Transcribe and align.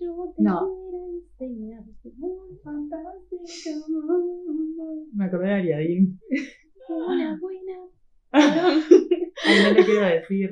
Yo 0.00 0.32
te 0.36 0.42
No. 0.42 0.60
quiero 0.60 1.48
enseñar 1.48 1.82
un 2.04 2.58
Fantástico 2.62 3.90
mundo. 3.90 5.06
Me 5.14 5.24
acordé 5.24 5.46
de 5.48 5.54
Ariadín. 5.54 6.18
una 6.88 7.38
buena. 7.40 7.78
Ay, 8.32 9.56
no 9.64 9.70
le 9.74 9.84
quiero 9.84 10.06
decir. 10.06 10.50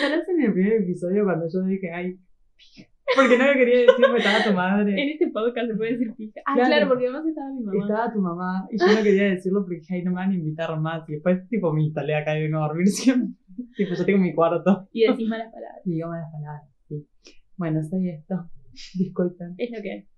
¿Sabes 0.00 0.28
en 0.28 0.42
el 0.42 0.52
primer 0.52 0.72
episodio 0.82 1.24
cuando 1.24 1.46
yo 1.52 1.62
dije, 1.64 1.90
ay, 1.92 2.18
porque 3.16 3.38
no 3.38 3.44
me 3.44 3.54
quería 3.54 3.80
decir, 3.80 4.04
me 4.10 4.18
estaba 4.18 4.42
tu 4.44 4.52
madre. 4.52 4.92
En 5.00 5.08
este 5.10 5.28
podcast 5.30 5.68
se 5.70 5.76
puede 5.76 5.92
decir 5.92 6.14
pija. 6.16 6.40
Ah, 6.46 6.54
Claro. 6.54 6.68
claro, 6.68 6.88
porque 6.88 7.04
además 7.06 7.26
estaba 7.26 7.50
mi 7.52 7.60
mamá. 7.62 7.78
Estaba 7.84 8.12
tu 8.12 8.20
mamá 8.20 8.68
y 8.70 8.78
yo 8.78 8.86
no 8.86 9.02
quería 9.02 9.24
decirlo 9.24 9.60
porque 9.62 9.76
dije, 9.76 9.94
ay, 9.94 10.02
no 10.02 10.10
me 10.10 10.16
van 10.16 10.30
a 10.30 10.34
invitar 10.34 10.80
más. 10.80 11.08
Y 11.08 11.12
después, 11.12 11.48
tipo, 11.48 11.72
me 11.72 11.84
instalé 11.84 12.16
acá 12.16 12.36
y 12.36 12.42
vengo 12.42 12.58
a 12.58 12.66
dormir 12.68 12.86
siempre. 12.88 13.36
tipo, 13.76 13.94
yo 13.94 14.04
tengo 14.04 14.18
mi 14.18 14.34
cuarto. 14.34 14.88
Y 14.92 15.06
decís 15.06 15.28
malas 15.28 15.52
palabras. 15.52 15.82
Y 15.84 15.90
digo 15.92 16.08
malas 16.08 16.30
palabras, 16.32 16.68
sí. 16.88 17.06
Bueno, 17.56 17.82
soy 17.84 18.08
esto. 18.10 18.50
Disculpen. 18.94 19.54
Es 19.58 19.70
lo 19.70 19.82
que. 19.82 20.08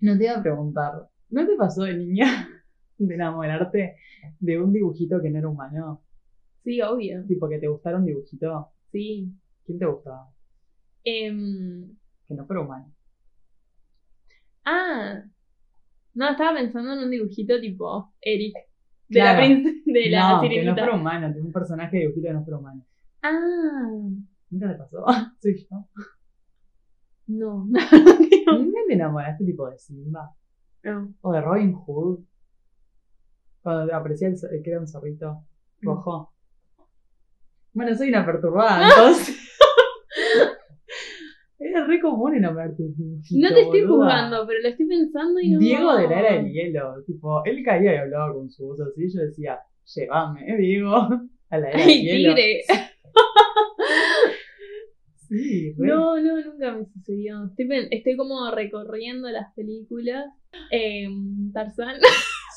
No 0.00 0.16
te 0.18 0.24
iba 0.24 0.34
a 0.36 0.42
preguntar, 0.42 0.92
¿no 1.30 1.46
te 1.46 1.56
pasó 1.56 1.82
de 1.84 1.96
niña 1.96 2.48
de 2.98 3.14
enamorarte 3.14 3.96
de 4.38 4.60
un 4.60 4.72
dibujito 4.72 5.20
que 5.22 5.30
no 5.30 5.38
era 5.38 5.48
humano? 5.48 6.02
Sí, 6.64 6.80
obvio. 6.82 7.24
Tipo, 7.26 7.48
que 7.48 7.58
te 7.58 7.68
gustara 7.68 7.96
un 7.98 8.06
dibujito. 8.06 8.68
Sí. 8.92 9.32
¿Quién 9.64 9.78
te 9.78 9.86
gustaba? 9.86 10.28
Em, 11.04 11.94
Que 12.28 12.34
no 12.34 12.44
fuera 12.46 12.62
humano. 12.62 12.92
ah. 14.64 15.22
No, 16.14 16.30
estaba 16.30 16.54
pensando 16.56 16.94
en 16.94 17.00
un 17.00 17.10
dibujito 17.10 17.60
tipo 17.60 18.14
Eric. 18.22 18.54
De 19.08 19.20
Claro. 19.20 19.40
la 19.40 19.46
princesa. 19.46 19.80
De 19.84 20.10
la 20.10 20.30
no, 20.32 20.40
que 20.40 20.64
no 20.64 20.74
fuera 20.74 20.94
humano, 20.96 21.32
de 21.32 21.40
un 21.42 21.52
personaje 21.52 21.96
de 21.96 22.02
dibujito 22.04 22.26
que 22.28 22.32
no 22.34 22.42
fuera 22.44 22.58
humano. 22.58 22.86
Ah. 23.22 23.90
¿Nunca 24.50 24.72
te 24.72 24.78
pasó? 24.78 25.04
Soy 25.40 25.66
yo. 25.70 25.86
No. 27.26 27.64
¿Nunca 27.66 28.78
te 28.86 28.94
enamoraste 28.94 29.44
tipo 29.44 29.68
de 29.68 29.78
Simba? 29.78 30.30
no. 30.84 31.14
¿O 31.22 31.32
de 31.32 31.40
Robin 31.40 31.72
Hood? 31.72 32.20
Cuando 33.62 33.94
aparecía 33.94 34.28
el, 34.28 34.36
que 34.62 34.70
era 34.70 34.78
un 34.80 34.86
zorrito 34.86 35.42
rojo. 35.82 36.32
Bueno, 37.72 37.94
soy 37.96 38.08
una 38.10 38.24
perturbada, 38.24 38.88
entonces. 38.88 39.36
Era 41.58 41.86
re 41.86 42.00
común 42.00 42.34
enamorarte 42.36 42.82
de 42.82 42.88
un 43.02 43.22
No 43.30 43.48
te 43.48 43.60
estoy 43.62 43.80
boluda. 43.82 44.04
juzgando, 44.04 44.46
pero 44.46 44.60
lo 44.62 44.68
estoy 44.68 44.86
pensando 44.86 45.40
y 45.40 45.50
no. 45.50 45.58
Diego 45.58 45.96
de 45.96 46.06
la 46.08 46.20
era 46.20 46.32
del 46.34 46.52
hielo, 46.52 47.02
tipo, 47.06 47.42
él 47.44 47.62
caía 47.64 47.94
y 47.94 47.96
hablaba 47.96 48.32
con 48.34 48.50
su 48.50 48.66
voz 48.66 48.80
así, 48.80 49.10
yo 49.12 49.20
decía, 49.22 49.58
llévame, 49.94 50.56
Diego, 50.58 50.94
a 51.50 51.58
la 51.58 51.68
era 51.70 51.78
del 51.80 51.88
Ay, 51.88 52.02
hielo. 52.02 52.34
tigre. 52.34 52.60
Sí, 55.28 55.72
re. 55.76 55.88
No, 55.88 56.20
no, 56.20 56.40
nunca 56.44 56.72
me 56.74 56.84
sucedió. 56.86 57.50
Estoy, 57.90 58.16
como 58.16 58.50
recorriendo 58.50 59.28
las 59.30 59.52
películas. 59.54 60.26
Eh, 60.70 61.08
Tarzán. 61.52 61.96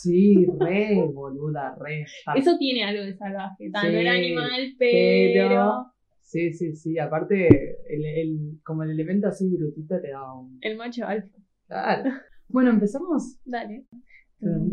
Sí, 0.02 0.46
re, 0.58 0.96
boluda, 1.14 1.76
re. 1.78 2.06
Eso 2.38 2.58
tiene 2.58 2.86
algo 2.86 3.04
de 3.04 3.18
salvaje. 3.18 3.70
Tan, 3.70 3.82
Sí, 3.92 3.96
era 3.98 4.14
animal, 4.14 4.74
pero. 4.80 5.50
pero- 5.50 5.86
Sí, 6.22 6.54
sí, 6.54 6.74
sí, 6.74 6.98
aparte, 7.00 7.48
el, 7.94 8.06
el, 8.06 8.60
como 8.64 8.84
el 8.84 8.92
elemento 8.92 9.28
así 9.28 9.50
brutito 9.50 10.00
te 10.00 10.12
da 10.12 10.32
un... 10.34 10.58
El 10.62 10.78
macho 10.78 11.06
alfa. 11.06 11.36
Claro. 11.68 12.12
Bueno, 12.48 12.70
empezamos. 12.70 13.40
Dale. 13.44 13.88
Tun. 14.40 14.72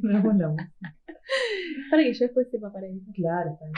Ponemos 0.00 0.36
la 0.38 0.48
música. 0.48 0.94
Para 1.90 2.02
que 2.04 2.12
yo 2.14 2.24
después 2.24 2.48
sepa 2.50 2.72
para 2.72 2.86
eso. 2.86 3.04
Claro, 3.14 3.50
está 3.52 3.64
bien. 3.66 3.74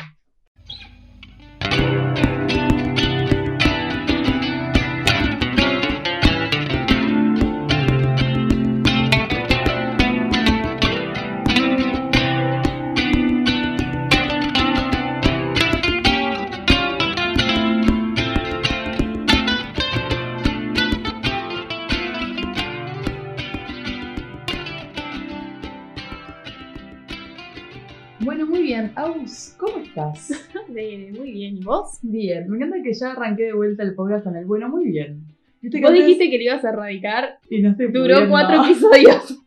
Bien. 28.83 28.93
Aus, 28.97 29.55
¿cómo 29.59 29.79
estás? 29.79 30.29
De- 30.69 31.15
muy 31.17 31.31
bien. 31.33 31.57
¿Y 31.59 31.61
vos? 31.63 31.99
Bien. 32.03 32.49
Me 32.49 32.57
encanta 32.57 32.83
que 32.83 32.93
ya 32.93 33.13
arranqué 33.13 33.45
de 33.45 33.53
vuelta 33.53 33.83
el 33.85 33.95
podcast 33.95 34.25
con 34.25 34.37
el 34.37 34.45
bueno, 34.45 34.69
muy 34.69 34.87
bien. 34.89 35.25
¿Viste 35.61 35.79
que 35.79 35.83
Vos 35.83 35.91
antes- 35.91 36.05
dijiste 36.07 36.31
que 36.31 36.39
lo 36.39 36.43
ibas 36.45 36.65
a 36.65 36.71
erradicar. 36.71 37.39
y 37.49 37.63
no 37.63 37.71
estoy 37.71 37.87
Duró 37.93 38.03
pudiendo. 38.15 38.31
cuatro 38.31 38.65
episodios. 38.65 39.39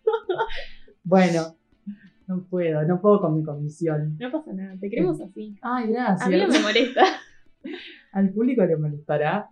Bueno, 1.03 1.55
no 2.27 2.43
puedo, 2.49 2.83
no 2.83 3.01
puedo 3.01 3.19
con 3.19 3.37
mi 3.37 3.43
comisión. 3.43 4.17
No 4.19 4.31
pasa 4.31 4.53
nada, 4.53 4.75
te 4.79 4.89
queremos 4.89 5.19
así. 5.21 5.57
Ay, 5.61 5.83
A 5.83 5.87
mí 5.87 5.91
no 5.91 5.97
gracias. 5.97 6.49
me 6.51 6.59
molesta. 6.59 7.03
Al 8.13 8.29
público 8.29 8.63
le 8.65 8.77
molestará. 8.77 9.49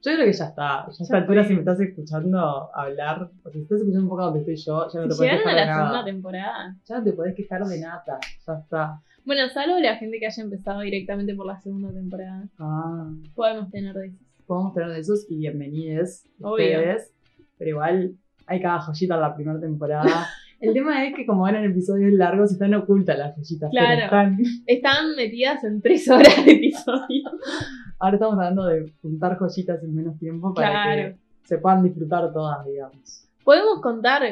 Yo 0.00 0.12
creo 0.14 0.26
que 0.26 0.32
ya 0.32 0.44
está. 0.46 0.86
Ya 0.86 0.86
a 0.86 1.02
esta 1.02 1.16
altura, 1.16 1.44
si 1.44 1.52
me 1.54 1.58
estás 1.60 1.80
escuchando 1.80 2.70
hablar, 2.74 3.30
o 3.44 3.50
si 3.50 3.60
estás 3.60 3.78
escuchando 3.78 4.04
un 4.04 4.08
poco 4.08 4.22
donde 4.22 4.40
estoy 4.40 4.56
yo, 4.56 4.88
ya 4.92 5.00
no 5.00 5.08
te 5.08 5.14
podés 5.16 5.20
llegaron 5.32 5.48
a 5.48 5.50
quejar 5.50 5.54
la 5.54 5.60
de 5.60 5.66
nada. 5.66 5.82
segunda 5.88 6.04
temporada. 6.04 6.76
Ya 6.88 6.98
no 6.98 7.04
te 7.04 7.12
podés 7.12 7.34
quejar 7.34 7.64
de 7.64 7.80
nada. 7.80 8.04
Ya 8.46 8.54
está. 8.54 9.00
Bueno, 9.24 9.48
salvo 9.50 9.78
la 9.78 9.96
gente 9.96 10.18
que 10.20 10.26
haya 10.26 10.42
empezado 10.42 10.80
directamente 10.80 11.34
por 11.34 11.46
la 11.46 11.60
segunda 11.60 11.92
temporada. 11.92 12.48
Ah, 12.58 13.10
Podemos 13.34 13.70
tener 13.70 13.94
de 13.94 14.06
esos. 14.06 14.20
podemos 14.46 14.72
tener 14.72 14.88
de 14.90 15.00
esos 15.00 15.26
y 15.28 15.36
bienvenidos 15.36 16.22
ustedes. 16.38 17.12
Pero 17.58 17.70
igual 17.70 18.12
hay 18.46 18.60
cada 18.62 18.78
joyita 18.80 19.16
en 19.16 19.20
la 19.20 19.34
primera 19.34 19.58
temporada. 19.60 20.26
El 20.60 20.72
tema 20.74 21.04
es 21.06 21.14
que 21.14 21.24
como 21.26 21.46
eran 21.46 21.64
episodios 21.64 22.12
largos, 22.14 22.50
están 22.50 22.74
ocultas 22.74 23.16
las 23.18 23.36
joyitas. 23.36 23.70
Claro. 23.70 24.04
están- 24.04 24.38
Están 24.66 25.14
metidas 25.16 25.62
en 25.64 25.80
tres 25.82 26.08
horas 26.08 26.44
de 26.44 26.52
episodio. 26.52 27.22
Ahora 27.98 28.16
estamos 28.16 28.34
hablando 28.36 28.64
de 28.66 28.92
juntar 29.02 29.38
joyitas 29.38 29.82
en 29.82 29.94
menos 29.94 30.18
tiempo 30.18 30.54
para 30.54 30.70
Claro. 30.70 31.16
que 31.42 31.48
se 31.48 31.58
puedan 31.58 31.82
disfrutar 31.82 32.32
todas, 32.32 32.64
digamos. 32.66 33.28
¿Podemos 33.44 33.80
contar 33.80 34.22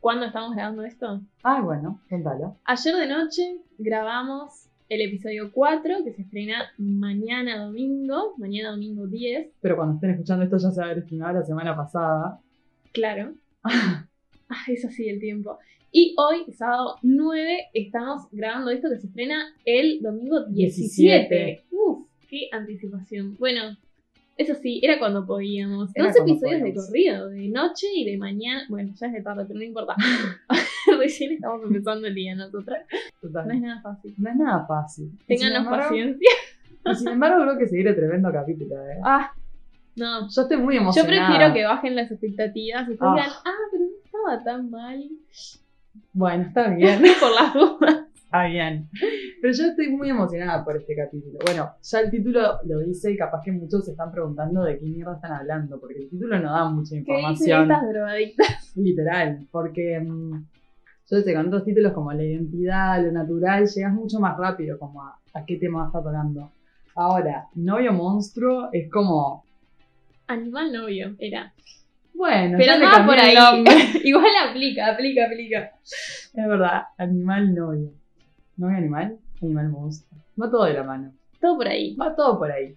cuándo 0.00 0.26
estamos 0.26 0.54
grabando 0.54 0.82
esto? 0.84 1.20
Ay, 1.42 1.62
bueno, 1.62 2.00
contalo. 2.08 2.56
Ayer 2.64 2.94
de 2.96 3.06
noche 3.08 3.58
grabamos 3.78 4.68
el 4.88 5.00
episodio 5.02 5.50
4 5.52 6.04
que 6.04 6.12
se 6.12 6.22
estrena 6.22 6.64
mañana 6.78 7.64
domingo, 7.64 8.34
mañana 8.38 8.70
domingo 8.70 9.06
10, 9.06 9.48
Pero 9.60 9.76
cuando 9.76 9.94
estén 9.94 10.10
escuchando 10.10 10.44
esto 10.44 10.56
ya 10.58 10.70
se 10.70 10.80
va 10.80 10.86
a 10.86 10.90
haber 10.90 11.02
estrenado 11.02 11.34
la 11.40 11.44
semana 11.44 11.76
pasada. 11.76 12.40
claro. 12.92 13.34
Ah, 14.54 14.64
es 14.68 14.84
así 14.84 15.08
el 15.08 15.18
tiempo. 15.18 15.58
Y 15.90 16.14
hoy, 16.18 16.52
sábado 16.52 16.96
9, 17.00 17.70
estamos 17.72 18.28
grabando 18.30 18.70
esto 18.70 18.90
que 18.90 18.98
se 18.98 19.06
estrena 19.06 19.46
el 19.64 20.02
domingo 20.02 20.44
17. 20.44 21.34
17. 21.34 21.64
Uf, 21.70 22.06
qué 22.32 22.48
anticipación. 22.50 23.36
Bueno, 23.38 23.76
eso 24.38 24.54
sí, 24.54 24.80
era 24.82 24.98
cuando 24.98 25.26
podíamos. 25.26 25.90
Era 25.94 26.06
Dos 26.06 26.16
cuando 26.16 26.32
episodios 26.32 26.62
de 26.62 26.74
corrido, 26.74 27.28
de 27.28 27.48
noche 27.48 27.86
y 27.94 28.10
de 28.10 28.16
mañana. 28.16 28.64
Bueno, 28.70 28.92
ya 28.98 29.06
es 29.08 29.12
de 29.12 29.20
tarde, 29.22 29.44
pero 29.46 29.58
no 29.58 29.64
importa. 29.64 29.94
Recién 30.98 31.32
estamos 31.32 31.62
empezando 31.62 32.06
el 32.06 32.14
día 32.14 32.34
nosotras. 32.34 32.86
Total. 33.20 33.46
No 33.48 33.54
es 33.54 33.60
nada 33.60 33.82
fácil. 33.82 34.14
No 34.16 34.30
es 34.30 34.36
nada 34.36 34.66
fácil. 34.66 35.10
Ténganos 35.26 35.68
paciencia. 35.68 36.30
Y 36.84 36.94
sin 36.96 37.08
embargo, 37.10 37.44
creo 37.44 37.58
que 37.58 37.68
seguirá 37.68 37.94
tremendo 37.94 38.32
capítulo, 38.32 38.74
¿eh? 38.88 38.98
Ah, 39.04 39.30
no. 39.94 40.28
Yo 40.28 40.42
estoy 40.42 40.56
muy 40.56 40.74
Yo 40.74 40.80
emocionada. 40.80 41.28
prefiero 41.28 41.54
que 41.54 41.62
bajen 41.64 41.94
las 41.94 42.10
expectativas 42.10 42.88
y 42.88 42.96
Ah. 42.98 43.12
digan, 43.14 43.30
ah, 43.44 43.52
pero 43.70 43.84
no 43.84 43.90
estaba 44.04 44.42
tan 44.42 44.68
mal. 44.68 45.08
Bueno, 46.12 46.42
está 46.48 46.70
bien. 46.70 47.00
Por 47.20 47.30
las 47.32 47.54
dudas. 47.54 48.01
Está 48.32 48.46
bien. 48.46 48.88
Pero 49.42 49.52
yo 49.52 49.64
estoy 49.66 49.90
muy 49.90 50.08
emocionada 50.08 50.64
por 50.64 50.74
este 50.78 50.96
capítulo. 50.96 51.38
Bueno, 51.44 51.72
ya 51.82 52.00
el 52.00 52.10
título 52.10 52.60
lo 52.64 52.78
dice 52.80 53.12
y 53.12 53.16
capaz 53.18 53.42
que 53.44 53.52
muchos 53.52 53.84
se 53.84 53.90
están 53.90 54.10
preguntando 54.10 54.62
de 54.64 54.78
qué 54.78 54.86
mierda 54.86 55.16
están 55.16 55.32
hablando, 55.32 55.78
porque 55.78 55.98
el 55.98 56.08
título 56.08 56.38
no 56.38 56.50
da 56.50 56.64
mucha 56.70 56.94
¿Qué 56.94 57.00
dicen 57.00 57.14
información. 57.14 57.70
estas 57.70 57.88
drogadictas? 57.90 58.72
Literal, 58.76 59.46
porque 59.50 60.00
mm, 60.00 60.46
yo 61.10 61.20
sé, 61.20 61.34
con 61.34 61.46
otros 61.48 61.64
títulos 61.66 61.92
como 61.92 62.10
la 62.14 62.22
identidad, 62.24 63.04
lo 63.04 63.12
natural, 63.12 63.66
llegas 63.66 63.92
mucho 63.92 64.18
más 64.18 64.38
rápido 64.38 64.78
como 64.78 65.02
a, 65.02 65.18
a 65.34 65.44
qué 65.44 65.58
tema 65.58 65.82
vas 65.84 65.92
tocando. 65.92 66.52
Ahora, 66.94 67.48
novio 67.54 67.92
monstruo 67.92 68.70
es 68.72 68.90
como, 68.90 69.44
Animal 70.26 70.72
novio, 70.72 71.14
era. 71.18 71.52
bueno, 72.14 72.56
Pero 72.56 72.72
andaba 72.72 73.04
por 73.04 73.18
ahí. 73.18 73.34
Igual 74.04 74.24
aplica, 74.48 74.86
aplica, 74.90 75.26
aplica. 75.26 75.72
Es 75.82 76.32
verdad, 76.34 76.84
animal 76.96 77.54
novio. 77.54 77.92
¿Novio 78.56 78.76
animal? 78.76 79.18
Animal 79.40 79.70
monstruo. 79.70 80.20
Va 80.40 80.50
todo 80.50 80.64
de 80.64 80.74
la 80.74 80.84
mano. 80.84 81.12
Todo 81.40 81.56
por 81.56 81.68
ahí. 81.68 81.96
Va 81.96 82.14
todo 82.14 82.38
por 82.38 82.50
ahí. 82.50 82.74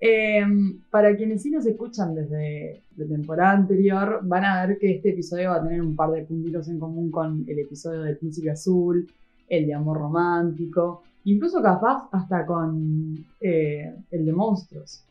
Eh, 0.00 0.42
para 0.90 1.14
quienes 1.14 1.42
sí 1.42 1.50
nos 1.50 1.66
escuchan 1.66 2.14
desde 2.14 2.82
la 2.96 3.06
temporada 3.06 3.52
anterior, 3.52 4.20
van 4.22 4.44
a 4.44 4.66
ver 4.66 4.78
que 4.78 4.96
este 4.96 5.10
episodio 5.10 5.50
va 5.50 5.56
a 5.56 5.62
tener 5.62 5.82
un 5.82 5.94
par 5.94 6.10
de 6.10 6.24
puntitos 6.24 6.68
en 6.68 6.78
común 6.78 7.10
con 7.10 7.44
el 7.46 7.58
episodio 7.58 8.00
del 8.02 8.16
Príncipe 8.16 8.50
Azul, 8.50 9.06
el 9.48 9.66
de 9.66 9.74
amor 9.74 9.98
romántico, 9.98 11.02
incluso 11.24 11.60
capaz 11.60 12.08
hasta 12.12 12.46
con 12.46 13.14
eh, 13.40 13.94
el 14.10 14.20
el 14.20 14.26
de 14.26 14.32
monstruos. 14.32 15.04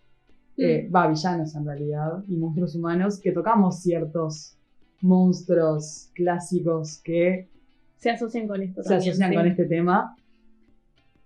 Eh, 0.57 0.89
va, 0.93 1.07
villanos 1.07 1.55
en 1.55 1.65
realidad, 1.65 2.23
y 2.27 2.35
monstruos 2.35 2.75
humanos, 2.75 3.19
que 3.19 3.31
tocamos 3.31 3.79
ciertos 3.79 4.57
monstruos 5.01 6.09
clásicos 6.13 6.99
que 7.01 7.47
Se 7.99 8.09
asocian 8.09 8.47
con 8.47 8.61
esto 8.61 8.81
se 8.81 8.89
también, 8.89 9.11
asocian 9.11 9.29
sí. 9.29 9.35
con 9.35 9.47
este 9.47 9.65
tema. 9.65 10.15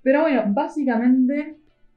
Pero 0.02 0.22
bueno, 0.22 0.44
básicamente 0.48 1.56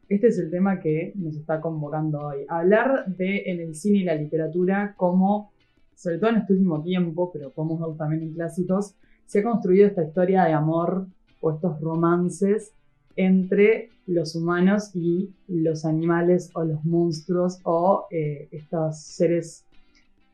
este 0.08 0.28
es 0.28 0.38
el 0.38 0.50
tema 0.50 0.78
que 0.78 1.12
nos 1.16 1.34
está 1.36 1.60
convocando 1.60 2.20
hoy. 2.20 2.44
Hablar 2.48 3.06
de 3.06 3.42
en 3.46 3.60
el 3.60 3.74
cine 3.74 3.98
y 3.98 4.04
la 4.04 4.14
literatura 4.14 4.94
como, 4.96 5.50
sobre 5.94 6.18
todo 6.18 6.30
en 6.30 6.36
este 6.36 6.52
último 6.52 6.82
tiempo, 6.82 7.30
pero 7.32 7.50
podemos 7.50 7.80
ver 7.80 7.96
también 7.96 8.22
en 8.22 8.34
clásicos, 8.34 8.94
se 9.24 9.40
ha 9.40 9.42
construido 9.42 9.86
esta 9.86 10.04
historia 10.04 10.44
de 10.44 10.52
amor 10.52 11.06
o 11.40 11.52
estos 11.52 11.80
romances 11.80 12.72
entre 13.16 13.88
los 14.06 14.36
humanos 14.36 14.94
y 14.94 15.30
los 15.48 15.84
animales 15.84 16.50
o 16.54 16.64
los 16.64 16.84
monstruos 16.84 17.58
o 17.64 18.06
eh, 18.10 18.48
estos 18.52 19.00
seres 19.00 19.64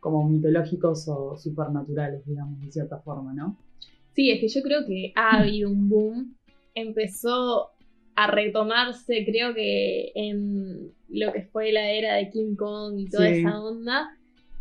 como 0.01 0.29
mitológicos 0.29 1.09
o 1.09 1.37
supernaturales, 1.39 2.27
digamos, 2.27 2.61
de 2.61 2.73
cierta 2.73 2.99
forma, 2.99 3.33
¿no? 3.33 3.57
Sí, 4.15 4.31
es 4.31 4.41
que 4.41 4.49
yo 4.49 4.63
creo 4.63 4.85
que 4.87 5.13
ha 5.15 5.39
habido 5.41 5.71
un 5.71 5.89
boom. 5.89 6.37
Empezó 6.75 7.71
a 8.15 8.27
retomarse, 8.31 9.25
creo 9.25 9.55
que 9.55 10.13
en 10.15 10.93
lo 11.09 11.33
que 11.33 11.43
fue 11.43 11.73
la 11.73 11.91
era 11.91 12.15
de 12.17 12.31
King 12.31 12.55
Kong 12.57 12.99
y 12.99 13.09
toda 13.09 13.29
Sí. 13.29 13.41
esa 13.41 13.61
onda. 13.63 14.09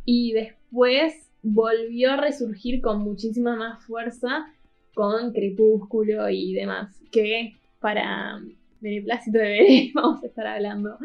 Y 0.05 0.31
después 0.33 1.29
volvió 1.41 2.11
a 2.13 2.17
resurgir 2.17 2.81
con 2.81 3.01
muchísima 3.01 3.55
más 3.55 3.83
fuerza 3.85 4.45
con 4.93 5.31
Crepúsculo 5.33 6.29
y 6.29 6.53
demás. 6.53 6.97
Que 7.11 7.55
para 7.79 8.39
beneplácito 8.79 9.37
de 9.37 9.43
Bebé 9.43 9.91
vamos 9.95 10.23
a 10.23 10.27
estar 10.27 10.47
hablando 10.47 10.97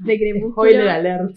de 0.00 0.18
Crepúsculo. 0.18 0.50
Spoiler 0.52 0.88
alert. 0.88 1.36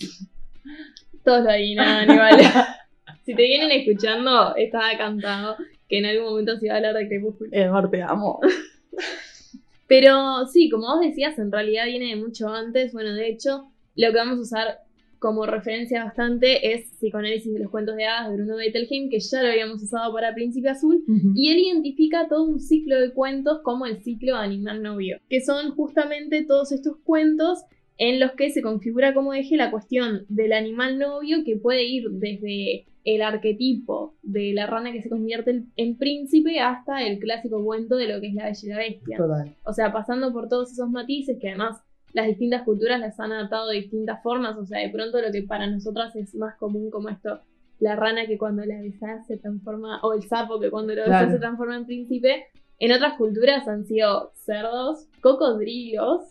Todos 1.24 1.44
lo 1.44 1.50
adivinaban 1.50 2.10
igual. 2.12 2.40
si 3.26 3.36
te 3.36 3.42
vienen 3.42 3.72
escuchando, 3.72 4.56
estaba 4.56 4.98
cantado 4.98 5.58
que 5.88 6.00
en 6.00 6.06
algún 6.06 6.30
momento 6.30 6.58
se 6.58 6.66
iba 6.66 6.76
a 6.76 6.78
hablar 6.78 6.96
de 6.96 7.08
Crepúsculo. 7.08 7.50
Edward, 7.54 7.90
te 7.90 8.02
amo. 8.02 8.40
Pero 9.88 10.46
sí, 10.52 10.70
como 10.70 10.88
vos 10.88 11.02
decías, 11.02 11.40
en 11.40 11.52
realidad 11.52 11.86
viene 11.86 12.08
de 12.08 12.16
mucho 12.18 12.50
antes. 12.50 12.92
Bueno, 12.92 13.14
de 13.14 13.30
hecho, 13.30 13.70
lo 13.96 14.12
que 14.12 14.18
vamos 14.18 14.38
a 14.38 14.42
usar 14.42 14.78
como 15.20 15.46
referencia 15.46 16.04
bastante 16.04 16.74
es 16.74 16.92
Psicoanálisis 16.98 17.54
de 17.54 17.60
los 17.60 17.72
cuentos 17.72 17.96
de 17.96 18.06
hadas 18.06 18.30
de 18.30 18.36
Bruno 18.36 18.58
Bettelheim, 18.58 19.10
que 19.10 19.20
ya 19.20 19.42
lo 19.42 19.50
habíamos 19.50 19.82
usado 19.82 20.14
para 20.14 20.34
Príncipe 20.34 20.70
Azul. 20.70 21.04
Y 21.36 21.52
él 21.52 21.60
identifica 21.60 22.28
todo 22.28 22.44
un 22.44 22.60
ciclo 22.60 23.00
de 23.00 23.14
cuentos 23.14 23.62
como 23.64 23.86
el 23.86 24.04
ciclo 24.04 24.36
Animal 24.36 24.84
Novio, 24.84 25.20
que 25.30 25.42
son 25.42 25.72
justamente 25.72 26.46
todos 26.46 26.72
estos 26.72 26.98
cuentos 27.04 27.64
en 27.98 28.20
los 28.20 28.34
que 28.34 28.52
se 28.52 28.62
configura 28.62 29.14
como 29.14 29.34
eje 29.34 29.58
la 29.58 29.72
cuestión 29.72 30.26
del 30.30 30.54
animal 30.54 31.00
novio 31.00 31.44
que 31.44 31.58
puede 31.58 31.84
ir 31.84 32.10
desde 32.12 32.86
el 33.10 33.22
arquetipo 33.22 34.16
de 34.22 34.52
la 34.54 34.68
rana 34.68 34.92
que 34.92 35.02
se 35.02 35.10
convierte 35.10 35.64
en- 35.78 35.98
príncipe 35.98 36.60
hasta 36.60 37.02
el 37.04 37.20
clásico 37.20 37.64
cuento 37.64 37.96
de 37.96 38.08
lo 38.14 38.20
que 38.20 38.28
es 38.28 38.34
la 38.34 38.44
bella 38.46 38.60
y 38.64 38.68
la 38.68 38.78
bestia. 38.78 39.18
Total. 39.18 39.56
O 39.64 39.72
sea, 39.74 39.94
pasando 39.94 40.34
por 40.34 40.50
todos 40.50 40.74
esos 40.74 40.90
matices 40.90 41.38
que 41.40 41.48
además 41.50 41.82
las 42.14 42.28
distintas 42.28 42.64
culturas 42.64 43.00
las 43.00 43.18
han 43.20 43.32
adaptado 43.32 43.70
de 43.70 43.78
distintas 43.78 44.22
formas. 44.22 44.58
O 44.58 44.66
sea, 44.66 44.80
de 44.80 44.90
pronto 44.90 45.22
lo 45.22 45.32
que 45.32 45.44
para 45.44 45.68
nosotras 45.68 46.16
es 46.18 46.36
más 46.36 46.56
común 46.58 46.92
como 46.92 47.08
esto, 47.10 47.40
la 47.80 47.96
rana 47.96 48.26
que 48.28 48.38
cuando 48.38 48.66
la 48.66 48.82
besás 48.82 49.26
se 49.26 49.38
transforma, 49.38 50.00
o 50.02 50.14
el 50.14 50.24
sapo 50.24 50.60
que 50.60 50.70
cuando 50.70 50.94
lo 50.94 51.06
Claro. 51.06 51.32
se 51.32 51.40
transforma 51.40 51.78
en 51.78 51.86
príncipe. 51.86 52.46
En 52.80 52.92
otras 52.92 53.14
culturas 53.14 53.68
han 53.70 53.86
sido 53.86 54.32
cerdos, 54.36 55.08
cocodrilos. 55.22 56.24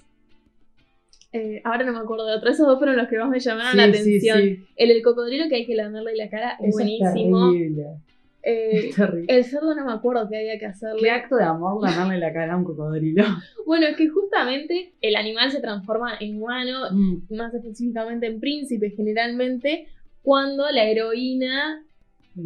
Eh, 1.32 1.60
ahora 1.64 1.84
no 1.84 1.92
me 1.92 1.98
acuerdo 1.98 2.26
de 2.26 2.34
otro, 2.36 2.50
esos 2.50 2.66
dos 2.66 2.78
fueron 2.78 2.96
los 2.96 3.08
que 3.08 3.18
más 3.18 3.28
me 3.28 3.40
llamaron 3.40 3.76
la 3.76 3.84
Sí, 3.92 4.00
atención. 4.00 4.38
sí. 4.40 4.64
El 4.76 4.88
del 4.88 5.02
cocodrilo 5.02 5.48
que 5.48 5.56
hay 5.56 5.66
que 5.66 5.74
lamerle 5.74 6.16
la 6.16 6.28
cara 6.30 6.56
es 6.60 6.72
buenísimo. 6.72 7.50
terrible. 7.52 7.84
Eh, 8.42 8.88
Es 8.90 8.94
terrible. 8.96 9.26
el 9.36 9.44
cerdo 9.44 9.74
no 9.74 9.84
me 9.84 9.92
acuerdo 9.92 10.28
qué 10.28 10.38
había 10.38 10.58
que 10.58 10.66
hacerle. 10.66 11.00
Qué 11.02 11.10
acto 11.10 11.34
de 11.36 11.42
amor 11.44 11.82
ganarle 11.82 12.18
la 12.18 12.32
cara 12.32 12.54
a 12.54 12.56
un 12.56 12.64
cocodrilo. 12.64 13.24
Bueno, 13.66 13.86
es 13.88 13.96
que 13.96 14.08
justamente 14.08 14.92
el 15.00 15.16
animal 15.16 15.50
se 15.50 15.60
transforma 15.60 16.12
en 16.20 16.40
humano, 16.40 16.84
Mm, 16.92 17.34
más 17.34 17.52
específicamente 17.52 18.26
en 18.26 18.38
príncipe 18.40 18.90
generalmente, 18.90 19.88
cuando 20.22 20.70
la 20.70 20.84
heroína 20.84 21.82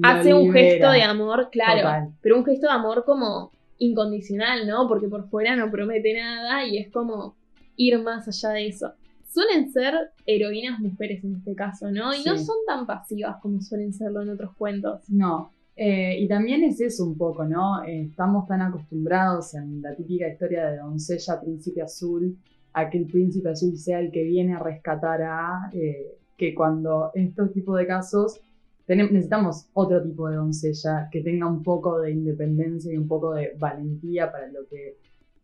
hace 0.03 0.33
un 0.33 0.53
gesto 0.53 0.91
de 0.91 1.03
amor, 1.03 1.49
claro, 1.53 1.81
Total. 1.83 2.09
pero 2.23 2.39
un 2.39 2.45
gesto 2.47 2.67
de 2.69 2.73
amor 2.73 3.05
como 3.05 3.51
incondicional, 3.79 4.67
¿no? 4.67 4.87
Porque 4.89 5.09
por 5.09 5.29
fuera 5.29 5.57
no 5.57 5.71
promete 5.71 6.15
nada 6.15 6.65
y 6.67 6.79
es 6.79 6.91
como 6.91 7.37
ir 7.81 7.99
más 8.03 8.29
allá 8.29 8.55
de 8.55 8.67
eso. 8.69 8.93
Suelen 9.33 9.73
ser 9.73 9.95
heroínas 10.27 10.81
mujeres 10.81 11.25
en 11.25 11.37
este 11.37 11.55
caso, 11.55 11.91
¿no? 11.91 12.15
Y 12.15 12.23
no 12.25 12.37
son 12.37 12.57
tan 12.67 12.87
pasivas 12.87 13.37
como 13.41 13.61
suelen 13.63 13.93
serlo 13.93 14.23
en 14.23 14.31
otros 14.31 14.55
cuentos. 14.57 15.09
No. 15.09 15.53
Eh, 15.77 16.19
y 16.21 16.29
también 16.29 16.63
es 16.65 16.81
eso 16.81 17.07
un 17.07 17.17
poco, 17.17 17.45
¿no? 17.45 17.83
Eh, 17.85 18.03
estamos 18.11 18.47
tan 18.47 18.61
acostumbrados 18.61 19.55
en 19.55 19.81
la 19.81 19.95
típica 19.95 20.29
historia 20.29 20.69
de 20.69 20.79
doncella, 20.79 21.41
príncipe 21.41 21.81
azul, 21.81 22.37
a 22.75 22.91
que 22.91 22.99
el 22.99 23.07
príncipe 23.07 23.49
azul 23.49 23.77
sea 23.79 24.01
el 24.01 24.11
que 24.11 24.25
viene 24.25 24.55
a 24.55 24.59
rescatar 24.59 25.23
a, 25.23 25.71
eh, 25.73 26.19
que 26.37 26.55
cuando 26.55 27.13
en 27.15 27.29
estos 27.29 27.53
tipos 27.53 27.79
de 27.79 27.87
casos 27.87 28.41
necesitamos 28.89 29.69
otro 29.73 30.03
tipo 30.03 30.29
de 30.29 30.37
doncella 30.37 31.09
que 31.13 31.21
tenga 31.21 31.47
un 31.47 31.63
poco 31.63 32.01
de 32.01 32.11
independencia 32.11 32.93
y 32.93 32.97
un 32.97 33.07
poco 33.07 33.35
de 33.35 33.53
valentía 33.57 34.33
para 34.33 34.49
lo 34.49 34.67
que 34.67 34.97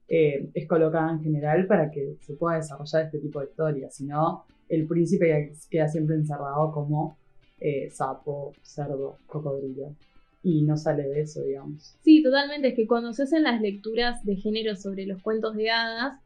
eh, 0.09 0.49
es 0.55 0.69
colocada 0.69 1.11
en 1.13 1.23
general 1.23 1.67
para 1.67 1.91
que 1.91 2.17
se 2.21 2.35
pueda 2.35 2.57
desarrollar 2.57 3.07
este 3.07 3.19
tipo 3.19 3.41
de 3.41 3.47
historias. 3.47 3.95
Si 3.95 4.05
no, 4.05 4.45
el 4.69 4.87
príncipe 4.87 5.53
queda 5.71 5.89
siempre 5.89 6.17
encerrado 6.17 6.73
como 6.73 7.17
eh, 7.61 7.91
sapo, 7.91 8.53
cerdo, 8.63 9.17
cocodrilo. 9.27 9.95
Y 10.43 10.63
no 10.63 10.77
sale 10.77 11.03
de 11.09 11.23
eso, 11.23 11.43
digamos. 11.43 11.97
Sí, 12.03 12.23
totalmente. 12.23 12.69
Es 12.69 12.75
que 12.75 12.87
cuando 12.87 13.13
se 13.13 13.25
hacen 13.25 13.43
las 13.43 13.61
lecturas 13.61 14.25
de 14.25 14.37
género 14.37 14.77
sobre 14.77 15.07
los 15.07 15.21
cuentos 15.21 15.57
de 15.57 15.71
hadas, 15.71 16.21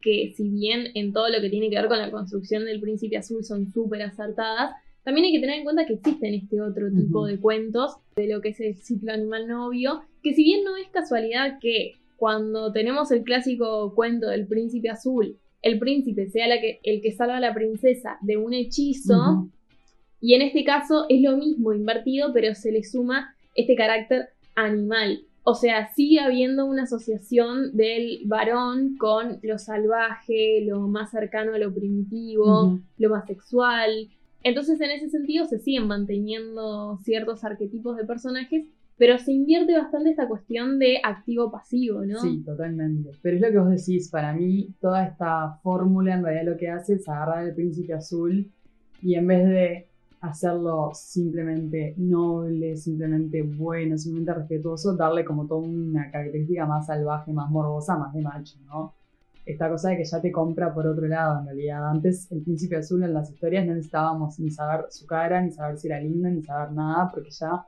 que 0.00 0.32
si 0.34 0.48
bien 0.48 0.86
en 0.94 1.12
todo 1.12 1.28
lo 1.28 1.40
que 1.40 1.50
tiene 1.50 1.68
que 1.68 1.76
ver 1.76 1.88
con 1.88 1.98
la 1.98 2.10
construcción 2.10 2.64
del 2.64 2.80
príncipe 2.80 3.18
azul 3.18 3.44
son 3.44 3.70
súper 3.70 4.02
acertadas, 4.02 4.72
también 5.02 5.26
hay 5.26 5.32
que 5.32 5.40
tener 5.40 5.58
en 5.58 5.64
cuenta 5.64 5.86
que 5.86 5.94
existen 5.94 6.34
este 6.34 6.60
otro 6.60 6.90
tipo 6.90 7.26
de 7.26 7.38
cuentos 7.38 7.96
de 8.16 8.28
lo 8.28 8.40
que 8.40 8.50
es 8.50 8.60
el 8.60 8.76
ciclo 8.76 9.12
animal 9.12 9.48
novio, 9.48 10.02
que 10.22 10.34
si 10.34 10.44
bien 10.44 10.64
no 10.64 10.76
es 10.76 10.88
casualidad 10.88 11.58
que 11.60 11.94
cuando 12.18 12.72
tenemos 12.72 13.10
el 13.12 13.22
clásico 13.22 13.94
cuento 13.94 14.28
del 14.28 14.46
príncipe 14.46 14.90
azul, 14.90 15.38
el 15.62 15.78
príncipe 15.78 16.28
sea 16.28 16.48
la 16.48 16.60
que, 16.60 16.80
el 16.82 17.00
que 17.00 17.12
salva 17.12 17.36
a 17.36 17.40
la 17.40 17.54
princesa 17.54 18.18
de 18.20 18.36
un 18.36 18.52
hechizo, 18.52 19.48
y 20.20 20.34
en 20.34 20.42
este 20.42 20.64
caso 20.64 21.06
es 21.08 21.22
lo 21.22 21.36
mismo 21.36 21.72
invertido, 21.72 22.32
pero 22.32 22.54
se 22.54 22.72
le 22.72 22.82
suma 22.82 23.34
este 23.54 23.76
carácter 23.76 24.30
animal. 24.56 25.22
O 25.44 25.54
sea, 25.54 25.92
sigue 25.94 26.20
habiendo 26.20 26.66
una 26.66 26.82
asociación 26.82 27.74
del 27.76 28.20
varón 28.26 28.96
con 28.98 29.38
lo 29.42 29.58
salvaje, 29.58 30.62
lo 30.66 30.80
más 30.80 31.10
cercano 31.10 31.54
a 31.54 31.58
lo 31.58 31.72
primitivo, 31.72 32.78
lo 32.98 33.10
más 33.10 33.26
sexual. 33.26 34.08
Entonces, 34.42 34.80
en 34.80 34.90
ese 34.90 35.08
sentido, 35.08 35.46
se 35.46 35.58
siguen 35.58 35.86
manteniendo 35.86 36.98
ciertos 37.02 37.44
arquetipos 37.44 37.96
de 37.96 38.04
personajes, 38.04 38.66
pero 38.98 39.16
se 39.18 39.32
invierte 39.32 39.78
bastante 39.78 40.10
esta 40.10 40.26
cuestión 40.26 40.78
de 40.78 40.98
activo-pasivo, 41.02 42.04
¿no? 42.04 42.20
Sí, 42.20 42.42
totalmente. 42.44 43.12
Pero 43.22 43.36
es 43.36 43.42
lo 43.42 43.50
que 43.50 43.58
vos 43.58 43.70
decís, 43.70 44.10
para 44.10 44.32
mí 44.32 44.74
toda 44.80 45.06
esta 45.06 45.58
fórmula 45.62 46.14
en 46.14 46.24
realidad 46.24 46.52
lo 46.52 46.58
que 46.58 46.68
hace 46.68 46.94
es 46.94 47.08
agarrar 47.08 47.38
al 47.38 47.54
príncipe 47.54 47.94
azul 47.94 48.50
y 49.00 49.14
en 49.14 49.26
vez 49.28 49.48
de 49.48 49.88
hacerlo 50.20 50.90
simplemente 50.94 51.94
noble, 51.96 52.76
simplemente 52.76 53.42
bueno, 53.42 53.96
simplemente 53.96 54.34
respetuoso, 54.34 54.96
darle 54.96 55.24
como 55.24 55.46
toda 55.46 55.60
una 55.60 56.10
característica 56.10 56.66
más 56.66 56.86
salvaje, 56.86 57.32
más 57.32 57.48
morbosa, 57.50 57.96
más 57.96 58.12
de 58.12 58.22
macho, 58.22 58.58
¿no? 58.66 58.94
Esta 59.46 59.70
cosa 59.70 59.90
de 59.90 59.98
que 59.98 60.04
ya 60.04 60.20
te 60.20 60.32
compra 60.32 60.74
por 60.74 60.86
otro 60.88 61.06
lado, 61.06 61.38
en 61.38 61.46
realidad. 61.46 61.88
Antes 61.88 62.30
el 62.32 62.42
príncipe 62.42 62.76
azul 62.76 63.02
en 63.04 63.14
las 63.14 63.30
historias 63.30 63.64
no 63.64 63.74
necesitábamos 63.74 64.38
ni 64.40 64.50
saber 64.50 64.86
su 64.90 65.06
cara, 65.06 65.40
ni 65.40 65.52
saber 65.52 65.78
si 65.78 65.86
era 65.86 66.00
lindo, 66.00 66.28
ni 66.28 66.42
saber 66.42 66.72
nada, 66.72 67.08
porque 67.10 67.30
ya 67.30 67.64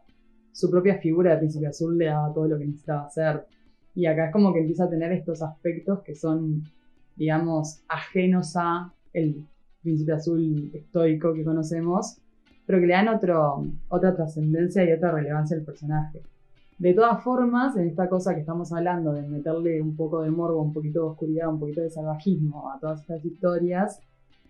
su 0.52 0.71
propia 0.71 0.99
figura 0.99 1.33
de 1.33 1.38
príncipe 1.38 1.66
azul 1.66 1.97
le 1.97 2.07
daba 2.07 2.33
todo 2.33 2.49
lo 2.49 2.59
que 2.59 2.66
necesitaba 2.66 3.07
hacer. 3.07 3.47
Y 3.95 4.07
acá 4.07 4.26
es 4.26 4.33
como 4.33 4.52
que 4.52 4.61
empieza 4.61 4.85
a 4.85 4.90
tener 4.90 5.12
estos 5.12 5.42
aspectos 5.42 6.00
que 6.02 6.14
son, 6.14 6.62
digamos, 7.16 7.83
ajenos 7.88 8.57
a 8.57 8.92
el 9.12 9.47
príncipe 9.83 10.12
azul 10.12 10.71
estoico 10.73 11.35
que 11.35 11.45
conocemos, 11.45 12.19
pero 12.66 12.80
que 12.80 12.87
le 12.87 12.92
dan 12.92 13.09
otro, 13.09 13.66
otra 13.88 14.14
trascendencia 14.14 14.85
y 14.85 14.92
otra 14.92 15.12
relevancia 15.12 15.57
al 15.57 15.64
personaje. 15.64 16.23
De 16.78 16.95
todas 16.95 17.23
formas, 17.23 17.76
en 17.76 17.88
esta 17.88 18.09
cosa 18.09 18.33
que 18.35 18.40
estamos 18.40 18.73
hablando 18.73 19.12
de 19.12 19.23
meterle 19.28 19.83
un 19.83 19.95
poco 19.97 20.23
de 20.23 20.30
morbo, 20.30 20.62
un 20.62 20.73
poquito 20.73 21.00
de 21.00 21.09
oscuridad, 21.11 21.50
un 21.50 21.61
poquito 21.61 21.83
de 21.83 21.90
salvajismo 21.90 22.73
a 22.73 22.78
todas 22.78 23.00
estas 23.00 23.23
historias 23.23 24.00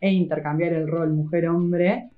e 0.01 0.13
intercambiar 0.13 0.73
el 0.73 0.87
rol 0.87 1.13
mujer-hombre, 1.13 2.11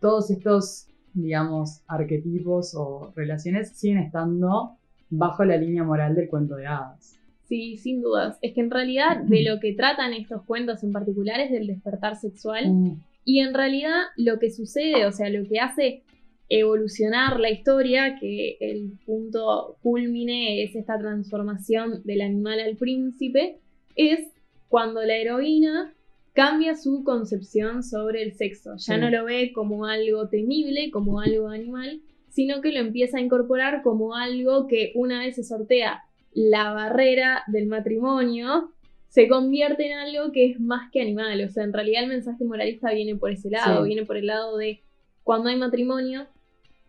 todos 0.00 0.28
estos, 0.32 0.88
digamos, 1.14 1.82
arquetipos 1.86 2.74
o 2.74 3.12
relaciones 3.14 3.70
siguen 3.76 3.98
estando 3.98 4.76
bajo 5.10 5.44
la 5.44 5.56
línea 5.56 5.84
moral 5.84 6.14
del 6.14 6.28
cuento 6.28 6.56
de 6.56 6.66
hadas. 6.66 7.18
Sí, 7.44 7.76
sin 7.76 8.00
dudas. 8.00 8.38
Es 8.40 8.54
que 8.54 8.60
en 8.60 8.70
realidad 8.70 9.18
de 9.22 9.42
lo 9.48 9.60
que 9.60 9.74
tratan 9.74 10.14
estos 10.14 10.42
cuentos 10.44 10.82
en 10.82 10.92
particular 10.92 11.40
es 11.40 11.50
del 11.50 11.66
despertar 11.66 12.16
sexual. 12.16 12.72
Mm, 12.72 13.02
Y 13.24 13.40
en 13.40 13.54
realidad 13.54 14.00
lo 14.16 14.38
que 14.38 14.50
sucede, 14.50 15.06
o 15.06 15.12
sea, 15.12 15.28
lo 15.28 15.46
que 15.46 15.60
hace 15.60 16.02
evolucionar 16.48 17.40
la 17.40 17.50
historia, 17.50 18.18
que 18.18 18.56
el 18.60 18.92
punto 19.06 19.76
culmine 19.82 20.62
es 20.64 20.74
esta 20.76 20.98
transformación 20.98 22.02
del 22.04 22.20
animal 22.20 22.60
al 22.60 22.76
príncipe, 22.76 23.58
es 23.96 24.20
cuando 24.68 25.02
la 25.02 25.16
heroína 25.16 25.94
cambia 26.32 26.74
su 26.76 27.04
concepción 27.04 27.82
sobre 27.82 28.22
el 28.22 28.32
sexo. 28.34 28.72
Ya 28.76 28.94
Sí. 28.94 29.00
no 29.00 29.10
lo 29.10 29.24
ve 29.24 29.52
como 29.52 29.86
algo 29.86 30.28
temible, 30.28 30.90
como 30.90 31.20
algo 31.20 31.48
animal, 31.48 32.00
sino 32.30 32.60
que 32.62 32.72
lo 32.72 32.78
empieza 32.80 33.18
a 33.18 33.20
incorporar 33.20 33.82
como 33.82 34.14
algo 34.16 34.66
que 34.66 34.92
una 34.94 35.20
vez 35.20 35.34
se 35.36 35.44
sortea 35.44 36.02
la 36.32 36.72
barrera 36.72 37.42
del 37.48 37.66
matrimonio, 37.66 38.70
se 39.08 39.28
convierte 39.28 39.86
en 39.90 39.98
algo 39.98 40.32
que 40.32 40.46
es 40.50 40.58
más 40.60 40.90
que 40.90 41.02
animal. 41.02 41.44
O 41.44 41.50
sea, 41.50 41.64
en 41.64 41.74
realidad 41.74 42.04
el 42.04 42.08
mensaje 42.08 42.44
moralista 42.44 42.90
viene 42.92 43.14
por 43.16 43.30
ese 43.30 43.50
lado, 43.50 43.82
Sí. 43.82 43.88
viene 43.88 44.06
por 44.06 44.16
el 44.16 44.26
lado 44.26 44.56
de 44.56 44.80
cuando 45.24 45.50
hay 45.50 45.56
matrimonio, 45.56 46.26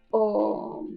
o 0.09 0.87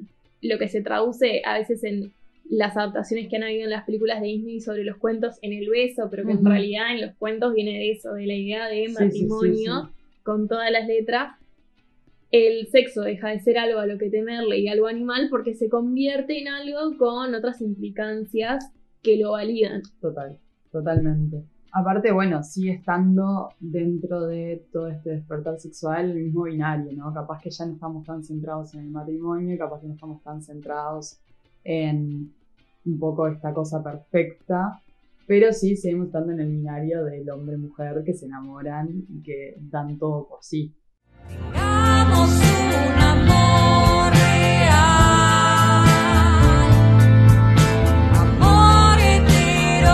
lo 0.43 0.59
que 0.59 0.69
se 0.69 0.83
traduce 0.83 1.43
a 1.45 1.59
veces 1.59 1.83
en 1.83 2.12
las 2.50 2.76
adaptaciones 2.76 3.29
que 3.29 3.37
han 3.37 3.43
habido 3.43 3.65
en 3.65 3.71
las 3.71 3.85
películas 3.85 4.21
de 4.21 4.29
Disney 4.29 4.61
sobre 4.61 4.85
los 4.85 4.97
cuentos 4.97 5.38
en 5.43 5.53
el 5.53 5.69
beso, 5.69 6.09
pero 6.11 6.25
que 6.25 6.33
en 6.33 6.45
realidad 6.45 6.93
en 6.95 7.03
los 7.03 7.15
cuentos 7.17 7.55
viene 7.55 7.73
de 7.73 7.93
eso, 7.93 8.12
de 8.12 8.26
la 8.26 8.35
idea 8.35 8.67
de 8.69 8.87
Sí, 8.87 8.88
sí, 8.88 8.95
sí, 8.95 9.05
matrimonio 9.05 9.83
sí. 9.87 10.23
con 10.23 10.49
todas 10.49 10.71
las 10.71 10.87
letras. 10.87 11.37
El 12.31 12.67
sexo 12.69 13.03
deja 13.03 13.31
de 13.31 13.41
ser 13.41 13.59
algo 13.59 13.79
a 13.79 13.87
lo 13.87 13.99
que 13.99 14.11
temerle 14.11 14.59
y 14.59 14.69
algo 14.69 14.88
animal 14.88 15.29
porque 15.31 15.55
se 15.55 15.69
convierte 15.69 16.41
en 16.41 16.49
algo 16.49 16.97
con 16.99 17.35
otras 17.35 17.61
implicancias 17.61 18.73
que 19.03 19.17
lo 19.17 19.33
validan. 19.33 19.83
Total, 20.00 20.37
totalmente. 20.71 21.45
Aparte, 21.73 22.11
bueno, 22.11 22.43
sigue 22.43 22.73
estando 22.73 23.50
dentro 23.61 24.26
de 24.26 24.67
todo 24.73 24.88
este 24.88 25.11
despertar 25.11 25.61
sexual 25.61 26.11
el 26.11 26.25
mismo 26.25 26.45
binario, 26.45 26.93
¿no? 26.95 27.12
Capaz 27.12 27.43
que 27.43 27.50
ya 27.50 27.67
no 27.67 27.75
estamos 27.75 28.05
tan 28.07 28.25
centrados 28.25 28.75
en 28.75 28.81
el 28.81 28.91
matrimonio, 28.91 29.59
capaz 29.59 29.81
que 29.81 29.88
no 29.88 29.95
estamos 29.95 30.23
tan 30.23 30.43
centrados 30.43 31.21
en 31.66 32.32
un 32.85 32.99
poco 33.00 33.26
esta 33.26 33.52
cosa 33.52 33.82
perfecta, 33.82 34.80
pero 35.26 35.52
sí 35.52 35.76
seguimos 35.76 36.06
estando 36.06 36.32
en 36.32 36.40
el 36.40 36.49
binario 36.49 37.04
del 37.04 37.28
hombre-mujer 37.28 38.04
que 38.04 38.14
se 38.14 38.26
enamoran 38.26 38.88
y 39.08 39.20
que 39.23 39.56
dan 39.58 39.99
todo 39.99 40.28
por 40.28 40.38
sí. 40.42 40.73
Tengamos 41.28 42.30
un 42.30 42.99
amor 43.02 44.12
real, 44.12 45.85
amor 48.14 48.99
heterosexual. 49.00 49.90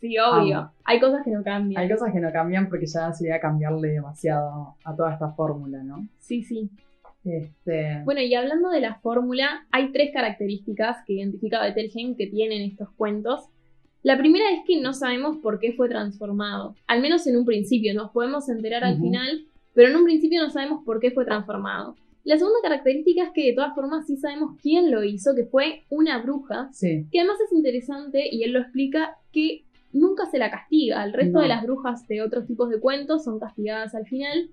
Sí, 0.00 0.16
obvio. 0.18 0.72
Hay 0.90 0.98
cosas 0.98 1.22
que 1.24 1.30
no 1.30 1.44
cambian. 1.44 1.80
Hay 1.80 1.88
cosas 1.88 2.12
que 2.12 2.18
no 2.18 2.32
cambian 2.32 2.68
porque 2.68 2.86
ya 2.86 3.12
sería 3.12 3.38
cambiarle 3.38 3.92
demasiado 3.92 4.74
a 4.84 4.96
toda 4.96 5.12
esta 5.12 5.30
fórmula, 5.30 5.84
¿no? 5.84 6.08
Sí, 6.18 6.42
sí. 6.42 6.68
Este, 7.24 8.02
Bueno, 8.04 8.22
y 8.22 8.34
hablando 8.34 8.70
de 8.70 8.80
la 8.80 8.96
fórmula, 8.96 9.66
hay 9.70 9.92
tres 9.92 10.10
características 10.12 10.96
que 11.06 11.12
identifica 11.12 11.62
Bettelheim 11.62 12.16
que 12.16 12.26
tienen 12.26 12.62
estos 12.62 12.90
cuentos. 12.90 13.44
La 14.02 14.18
primera 14.18 14.50
es 14.50 14.60
que 14.66 14.80
no 14.80 14.92
sabemos 14.92 15.36
por 15.36 15.60
qué 15.60 15.74
fue 15.74 15.88
transformado, 15.88 16.74
al 16.88 17.00
menos 17.00 17.24
en 17.28 17.36
un 17.36 17.44
principio, 17.44 17.94
nos 17.94 18.10
podemos 18.10 18.48
enterar 18.48 18.82
al 18.82 18.98
final, 18.98 19.44
pero 19.74 19.90
en 19.90 19.96
un 19.96 20.04
principio 20.04 20.42
no 20.42 20.50
sabemos 20.50 20.82
por 20.84 20.98
qué 20.98 21.12
fue 21.12 21.24
transformado. 21.24 21.94
La 22.24 22.36
segunda 22.36 22.58
característica 22.62 23.24
es 23.24 23.30
que 23.30 23.46
de 23.46 23.52
todas 23.52 23.74
formas 23.76 24.06
sí 24.06 24.16
sabemos 24.16 24.56
quién 24.60 24.90
lo 24.90 25.04
hizo, 25.04 25.36
que 25.36 25.44
fue 25.44 25.84
una 25.88 26.20
bruja, 26.20 26.68
sí, 26.72 27.06
que 27.12 27.20
además 27.20 27.38
es 27.46 27.52
interesante 27.52 28.28
y 28.28 28.42
él 28.42 28.52
lo 28.52 28.60
explica 28.60 29.16
que 29.30 29.64
nunca 29.92 30.26
se 30.26 30.38
la 30.38 30.50
castiga. 30.50 31.02
El 31.04 31.12
resto 31.12 31.38
No. 31.38 31.42
de 31.42 31.48
las 31.48 31.62
brujas 31.62 32.06
de 32.08 32.22
otros 32.22 32.46
tipos 32.46 32.70
de 32.70 32.80
cuentos 32.80 33.24
son 33.24 33.38
castigadas 33.38 33.94
al 33.94 34.06
final, 34.06 34.48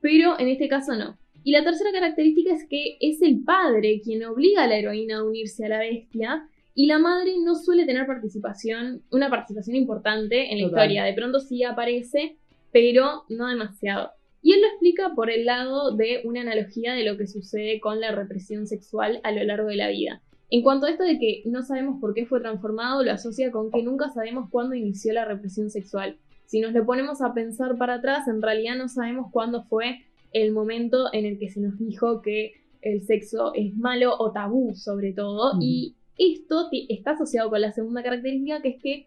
pero 0.00 0.38
en 0.38 0.48
este 0.48 0.68
caso 0.68 0.94
no. 0.94 1.16
Y 1.44 1.52
la 1.52 1.62
tercera 1.64 1.92
característica 1.92 2.52
es 2.52 2.66
que 2.68 2.96
es 3.00 3.22
el 3.22 3.44
padre 3.44 4.00
quien 4.02 4.24
obliga 4.24 4.64
a 4.64 4.66
la 4.66 4.76
heroína 4.78 5.18
a 5.18 5.24
unirse 5.24 5.64
a 5.64 5.68
la 5.68 5.78
bestia 5.78 6.48
y 6.74 6.86
la 6.86 6.98
madre 6.98 7.34
no 7.42 7.54
suele 7.54 7.86
tener 7.86 8.06
participación, 8.06 9.02
una 9.10 9.30
participación 9.30 9.76
importante 9.76 10.52
en 10.52 10.58
la 10.60 10.68
Total. 10.68 10.82
historia. 10.90 11.04
De 11.04 11.12
pronto 11.14 11.38
sí 11.40 11.62
aparece, 11.62 12.36
pero 12.72 13.22
no 13.28 13.48
demasiado. 13.48 14.10
Y 14.42 14.52
él 14.52 14.60
lo 14.60 14.66
explica 14.68 15.12
por 15.14 15.30
el 15.30 15.44
lado 15.46 15.96
de 15.96 16.20
una 16.24 16.42
analogía 16.42 16.94
de 16.94 17.04
lo 17.04 17.16
que 17.16 17.26
sucede 17.26 17.80
con 17.80 18.00
la 18.00 18.12
represión 18.12 18.66
sexual 18.66 19.20
a 19.24 19.32
lo 19.32 19.42
largo 19.44 19.68
de 19.68 19.76
la 19.76 19.88
vida. 19.88 20.22
En 20.50 20.62
cuanto 20.62 20.86
a 20.86 20.90
esto 20.90 21.02
de 21.02 21.18
que 21.18 21.42
no 21.46 21.62
sabemos 21.62 22.00
por 22.00 22.14
qué 22.14 22.24
fue 22.26 22.40
transformado, 22.40 23.02
lo 23.02 23.12
asocia 23.12 23.50
con 23.50 23.70
que 23.70 23.82
nunca 23.82 24.10
sabemos 24.10 24.48
cuándo 24.50 24.74
inició 24.74 25.12
la 25.12 25.24
represión 25.24 25.70
sexual. 25.70 26.16
Si 26.46 26.60
nos 26.60 26.72
lo 26.72 26.86
ponemos 26.86 27.20
a 27.20 27.34
pensar 27.34 27.76
para 27.76 27.94
atrás, 27.94 28.28
en 28.28 28.40
realidad 28.40 28.76
no 28.76 28.88
sabemos 28.88 29.32
cuándo 29.32 29.64
fue 29.64 30.04
el 30.32 30.52
momento 30.52 31.12
en 31.12 31.26
el 31.26 31.38
que 31.38 31.50
se 31.50 31.60
nos 31.60 31.78
dijo 31.78 32.22
que 32.22 32.52
el 32.82 33.02
sexo 33.02 33.52
es 33.54 33.76
malo 33.76 34.14
o 34.18 34.30
tabú 34.30 34.74
sobre 34.76 35.12
todo. 35.12 35.58
Y 35.60 35.96
esto 36.16 36.68
está 36.88 37.12
asociado 37.12 37.50
con 37.50 37.60
la 37.60 37.72
segunda 37.72 38.02
característica, 38.02 38.62
que 38.62 38.68
es 38.68 38.82
que 38.82 39.06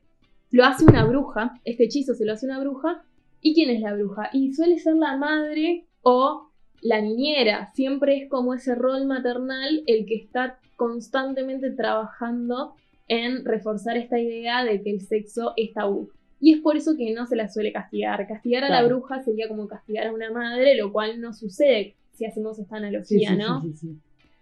lo 0.51 0.65
hace 0.65 0.84
una 0.84 1.05
bruja, 1.05 1.60
este 1.63 1.86
hechizo 1.86 2.15
se 2.15 2.25
lo 2.25 2.34
hace 2.34 2.46
una 2.46 2.60
bruja. 2.60 3.03
¿Y 3.41 3.53
quién 3.53 3.69
es 3.69 3.79
la 3.79 3.93
bruja? 3.93 4.29
Y 4.34 4.53
suele 4.53 4.79
ser 4.79 4.96
la 4.96 5.15
madre 5.15 5.86
o 6.01 6.49
la 6.81 7.01
niñera. 7.01 7.71
Siempre 7.74 8.17
es 8.17 8.29
como 8.29 8.53
ese 8.53 8.75
rol 8.75 9.05
maternal 9.05 9.83
el 9.88 10.05
que 10.05 10.15
está 10.15 10.59
constantemente 10.75 11.71
trabajando 11.71 12.74
en 13.07 13.43
reforzar 13.43 13.98
esta 13.98 14.19
idea 14.19 14.63
de 14.63 14.81
que 14.81 14.91
el 14.91 15.01
sexo 15.01 15.53
es 15.57 15.74
tabú. 15.74 16.09
Y 16.39 16.53
es 16.53 16.62
por 16.62 16.77
eso 16.77 16.95
que 16.95 17.13
no 17.13 17.25
se 17.25 17.36
la 17.36 17.50
suele 17.50 17.74
castigar. 17.74 18.25
Castigar 18.27 18.63
a 18.63 18.69
la 18.69 18.83
bruja 18.83 19.21
sería 19.21 19.48
como 19.50 19.67
castigar 19.67 20.07
a 20.07 20.13
una 20.13 20.31
madre, 20.31 20.75
lo 20.77 20.93
cual 20.93 21.19
no 21.19 21.33
sucede 21.33 21.95
si 22.13 22.25
hacemos 22.25 22.59
esta 22.59 22.77
analogía, 22.77 23.31
sí, 23.31 23.38
¿no? 23.38 23.62
sí, 23.62 23.74
sí, 23.74 23.77
sí. 23.88 23.98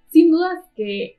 Sin 0.09 0.31
dudas 0.31 0.59
que 0.75 1.17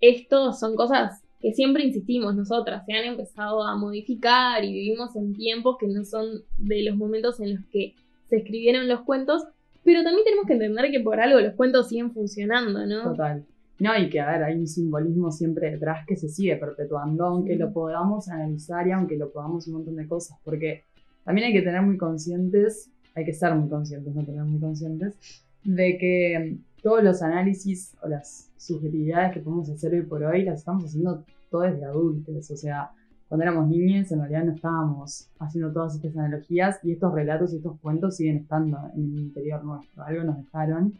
esto 0.00 0.52
son 0.52 0.76
cosas 0.76 1.22
que 1.40 1.52
siempre 1.52 1.84
insistimos 1.84 2.36
nosotras, 2.36 2.84
se 2.84 2.92
han 2.92 3.04
empezado 3.04 3.62
a 3.62 3.76
modificar 3.76 4.64
y 4.64 4.72
vivimos 4.72 5.16
en 5.16 5.34
tiempos 5.34 5.76
que 5.78 5.86
no 5.86 6.04
son 6.04 6.42
de 6.58 6.82
los 6.82 6.96
momentos 6.96 7.40
en 7.40 7.54
los 7.56 7.64
que 7.66 7.94
se 8.28 8.36
escribieron 8.36 8.88
los 8.88 9.00
cuentos, 9.02 9.42
pero 9.84 10.02
también 10.02 10.24
tenemos 10.24 10.46
que 10.46 10.52
entender 10.54 10.90
que 10.90 11.00
por 11.00 11.20
algo 11.20 11.40
los 11.40 11.54
cuentos 11.54 11.88
siguen 11.88 12.12
funcionando, 12.12 12.86
¿no? 12.86 13.02
Total. 13.10 13.44
No, 13.78 13.96
y 13.96 14.10
que 14.10 14.20
a 14.20 14.30
ver, 14.30 14.42
hay 14.44 14.58
un 14.58 14.66
simbolismo 14.66 15.32
siempre 15.32 15.70
detrás 15.70 16.04
que 16.06 16.14
se 16.14 16.28
sigue 16.28 16.56
perpetuando, 16.56 17.24
aunque 17.24 17.56
lo 17.56 17.72
podamos 17.72 18.28
analizar 18.28 18.86
y 18.86 18.92
aunque 18.92 19.16
lo 19.16 19.32
podamos 19.32 19.66
un 19.68 19.74
montón 19.74 19.96
de 19.96 20.06
cosas, 20.06 20.38
porque 20.44 20.84
también 21.24 21.46
hay 21.46 21.52
que 21.54 21.62
tener 21.62 21.80
muy 21.80 21.96
conscientes, 21.96 22.90
hay 23.14 23.24
que 23.24 23.32
ser 23.32 23.54
muy 23.54 23.70
conscientes, 23.70 24.14
no 24.14 24.24
tener 24.24 24.44
muy 24.44 24.60
conscientes, 24.60 25.16
de 25.64 25.96
que 25.96 26.58
todos 26.82 27.02
los 27.02 27.22
análisis 27.22 27.94
o 28.02 28.08
las 28.08 28.50
subjetividades 28.58 29.32
que 29.32 29.40
podemos 29.40 29.70
hacer 29.70 29.94
hoy 29.94 30.02
por 30.02 30.22
hoy 30.24 30.44
las 30.44 30.58
estamos 30.58 30.84
haciendo 30.84 31.24
todos 31.50 31.72
desde 31.72 31.86
adultos, 31.86 32.50
o 32.50 32.56
sea, 32.56 32.90
cuando 33.30 33.44
éramos 33.44 33.68
niños 33.68 34.10
en 34.10 34.18
realidad 34.18 34.42
no 34.44 34.52
estábamos 34.52 35.28
haciendo 35.38 35.72
todas 35.72 35.94
estas 35.94 36.16
analogías 36.16 36.80
y 36.82 36.90
estos 36.92 37.14
relatos 37.14 37.52
y 37.54 37.58
estos 37.58 37.78
cuentos 37.80 38.16
siguen 38.16 38.38
estando 38.38 38.76
en 38.96 39.04
el 39.04 39.18
interior 39.20 39.64
nuestro, 39.64 40.02
algo 40.02 40.24
nos 40.24 40.36
dejaron. 40.38 40.92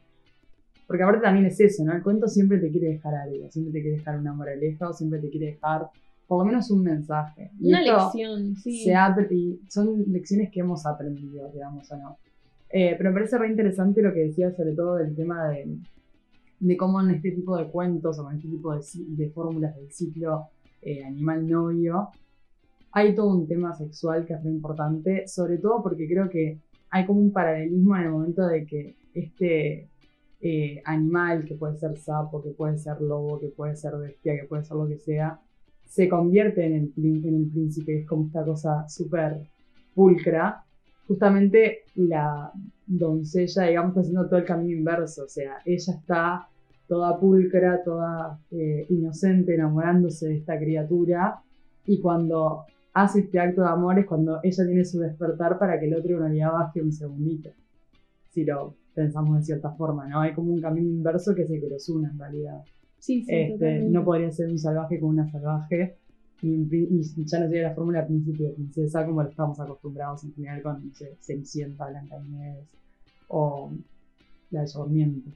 Porque 0.86 1.02
aparte 1.02 1.22
también 1.22 1.46
es 1.46 1.58
eso, 1.60 1.84
¿no? 1.84 1.92
El 1.92 2.02
cuento 2.04 2.28
siempre 2.28 2.58
te 2.58 2.70
quiere 2.70 2.88
dejar 2.88 3.14
algo, 3.16 3.50
siempre 3.50 3.72
te 3.72 3.82
quiere 3.82 3.96
dejar 3.98 4.18
una 4.18 4.32
moraleja 4.32 4.88
o 4.88 4.92
siempre 4.92 5.18
te 5.18 5.28
quiere 5.28 5.46
dejar 5.46 5.88
por 6.28 6.38
lo 6.38 6.44
menos 6.44 6.70
un 6.70 6.84
mensaje. 6.84 7.50
Y 7.60 7.68
Una 7.68 7.80
lección, 7.82 8.56
sí. 8.56 8.84
se 8.84 8.94
ha- 8.94 9.16
y 9.30 9.58
son 9.68 10.04
lecciones 10.12 10.50
que 10.52 10.60
hemos 10.60 10.86
aprendido, 10.86 11.50
digamos, 11.52 11.90
o 11.90 11.96
no. 11.96 12.16
Eh, 12.70 12.94
pero 12.96 13.10
me 13.10 13.14
parece 13.14 13.36
re 13.38 13.48
interesante 13.50 14.00
lo 14.00 14.14
que 14.14 14.20
decías 14.20 14.54
sobre 14.56 14.72
todo 14.72 14.94
del 14.96 15.16
tema 15.16 15.48
de, 15.48 15.76
de 16.60 16.76
cómo 16.76 17.00
en 17.00 17.10
este 17.10 17.32
tipo 17.32 17.56
de 17.56 17.66
cuentos 17.66 18.16
o 18.20 18.30
en 18.30 18.36
este 18.36 18.48
tipo 18.48 18.72
de, 18.72 18.80
de 19.16 19.28
fórmulas 19.30 19.74
del 19.74 19.90
ciclo 19.90 20.44
eh, 20.82 21.04
animal-novio 21.04 22.10
hay 22.92 23.14
todo 23.14 23.34
un 23.34 23.46
tema 23.46 23.74
sexual 23.74 24.26
que 24.26 24.34
es 24.34 24.42
muy 24.42 24.52
importante, 24.52 25.26
sobre 25.28 25.58
todo 25.58 25.82
porque 25.82 26.08
creo 26.08 26.28
que 26.28 26.58
hay 26.90 27.06
como 27.06 27.20
un 27.20 27.32
paralelismo 27.32 27.96
en 27.96 28.02
el 28.02 28.10
momento 28.10 28.46
de 28.46 28.66
que 28.66 28.96
este 29.14 29.88
eh, 30.40 30.82
animal, 30.84 31.44
que 31.44 31.54
puede 31.54 31.76
ser 31.78 31.96
sapo, 31.98 32.42
que 32.42 32.50
puede 32.50 32.78
ser 32.78 33.00
lobo, 33.00 33.38
que 33.38 33.48
puede 33.48 33.76
ser 33.76 33.96
bestia, 33.96 34.40
que 34.40 34.46
puede 34.46 34.64
ser 34.64 34.76
lo 34.76 34.88
que 34.88 34.98
sea, 34.98 35.38
se 35.86 36.08
convierte 36.08 36.64
en 36.64 36.74
el, 36.74 36.92
en 36.96 37.34
el 37.34 37.50
príncipe, 37.50 38.00
es 38.00 38.06
como 38.06 38.26
esta 38.26 38.44
cosa 38.44 38.88
súper 38.88 39.40
pulcra. 39.94 40.64
Justamente 41.06 41.80
la 41.96 42.52
doncella, 42.86 43.64
digamos, 43.64 43.90
está 43.90 44.00
haciendo 44.00 44.26
todo 44.26 44.38
el 44.38 44.44
camino 44.44 44.78
inverso, 44.78 45.24
o 45.24 45.28
sea, 45.28 45.58
ella 45.64 45.94
está 45.94 46.48
toda 46.90 47.20
pulcra, 47.20 47.84
toda 47.84 48.40
eh, 48.50 48.84
inocente, 48.88 49.54
enamorándose 49.54 50.26
de 50.26 50.38
esta 50.38 50.58
criatura, 50.58 51.40
y 51.86 52.00
cuando 52.00 52.64
hace 52.92 53.20
este 53.20 53.38
acto 53.38 53.60
de 53.62 53.68
amor 53.68 54.00
es 54.00 54.06
cuando 54.06 54.40
ella 54.42 54.66
tiene 54.66 54.84
su 54.84 54.98
despertar 54.98 55.56
para 55.56 55.78
que 55.78 55.86
el 55.86 55.94
otro 55.94 56.16
en 56.16 56.22
realidad 56.22 56.50
baje 56.50 56.82
un 56.82 56.92
segundito. 56.92 57.50
Si 58.30 58.44
lo 58.44 58.74
pensamos 58.92 59.38
de 59.38 59.44
cierta 59.44 59.70
forma, 59.70 60.08
¿no? 60.08 60.20
Hay 60.20 60.34
como 60.34 60.52
un 60.52 60.60
camino 60.60 60.88
inverso 60.88 61.32
que 61.32 61.42
es 61.42 61.50
el 61.50 61.60
que 61.60 61.68
los 61.68 61.88
une 61.88 62.08
en 62.08 62.18
realidad. 62.18 62.60
Sí, 62.98 63.22
sí, 63.22 63.32
Este, 63.32 63.82
no 63.82 64.04
podría 64.04 64.32
ser 64.32 64.50
un 64.50 64.58
salvaje 64.58 64.98
con 64.98 65.10
una 65.10 65.30
salvaje. 65.30 65.96
Y, 66.42 67.04
ya 67.24 67.38
no 67.38 67.46
sería 67.46 67.68
la 67.68 67.74
fórmula 67.74 68.04
príncipe 68.04 68.42
de 68.42 68.50
princesa 68.50 69.06
como 69.06 69.22
lo 69.22 69.28
estamos 69.28 69.60
acostumbrados 69.60 70.24
en 70.24 70.34
general 70.34 70.62
con 70.62 70.88
no 70.88 70.94
sé, 70.94 71.16
Cenicienta, 71.20 71.86
Blancanieves 71.86 72.66
o 73.28 73.70
la 74.50 74.62
de 74.62 74.66
Sarmiento, 74.66 75.30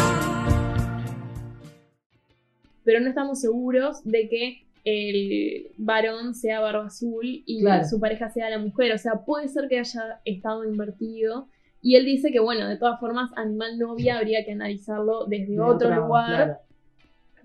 pero 2.84 3.00
no 3.00 3.10
estamos 3.10 3.40
seguros 3.40 4.04
de 4.04 4.30
que 4.30 4.64
el 4.86 5.68
varón 5.78 6.36
sea 6.36 6.60
barba 6.60 6.88
azul 6.88 7.26
y 7.46 7.62
Claro. 7.62 7.88
su 7.88 7.98
pareja 8.00 8.30
sea 8.30 8.50
la 8.50 8.60
mujer. 8.60 8.92
O 8.94 8.98
sea, 8.98 9.24
puede 9.26 9.48
ser 9.48 9.70
que 9.70 9.80
haya 9.80 10.20
estado 10.26 10.66
invertido. 10.66 11.48
Y 11.82 11.96
él 11.96 12.04
dice 12.06 12.32
que, 12.32 12.40
bueno, 12.42 12.68
de 12.68 12.78
todas 12.78 13.00
formas, 13.00 13.32
animal 13.38 13.80
novia 13.80 14.18
habría 14.18 14.44
que 14.46 14.52
analizarlo 14.52 15.26
desde 15.26 15.54
De 15.54 15.60
otro 15.62 15.88
otra- 15.88 15.96
lugar, 15.98 16.36
claro. 16.46 16.58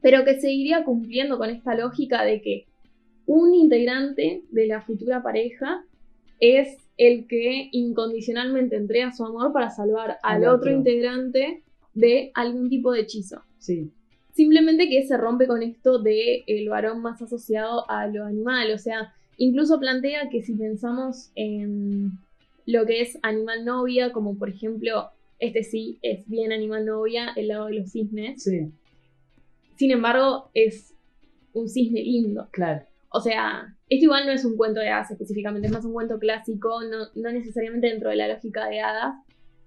pero 0.03 0.25
que 0.25 0.41
seguiría 0.41 0.83
cumpliendo 0.85 1.39
con 1.39 1.49
esta 1.51 1.75
lógica 1.77 2.25
de 2.25 2.43
que 2.43 2.67
un 3.29 3.55
integrante 3.55 4.43
de 4.51 4.67
la 4.67 4.81
futura 4.81 5.23
pareja 5.23 5.85
es 6.41 6.79
el 6.97 7.27
que 7.27 7.69
incondicionalmente 7.73 8.75
entrega 8.77 9.13
su 9.13 9.25
amor 9.25 9.53
para 9.53 9.69
salvar 9.71 10.17
al, 10.23 10.37
Al 10.37 10.43
otro 10.45 10.55
otro. 10.57 10.73
integrante 10.73 11.63
de 11.93 12.31
algún 12.35 12.71
tipo 12.71 12.91
de 12.91 13.01
hechizo. 13.01 13.43
Sí, 13.59 13.91
Simplemente 14.33 14.89
que 14.89 15.05
se 15.07 15.17
rompe 15.17 15.47
con 15.47 15.63
esto 15.63 15.99
de 15.99 16.45
el 16.47 16.69
varón 16.69 17.03
más 17.03 17.21
asociado 17.21 17.91
a 17.91 18.07
lo 18.07 18.25
animal. 18.25 18.71
O 18.73 18.79
sea, 18.79 19.13
incluso 19.37 19.79
plantea 19.79 20.29
que 20.31 20.43
si 20.43 20.55
pensamos 20.55 21.31
en 21.35 22.13
lo 22.65 22.87
que 22.87 23.01
es 23.03 23.19
animal 23.23 23.65
novia, 23.65 24.13
como 24.13 24.39
por 24.39 24.49
ejemplo, 24.49 25.11
este 25.41 25.65
sí 25.65 25.99
es 26.03 26.27
bien 26.29 26.53
animal 26.53 26.87
novia, 26.87 27.33
el 27.37 27.49
lado 27.49 27.67
de 27.67 27.75
los 27.75 27.91
cisnes. 27.91 28.41
sí, 28.43 28.71
Sin 29.77 29.91
embargo, 29.91 30.51
es 30.55 30.95
un 31.53 31.69
cisne 31.69 32.03
lindo. 32.03 32.49
claro. 32.53 32.87
O 33.11 33.21
sea, 33.21 33.75
esto 33.89 34.05
igual 34.05 34.27
no 34.27 34.33
es 34.33 34.45
un 34.45 34.57
cuento 34.57 34.81
de 34.81 34.91
hadas 34.91 35.11
específicamente, 35.11 35.67
es 35.69 35.73
más 35.73 35.85
un 35.85 35.93
cuento 35.93 36.19
clásico, 36.19 36.83
no, 36.83 37.07
no 37.15 37.33
necesariamente 37.33 37.87
dentro 37.89 38.11
de 38.11 38.17
la 38.17 38.29
lógica 38.29 38.67
de 38.67 38.81
hadas, 38.81 39.15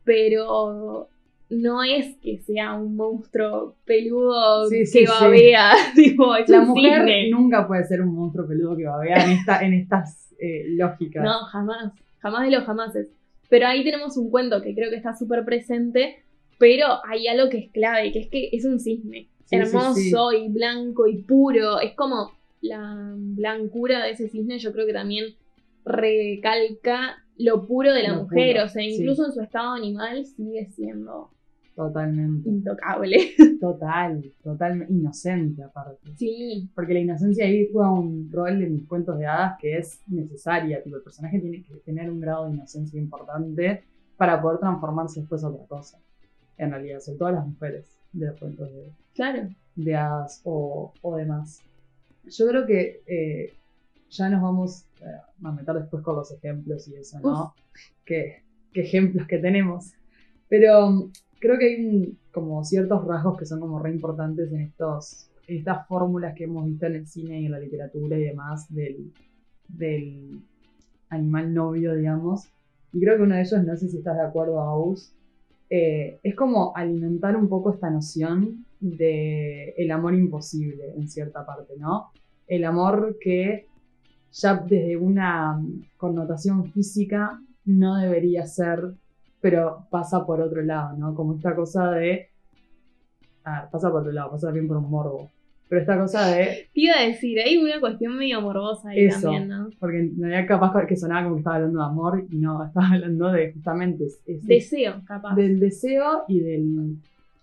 pero 0.03 1.09
no 1.49 1.83
es 1.83 2.15
que 2.17 2.37
sea 2.39 2.73
un 2.75 2.95
monstruo 2.95 3.75
peludo 3.85 4.67
Sí, 4.67 4.85
sí, 4.85 4.99
que 4.99 5.07
sí. 5.07 5.11
babea, 5.21 5.71
tipo, 5.95 6.35
es 6.35 6.47
La 6.49 6.61
mujer 6.61 6.99
cisne. 6.99 7.29
nunca 7.29 7.67
puede 7.67 7.83
ser 7.85 8.01
un 8.01 8.13
monstruo 8.15 8.47
peludo 8.47 8.77
que 8.77 8.85
babea 8.85 9.25
en, 9.25 9.31
esta, 9.31 9.61
en 9.61 9.73
estas 9.73 10.33
eh, 10.39 10.65
lógicas. 10.69 11.23
No, 11.23 11.39
jamás, 11.45 11.93
jamás 12.19 12.43
de 12.45 12.51
los 12.51 12.63
jamases. 12.63 13.09
Pero 13.49 13.67
ahí 13.67 13.83
tenemos 13.83 14.15
un 14.17 14.29
cuento 14.31 14.61
que 14.61 14.73
creo 14.73 14.89
que 14.89 14.95
está 14.95 15.13
súper 15.15 15.43
presente, 15.43 16.23
pero 16.57 16.85
hay 17.05 17.27
algo 17.27 17.49
que 17.49 17.57
es 17.57 17.71
clave, 17.71 18.11
que 18.13 18.19
es 18.19 18.27
que 18.29 18.49
es 18.53 18.63
un 18.65 18.79
cisne. 18.79 19.27
Hermoso 19.49 20.31
y 20.31 20.47
blanco 20.47 21.05
y 21.07 21.17
puro. 21.23 21.81
Es 21.81 21.93
como 21.95 22.31
la 22.61 23.13
blancura 23.15 24.03
de 24.03 24.11
ese 24.11 24.29
cisne, 24.29 24.59
yo 24.59 24.71
creo 24.71 24.85
que 24.85 24.93
también 24.93 25.25
recalca 25.83 27.17
lo 27.37 27.65
puro 27.65 27.93
de 27.93 28.03
la 28.03 28.09
Lo 28.13 28.23
mujer. 28.23 28.53
puro, 28.53 28.65
o 28.65 28.69
sea, 28.69 28.83
sí. 28.83 28.95
incluso 28.95 29.25
en 29.25 29.31
su 29.31 29.41
estado 29.41 29.71
animal 29.73 30.25
sigue 30.25 30.65
siendo 30.67 31.31
Totalmente. 31.75 32.49
intocable. 32.49 33.17
Total, 33.59 34.23
totalmente 34.43 34.93
inocente 34.93 35.63
aparte. 35.63 36.11
sí, 36.17 36.69
Porque 36.75 36.93
la 36.93 36.99
inocencia 36.99 37.45
ahí 37.45 37.67
juega 37.71 37.91
un 37.91 38.29
rol 38.31 38.61
en 38.61 38.73
mis 38.73 38.85
cuentos 38.87 39.17
de 39.17 39.25
hadas 39.25 39.57
que 39.59 39.77
es 39.77 40.01
necesaria. 40.07 40.83
Tipo, 40.83 40.97
el 40.97 41.01
personaje 41.03 41.39
tiene 41.39 41.63
que 41.63 41.73
tener 41.85 42.09
un 42.11 42.19
grado 42.19 42.45
de 42.47 42.53
inocencia 42.53 42.99
importante 42.99 43.83
para 44.17 44.39
poder 44.41 44.59
transformarse 44.59 45.21
después 45.21 45.43
a 45.43 45.49
otra 45.49 45.65
cosa. 45.65 45.97
En 46.57 46.69
realidad, 46.71 46.99
sobre 46.99 47.17
todo 47.17 47.31
las 47.31 47.47
mujeres 47.47 47.85
de 48.13 48.27
los 48.27 48.37
cuentos 48.39 48.71
de, 48.71 48.91
claro. 49.15 49.49
de 49.75 49.95
hadas 49.95 50.41
o, 50.43 50.93
o 51.01 51.15
demás. 51.15 51.61
Yo 52.25 52.47
creo 52.47 52.65
que 52.65 53.01
eh, 53.07 53.53
ya 54.09 54.29
nos 54.29 54.41
vamos 54.41 54.85
eh, 55.01 55.05
a 55.43 55.51
meter 55.51 55.75
después 55.75 56.03
con 56.03 56.15
los 56.15 56.31
ejemplos 56.31 56.87
y 56.87 56.95
eso, 56.95 57.19
¿no? 57.19 57.53
¿Qué, 58.05 58.43
qué 58.73 58.81
ejemplos 58.81 59.27
que 59.27 59.37
tenemos. 59.39 59.91
Pero 60.49 60.87
um, 60.87 61.11
creo 61.39 61.57
que 61.57 61.65
hay 61.75 61.85
un- 61.85 62.17
como 62.31 62.63
ciertos 62.63 63.05
rasgos 63.05 63.37
que 63.37 63.45
son 63.45 63.59
como 63.59 63.79
re 63.79 63.91
importantes 63.91 64.51
en 64.51 64.61
estos 64.61 65.27
en 65.47 65.57
estas 65.57 65.85
fórmulas 65.87 66.33
que 66.35 66.45
hemos 66.45 66.65
visto 66.65 66.85
en 66.85 66.95
el 66.95 67.07
cine 67.07 67.41
y 67.41 67.45
en 67.47 67.51
la 67.51 67.59
literatura 67.59 68.17
y 68.17 68.23
demás 68.23 68.73
del, 68.73 69.11
del 69.67 70.39
animal 71.09 71.53
novio, 71.53 71.95
digamos. 71.95 72.47
Y 72.93 72.99
creo 73.01 73.17
que 73.17 73.23
uno 73.23 73.35
de 73.35 73.41
ellos, 73.41 73.63
no 73.63 73.75
sé 73.75 73.89
si 73.89 73.97
estás 73.97 74.15
de 74.17 74.23
acuerdo, 74.23 74.61
Aus, 74.61 75.13
eh, 75.69 76.19
es 76.23 76.35
como 76.35 76.75
alimentar 76.75 77.35
un 77.35 77.49
poco 77.49 77.71
esta 77.73 77.89
noción 77.89 78.65
de 78.81 79.69
el 79.77 79.91
amor 79.91 80.13
imposible 80.15 80.83
en 80.97 81.07
cierta 81.07 81.45
parte, 81.45 81.73
¿no? 81.77 82.11
El 82.47 82.65
amor 82.65 83.17
que 83.21 83.67
ya 84.33 84.55
desde 84.55 84.97
una 84.97 85.61
connotación 85.97 86.71
física 86.71 87.39
no 87.65 87.95
debería 87.97 88.45
ser, 88.45 88.93
pero 89.39 89.85
pasa 89.89 90.25
por 90.25 90.41
otro 90.41 90.61
lado, 90.63 90.97
¿no? 90.97 91.13
Como 91.15 91.35
esta 91.35 91.55
cosa 91.55 91.91
de... 91.91 92.27
Ah, 93.45 93.67
pasa 93.71 93.89
por 93.91 94.01
otro 94.01 94.11
lado, 94.11 94.31
pasa 94.31 94.47
también 94.47 94.67
por 94.67 94.77
un 94.77 94.89
morbo. 94.89 95.29
Pero 95.67 95.81
esta 95.81 95.97
cosa 95.97 96.27
de... 96.27 96.43
Te 96.73 96.81
iba 96.81 96.95
a 96.99 97.05
decir, 97.07 97.39
hay 97.39 97.57
una 97.57 97.79
cuestión 97.79 98.17
medio 98.17 98.41
morbosa 98.41 98.89
ahí 98.89 99.05
Eso. 99.05 99.21
también, 99.21 99.47
¿no? 99.47 99.69
Porque 99.79 99.99
en 99.99 100.21
realidad 100.21 100.47
capaz 100.47 100.85
que 100.85 100.97
sonaba 100.97 101.23
como 101.23 101.35
que 101.35 101.39
estaba 101.39 101.55
hablando 101.55 101.79
de 101.79 101.85
amor 101.85 102.25
y 102.29 102.37
no, 102.37 102.65
estaba 102.65 102.89
hablando 102.91 103.31
de 103.31 103.53
justamente 103.53 104.05
ese- 104.25 104.39
Deseo, 104.43 105.01
capaz. 105.05 105.35
del 105.35 105.59
deseo 105.59 106.23
y 106.27 106.39
de 106.41 106.57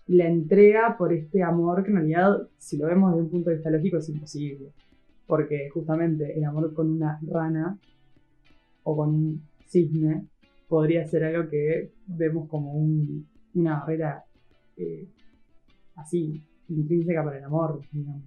la 0.09 0.27
entrega 0.27 0.95
por 0.97 1.13
este 1.13 1.43
amor 1.43 1.83
que 1.83 1.89
en 1.91 1.95
realidad, 1.97 2.47
si 2.57 2.77
lo 2.77 2.87
vemos 2.87 3.11
desde 3.11 3.23
un 3.23 3.29
punto 3.29 3.49
de 3.49 3.55
vista 3.57 3.69
lógico, 3.69 3.97
es 3.97 4.09
imposible. 4.09 4.71
Porque 5.27 5.69
justamente 5.71 6.35
el 6.37 6.43
amor 6.45 6.73
con 6.73 6.89
una 6.89 7.19
rana 7.27 7.77
o 8.83 8.95
con 8.97 9.09
un 9.09 9.41
cisne 9.67 10.25
podría 10.67 11.05
ser 11.05 11.23
algo 11.25 11.49
que 11.49 11.91
vemos 12.07 12.47
como 12.49 12.73
un- 12.73 13.27
una 13.53 13.79
barrera 13.79 14.23
eh, 14.77 15.07
así, 15.95 16.41
intrínseca 16.69 17.23
para 17.23 17.37
el 17.37 17.43
amor, 17.43 17.81
digamos. 17.91 18.23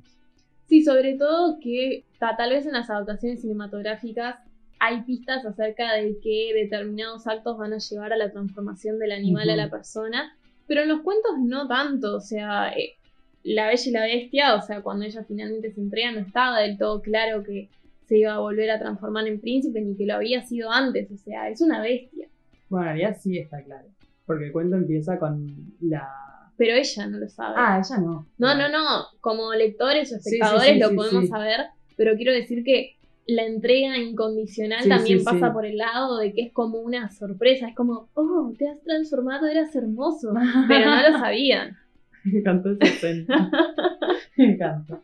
Sí, 0.66 0.84
sobre 0.84 1.16
todo 1.16 1.58
que 1.60 2.04
ta- 2.18 2.36
tal 2.36 2.50
vez 2.50 2.66
en 2.66 2.72
las 2.72 2.90
adaptaciones 2.90 3.40
cinematográficas 3.40 4.36
hay 4.78 5.02
pistas 5.04 5.44
acerca 5.46 5.94
de 5.94 6.18
que 6.22 6.52
determinados 6.54 7.26
actos 7.26 7.56
van 7.56 7.72
a 7.72 7.78
llevar 7.78 8.12
a 8.12 8.16
la 8.16 8.30
transformación 8.30 8.98
del 8.98 9.12
animal 9.12 9.48
a 9.50 9.56
la 9.56 9.70
persona, 9.70 10.36
pero 10.72 10.84
en 10.84 10.88
los 10.88 11.02
cuentos 11.02 11.32
no 11.38 11.68
tanto, 11.68 12.16
o 12.16 12.20
sea, 12.22 12.70
eh, 12.70 12.94
la 13.42 13.66
bella 13.66 13.82
y 13.84 13.90
la 13.90 14.02
bestia, 14.04 14.54
o 14.54 14.62
sea, 14.62 14.80
cuando 14.80 15.04
ella 15.04 15.22
finalmente 15.22 15.70
se 15.70 15.82
entrega 15.82 16.12
no 16.12 16.20
estaba 16.20 16.60
del 16.60 16.78
todo 16.78 17.02
claro 17.02 17.42
que 17.42 17.68
se 18.06 18.16
iba 18.16 18.32
a 18.32 18.38
volver 18.38 18.70
a 18.70 18.78
transformar 18.78 19.26
en 19.26 19.38
príncipe 19.38 19.82
ni 19.82 19.94
que 19.94 20.06
lo 20.06 20.14
había 20.14 20.40
sido 20.40 20.70
antes, 20.70 21.10
o 21.10 21.18
sea, 21.18 21.50
es 21.50 21.60
una 21.60 21.82
bestia, 21.82 22.26
Bueno, 22.70 22.86
en 22.86 22.96
realidad 22.96 23.18
sí 23.20 23.36
está 23.36 23.62
claro. 23.62 23.86
Porque 24.24 24.46
el 24.46 24.52
cuento 24.52 24.76
empieza 24.76 25.18
con 25.18 25.74
la... 25.82 26.08
pero 26.56 26.74
ella 26.74 27.06
no 27.06 27.18
lo 27.18 27.28
sabe. 27.28 27.54
Ah, 27.58 27.82
ella 27.84 28.00
no. 28.00 28.26
No, 28.38 28.54
no, 28.54 28.70
no. 28.70 29.04
Como 29.20 29.52
lectores 29.52 30.10
o 30.10 30.16
Sí, 30.20 30.22
sí, 30.22 30.36
espectadores 30.36 30.72
sí, 30.72 30.78
lo 30.78 30.94
podemos 30.94 31.28
saber, 31.28 31.66
pero 31.98 32.16
quiero 32.16 32.32
decir 32.32 32.64
que 32.64 32.96
la 33.26 33.44
entrega 33.44 33.98
incondicional 33.98 34.82
Sí, 34.82 34.88
también 34.88 35.18
sí, 35.20 35.24
pasa 35.24 35.48
sí. 35.48 35.52
por 35.52 35.64
el 35.64 35.76
lado 35.76 36.18
de 36.18 36.32
que 36.32 36.42
es 36.42 36.52
como 36.52 36.80
una 36.80 37.10
sorpresa. 37.10 37.68
Es 37.68 37.74
como, 37.74 38.08
oh, 38.14 38.52
te 38.58 38.68
has 38.68 38.82
transformado, 38.82 39.46
eras 39.46 39.74
hermoso. 39.76 40.32
Pero 40.68 40.90
no 40.90 41.10
lo 41.10 41.18
sabían. 41.18 41.76
Me 42.24 42.38
encantó 42.38 42.72
esa 42.72 42.84
escena. 42.84 43.50
Me 44.36 44.52
encanta. 44.52 45.02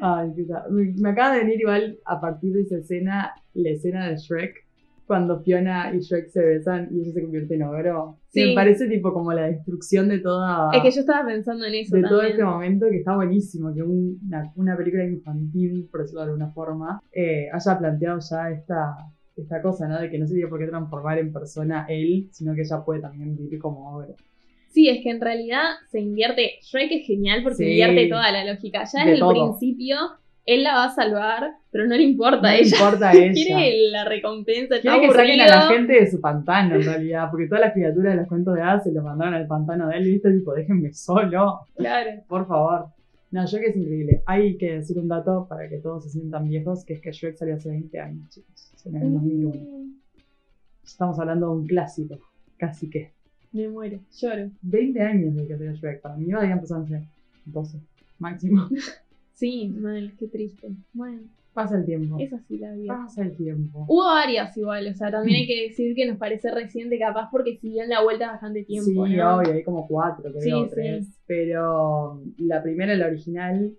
Ay, 0.00 0.32
me 0.96 1.10
acaba 1.10 1.34
de 1.34 1.44
venir 1.44 1.60
igual 1.60 1.98
a 2.04 2.20
partir 2.20 2.52
de 2.52 2.62
esa 2.62 2.78
escena, 2.78 3.34
la 3.54 3.70
escena 3.70 4.08
de 4.08 4.16
Shrek, 4.16 4.66
cuando 5.06 5.40
Fiona 5.42 5.92
y 5.94 5.98
Shrek 6.00 6.28
se 6.28 6.42
besan 6.44 6.88
y 6.92 7.00
ella 7.02 7.12
se 7.12 7.22
convierte 7.22 7.54
en 7.54 7.62
ogro. 7.64 8.18
Sí. 8.30 8.46
Me 8.46 8.54
parece 8.54 8.88
tipo 8.88 9.12
como 9.12 9.32
la 9.32 9.46
destrucción 9.48 10.08
de 10.08 10.20
toda. 10.20 10.70
Es 10.72 10.82
que 10.82 10.90
yo 10.90 11.00
estaba 11.00 11.26
pensando 11.26 11.64
en 11.66 11.74
eso 11.74 11.94
de 11.96 12.02
todo 12.02 12.18
también. 12.18 12.30
este 12.32 12.44
momento 12.44 12.86
que 12.88 12.96
está 12.98 13.14
buenísimo, 13.16 13.74
que 13.74 13.82
un- 13.82 14.18
una, 14.26 14.52
una 14.56 14.76
película 14.76 15.04
infantil, 15.04 15.88
por 15.90 16.00
decirlo 16.02 16.20
de 16.22 16.26
alguna 16.28 16.50
forma, 16.52 17.02
eh, 17.12 17.46
haya 17.52 17.78
planteado 17.78 18.18
ya 18.30 18.50
esta, 18.50 18.94
esta 19.36 19.60
cosa, 19.62 19.88
¿no? 19.88 20.00
De 20.00 20.10
que 20.10 20.18
no 20.18 20.26
se 20.26 20.34
tiene 20.34 20.48
por 20.48 20.58
qué 20.58 20.66
transformar 20.66 21.18
en 21.18 21.32
persona 21.32 21.86
él, 21.88 22.28
sino 22.30 22.54
que 22.54 22.62
ella 22.62 22.84
puede 22.84 23.00
también 23.00 23.36
vivir 23.36 23.58
como 23.58 23.96
obra. 23.96 24.08
Sí, 24.68 24.88
es 24.88 25.02
que 25.02 25.10
en 25.10 25.20
realidad 25.20 25.64
se 25.90 26.00
invierte. 26.00 26.52
Shrek 26.62 26.90
es 26.92 27.06
genial 27.06 27.42
porque 27.42 27.56
Sí. 27.56 27.64
invierte 27.70 28.08
toda 28.08 28.32
la 28.32 28.50
lógica. 28.50 28.84
Ya 28.90 29.00
De 29.04 29.08
en 29.10 29.14
el 29.14 29.20
todo. 29.20 29.32
principio, 29.58 29.96
él 30.46 30.62
la 30.64 30.74
va 30.74 30.84
a 30.86 30.94
salvar, 30.94 31.50
pero 31.70 31.86
no 31.86 31.94
le 31.96 32.02
importa 32.02 32.40
No 32.42 32.48
a 32.48 32.56
ella. 32.56 32.76
importa 32.76 33.10
a 33.10 33.12
ella. 33.14 33.32
Quiere 33.32 33.90
la 33.90 34.04
recompensa, 34.04 34.80
Quiere 34.80 35.00
que 35.00 35.12
saquen 35.12 35.40
a 35.40 35.46
la 35.46 35.60
aburrido. 35.62 35.78
gente 35.78 35.92
de 36.04 36.10
su 36.10 36.20
pantano, 36.20 36.74
en 36.76 36.82
realidad, 36.84 37.28
porque 37.30 37.46
todas 37.46 37.60
las 37.60 37.72
criaturas 37.72 38.14
de 38.14 38.20
los 38.20 38.28
cuentos 38.28 38.54
de 38.54 38.62
hadas 38.62 38.84
se 38.84 38.92
lo 38.92 39.02
mandaron 39.02 39.34
al 39.34 39.46
pantano 39.46 39.88
de 39.88 39.96
él 39.98 40.06
y 40.08 40.12
viste, 40.12 40.32
tipo, 40.32 40.52
déjenme 40.54 40.92
solo, 40.92 41.60
Claro. 41.76 42.10
por 42.28 42.46
favor. 42.46 42.86
No, 43.30 43.46
Shrek 43.46 43.68
es 43.68 43.76
increíble. 43.76 44.22
Hay 44.26 44.58
que 44.58 44.74
decir 44.74 44.98
un 44.98 45.08
dato 45.08 45.46
para 45.48 45.66
que 45.68 45.78
todos 45.78 46.04
se 46.04 46.10
sientan 46.10 46.46
viejos, 46.48 46.84
que 46.84 46.94
es 46.94 47.00
que 47.00 47.12
Shrek 47.12 47.36
salió 47.36 47.54
hace 47.54 47.70
20 47.70 47.98
años, 47.98 48.28
chicos, 48.28 48.72
en 48.84 48.96
el 48.96 49.12
2001. 49.14 49.54
Mm, 49.54 49.92
Estamos 50.84 51.18
hablando 51.18 51.46
de 51.46 51.52
un 51.60 51.66
clásico, 51.66 52.18
casi 52.58 52.90
que. 52.90 53.12
Me 53.52 53.68
muero, 53.68 54.00
lloro. 54.20 54.50
20 54.62 55.00
años 55.00 55.34
de 55.36 55.46
que 55.46 55.56
salió 55.56 55.72
Shrek, 55.72 56.00
para 56.02 56.16
mí 56.16 56.30
habían 56.32 56.60
pasado, 56.60 56.80
no 56.82 56.86
sé, 56.88 57.02
12, 57.46 57.78
máximo. 58.18 58.68
Sí, 59.42 59.68
mal, 59.76 60.12
qué 60.18 60.28
triste. 60.28 60.68
Bueno, 60.92 61.22
Pasa 61.52 61.76
el 61.76 61.84
tiempo, 61.84 62.16
es 62.20 62.32
así 62.32 62.58
la 62.58 62.72
vida. 62.74 62.94
pasa 62.96 63.22
el 63.24 63.36
tiempo. 63.36 63.84
Hubo 63.88 64.04
varias 64.04 64.56
igual, 64.56 64.86
o 64.86 64.94
sea, 64.94 65.10
también 65.10 65.40
hay 65.40 65.46
que 65.48 65.62
decir 65.68 65.94
que 65.96 66.06
nos 66.06 66.16
parece 66.16 66.50
reciente 66.50 66.96
capaz 66.98 67.28
porque 67.30 67.56
siguió 67.58 67.82
en 67.82 67.90
la 67.90 68.02
vuelta 68.04 68.30
bastante 68.30 68.62
tiempo, 68.62 69.04
sí, 69.06 69.14
¿no? 69.16 69.36
obvio, 69.36 69.52
hay 69.52 69.62
como 69.64 69.86
cuatro, 69.88 70.30
creo, 70.32 70.40
Sí, 70.64 70.70
tres. 70.70 71.06
sí. 71.06 71.12
Pero 71.26 72.22
la 72.38 72.62
primera, 72.62 72.94
la 72.94 73.06
original, 73.08 73.72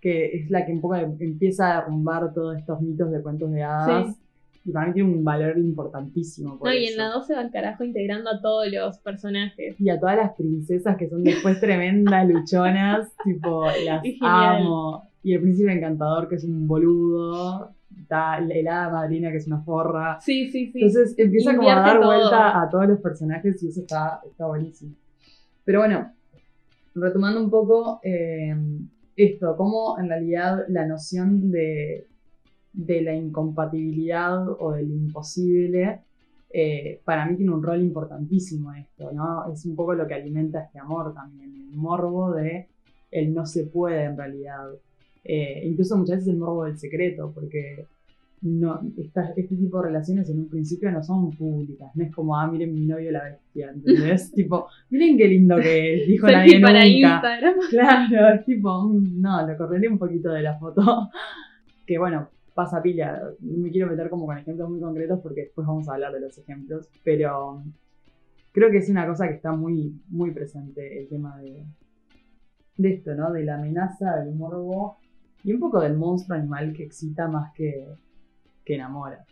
que 0.00 0.36
es 0.36 0.50
la 0.50 0.66
que 0.66 0.72
un 0.72 0.80
poco 0.82 0.96
empieza 0.96 1.72
a 1.72 1.80
derrumbar 1.80 2.32
todos 2.34 2.58
estos 2.58 2.80
mitos 2.82 3.10
de 3.10 3.22
cuentos 3.22 3.50
de 3.50 3.62
hadas. 3.62 4.14
Sí. 4.14 4.20
Y 4.66 4.72
para 4.72 4.88
mí 4.88 4.94
tiene 4.94 5.08
un 5.14 5.22
valor 5.22 5.56
importantísimo. 5.58 6.58
Por 6.58 6.68
No, 6.68 6.74
y 6.74 6.86
en 6.86 6.96
la 6.96 7.06
12 7.10 7.34
va 7.34 7.40
al 7.40 7.52
carajo 7.52 7.84
integrando 7.84 8.30
a 8.30 8.40
todos 8.40 8.66
los 8.70 8.98
personajes. 8.98 9.80
Y 9.80 9.88
a 9.90 10.00
todas 10.00 10.16
las 10.16 10.34
princesas 10.34 10.96
que 10.96 11.08
son 11.08 11.22
después 11.22 11.60
tremendas 11.60 12.28
luchonas, 12.28 13.12
tipo, 13.24 13.64
las 13.84 14.02
amo. 14.20 15.08
Y 15.22 15.34
el 15.34 15.40
príncipe 15.40 15.72
encantador, 15.72 16.28
que 16.28 16.34
es 16.34 16.44
un 16.44 16.66
boludo. 16.66 17.70
Está 17.96 18.40
la 18.40 18.54
helada 18.54 18.90
madrina, 18.90 19.30
que 19.30 19.36
es 19.36 19.46
una 19.46 19.60
forra. 19.60 20.18
Sí, 20.20 20.50
sí, 20.50 20.72
sí. 20.72 20.80
Entonces 20.82 21.14
empieza 21.16 21.56
como 21.56 21.70
a 21.70 21.76
dar 21.76 22.00
todo. 22.00 22.06
vuelta 22.06 22.60
a 22.60 22.68
todos 22.68 22.88
los 22.88 23.00
personajes 23.00 23.62
y 23.62 23.68
eso 23.68 23.82
está, 23.82 24.20
está 24.26 24.46
buenísimo. 24.46 24.94
Pero 25.64 25.78
bueno, 25.78 26.12
retomando 26.96 27.40
un 27.40 27.50
poco 27.50 28.00
eh, 28.02 28.52
esto, 29.14 29.56
cómo 29.56 29.96
en 30.00 30.08
realidad 30.08 30.64
la 30.68 30.86
noción 30.86 31.52
de, 31.52 32.08
de 32.76 33.00
la 33.02 33.14
incompatibilidad 33.14 34.48
o 34.48 34.72
del 34.72 34.90
imposible, 34.90 36.00
eh, 36.52 37.00
para 37.04 37.26
mí 37.26 37.36
tiene 37.36 37.52
un 37.52 37.62
rol 37.62 37.80
importantísimo 37.82 38.72
esto, 38.74 39.10
¿no? 39.12 39.50
Es 39.52 39.64
un 39.66 39.74
poco 39.74 39.94
lo 39.94 40.06
que 40.06 40.14
alimenta 40.14 40.62
este 40.62 40.78
amor 40.78 41.12
también, 41.14 41.52
el 41.70 41.76
morbo 41.76 42.32
de 42.34 42.68
el 43.10 43.32
no 43.34 43.46
se 43.46 43.64
puede 43.64 44.04
en 44.04 44.16
realidad. 44.16 44.66
Eh, 45.24 45.62
incluso 45.64 45.96
muchas 45.96 46.16
veces 46.18 46.32
el 46.34 46.38
morbo 46.38 46.64
del 46.64 46.78
secreto, 46.78 47.32
porque 47.34 47.86
no, 48.42 48.80
esta- 48.98 49.32
este 49.36 49.56
tipo 49.56 49.78
de 49.80 49.88
relaciones 49.88 50.28
en 50.30 50.38
un 50.40 50.48
principio 50.48 50.90
no 50.92 51.02
son 51.02 51.30
públicas, 51.32 51.90
no 51.94 52.04
es 52.04 52.14
como, 52.14 52.38
ah, 52.38 52.46
miren 52.46 52.74
mi 52.74 52.84
novio 52.86 53.10
la 53.10 53.24
bestia, 53.24 53.70
¿entendés? 53.70 54.30
tipo, 54.34 54.66
miren 54.90 55.16
qué 55.16 55.26
lindo 55.28 55.56
que 55.56 56.02
es, 56.02 56.06
dijo 56.08 56.26
nadie 56.28 56.60
para 56.60 56.84
nunca. 56.84 57.14
Instagram. 57.14 57.54
Claro, 57.70 58.34
es 58.34 58.44
tipo, 58.44 58.84
mm, 58.84 59.20
no, 59.20 59.46
lo 59.48 59.56
correré 59.56 59.88
un 59.88 59.98
poquito 59.98 60.30
de 60.30 60.42
la 60.42 60.58
foto. 60.58 61.08
que 61.86 61.98
bueno, 61.98 62.28
pasa 62.56 62.82
pila. 62.82 63.22
Me 63.40 63.70
quiero 63.70 63.88
meter 63.88 64.08
como 64.08 64.24
con 64.26 64.38
ejemplos 64.38 64.70
muy 64.70 64.80
concretos 64.80 65.20
porque 65.22 65.42
después 65.42 65.66
vamos 65.66 65.88
a 65.88 65.94
hablar 65.94 66.12
de 66.12 66.20
los 66.20 66.36
ejemplos. 66.38 66.88
Pero 67.04 67.62
creo 68.50 68.70
que 68.70 68.78
es 68.78 68.88
una 68.88 69.06
cosa 69.06 69.28
que 69.28 69.34
está 69.34 69.52
muy, 69.52 70.00
muy 70.08 70.30
presente 70.30 70.98
el 70.98 71.08
tema 71.08 71.36
de, 71.38 71.62
de 72.78 72.94
esto, 72.94 73.14
¿no? 73.14 73.30
De 73.30 73.44
la 73.44 73.56
amenaza, 73.56 74.16
del 74.16 74.34
morbo 74.34 74.96
y 75.44 75.52
un 75.52 75.60
poco 75.60 75.80
del 75.80 75.98
monstruo 75.98 76.38
animal 76.38 76.72
que 76.72 76.84
excita 76.84 77.28
más 77.28 77.52
que, 77.52 77.86
que 78.64 78.74
enamora. 78.74 79.24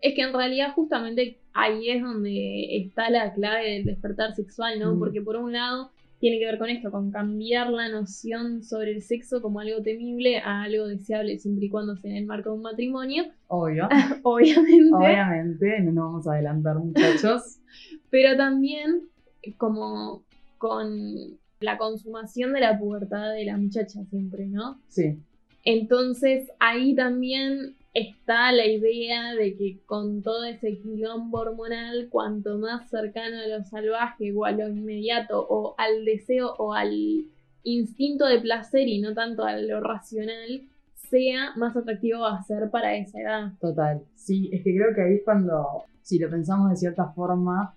Es 0.00 0.14
que 0.14 0.22
en 0.22 0.32
realidad 0.32 0.72
justamente 0.74 1.38
ahí 1.52 1.90
es 1.90 2.02
donde 2.02 2.78
está 2.78 3.10
la 3.10 3.34
clave 3.34 3.72
del 3.72 3.84
despertar 3.84 4.34
sexual, 4.34 4.80
¿no? 4.80 4.94
Mm. 4.94 4.98
Porque 4.98 5.20
por 5.20 5.36
un 5.36 5.52
lado 5.52 5.90
tiene 6.20 6.38
que 6.38 6.44
ver 6.44 6.58
con 6.58 6.68
esto, 6.68 6.90
con 6.90 7.10
cambiar 7.10 7.70
la 7.70 7.88
noción 7.88 8.62
sobre 8.62 8.92
el 8.92 9.02
sexo 9.02 9.40
como 9.40 9.58
algo 9.58 9.82
temible 9.82 10.38
a 10.38 10.62
algo 10.62 10.86
deseable 10.86 11.38
siempre 11.38 11.66
y 11.66 11.70
cuando 11.70 11.96
sea 11.96 12.10
en 12.10 12.18
el 12.18 12.26
marco 12.26 12.50
de 12.50 12.56
un 12.56 12.62
matrimonio, 12.62 13.24
Obvio. 13.48 13.88
obviamente. 14.22 14.94
Obviamente, 14.94 15.80
no 15.80 15.92
nos 15.92 16.04
vamos 16.04 16.26
a 16.28 16.34
adelantar, 16.34 16.76
muchachos. 16.76 17.58
pero 18.10 18.36
también 18.36 19.08
como 19.56 20.22
con 20.58 21.38
la 21.60 21.78
consumación 21.78 22.52
de 22.52 22.60
la 22.60 22.78
pubertad 22.78 23.32
de 23.32 23.46
la 23.46 23.56
muchacha 23.56 24.04
siempre, 24.04 24.46
¿no? 24.46 24.78
Sí, 24.88 25.18
Entonces 25.64 26.50
ahí 26.58 26.94
también 26.94 27.76
está 27.92 28.52
la 28.52 28.66
idea 28.66 29.34
de 29.34 29.56
que 29.56 29.80
con 29.86 30.22
todo 30.22 30.44
ese 30.44 30.78
quilombo 30.78 31.40
hormonal, 31.40 32.08
cuanto 32.10 32.58
más 32.58 32.88
cercano 32.88 33.38
a 33.38 33.46
lo 33.48 33.64
salvaje 33.64 34.32
o 34.32 34.44
a 34.44 34.52
lo 34.52 34.68
inmediato 34.68 35.44
o 35.48 35.74
al 35.78 36.04
deseo 36.04 36.54
o 36.58 36.72
al 36.72 37.26
instinto 37.62 38.26
de 38.26 38.40
placer 38.40 38.86
y 38.88 39.00
no 39.00 39.12
tanto 39.14 39.44
a 39.44 39.56
lo 39.56 39.80
racional, 39.80 40.68
sea 40.94 41.52
más 41.56 41.76
atractivo 41.76 42.20
va 42.20 42.36
a 42.36 42.42
ser 42.42 42.70
para 42.70 42.94
esa 42.96 43.20
edad. 43.20 43.52
Total, 43.60 44.02
sí, 44.14 44.48
es 44.52 44.62
que 44.62 44.74
creo 44.74 44.94
que 44.94 45.02
ahí 45.02 45.14
es 45.14 45.22
cuando, 45.24 45.84
si 46.02 46.18
lo 46.18 46.30
pensamos 46.30 46.70
de 46.70 46.76
cierta 46.76 47.08
forma, 47.08 47.74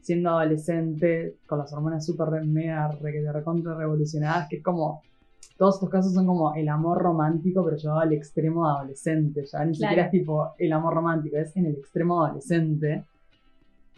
siendo 0.00 0.30
adolescente, 0.30 1.36
con 1.46 1.58
las 1.58 1.72
hormonas 1.72 2.04
súper 2.04 2.28
mega 2.44 2.88
re, 3.00 3.32
recontra 3.32 3.76
revolucionadas, 3.76 4.48
que 4.48 4.56
es 4.56 4.62
como, 4.62 5.02
todos 5.60 5.74
estos 5.74 5.90
casos 5.90 6.14
son 6.14 6.24
como 6.24 6.54
el 6.54 6.70
amor 6.70 7.02
romántico, 7.02 7.62
pero 7.62 7.76
llevado 7.76 8.00
al 8.00 8.14
extremo 8.14 8.66
adolescente, 8.66 9.44
ya 9.44 9.58
ni 9.62 9.74
Claro. 9.76 9.90
siquiera 9.90 10.04
es 10.06 10.10
tipo 10.10 10.52
el 10.58 10.72
amor 10.72 10.94
romántico, 10.94 11.36
es 11.36 11.54
en 11.54 11.66
el 11.66 11.74
extremo 11.74 12.24
adolescente. 12.24 13.04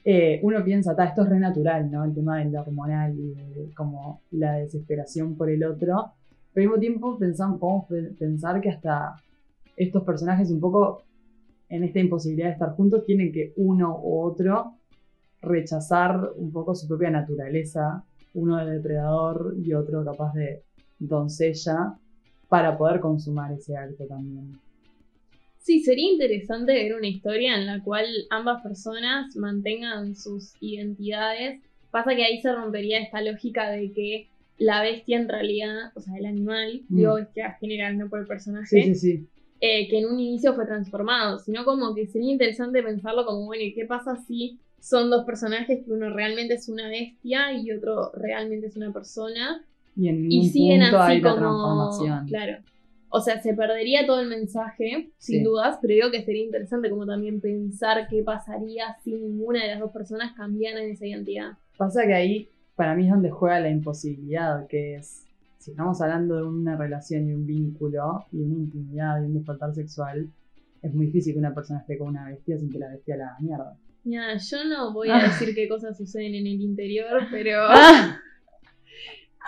Eh, 0.04 0.40
uno 0.42 0.64
piensa, 0.64 0.96
"Ta, 0.96 1.04
esto 1.04 1.22
es 1.22 1.28
re 1.28 1.38
natural, 1.38 1.88
¿no? 1.88 2.02
El 2.04 2.12
tema 2.14 2.38
del 2.38 2.56
hormonal 2.56 3.16
y 3.16 3.28
de 3.34 3.70
como 3.76 4.20
la 4.32 4.54
desesperación 4.54 5.36
por 5.36 5.48
el 5.50 5.62
otro. 5.62 6.10
Pero 6.52 6.64
al 6.64 6.68
mismo 6.70 6.80
tiempo 6.80 7.16
pensamos, 7.16 7.60
podemos 7.60 7.86
pe- 7.86 8.12
pensar 8.18 8.60
que 8.60 8.70
hasta 8.70 9.14
estos 9.76 10.02
personajes 10.02 10.50
un 10.50 10.58
poco 10.58 11.02
en 11.68 11.84
esta 11.84 12.00
imposibilidad 12.00 12.48
de 12.48 12.54
estar 12.54 12.70
juntos 12.74 13.04
tienen 13.06 13.30
que 13.30 13.52
uno 13.56 14.00
u 14.02 14.20
otro 14.22 14.72
rechazar 15.40 16.30
un 16.36 16.50
poco 16.50 16.74
su 16.74 16.88
propia 16.88 17.10
naturaleza, 17.10 18.02
uno 18.34 18.56
de 18.56 18.72
depredador 18.72 19.54
y 19.62 19.72
otro 19.74 20.04
capaz 20.04 20.32
de 20.34 20.62
doncella, 21.08 21.94
para 22.48 22.76
poder 22.76 23.00
consumar 23.00 23.52
ese 23.52 23.76
acto 23.76 24.06
también. 24.06 24.58
Sí, 25.58 25.82
sería 25.82 26.10
interesante 26.12 26.72
ver 26.72 26.94
una 26.94 27.06
historia 27.06 27.56
en 27.56 27.66
la 27.66 27.82
cual 27.82 28.06
ambas 28.30 28.62
personas 28.62 29.34
mantengan 29.36 30.16
sus 30.16 30.54
identidades. 30.60 31.60
Pasa 31.90 32.14
que 32.16 32.24
ahí 32.24 32.40
se 32.40 32.52
rompería 32.52 33.00
esta 33.00 33.22
lógica 33.22 33.70
de 33.70 33.92
que 33.92 34.26
la 34.58 34.82
bestia 34.82 35.18
en 35.18 35.28
realidad, 35.28 35.92
o 35.94 36.00
sea, 36.00 36.16
el 36.18 36.26
animal, 36.26 36.82
Mm. 36.88 36.96
digo 36.96 37.14
bestia 37.14 37.52
general, 37.60 37.96
no 37.96 38.08
por 38.08 38.20
el 38.20 38.26
personaje, 38.26 38.66
Sí, 38.66 38.82
sí, 38.82 38.94
sí. 38.94 39.26
eh, 39.60 39.88
que 39.88 39.98
en 40.00 40.06
un 40.06 40.18
inicio 40.18 40.54
fue 40.54 40.66
transformado, 40.66 41.38
sino 41.38 41.64
como 41.64 41.94
que 41.94 42.06
sería 42.06 42.32
interesante 42.32 42.82
pensarlo 42.82 43.24
como, 43.24 43.46
bueno, 43.46 43.62
¿y 43.62 43.72
qué 43.72 43.86
pasa 43.86 44.16
si 44.16 44.58
son 44.80 45.10
dos 45.10 45.24
personajes 45.24 45.84
que 45.84 45.92
uno 45.92 46.10
realmente 46.10 46.54
es 46.54 46.68
una 46.68 46.88
bestia 46.88 47.52
y 47.52 47.70
otro 47.70 48.10
realmente 48.14 48.66
es 48.66 48.76
una 48.76 48.92
persona? 48.92 49.64
Y 49.96 50.08
en 50.08 50.30
Y 50.32 50.38
un 50.40 50.44
siguen 50.46 50.80
punto 50.82 50.98
así 50.98 51.12
hay 51.12 51.20
la 51.20 51.34
transformación. 51.36 52.26
Claro. 52.28 52.58
O 53.14 53.20
sea, 53.20 53.42
se 53.42 53.52
perdería 53.54 54.06
todo 54.06 54.20
el 54.20 54.28
mensaje, 54.28 55.10
sin 55.18 55.38
Sí. 55.40 55.44
dudas, 55.44 55.78
pero 55.82 55.92
digo 55.94 56.10
que 56.10 56.22
sería 56.24 56.44
interesante 56.44 56.88
como 56.88 57.04
también 57.06 57.40
pensar 57.42 58.08
qué 58.08 58.22
pasaría 58.22 58.96
si 59.04 59.12
ninguna 59.14 59.62
de 59.62 59.68
las 59.68 59.80
dos 59.80 59.92
personas 59.92 60.32
cambiaran 60.34 60.82
esa 60.84 61.06
identidad. 61.06 61.50
Pasa 61.76 62.06
que 62.06 62.14
ahí 62.14 62.48
para 62.74 62.94
mí 62.94 63.04
es 63.04 63.10
donde 63.10 63.30
juega 63.30 63.60
la 63.60 63.68
imposibilidad, 63.68 64.66
que 64.66 64.94
es, 64.96 65.26
si 65.58 65.72
estamos 65.72 66.00
hablando 66.00 66.36
de 66.36 66.42
una 66.44 66.74
relación 66.76 67.28
y 67.28 67.34
un 67.34 67.46
vínculo 67.46 68.24
y 68.32 68.38
una 68.40 68.54
intimidad 68.54 69.20
y 69.20 69.26
un 69.26 69.34
despertar 69.34 69.74
sexual, 69.74 70.30
es 70.80 70.94
muy 70.94 71.06
difícil 71.06 71.34
que 71.34 71.38
una 71.38 71.54
persona 71.54 71.80
esté 71.80 71.98
con 71.98 72.08
una 72.08 72.26
bestia 72.28 72.58
sin 72.58 72.70
que 72.70 72.78
la 72.78 72.88
bestia 72.88 73.16
la 73.18 73.26
haga 73.26 73.36
mierda. 73.40 73.76
Mira, 74.04 74.36
yo 74.38 74.64
no 74.64 74.92
voy 74.94 75.10
a 75.10 75.16
Ah. 75.18 75.22
decir 75.28 75.54
qué 75.54 75.68
cosas 75.68 75.96
suceden 75.98 76.34
en 76.34 76.46
el 76.46 76.60
interior, 76.62 77.20
pero 77.30 77.58
Ah, 77.68 78.18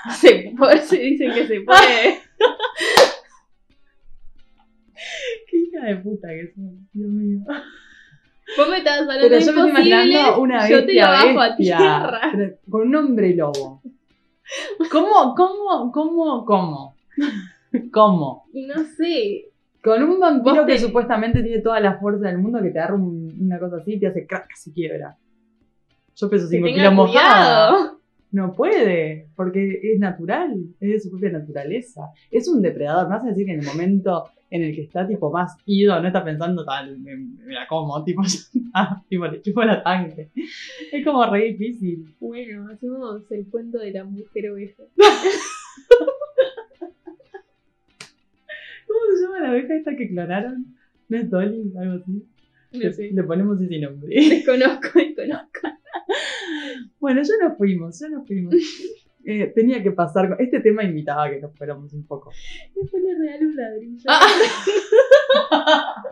Se, 0.21 0.53
por, 0.57 0.77
se 0.79 0.99
dice 0.99 1.27
que 1.29 1.47
se 1.47 1.61
puede. 1.61 2.21
Qué 5.51 5.57
hija 5.57 5.87
de 5.87 5.97
puta 5.97 6.29
que 6.29 6.53
son, 6.55 6.89
Dios 6.93 7.11
mío. 7.11 7.41
Vos 8.57 8.69
me 8.69 8.79
estabas 8.79 9.03
hablando 9.03 9.29
Pero 9.29 9.41
yo 9.41 9.53
me 9.53 9.69
estoy 9.69 9.93
una 10.39 10.59
bestia, 10.59 10.81
yo 10.81 10.87
te 10.87 10.95
la 10.95 11.09
bajo 11.09 11.41
a 11.41 11.57
tierra. 11.57 12.33
Con 12.69 12.89
un 12.89 12.95
hombre 12.95 13.35
lobo. 13.35 13.83
¿Cómo, 14.91 15.35
cómo, 15.35 15.91
cómo, 15.91 16.45
cómo? 16.45 16.95
¿Cómo? 17.91 18.47
No 18.53 18.85
sé. 18.97 19.51
Con 19.83 20.03
un 20.03 20.21
vampiro 20.21 20.67
que 20.67 20.79
supuestamente 20.79 21.43
tiene 21.43 21.61
toda 21.61 21.81
la 21.81 21.99
fuerza 21.99 22.29
del 22.29 22.39
mundo 22.39 22.61
que 22.63 22.71
te 22.71 22.79
agarra 22.79 22.97
una 22.97 23.59
cosa 23.59 23.77
así 23.77 23.95
y 23.95 24.01
te 24.01 24.07
hace 24.07 24.27
crack, 24.27 24.55
se 24.55 24.73
quiebra. 24.73 25.17
Yo 26.17 26.31
peso 26.31 26.47
5 26.47 26.67
kilos 26.67 26.95
mojado. 26.95 27.99
No 28.35 28.53
puede, 28.53 29.29
porque 29.37 29.79
es 29.81 30.01
natural, 30.01 30.61
es 30.81 30.91
de 30.91 30.99
su 30.99 31.09
propia 31.09 31.31
naturaleza. 31.31 32.11
Es 32.33 32.49
un 32.49 32.63
depredador, 32.63 33.09
vas 33.09 33.23
a 33.23 33.29
decir 33.29 33.47
que 33.47 33.53
en 33.53 33.61
el 33.61 33.67
momento 33.67 34.25
en 34.51 34.65
el 34.65 34.75
que 34.75 34.83
está 34.83 35.07
tipo 35.07 35.31
más 35.31 35.57
ido, 35.67 36.01
no 36.01 36.09
está 36.09 36.25
pensando 36.25 36.65
tal, 36.65 36.99
me, 36.99 37.15
me 37.15 37.55
la 37.55 37.69
como, 37.69 38.03
tipo, 38.05 38.23
tipo, 39.09 39.27
le 39.29 39.41
chupo 39.41 39.63
la 39.63 39.81
sangre. 39.85 40.33
Es 40.91 41.05
como 41.05 41.25
re 41.27 41.53
difícil. 41.53 42.13
Bueno, 42.19 42.67
hacemos 42.73 43.23
el 43.31 43.47
cuento 43.47 43.79
de 43.79 43.93
la 43.93 44.03
mujer 44.03 44.51
oveja. 44.51 44.83
¿Cómo 48.89 49.01
se 49.15 49.23
llama 49.23 49.41
la 49.43 49.51
abeja 49.51 49.77
esta 49.77 49.95
que 49.95 50.09
clonaron? 50.09 50.75
¿No 51.09 51.19
es 51.19 51.31
Dolly? 51.31 51.73
Algo 51.79 52.03
así. 52.03 52.27
Le, 52.75 52.93
sé. 52.93 53.11
le 53.13 53.23
ponemos 53.23 53.61
ese 53.61 53.79
nombre. 53.79 54.09
Desconozco, 54.29 54.89
desconozco. 54.99 55.61
Bueno, 56.99 57.23
ya 57.23 57.35
nos 57.47 57.57
fuimos, 57.57 57.99
ya 58.01 58.09
nos 58.09 58.27
fuimos. 58.27 58.55
Eh, 59.27 59.51
tenía 59.55 59.83
que 59.83 59.91
pasar 59.91 60.29
con... 60.29 60.39
Este 60.39 60.61
tema 60.61 60.85
invitaba 60.85 61.25
a 61.25 61.31
que 61.31 61.41
nos 61.41 61.57
fuéramos 61.57 61.95
un 61.95 62.07
poco. 62.07 62.31
Después 62.75 63.03
le 63.03 63.15
regalo 63.15 63.49
un 63.49 63.57
ladrillo. 63.57 64.05
Ah. 64.07 66.03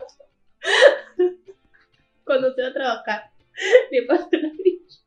Cuando 2.23 2.51
se 2.55 2.61
va 2.63 2.69
a 2.69 2.73
trabajar, 2.73 3.21
le 3.91 4.01
paso 4.07 4.29
el 4.31 4.41
ladrillo. 4.41 4.97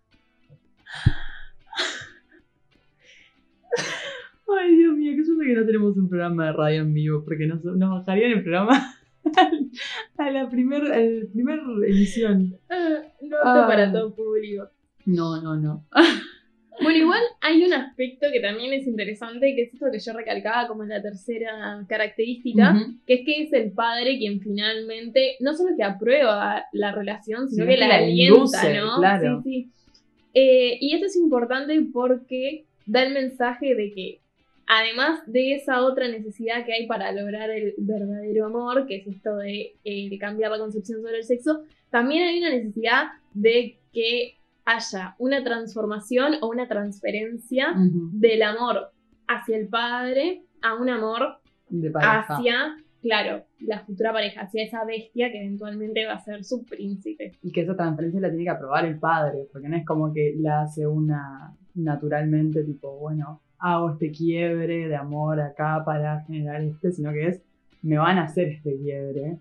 Ay, 4.57 4.77
Dios 4.77 4.95
mío, 4.95 5.13
qué 5.17 5.25
suerte 5.25 5.47
que 5.47 5.55
no 5.55 5.67
tenemos 5.67 5.97
un 5.97 6.09
programa 6.09 6.47
de 6.47 6.53
radio 6.53 6.83
en 6.83 6.95
vivo, 6.95 7.25
porque 7.25 7.49
nos, 7.49 7.65
nos 7.65 7.91
bajarían 7.91 8.31
el 8.31 8.43
programa 8.45 8.96
a 10.19 10.31
la 10.31 10.49
primer, 10.49 10.83
a 10.93 10.99
la 11.01 11.27
primer 11.33 11.59
emisión. 11.87 12.59
Ah, 12.71 12.99
no 13.23 13.37
Ah. 13.43 13.53
apto 13.55 13.69
para 13.69 13.93
todo 13.93 14.15
público. 14.15 14.69
No, 15.07 15.41
no, 15.43 15.57
no. 15.57 15.85
Bueno, 16.79 16.99
igual 16.99 17.23
hay 17.41 17.65
un 17.65 17.73
aspecto 17.73 18.27
que 18.31 18.39
también 18.39 18.71
es 18.75 18.87
interesante, 18.87 19.55
que 19.57 19.63
es 19.63 19.73
esto 19.73 19.87
que 19.91 19.99
yo 19.99 20.13
recalcaba 20.13 20.69
como 20.69 20.85
la 20.85 21.01
tercera 21.01 21.83
característica, 21.89 22.77
que 23.07 23.15
es 23.15 23.21
que 23.25 23.43
es 23.45 23.53
el 23.55 23.73
padre 23.73 24.19
quien 24.19 24.41
finalmente 24.43 25.37
no 25.41 25.55
solo 25.55 25.75
que 25.75 25.83
aprueba 25.83 26.67
la 26.73 26.93
relación, 26.93 27.49
sino, 27.49 27.65
Sino 27.65 27.67
que, 27.67 27.75
que 27.77 27.81
la, 27.81 27.89
la 27.89 27.97
alienta, 27.97 28.35
induce, 28.37 28.75
¿no? 28.79 28.97
claro. 28.99 29.41
Sí, 29.43 29.71
sí. 29.73 30.01
Eh, 30.35 30.77
y 30.83 30.93
esto 30.95 31.07
es 31.07 31.17
importante 31.17 31.81
porque 31.95 32.67
da 32.85 33.05
el 33.05 33.15
mensaje 33.15 33.75
de 33.75 33.93
que 33.95 34.21
además 34.67 35.21
de 35.27 35.55
esa 35.55 35.83
otra 35.83 36.09
necesidad 36.09 36.65
que 36.65 36.73
hay 36.73 36.87
para 36.87 37.13
lograr 37.13 37.51
el 37.51 37.75
verdadero 37.79 38.47
amor, 38.47 38.87
que 38.87 38.97
es 38.97 39.07
esto 39.07 39.37
de, 39.37 39.77
eh, 39.85 40.11
de 40.11 40.19
cambiar 40.19 40.51
la 40.51 40.59
concepción 40.59 41.01
sobre 41.01 41.19
el 41.19 41.25
sexo, 41.25 41.63
también 41.91 42.27
hay 42.27 42.39
una 42.39 42.51
necesidad 42.51 43.05
de 43.33 43.79
que 43.93 44.39
haya 44.65 45.15
una 45.19 45.43
transformación 45.45 46.35
o 46.43 46.49
una 46.49 46.67
transferencia 46.67 47.73
del 47.77 48.43
amor 48.43 48.91
hacia 49.29 49.57
el 49.57 49.69
padre 49.69 50.43
a 50.61 50.75
un 50.75 50.89
amor 50.89 51.39
De 51.69 51.93
hacia, 51.95 52.77
claro, 53.01 53.45
la 53.61 53.81
futura 53.81 54.13
pareja, 54.13 54.43
hacia 54.43 54.65
esa 54.65 54.85
bestia 54.85 55.31
que 55.31 55.39
eventualmente 55.39 56.05
va 56.05 56.15
a 56.15 56.21
ser 56.21 56.45
su 56.45 56.65
príncipe. 56.65 57.33
Y 57.43 57.53
que 57.53 57.63
esa 57.63 57.77
transferencia 57.77 58.21
la 58.21 58.29
tiene 58.29 58.45
que 58.45 58.51
aprobar 58.51 58.85
el 58.85 58.99
padre, 58.99 59.49
porque 59.53 59.69
no 59.69 59.77
es 59.77 59.87
como 59.87 60.13
que 60.13 60.35
la 60.37 60.63
hace 60.63 60.87
una 60.87 61.57
naturalmente, 61.75 62.65
tipo, 62.65 62.99
bueno, 62.99 63.43
hago 63.59 63.93
este 63.93 64.11
quiebre 64.13 64.89
de 64.89 64.97
amor 64.97 65.41
acá 65.41 65.83
para 65.85 66.25
generar 66.25 66.63
este, 66.63 66.93
sino 66.93 67.13
que 67.13 67.29
es, 67.29 67.43
me 67.83 67.99
van 67.99 68.19
a 68.19 68.25
hacer 68.25 68.49
este 68.49 68.77
quiebre 68.79 69.39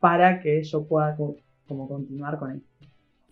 para 0.00 0.40
que 0.40 0.62
yo 0.62 0.84
pueda 0.86 1.16
co- 1.16 1.36
como 1.66 1.88
continuar 1.88 2.38
con 2.38 2.52
esto. 2.56 2.68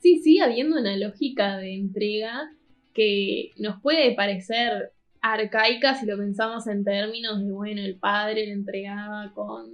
Sí, 0.01 0.21
sigue 0.21 0.43
habiendo 0.43 0.79
una 0.79 0.97
lógica 0.97 1.57
de 1.59 1.75
entrega 1.75 2.51
que 2.95 3.51
nos 3.59 3.81
puede 3.81 4.15
parecer 4.15 4.93
arcaica 5.21 5.95
si 5.95 6.07
lo 6.07 6.17
pensamos 6.17 6.67
en 6.67 6.85
términos 6.85 7.45
de, 7.45 7.53
bueno, 7.53 7.83
el 7.83 7.97
padre 7.99 8.47
le 8.47 8.53
entregaba 8.53 9.33
con 9.35 9.67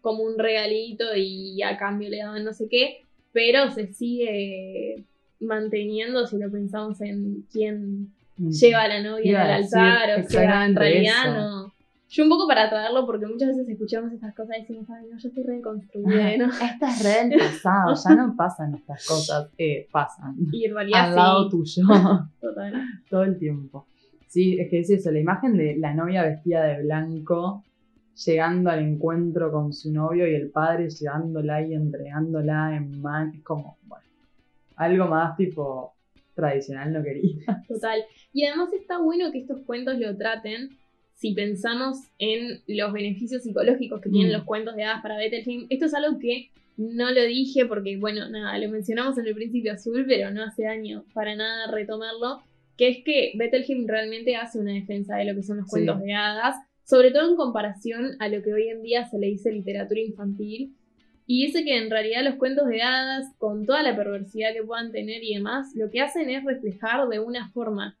como 0.00 0.22
un 0.22 0.38
regalito 0.38 1.04
y 1.14 1.62
a 1.62 1.76
cambio 1.76 2.08
le 2.08 2.18
daban 2.18 2.44
no 2.44 2.54
sé 2.54 2.68
qué, 2.70 3.04
pero 3.32 3.70
se 3.70 3.92
sigue 3.92 5.04
manteniendo 5.40 6.26
si 6.26 6.38
lo 6.38 6.50
pensamos 6.50 7.00
en 7.02 7.42
quién. 7.52 8.14
Lleva 8.48 8.82
a 8.82 8.88
la 8.88 9.02
novia 9.02 9.42
al 9.42 9.50
altar, 9.62 10.20
o 10.20 10.28
sea, 10.28 10.66
en 10.66 10.76
realidad 10.76 11.34
no. 11.34 11.72
Yo 12.12 12.24
un 12.24 12.28
poco 12.28 12.48
para 12.48 12.68
traerlo, 12.68 13.06
porque 13.06 13.24
muchas 13.24 13.50
veces 13.50 13.68
escuchamos 13.68 14.12
estas 14.12 14.34
cosas 14.34 14.56
y 14.58 14.60
decimos, 14.62 14.90
ay, 14.90 15.06
no, 15.08 15.16
yo 15.16 15.28
estoy 15.28 15.44
reconstruida, 15.44 16.36
¿no? 16.38 16.46
Esta 16.60 16.90
es 16.90 17.04
red 17.04 17.30
del 17.30 17.38
pasado, 17.38 17.94
ya 17.94 18.14
no 18.16 18.34
pasan 18.36 18.74
estas 18.74 19.06
cosas, 19.06 19.48
eh, 19.56 19.86
pasan 19.92 20.34
Y 20.50 20.64
en 20.64 20.74
realidad 20.74 21.10
al 21.10 21.14
lado 21.14 21.44
sí, 21.44 21.50
tuyo 21.50 21.86
total. 22.40 22.82
todo 23.08 23.22
el 23.22 23.38
tiempo. 23.38 23.86
Sí, 24.26 24.58
es 24.58 24.68
que 24.68 24.80
es 24.80 24.90
eso, 24.90 25.12
la 25.12 25.20
imagen 25.20 25.56
de 25.56 25.76
la 25.76 25.94
novia 25.94 26.24
vestida 26.24 26.64
de 26.64 26.82
blanco 26.82 27.62
llegando 28.26 28.70
al 28.70 28.80
encuentro 28.80 29.52
con 29.52 29.72
su 29.72 29.92
novio 29.92 30.26
y 30.26 30.34
el 30.34 30.50
padre 30.50 30.90
llevándola 30.90 31.62
y 31.62 31.74
entregándola 31.74 32.76
en 32.76 33.00
mano, 33.00 33.32
es 33.34 33.42
como, 33.44 33.78
bueno, 33.84 34.04
algo 34.76 35.06
más 35.06 35.36
tipo 35.36 35.94
tradicional 36.40 36.92
no 36.92 37.02
quería. 37.02 37.36
Total. 37.68 38.02
Y 38.32 38.44
además 38.46 38.72
está 38.72 38.98
bueno 38.98 39.30
que 39.32 39.38
estos 39.38 39.60
cuentos 39.66 39.98
lo 39.98 40.16
traten 40.16 40.70
si 41.14 41.34
pensamos 41.34 41.98
en 42.18 42.60
los 42.66 42.92
beneficios 42.92 43.42
psicológicos 43.42 44.00
que 44.00 44.08
tienen 44.10 44.30
Mm. 44.32 44.36
los 44.36 44.44
cuentos 44.44 44.74
de 44.76 44.84
hadas 44.84 45.02
para 45.02 45.18
Bettelheim. 45.18 45.66
Esto 45.68 45.84
es 45.86 45.94
algo 45.94 46.18
que 46.18 46.48
no 46.78 47.10
lo 47.10 47.22
dije 47.24 47.66
porque, 47.66 47.98
bueno, 47.98 48.28
nada, 48.30 48.56
lo 48.58 48.70
mencionamos 48.70 49.18
en 49.18 49.26
el 49.26 49.34
Príncipe 49.34 49.68
Azul, 49.70 50.06
pero 50.08 50.30
no 50.30 50.42
hace 50.42 50.62
daño 50.62 51.04
para 51.12 51.36
nada 51.36 51.70
retomarlo, 51.70 52.40
que 52.78 52.88
es 52.88 53.04
que 53.04 53.32
Bettelheim 53.36 53.86
realmente 53.86 54.34
hace 54.36 54.58
una 54.58 54.72
defensa 54.72 55.16
de 55.16 55.26
lo 55.26 55.34
que 55.34 55.42
son 55.42 55.58
los 55.58 55.66
Sí. 55.66 55.72
cuentos 55.72 56.00
de 56.00 56.14
hadas, 56.14 56.56
sobre 56.84 57.10
todo 57.10 57.28
en 57.30 57.36
comparación 57.36 58.16
a 58.18 58.28
lo 58.28 58.42
que 58.42 58.54
hoy 58.54 58.68
en 58.68 58.82
día 58.82 59.04
se 59.04 59.18
le 59.18 59.26
dice 59.26 59.52
literatura 59.52 60.00
infantil. 60.00 60.74
Y 61.32 61.46
dice 61.46 61.62
que 61.62 61.78
en 61.78 61.90
realidad 61.90 62.24
los 62.24 62.34
cuentos 62.34 62.66
de 62.66 62.82
hadas, 62.82 63.32
con 63.38 63.64
toda 63.64 63.84
la 63.84 63.94
perversidad 63.94 64.52
que 64.52 64.64
puedan 64.64 64.90
tener 64.90 65.22
y 65.22 65.34
demás, 65.34 65.72
lo 65.76 65.88
que 65.88 66.00
hacen 66.00 66.28
es 66.28 66.42
reflejar 66.42 67.06
de 67.06 67.20
una 67.20 67.48
forma 67.50 67.96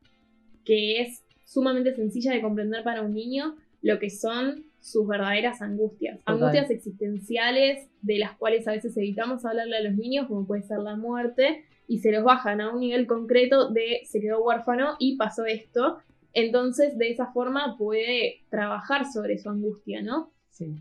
que 0.64 1.00
es 1.00 1.22
sumamente 1.44 1.94
sencilla 1.94 2.32
de 2.32 2.42
comprender 2.42 2.82
para 2.82 3.02
un 3.02 3.14
niño 3.14 3.54
lo 3.82 4.00
que 4.00 4.10
son 4.10 4.64
sus 4.80 5.06
verdaderas 5.06 5.62
angustias. 5.62 6.18
Total. 6.18 6.34
Angustias 6.34 6.70
existenciales 6.70 7.88
de 8.02 8.18
las 8.18 8.36
cuales 8.36 8.66
a 8.66 8.72
veces 8.72 8.96
evitamos 8.96 9.44
hablarle 9.44 9.76
a 9.76 9.82
los 9.82 9.94
niños, 9.94 10.26
como 10.26 10.44
puede 10.44 10.62
ser 10.62 10.78
la 10.78 10.96
muerte, 10.96 11.62
y 11.86 12.00
se 12.00 12.10
los 12.10 12.24
bajan 12.24 12.60
a 12.60 12.74
un 12.74 12.80
nivel 12.80 13.06
concreto 13.06 13.70
de 13.70 14.00
se 14.06 14.20
quedó 14.20 14.42
huérfano 14.42 14.96
y 14.98 15.16
pasó 15.16 15.46
esto. 15.46 15.98
Entonces, 16.32 16.98
de 16.98 17.10
esa 17.12 17.30
forma 17.30 17.76
puede 17.78 18.40
trabajar 18.50 19.06
sobre 19.06 19.38
su 19.38 19.50
angustia, 19.50 20.02
¿no? 20.02 20.32
Sí. 20.50 20.74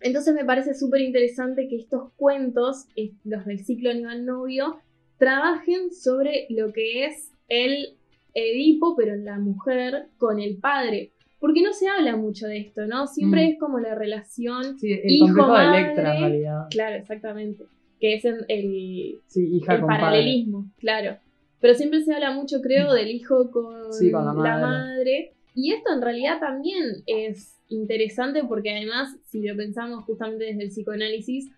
Entonces 0.00 0.34
me 0.34 0.44
parece 0.44 0.74
súper 0.74 1.00
interesante 1.02 1.68
que 1.68 1.76
estos 1.76 2.12
cuentos, 2.16 2.86
eh, 2.96 3.12
los 3.24 3.44
del 3.46 3.60
ciclo 3.64 3.90
Animal 3.90 4.24
Novio, 4.24 4.78
trabajen 5.18 5.92
sobre 5.92 6.46
lo 6.50 6.72
que 6.72 7.04
es 7.06 7.32
el 7.48 7.96
Edipo, 8.32 8.94
pero 8.96 9.14
en 9.14 9.24
la 9.24 9.38
mujer, 9.38 10.06
con 10.16 10.38
el 10.40 10.56
padre. 10.58 11.10
Porque 11.40 11.62
no 11.62 11.72
se 11.72 11.88
habla 11.88 12.16
mucho 12.16 12.46
de 12.46 12.58
esto, 12.58 12.86
¿no? 12.86 13.06
Siempre 13.06 13.44
Mm. 13.46 13.50
es 13.52 13.58
como 13.58 13.78
la 13.80 13.94
relación. 13.94 14.78
Sí, 14.78 14.92
el 14.92 15.10
Hijo, 15.10 15.26
de 15.26 15.32
madre. 15.32 15.80
Electra 15.80 16.14
en 16.14 16.20
realidad. 16.20 16.66
Claro, 16.70 16.96
exactamente. 16.96 17.64
Que 17.98 18.14
es 18.14 18.24
en- 18.24 18.44
el, 18.48 19.18
Sí, 19.26 19.46
hija 19.56 19.74
el 19.74 19.80
con 19.80 19.88
padre. 19.88 20.00
paralelismo, 20.02 20.70
claro. 20.78 21.16
Pero 21.60 21.74
siempre 21.74 22.00
se 22.02 22.14
habla 22.14 22.30
mucho, 22.32 22.60
creo, 22.62 22.92
del 22.94 23.08
hijo 23.10 23.50
con, 23.50 23.92
Sí, 23.92 24.10
con 24.12 24.24
la 24.24 24.32
la, 24.34 24.58
madre. 24.60 25.32
Y 25.62 25.72
esto 25.72 25.92
en 25.92 26.00
realidad 26.00 26.40
también 26.40 27.02
es 27.06 27.54
interesante 27.68 28.42
porque 28.44 28.70
además, 28.74 29.14
si 29.26 29.42
lo 29.42 29.54
pensamos 29.54 30.04
justamente 30.04 30.46
desde 30.46 30.62
el 30.62 30.70
psicoanálisis, 30.70 31.50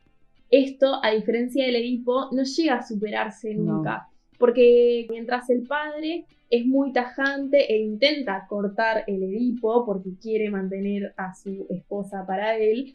esto, 0.51 0.99
a 1.05 1.12
diferencia 1.12 1.65
del 1.65 1.77
Edipo, 1.77 2.29
no 2.33 2.43
llega 2.43 2.75
a 2.75 2.83
superarse 2.87 3.55
No. 3.55 3.77
nunca. 3.77 4.09
Porque 4.38 5.07
mientras 5.09 5.49
el 5.51 5.62
padre 5.69 6.25
es 6.51 6.67
muy 6.67 6.93
tajante 6.93 7.73
e 7.73 7.79
intenta 7.79 8.45
cortar 8.49 9.05
el 9.07 9.23
Edipo 9.23 9.87
porque 9.87 10.11
quiere 10.21 10.51
mantener 10.51 11.15
a 11.17 11.33
su 11.33 11.67
esposa 11.71 12.27
para 12.27 12.59
él, 12.59 12.95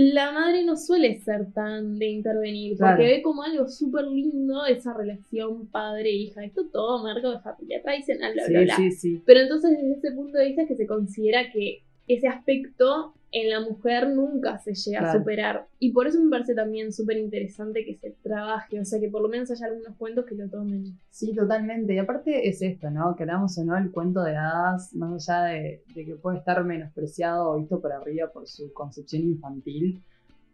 la 0.00 0.30
madre 0.30 0.64
no 0.64 0.76
suele 0.76 1.18
ser 1.18 1.52
tan 1.52 1.98
de 1.98 2.06
intervenir, 2.06 2.76
Claro. 2.76 2.96
porque 2.98 3.10
ve 3.16 3.22
como 3.22 3.42
algo 3.42 3.66
súper 3.66 4.04
lindo 4.06 4.64
esa 4.66 4.94
relación 4.94 5.66
padre-hija. 5.68 6.44
Esto 6.44 6.68
todo 6.72 7.02
marco 7.02 7.32
de 7.32 7.40
familia 7.40 7.82
tradicional, 7.82 8.32
bla, 8.32 8.44
bla, 8.46 8.58
Sí, 8.60 8.64
bla. 8.64 8.76
sí, 8.76 8.90
sí. 8.92 9.22
Pero 9.26 9.40
entonces 9.40 9.72
desde 9.72 9.94
ese 9.94 10.12
punto 10.12 10.38
de 10.38 10.46
vista 10.46 10.62
es 10.62 10.68
que 10.68 10.76
se 10.76 10.86
considera 10.86 11.50
que 11.52 11.82
ese 12.08 12.28
aspecto 12.28 13.14
en 13.30 13.50
la 13.50 13.60
mujer 13.60 14.08
nunca 14.08 14.58
se 14.58 14.74
llega 14.74 15.10
a 15.10 15.12
superar. 15.12 15.66
Y 15.78 15.92
por 15.92 16.06
eso 16.06 16.22
me 16.22 16.30
parece 16.30 16.54
también 16.54 16.92
súper 16.92 17.18
interesante 17.18 17.84
que 17.84 17.94
se 17.96 18.10
trabaje, 18.22 18.80
o 18.80 18.84
sea, 18.84 18.98
que 18.98 19.10
por 19.10 19.20
lo 19.20 19.28
menos 19.28 19.50
haya 19.50 19.66
algunos 19.66 19.96
cuentos 19.96 20.24
que 20.24 20.34
lo 20.34 20.48
tomen. 20.48 20.98
Sí, 21.10 21.34
totalmente. 21.34 21.94
Y 21.94 21.98
aparte 21.98 22.48
es 22.48 22.62
esto, 22.62 22.90
¿no? 22.90 23.14
Queramos 23.16 23.56
o 23.58 23.64
no, 23.64 23.76
el 23.76 23.90
cuento 23.90 24.22
de 24.22 24.36
hadas, 24.36 24.94
más 24.94 25.28
allá 25.28 25.44
de, 25.44 25.82
de 25.94 26.04
que 26.06 26.14
puede 26.14 26.38
estar 26.38 26.64
menospreciado 26.64 27.50
o 27.50 27.58
visto 27.58 27.80
por 27.80 27.92
arriba 27.92 28.30
por 28.32 28.46
su 28.46 28.72
concepción 28.72 29.22
infantil, 29.22 30.02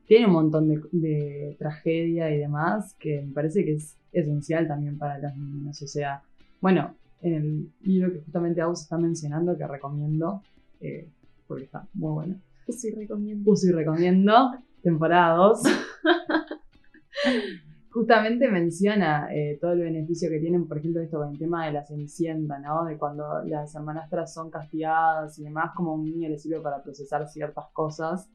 tiene 0.07 0.27
un 0.27 0.33
montón 0.33 0.69
de, 0.69 0.83
de 0.91 1.57
tragedia 1.59 2.31
y 2.35 2.39
demás 2.39 2.95
que 2.99 3.23
me 3.23 3.33
parece 3.33 3.65
que 3.65 3.75
es 3.75 3.97
esencial 4.13 4.67
también 4.67 4.99
para 4.99 5.19
los 5.19 5.37
niños. 5.37 5.81
O 5.81 5.87
sea, 5.87 6.23
bueno, 6.61 6.95
en 7.23 7.35
el 7.35 7.71
libro 7.83 8.13
que 8.13 8.21
justamente 8.21 8.61
Agus 8.61 8.83
está 8.83 8.99
mencionando, 8.99 9.57
que 9.57 9.67
recomiendo, 9.67 10.43
eh, 10.81 11.09
porque 11.47 11.65
está 11.65 11.87
muy 11.95 12.13
bueno. 12.13 12.37
Sí, 12.69 12.91
recomiendo. 12.91 13.51
Uso 13.51 13.69
y 13.69 13.73
recomiendo, 13.73 14.53
temporada 14.83 15.37
2. 15.37 15.63
Justamente 17.91 18.49
menciona 18.49 19.33
eh, 19.33 19.57
todo 19.61 19.73
el 19.73 19.81
beneficio 19.81 20.29
que 20.29 20.41
tienen, 20.41 20.67
por 20.67 20.79
ejemplo, 20.79 21.01
esto 21.01 21.19
con 21.19 21.31
el 21.31 21.39
tema 21.39 21.67
de 21.67 21.73
la 21.73 21.85
cenicienta, 21.85 22.59
¿no? 22.59 22.85
De 22.85 22.99
cuando 22.99 23.43
las 23.45 23.75
hermanastras 23.75 24.35
son 24.35 24.51
castigadas 24.51 25.39
y 25.39 25.45
demás, 25.45 25.71
como 25.77 25.93
a 25.93 25.95
un 25.95 26.05
niño 26.05 26.29
le 26.29 26.39
sirve 26.39 26.61
para 26.61 26.83
procesar 26.83 27.29
ciertas 27.29 27.67
cosas. 27.73 28.29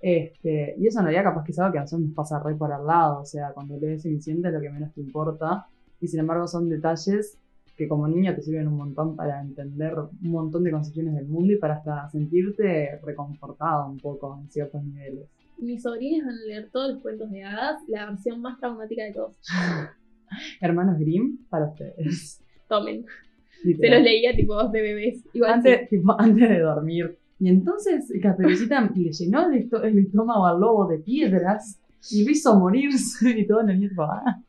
Este, 0.00 0.74
y 0.78 0.86
eso 0.86 0.98
en 0.98 1.06
realidad 1.06 1.24
capaz 1.24 1.44
que 1.44 1.52
es 1.52 1.58
algo 1.58 1.72
que 1.72 1.78
a 1.78 1.82
nosotros 1.82 2.08
nos 2.08 2.14
pasa 2.14 2.38
re 2.38 2.54
por 2.56 2.72
al 2.72 2.86
lado, 2.86 3.20
o 3.20 3.24
sea, 3.24 3.52
cuando 3.54 3.78
lees 3.78 4.02
Cenicienta 4.02 4.48
es 4.48 4.54
lo 4.54 4.60
que 4.60 4.68
menos 4.68 4.92
te 4.92 5.00
importa, 5.00 5.66
y 5.98 6.08
sin 6.08 6.20
embargo 6.20 6.46
son 6.46 6.68
detalles 6.68 7.38
que 7.76 7.88
como 7.88 8.06
niño 8.06 8.34
te 8.34 8.42
sirven 8.42 8.68
un 8.68 8.76
montón 8.76 9.16
para 9.16 9.40
entender 9.40 9.94
un 9.98 10.30
montón 10.30 10.62
de 10.62 10.70
concepciones 10.70 11.14
del 11.14 11.26
mundo 11.26 11.52
y 11.52 11.58
para 11.58 11.74
hasta 11.74 12.08
sentirte 12.08 13.00
reconfortado 13.02 13.90
un 13.90 13.98
poco 13.98 14.38
en 14.40 14.48
ciertos 14.50 14.82
niveles. 14.84 15.28
Mis 15.58 15.82
sobrinas 15.82 16.26
van 16.26 16.36
a 16.36 16.46
leer 16.46 16.70
todos 16.70 16.94
los 16.94 17.02
cuentos 17.02 17.30
de 17.30 17.42
hadas, 17.44 17.82
la 17.88 18.06
versión 18.06 18.40
más 18.40 18.58
traumática 18.58 19.04
de 19.04 19.12
todos. 19.12 19.36
Hermanos 20.60 20.98
Grimm 20.98 21.38
para 21.48 21.66
ustedes. 21.66 22.42
Tomen. 22.68 23.04
Se 23.62 23.68
literal. 23.68 23.98
los 23.98 24.04
leía 24.04 24.34
tipo 24.34 24.68
de 24.68 24.82
bebés. 24.82 25.24
Igual 25.32 25.52
antes, 25.52 25.88
tipo, 25.88 26.14
antes 26.18 26.48
de 26.48 26.58
dormir. 26.60 27.18
Y 27.40 27.48
entonces 27.48 28.12
Caperucita 28.22 28.80
le 28.94 29.10
llenó 29.10 29.50
el, 29.50 29.68
el 29.82 29.98
estómago 29.98 30.46
al 30.46 30.60
lobo 30.60 30.86
de 30.86 30.98
piedras 30.98 31.80
y 32.10 32.24
lo 32.24 32.30
hizo 32.30 32.58
morirse 32.58 33.30
y 33.30 33.46
todo 33.46 33.60
el 33.60 33.66
niño 33.66 33.88
tipo, 33.88 34.02
ah. 34.02 34.42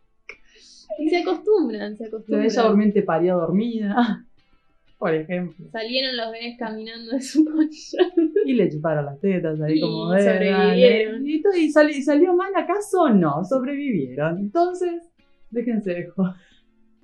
Y 1.00 1.10
se 1.10 1.18
acostumbran, 1.18 1.98
se 1.98 2.06
acostumbran. 2.06 2.48
bella 2.48 2.62
durmiente 2.64 3.02
parió 3.02 3.38
dormida, 3.38 4.26
por 4.98 5.14
ejemplo. 5.14 5.68
Salieron 5.72 6.16
los 6.18 6.32
bebés 6.32 6.58
caminando 6.58 7.12
de 7.12 7.22
su 7.22 7.44
colchón. 7.52 8.32
Y 8.46 8.54
le 8.54 8.70
chuparon 8.70 9.06
las 9.06 9.20
tetas 9.20 9.60
ahí 9.62 9.78
Y 9.78 9.82
como 9.82 10.12
de, 10.12 10.22
sobrevivieron. 10.22 11.14
dale. 11.24 11.32
Y, 11.32 11.42
todo- 11.42 11.56
y 11.58 11.70
sali- 11.72 12.02
¿Salió 12.02 12.34
mal 12.36 12.52
acaso 12.56 13.10
no? 13.10 13.44
Sobrevivieron. 13.44 14.38
Entonces, 14.40 15.04
déjense 15.52 15.94
de 15.94 16.08
joder. 16.08 16.34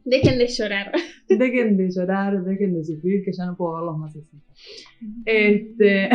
Dejen 0.03 0.39
de 0.39 0.47
llorar. 0.47 0.91
Dejen 1.27 1.77
de 1.77 1.91
llorar, 1.91 2.43
dejen 2.43 2.73
de 2.73 2.83
sufrir, 2.83 3.23
que 3.23 3.31
ya 3.33 3.45
no 3.45 3.55
puedo 3.55 3.75
verlos 3.75 3.97
más 3.99 4.15
así. 4.15 4.27
Este. 5.25 6.09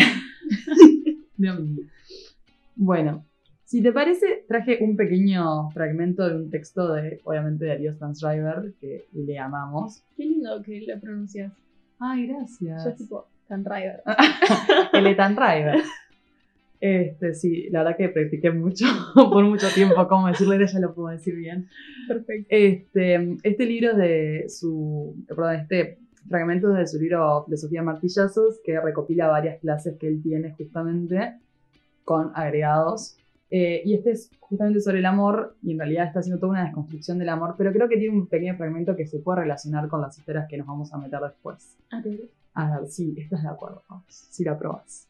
Dios 1.37 1.61
mío. 1.61 1.85
Bueno, 2.75 3.25
si 3.67 3.83
te 3.83 3.93
parece, 3.93 4.45
traje 4.47 4.79
un 4.81 4.97
pequeño 4.97 5.71
fragmento 5.73 6.29
de 6.29 6.37
un 6.37 6.51
texto 6.51 6.93
de, 6.93 7.21
obviamente, 7.25 7.65
de 7.65 7.73
Ariel 7.73 7.95
Stansriver, 7.97 8.73
que 8.81 9.09
le 9.13 9.39
amamos. 9.41 10.05
Qué 10.17 10.25
lindo 10.25 10.63
que 10.63 10.85
lo 10.87 11.01
pronuncias. 11.01 11.53
Ay, 11.99 12.29
Yo 12.29 12.37
gracias. 12.37 12.97
tipo, 12.97 13.27
Tan 13.49 13.65
River. 13.65 14.03
El 14.93 15.05
River. 15.37 15.83
Este, 16.79 17.35
sí, 17.35 17.69
la 17.71 17.83
verdad 17.83 17.97
que 17.97 18.09
practiqué 18.09 18.53
mucho, 18.53 18.87
por 19.15 19.45
mucho 19.45 19.67
tiempo, 19.75 20.07
cómo 20.07 20.29
decirlo, 20.29 20.65
ya 20.65 20.79
lo 20.79 20.95
puedo 20.95 21.09
decir 21.09 21.35
bien. 21.35 21.69
Perfecto. 22.07 22.47
Este, 22.49 23.37
este 23.43 23.67
libro 23.67 23.91
es 23.93 23.97
de 23.97 24.45
su, 24.49 25.17
perdón, 25.27 25.57
este 25.57 25.99
fragmento 26.29 26.71
es 26.71 26.79
de 26.79 26.87
su 26.87 26.99
libro 27.03 27.47
de 27.49 27.57
Sofía 27.57 27.83
Martillazos, 27.83 28.61
que 28.63 28.79
recopila 28.79 29.27
varias 29.27 29.59
clases 29.59 29.97
que 29.99 30.07
él 30.07 30.23
tiene 30.23 30.53
justamente 30.53 31.35
con 32.05 32.31
agregados. 32.37 33.17
Eh, 33.51 33.83
y 33.85 33.95
este 33.95 34.11
es 34.11 34.31
justamente 34.41 34.81
sobre 34.81 34.99
el 34.99 35.07
amor, 35.07 35.57
y 35.63 35.73
en 35.73 35.79
realidad 35.79 36.07
está 36.07 36.21
haciendo 36.21 36.41
toda 36.41 36.53
una 36.53 36.65
desconstrucción 36.65 37.19
del 37.19 37.29
amor, 37.29 37.55
pero 37.57 37.73
creo 37.73 37.89
que 37.89 37.97
tiene 37.97 38.19
un 38.19 38.27
pequeño 38.27 38.57
fragmento 38.57 38.97
que 38.97 39.07
se 39.07 39.21
puede 39.21 39.41
relacionar 39.41 39.89
con 39.89 40.01
las 40.01 40.19
historias 40.19 40.47
que 40.49 40.59
nos 40.59 40.67
vamos 40.67 40.93
a 40.93 40.99
meter 40.99 41.21
después. 41.21 41.77
A 41.91 42.01
ver. 42.01 42.29
A 42.55 42.81
ver, 42.81 42.89
sí, 42.89 43.15
estás 43.19 43.43
de 43.43 43.49
acuerdo, 43.49 43.83
vamos, 43.89 44.07
si 44.09 44.43
la 44.43 44.59
probas. 44.59 45.09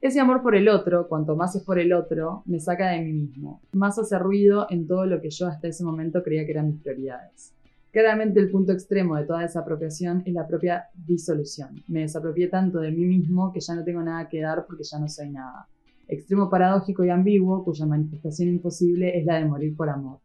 Ese 0.00 0.20
amor 0.20 0.42
por 0.42 0.54
el 0.54 0.68
otro, 0.68 1.08
cuanto 1.08 1.34
más 1.36 1.54
es 1.56 1.62
por 1.62 1.78
el 1.78 1.92
otro, 1.92 2.42
me 2.46 2.60
saca 2.60 2.90
de 2.90 3.00
mí 3.00 3.12
mismo. 3.12 3.62
Más 3.72 3.98
hace 3.98 4.18
ruido 4.18 4.66
en 4.68 4.86
todo 4.86 5.06
lo 5.06 5.20
que 5.20 5.30
yo 5.30 5.46
hasta 5.46 5.68
ese 5.68 5.82
momento 5.82 6.22
creía 6.22 6.44
que 6.44 6.52
eran 6.52 6.68
mis 6.68 6.82
prioridades. 6.82 7.54
Claramente 7.90 8.40
el 8.40 8.50
punto 8.50 8.72
extremo 8.72 9.16
de 9.16 9.24
toda 9.24 9.40
desapropiación 9.40 10.22
es 10.26 10.34
la 10.34 10.46
propia 10.46 10.88
disolución. 10.94 11.82
Me 11.88 12.00
desapropié 12.00 12.48
tanto 12.48 12.80
de 12.80 12.90
mí 12.90 13.04
mismo 13.04 13.52
que 13.52 13.60
ya 13.60 13.74
no 13.74 13.84
tengo 13.84 14.02
nada 14.02 14.28
que 14.28 14.40
dar 14.40 14.66
porque 14.66 14.82
ya 14.82 14.98
no 14.98 15.08
soy 15.08 15.30
nada. 15.30 15.68
Extremo 16.08 16.50
paradójico 16.50 17.04
y 17.04 17.10
ambiguo 17.10 17.64
cuya 17.64 17.86
manifestación 17.86 18.48
imposible 18.48 19.18
es 19.18 19.24
la 19.24 19.36
de 19.36 19.46
morir 19.46 19.76
por 19.76 19.88
amor. 19.88 20.18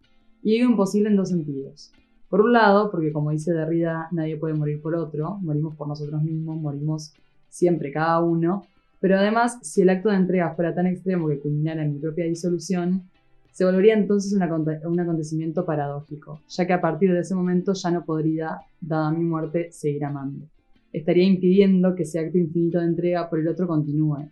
Y 0.44 0.54
digo 0.54 0.70
imposible 0.70 1.10
en 1.10 1.16
dos 1.16 1.30
sentidos. 1.30 1.92
Por 2.30 2.42
un 2.42 2.54
lado, 2.54 2.92
porque 2.92 3.12
como 3.12 3.32
dice 3.32 3.54
Derrida, 3.54 4.08
nadie 4.12 4.38
puede 4.38 4.54
morir 4.54 4.82
por 4.82 4.96
otro, 4.96 5.40
morimos 5.42 5.76
por 5.76 5.88
nosotros 5.88 6.22
mismos, 6.22 6.62
morimos 6.62 7.14
siempre 7.50 7.92
cada 7.92 8.22
uno, 8.22 8.64
pero 9.00 9.18
además, 9.18 9.60
si 9.62 9.82
el 9.82 9.90
acto 9.90 10.10
de 10.10 10.18
entrega 10.18 10.54
fuera 10.56 10.76
tan 10.76 10.86
extremo 10.86 11.28
que 11.28 11.40
culminara 11.40 11.84
en 11.84 11.94
mi 11.94 12.00
propia 12.00 12.26
disolución, 12.26 13.04
se 13.52 13.66
volvería 13.66 13.94
entonces 13.94 14.34
un, 14.34 14.42
un 14.42 15.00
acontecimiento 15.00 15.66
paradójico, 15.66 16.42
ya 16.48 16.68
que 16.68 16.74
a 16.74 16.82
partir 16.82 17.12
de 17.14 17.22
ese 17.22 17.34
momento 17.34 17.74
ya 17.74 17.92
no 17.92 18.06
podría, 18.06 18.60
dada 18.80 19.12
mi 19.12 19.24
muerte, 19.24 19.72
seguir 19.72 20.06
amando. 20.06 20.46
Estaría 20.92 21.24
impidiendo 21.24 21.96
que 21.96 22.04
ese 22.04 22.20
acto 22.20 22.38
infinito 22.38 22.80
de 22.80 22.86
entrega 22.86 23.30
por 23.30 23.40
el 23.40 23.48
otro 23.48 23.68
continúe. 23.68 24.30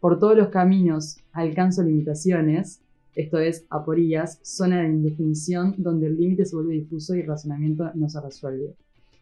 Por 0.00 0.18
todos 0.18 0.36
los 0.36 0.48
caminos 0.48 1.16
alcanzo 1.32 1.82
limitaciones, 1.82 2.80
esto 3.14 3.38
es, 3.38 3.64
aporías, 3.70 4.38
zona 4.42 4.82
de 4.82 4.88
indefinición 4.88 5.74
donde 5.78 6.08
el 6.08 6.18
límite 6.18 6.44
se 6.44 6.54
vuelve 6.54 6.74
difuso 6.74 7.14
y 7.14 7.20
el 7.20 7.26
razonamiento 7.26 7.90
no 7.94 8.10
se 8.10 8.20
resuelve. 8.20 8.74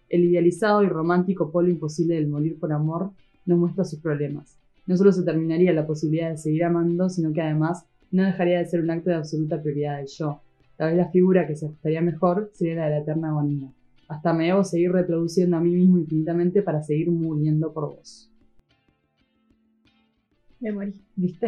El 0.08 0.24
idealizado 0.24 0.82
y 0.82 0.88
romántico 0.88 1.52
polo 1.52 1.68
imposible 1.68 2.16
del 2.16 2.26
morir 2.26 2.58
por 2.58 2.72
amor 2.72 3.12
nos 3.46 3.58
muestra 3.58 3.84
sus 3.84 4.00
problemas. 4.00 4.58
No 4.86 4.96
solo 4.96 5.12
se 5.12 5.22
terminaría 5.22 5.72
la 5.72 5.86
posibilidad 5.86 6.30
de 6.30 6.38
seguir 6.38 6.64
amando, 6.64 7.08
sino 7.08 7.32
que 7.32 7.40
además 7.40 7.86
no 8.10 8.24
dejaría 8.24 8.58
de 8.58 8.66
ser 8.66 8.82
un 8.82 8.90
acto 8.90 9.10
de 9.10 9.16
absoluta 9.16 9.62
prioridad 9.62 9.98
del 9.98 10.08
yo. 10.08 10.40
Tal 10.76 10.88
vez 10.88 10.98
la 10.98 11.10
figura 11.10 11.46
que 11.46 11.54
se 11.54 11.66
ajustaría 11.66 12.00
mejor 12.00 12.50
sería 12.52 12.74
la 12.74 12.84
de 12.86 12.90
la 12.90 12.98
eterna 12.98 13.28
agonía. 13.28 13.72
Hasta 14.08 14.32
me 14.32 14.46
debo 14.46 14.64
seguir 14.64 14.90
reproduciendo 14.90 15.56
a 15.56 15.60
mí 15.60 15.70
mismo 15.70 15.98
infinitamente 15.98 16.62
para 16.62 16.82
seguir 16.82 17.10
muriendo 17.10 17.72
por 17.72 17.94
vos. 17.94 18.28
Me 20.64 20.72
morí. 20.72 20.94
¿Viste? 21.14 21.46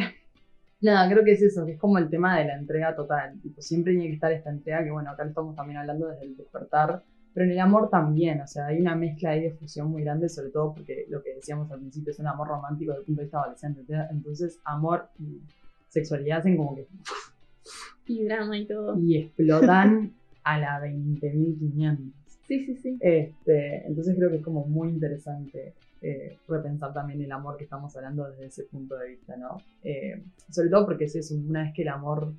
Nada, 0.82 1.10
creo 1.10 1.24
que 1.24 1.32
es 1.32 1.40
eso, 1.40 1.64
que 1.64 1.72
es 1.72 1.78
como 1.78 1.96
el 1.96 2.10
tema 2.10 2.38
de 2.38 2.44
la 2.44 2.58
entrega 2.58 2.94
total. 2.94 3.40
Tipo, 3.40 3.62
siempre 3.62 3.94
tiene 3.94 4.08
que 4.08 4.14
estar 4.14 4.30
esta 4.30 4.50
entrega, 4.50 4.84
que 4.84 4.90
bueno, 4.90 5.10
acá 5.10 5.24
lo 5.24 5.30
estamos 5.30 5.56
también 5.56 5.78
hablando 5.78 6.08
desde 6.08 6.26
el 6.26 6.36
despertar, 6.36 7.02
pero 7.32 7.46
en 7.46 7.52
el 7.52 7.60
amor 7.60 7.88
también, 7.88 8.42
o 8.42 8.46
sea, 8.46 8.66
hay 8.66 8.78
una 8.78 8.94
mezcla 8.94 9.30
ahí 9.30 9.40
de 9.40 9.52
fusión 9.52 9.88
muy 9.90 10.02
grande, 10.02 10.28
sobre 10.28 10.50
todo 10.50 10.74
porque 10.74 11.06
lo 11.08 11.22
que 11.22 11.34
decíamos 11.34 11.72
al 11.72 11.80
principio 11.80 12.10
es 12.10 12.18
un 12.18 12.26
amor 12.26 12.48
romántico 12.48 12.90
desde 12.92 13.00
el 13.00 13.06
punto 13.06 13.20
de 13.20 13.24
vista 13.24 13.40
adolescente. 13.40 13.84
Entonces, 14.10 14.60
amor 14.64 15.08
y 15.18 15.40
sexualidad 15.88 16.40
hacen 16.40 16.58
como 16.58 16.74
que. 16.74 16.86
Y 18.08 18.22
drama 18.24 18.58
y 18.58 18.66
todo. 18.66 18.98
y 18.98 19.16
explotan 19.16 20.12
a 20.44 20.58
la 20.58 20.78
20.500. 20.78 22.12
Sí, 22.46 22.64
sí, 22.64 22.76
sí. 22.76 22.96
Este, 23.00 23.86
entonces 23.86 24.14
creo 24.16 24.30
que 24.30 24.36
es 24.36 24.42
como 24.42 24.64
muy 24.66 24.88
interesante 24.88 25.74
eh, 26.00 26.38
repensar 26.46 26.92
también 26.92 27.20
el 27.22 27.32
amor 27.32 27.56
que 27.56 27.64
estamos 27.64 27.96
hablando 27.96 28.28
desde 28.30 28.46
ese 28.46 28.64
punto 28.64 28.96
de 28.96 29.08
vista, 29.08 29.36
¿no? 29.36 29.56
Eh, 29.82 30.22
sobre 30.50 30.68
todo 30.68 30.86
porque 30.86 31.04
es 31.04 31.16
eso, 31.16 31.34
una 31.34 31.64
vez 31.64 31.72
que 31.74 31.82
el 31.82 31.88
amor 31.88 32.32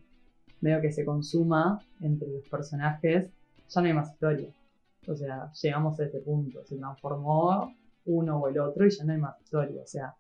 medio 0.62 0.82
que 0.82 0.92
se 0.92 1.04
consuma 1.04 1.82
entre 2.02 2.30
los 2.30 2.48
personajes, 2.48 3.30
ya 3.70 3.82
no 3.82 3.88
hay 3.88 3.94
más 3.94 4.12
historia. 4.12 4.50
O 5.08 5.16
sea, 5.16 5.52
llegamos 5.52 6.00
a 6.00 6.06
ese 6.06 6.20
punto, 6.20 6.64
se 6.66 6.78
transformó 6.78 7.74
uno 8.06 8.38
o 8.38 8.48
el 8.48 8.60
otro 8.60 8.86
y 8.86 8.90
ya 8.90 9.04
no 9.04 9.14
hay 9.14 9.20
más 9.20 9.40
historia. 9.42 9.82
O 9.82 9.88
sea, 9.88 10.16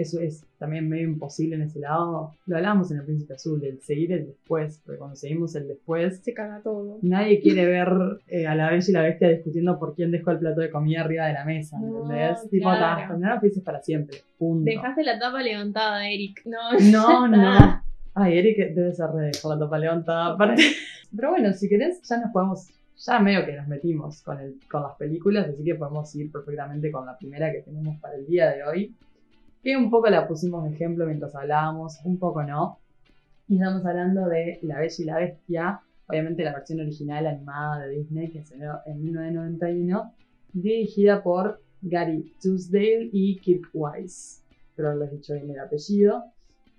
eso 0.00 0.20
es 0.20 0.44
también 0.58 0.88
medio 0.88 1.04
imposible 1.04 1.56
en 1.56 1.62
ese 1.62 1.80
lado. 1.80 2.32
Lo 2.46 2.56
hablábamos 2.56 2.90
en 2.90 2.98
el 2.98 3.04
Príncipe 3.04 3.34
Azul, 3.34 3.62
el 3.64 3.80
seguir 3.80 4.12
el 4.12 4.26
después, 4.26 4.80
porque 4.84 4.98
cuando 4.98 5.16
seguimos 5.16 5.54
el 5.56 5.68
después, 5.68 6.20
Se 6.22 6.32
caga 6.34 6.60
todo. 6.62 6.98
Nadie 7.02 7.40
quiere 7.42 7.66
ver 7.66 7.88
eh, 8.28 8.46
a 8.46 8.54
la 8.54 8.70
bella 8.70 8.84
y 8.88 8.92
la 8.92 9.02
bestia 9.02 9.28
discutiendo 9.28 9.78
por 9.78 9.94
quién 9.94 10.10
dejó 10.10 10.30
el 10.32 10.38
plato 10.38 10.60
de 10.60 10.70
comida 10.70 11.00
arriba 11.02 11.26
de 11.26 11.32
la 11.34 11.44
mesa, 11.44 11.78
No, 11.78 12.02
¿entendés? 12.02 12.48
tipo, 12.50 12.70
claro. 12.70 13.08
terminaron 13.08 13.40
felices 13.40 13.62
para 13.62 13.80
siempre. 13.82 14.18
Punto. 14.38 14.64
Dejaste 14.64 15.02
la 15.04 15.18
tapa 15.18 15.42
levantada, 15.42 16.08
Eric. 16.08 16.42
No, 16.46 16.58
No, 16.90 17.28
no. 17.28 17.82
Ay, 18.14 18.38
Eric 18.38 18.74
debe 18.74 18.92
ser 18.92 19.10
de 19.10 19.26
dejar 19.26 19.50
la 19.52 19.58
tapa 19.58 19.78
levantada 19.78 20.34
aparte. 20.34 20.62
Pero 21.16 21.30
bueno, 21.30 21.52
si 21.52 21.68
querés, 21.68 22.00
ya 22.08 22.18
nos 22.18 22.30
podemos. 22.32 22.68
Ya 23.06 23.18
medio 23.18 23.46
que 23.46 23.56
nos 23.56 23.66
metimos 23.66 24.20
con, 24.22 24.38
el, 24.38 24.56
con 24.70 24.82
las 24.82 24.94
películas, 24.96 25.48
así 25.48 25.64
que 25.64 25.74
podemos 25.74 26.14
ir 26.16 26.30
perfectamente 26.30 26.92
con 26.92 27.06
la 27.06 27.16
primera 27.16 27.50
que 27.50 27.60
tenemos 27.62 27.98
para 27.98 28.16
el 28.16 28.26
día 28.26 28.50
de 28.50 28.62
hoy. 28.62 28.94
Que 29.62 29.76
un 29.76 29.90
poco 29.90 30.08
la 30.08 30.26
pusimos 30.26 30.64
de 30.64 30.74
ejemplo 30.74 31.06
mientras 31.06 31.34
hablábamos, 31.34 32.00
un 32.04 32.18
poco 32.18 32.42
no. 32.42 32.78
Y 33.48 33.56
estamos 33.56 33.84
hablando 33.84 34.26
de 34.26 34.58
La 34.62 34.78
Bella 34.78 34.94
y 34.98 35.04
la 35.04 35.18
Bestia, 35.18 35.80
obviamente 36.06 36.44
la 36.44 36.54
versión 36.54 36.80
original 36.80 37.26
animada 37.26 37.86
de 37.86 37.96
Disney 37.96 38.30
que 38.30 38.42
dio 38.54 38.80
en 38.86 39.02
1991, 39.02 40.14
dirigida 40.52 41.22
por 41.22 41.60
Gary 41.82 42.32
Tuesdale 42.40 43.10
y 43.12 43.38
Kirk 43.38 43.68
Wise. 43.72 44.42
Espero 44.70 44.88
haberles 44.88 45.12
dicho 45.12 45.34
bien 45.34 45.50
el 45.50 45.58
apellido. 45.58 46.24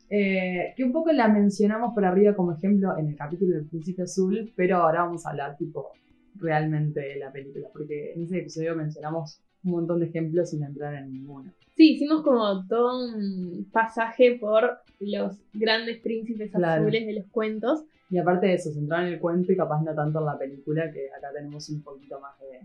Eh, 0.10 0.74
que 0.76 0.84
un 0.84 0.92
poco 0.92 1.12
la 1.14 1.28
mencionamos 1.30 1.94
por 1.94 2.04
arriba 2.04 2.36
como 2.36 2.54
ejemplo 2.54 2.98
en 2.98 3.08
el 3.08 3.16
capítulo 3.16 3.56
del 3.56 3.66
Príncipe 3.66 4.04
Azul, 4.04 4.52
pero 4.56 4.78
ahora 4.78 5.04
vamos 5.04 5.26
a 5.26 5.30
hablar 5.30 5.56
tipo 5.56 5.92
realmente 6.36 7.00
de 7.00 7.16
la 7.18 7.32
película, 7.32 7.68
porque 7.72 8.14
en 8.14 8.24
ese 8.24 8.40
episodio 8.40 8.76
mencionamos 8.76 9.42
un 9.64 9.72
montón 9.72 10.00
de 10.00 10.08
ejemplos 10.08 10.50
sin 10.50 10.64
entrar 10.64 10.96
en 10.96 11.12
ninguno. 11.12 11.54
Sí, 11.76 11.94
hicimos 11.94 12.22
como 12.24 12.68
todo 12.68 13.06
un 13.06 13.68
pasaje 13.72 14.38
por 14.40 14.80
los 15.00 15.38
grandes 15.54 16.00
príncipes 16.02 16.52
Claro. 16.52 16.82
azules 16.84 17.06
de 17.08 17.14
los 17.14 17.26
cuentos. 17.32 17.84
Y 18.10 18.18
aparte 18.18 18.48
de 18.48 18.56
eso, 18.56 18.72
centrar 18.72 19.08
en 19.08 19.14
el 19.14 19.20
cuento 19.20 19.52
y 19.52 19.56
capaz 19.58 19.82
no 19.82 19.96
tanto 19.96 20.20
en 20.20 20.26
la 20.26 20.38
película, 20.38 20.92
que 20.92 21.08
acá 21.18 21.30
tenemos 21.34 21.70
un 21.70 21.82
poquito 21.82 22.20
más 22.20 22.34
de, 22.40 22.60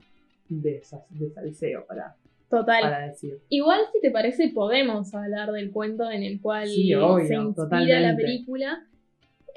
de, 0.71 0.83
sas- 0.83 1.07
de 1.11 1.31
salseo 1.31 1.87
para, 1.87 2.17
Total. 2.51 2.83
para 2.83 3.07
decir. 3.07 3.39
Igual, 3.49 3.81
si 3.93 4.01
te 4.01 4.11
parece, 4.11 4.49
podemos 4.51 5.15
hablar 5.15 5.53
del 5.53 5.71
cuento 5.71 6.11
en 6.11 6.25
el 6.25 6.41
cual 6.41 6.67
Sí, 6.69 6.93
obvio, 6.95 7.27
se 7.27 7.35
inspira 7.35 7.55
totalmente. 7.55 8.01
la 8.01 8.17
película. 8.17 8.87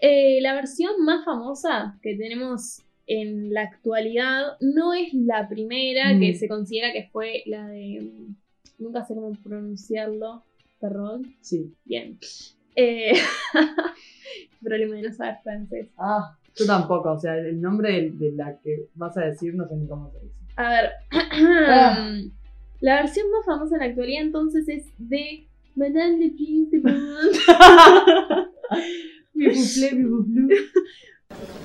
Eh, 0.02 0.40
la 0.42 0.54
versión 0.54 1.04
más 1.04 1.26
famosa 1.26 1.98
que 2.04 2.16
tenemos 2.16 2.82
en 3.08 3.52
la 3.52 3.64
actualidad 3.64 4.44
no 4.62 4.94
es 4.94 5.12
la 5.14 5.50
primera 5.50 6.14
Mm. 6.14 6.20
que 6.20 6.34
se 6.36 6.48
considera 6.48 6.94
que 6.94 7.10
fue 7.12 7.42
la 7.48 7.68
de. 7.68 8.00
mm, 8.02 8.36
Nunca 8.80 9.06
sé 9.06 9.14
cómo 9.14 9.32
pronunciarlo. 9.44 10.44
Perdón. 10.80 11.36
Sí. 11.42 11.72
Bien. 11.86 12.18
Eh, 12.76 13.12
problema 14.64 14.96
de 14.96 15.04
no 15.04 15.14
saber 15.14 15.36
francés. 15.44 15.90
Ah, 15.98 16.36
yo 16.56 16.66
tampoco, 16.66 17.12
o 17.12 17.20
sea, 17.20 17.38
el 17.38 17.62
nombre 17.62 17.92
de, 17.94 18.10
de 18.12 18.32
la 18.32 18.58
que 18.60 18.88
vas 18.96 19.16
a 19.18 19.26
decir 19.26 19.54
no 19.56 19.68
sé 19.68 19.76
ni 19.76 19.88
cómo 19.88 20.10
se 20.12 20.20
dice. 20.20 20.36
A 20.56 20.70
ver. 20.70 20.92
Ah. 21.72 22.12
La 22.82 23.02
versión 23.02 23.30
más 23.30 23.46
famosa 23.46 23.76
en 23.76 23.82
la 23.82 23.88
actualidad 23.88 24.22
entonces 24.22 24.70
es 24.70 24.86
de 24.98 25.50
Madame 25.76 26.18
de 26.18 26.30
Prince 26.32 26.78
de. 26.78 26.82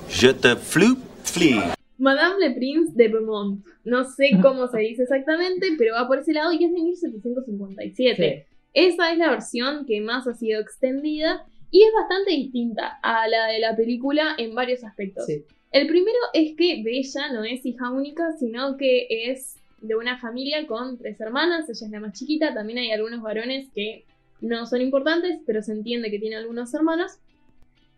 Je 0.09 0.33
te 0.33 0.55
floupe 0.55 1.01
flee. 1.23 1.74
Madame 1.97 2.39
le 2.39 2.55
Prince 2.55 2.91
de 2.95 3.07
Beaumont. 3.07 3.65
No 3.83 4.03
sé 4.03 4.31
cómo 4.41 4.67
se 4.67 4.79
dice 4.79 5.03
exactamente, 5.03 5.67
pero 5.77 5.95
va 5.95 6.07
por 6.07 6.19
ese 6.19 6.33
lado 6.33 6.51
y 6.51 6.63
es 6.65 6.71
de 6.71 6.81
1757. 6.81 8.45
Sí. 8.47 8.55
Esa 8.73 9.11
es 9.11 9.17
la 9.17 9.29
versión 9.29 9.85
que 9.85 10.01
más 10.01 10.27
ha 10.27 10.33
sido 10.33 10.59
extendida 10.59 11.45
y 11.71 11.83
es 11.83 11.93
bastante 11.93 12.31
distinta 12.31 12.99
a 13.01 13.27
la 13.27 13.47
de 13.47 13.59
la 13.59 13.75
película 13.75 14.35
en 14.37 14.53
varios 14.53 14.83
aspectos. 14.83 15.25
Sí. 15.25 15.43
El 15.71 15.87
primero 15.87 16.17
es 16.33 16.55
que 16.55 16.81
Bella 16.83 17.33
no 17.33 17.43
es 17.43 17.65
hija 17.65 17.91
única, 17.91 18.31
sino 18.33 18.77
que 18.77 19.07
es 19.09 19.55
de 19.81 19.95
una 19.95 20.17
familia 20.19 20.65
con 20.67 20.97
tres 20.97 21.19
hermanas, 21.19 21.69
ella 21.69 21.85
es 21.85 21.91
la 21.91 21.99
más 21.99 22.17
chiquita, 22.17 22.53
también 22.53 22.79
hay 22.79 22.91
algunos 22.91 23.21
varones 23.21 23.67
que 23.73 24.05
no 24.41 24.65
son 24.65 24.81
importantes, 24.81 25.39
pero 25.45 25.61
se 25.61 25.73
entiende 25.73 26.11
que 26.11 26.19
tiene 26.19 26.37
algunos 26.37 26.73
hermanos. 26.73 27.13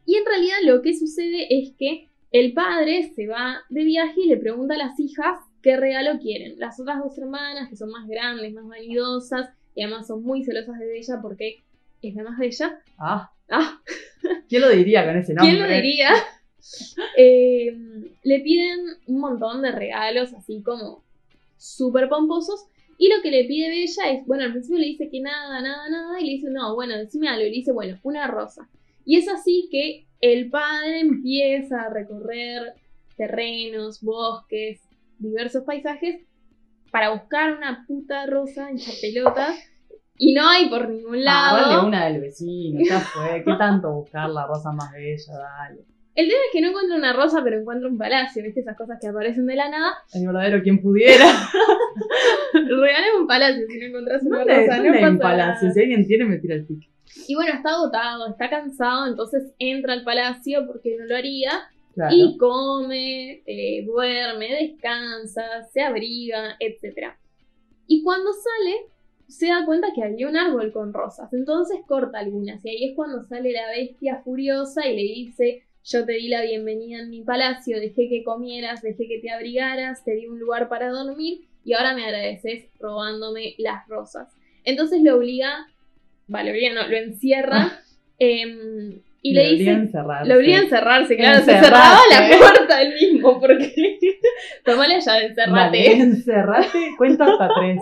Y 0.05 0.15
en 0.15 0.25
realidad 0.25 0.57
lo 0.63 0.81
que 0.81 0.97
sucede 0.97 1.47
es 1.49 1.71
que 1.77 2.07
el 2.31 2.53
padre 2.53 3.11
se 3.15 3.27
va 3.27 3.61
de 3.69 3.83
viaje 3.83 4.21
y 4.21 4.27
le 4.27 4.37
pregunta 4.37 4.75
a 4.75 4.77
las 4.77 4.99
hijas 4.99 5.39
qué 5.61 5.77
regalo 5.77 6.19
quieren. 6.19 6.59
Las 6.59 6.79
otras 6.79 6.99
dos 6.99 7.17
hermanas, 7.17 7.69
que 7.69 7.75
son 7.75 7.89
más 7.89 8.07
grandes, 8.07 8.53
más 8.53 8.67
vanidosas, 8.67 9.49
y 9.75 9.83
además 9.83 10.07
son 10.07 10.23
muy 10.23 10.43
celosas 10.43 10.79
de 10.79 10.87
Bella 10.87 11.19
porque 11.21 11.63
es 12.01 12.15
la 12.15 12.23
más 12.23 12.37
bella. 12.37 12.79
Ah, 12.97 13.31
Ah, 13.49 13.81
¿quién 14.49 14.61
lo 14.61 14.69
diría 14.69 15.05
con 15.05 15.17
ese 15.17 15.33
nombre? 15.33 15.55
¿Quién 15.55 15.67
lo 15.67 15.75
diría? 15.75 16.09
Eh, 17.15 17.73
le 18.23 18.39
piden 18.41 18.79
un 19.05 19.21
montón 19.21 19.61
de 19.61 19.71
regalos 19.71 20.33
así 20.33 20.61
como 20.61 21.01
súper 21.55 22.09
pomposos. 22.09 22.65
Y 22.97 23.07
lo 23.07 23.21
que 23.21 23.31
le 23.31 23.45
pide 23.45 23.69
Bella 23.69 24.11
es, 24.11 24.25
bueno, 24.25 24.43
al 24.43 24.51
principio 24.51 24.77
le 24.79 24.87
dice 24.87 25.09
que 25.09 25.21
nada, 25.21 25.61
nada, 25.61 25.87
nada. 25.87 26.19
Y 26.19 26.25
le 26.25 26.31
dice, 26.33 26.49
no, 26.49 26.75
bueno, 26.75 26.97
decime 26.97 27.29
algo. 27.29 27.45
Y 27.45 27.51
le 27.51 27.55
dice, 27.55 27.71
bueno, 27.71 27.97
una 28.03 28.27
rosa. 28.27 28.67
Y 29.05 29.15
es 29.15 29.29
así 29.29 29.69
que 29.71 30.06
el 30.21 30.49
padre 30.49 30.99
empieza 31.01 31.83
a 31.83 31.89
recorrer 31.89 32.73
terrenos, 33.15 34.01
bosques, 34.01 34.81
diversos 35.19 35.63
paisajes 35.63 36.21
para 36.91 37.11
buscar 37.11 37.57
una 37.57 37.85
puta 37.87 38.25
rosa 38.27 38.69
en 38.69 38.77
pelota. 39.01 39.53
Y 40.19 40.33
no 40.33 40.47
hay 40.49 40.67
por 40.69 40.89
ningún 40.89 41.17
Ah, 41.27 41.53
lado. 41.53 41.69
dale 41.75 41.87
una 41.87 42.05
del 42.07 42.21
vecino, 42.21 42.79
ya 42.87 42.99
fue. 42.99 43.43
¿Qué 43.43 43.53
tanto 43.59 43.91
buscar 43.93 44.29
la 44.29 44.47
rosa 44.47 44.71
más 44.71 44.91
bella? 44.91 45.33
Dale. 45.37 45.81
El 46.15 46.27
tema 46.27 46.39
es 46.47 46.51
que 46.51 46.61
no 46.61 46.69
encuentra 46.69 46.97
una 46.97 47.13
rosa, 47.13 47.41
pero 47.43 47.59
encuentra 47.59 47.87
un 47.87 47.97
palacio, 47.99 48.41
¿viste? 48.43 48.61
Esas 48.61 48.75
cosas 48.75 48.97
que 48.99 49.07
aparecen 49.07 49.45
de 49.45 49.55
la 49.55 49.69
nada. 49.69 49.93
El 50.13 50.25
verdadero 50.25 50.63
quien 50.63 50.81
pudiera. 50.81 51.25
Regalame 52.53 53.19
un 53.21 53.27
palacio 53.27 53.65
si 53.67 53.77
no 53.79 53.85
encontrás 53.85 54.23
una 54.23 54.39
¿Dónde, 54.39 54.55
rosa, 54.65 54.77
no 54.77 54.83
hay 54.83 54.89
un 54.89 55.17
pasa 55.17 55.19
palacio? 55.29 55.61
nada. 55.67 55.73
Si 55.73 55.79
alguien 55.79 56.07
tiene, 56.07 56.25
me 56.25 56.37
tira 56.39 56.55
el 56.55 56.65
pique. 56.65 56.87
Y 57.27 57.35
bueno, 57.35 57.53
está 57.53 57.71
agotado, 57.71 58.27
está 58.27 58.49
cansado, 58.49 59.07
entonces 59.07 59.53
entra 59.59 59.93
al 59.93 60.03
palacio 60.03 60.65
porque 60.67 60.95
no 60.97 61.05
lo 61.05 61.15
haría. 61.15 61.51
Claro. 61.93 62.15
Y 62.15 62.37
come, 62.37 63.41
eh, 63.45 63.83
duerme, 63.85 64.49
descansa, 64.53 65.63
se 65.71 65.81
abriga, 65.81 66.55
etc. 66.59 67.13
Y 67.87 68.03
cuando 68.03 68.31
sale, 68.33 68.91
se 69.27 69.47
da 69.47 69.65
cuenta 69.65 69.93
que 69.93 70.03
había 70.03 70.27
un 70.27 70.37
árbol 70.37 70.71
con 70.71 70.93
rosas. 70.93 71.33
Entonces 71.33 71.79
corta 71.87 72.19
algunas. 72.19 72.63
Y 72.63 72.69
ahí 72.69 72.83
es 72.89 72.95
cuando 72.95 73.23
sale 73.23 73.51
la 73.51 73.69
bestia 73.71 74.21
furiosa 74.23 74.87
y 74.87 74.95
le 74.95 75.01
dice: 75.01 75.63
Yo 75.83 76.05
te 76.05 76.13
di 76.13 76.27
la 76.27 76.43
bienvenida 76.43 76.99
en 76.99 77.09
mi 77.09 77.23
palacio, 77.23 77.79
dejé 77.79 78.09
que 78.09 78.23
comieras, 78.23 78.81
dejé 78.81 79.07
que 79.07 79.19
te 79.19 79.31
abrigaras, 79.31 80.03
te 80.03 80.13
di 80.13 80.27
un 80.27 80.39
lugar 80.39 80.69
para 80.69 80.89
dormir 80.89 81.47
y 81.67 81.73
ahora 81.73 81.93
me 81.93 82.05
agradeces 82.05 82.69
robándome 82.79 83.55
las 83.57 83.85
rosas. 83.89 84.29
Entonces 84.63 85.01
lo 85.03 85.17
obliga, 85.17 85.67
va, 86.33 86.43
lo 86.43 86.51
obliga, 86.51 86.73
no, 86.73 86.87
lo 86.87 86.97
encierra. 86.97 87.79
em, 88.19 89.01
y 89.21 89.33
le, 89.33 89.43
Lo 89.43 89.49
obliga 89.55 89.71
a 89.73 89.79
dice 89.81 89.97
lo 90.25 90.35
obliga 90.35 90.57
a 90.57 90.61
encerrarse, 90.61 91.17
claro, 91.17 91.39
se 91.39 91.51
cerraba 91.51 91.99
la 92.11 92.37
puerta 92.37 92.81
él 92.81 92.93
mismo, 92.93 93.39
porque 93.39 93.99
tomá 94.63 94.87
la 94.87 94.99
llave, 94.99 95.25
encerrate, 95.25 95.91
encerrate, 95.93 96.91
cuento 96.97 97.23
hasta 97.23 97.49
tres. 97.59 97.81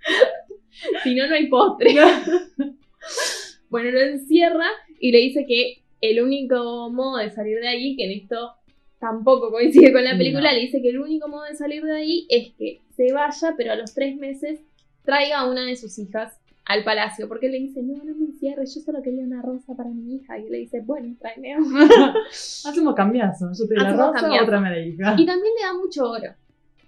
si 1.02 1.14
no, 1.14 1.26
no 1.26 1.34
hay 1.34 1.46
postre. 1.46 1.94
bueno, 3.70 3.90
lo 3.90 4.00
encierra 4.00 4.66
y 5.00 5.12
le 5.12 5.18
dice 5.18 5.44
que 5.46 5.82
el 6.00 6.20
único 6.22 6.90
modo 6.90 7.18
de 7.18 7.30
salir 7.30 7.60
de 7.60 7.68
ahí, 7.68 7.96
que 7.96 8.04
en 8.04 8.20
esto 8.20 8.52
tampoco 8.98 9.50
coincide 9.50 9.92
con 9.92 10.04
la 10.04 10.16
película, 10.16 10.50
No. 10.50 10.56
le 10.56 10.62
dice 10.62 10.82
que 10.82 10.90
el 10.90 10.98
único 10.98 11.28
modo 11.28 11.44
de 11.44 11.54
salir 11.54 11.82
de 11.82 11.96
ahí 11.96 12.26
es 12.28 12.52
que 12.58 12.80
se 12.96 13.12
vaya, 13.12 13.54
pero 13.56 13.72
a 13.72 13.76
los 13.76 13.94
tres 13.94 14.16
meses 14.16 14.60
traiga 15.04 15.40
a 15.40 15.50
una 15.50 15.64
de 15.64 15.76
sus 15.76 15.98
hijas 15.98 16.38
al 16.66 16.82
palacio, 16.84 17.28
porque 17.28 17.46
él 17.46 17.52
le 17.52 17.58
dice, 17.58 17.82
no, 17.82 18.02
no 18.02 18.14
me 18.16 18.26
encierres, 18.26 18.74
yo 18.74 18.80
solo 18.80 19.02
quería 19.02 19.22
una 19.22 19.42
rosa 19.42 19.74
para 19.76 19.90
mi 19.90 20.14
hija, 20.16 20.38
y 20.38 20.46
él 20.46 20.52
le 20.52 20.58
dice, 20.58 20.80
bueno, 20.80 21.14
tráeme. 21.18 21.54
Hacemos 22.30 22.94
cambiazo. 22.94 23.50
Yo 23.58 23.68
te 23.68 23.74
la 23.74 23.88
Hacemos 23.88 24.06
rosa, 24.06 24.20
cambiazo. 24.20 24.44
otra 24.44 24.60
me 24.60 24.70
la 24.70 24.78
hija. 24.78 25.14
Y 25.18 25.26
también 25.26 25.52
le 25.60 25.66
da 25.66 25.74
mucho 25.74 26.10
oro. 26.10 26.32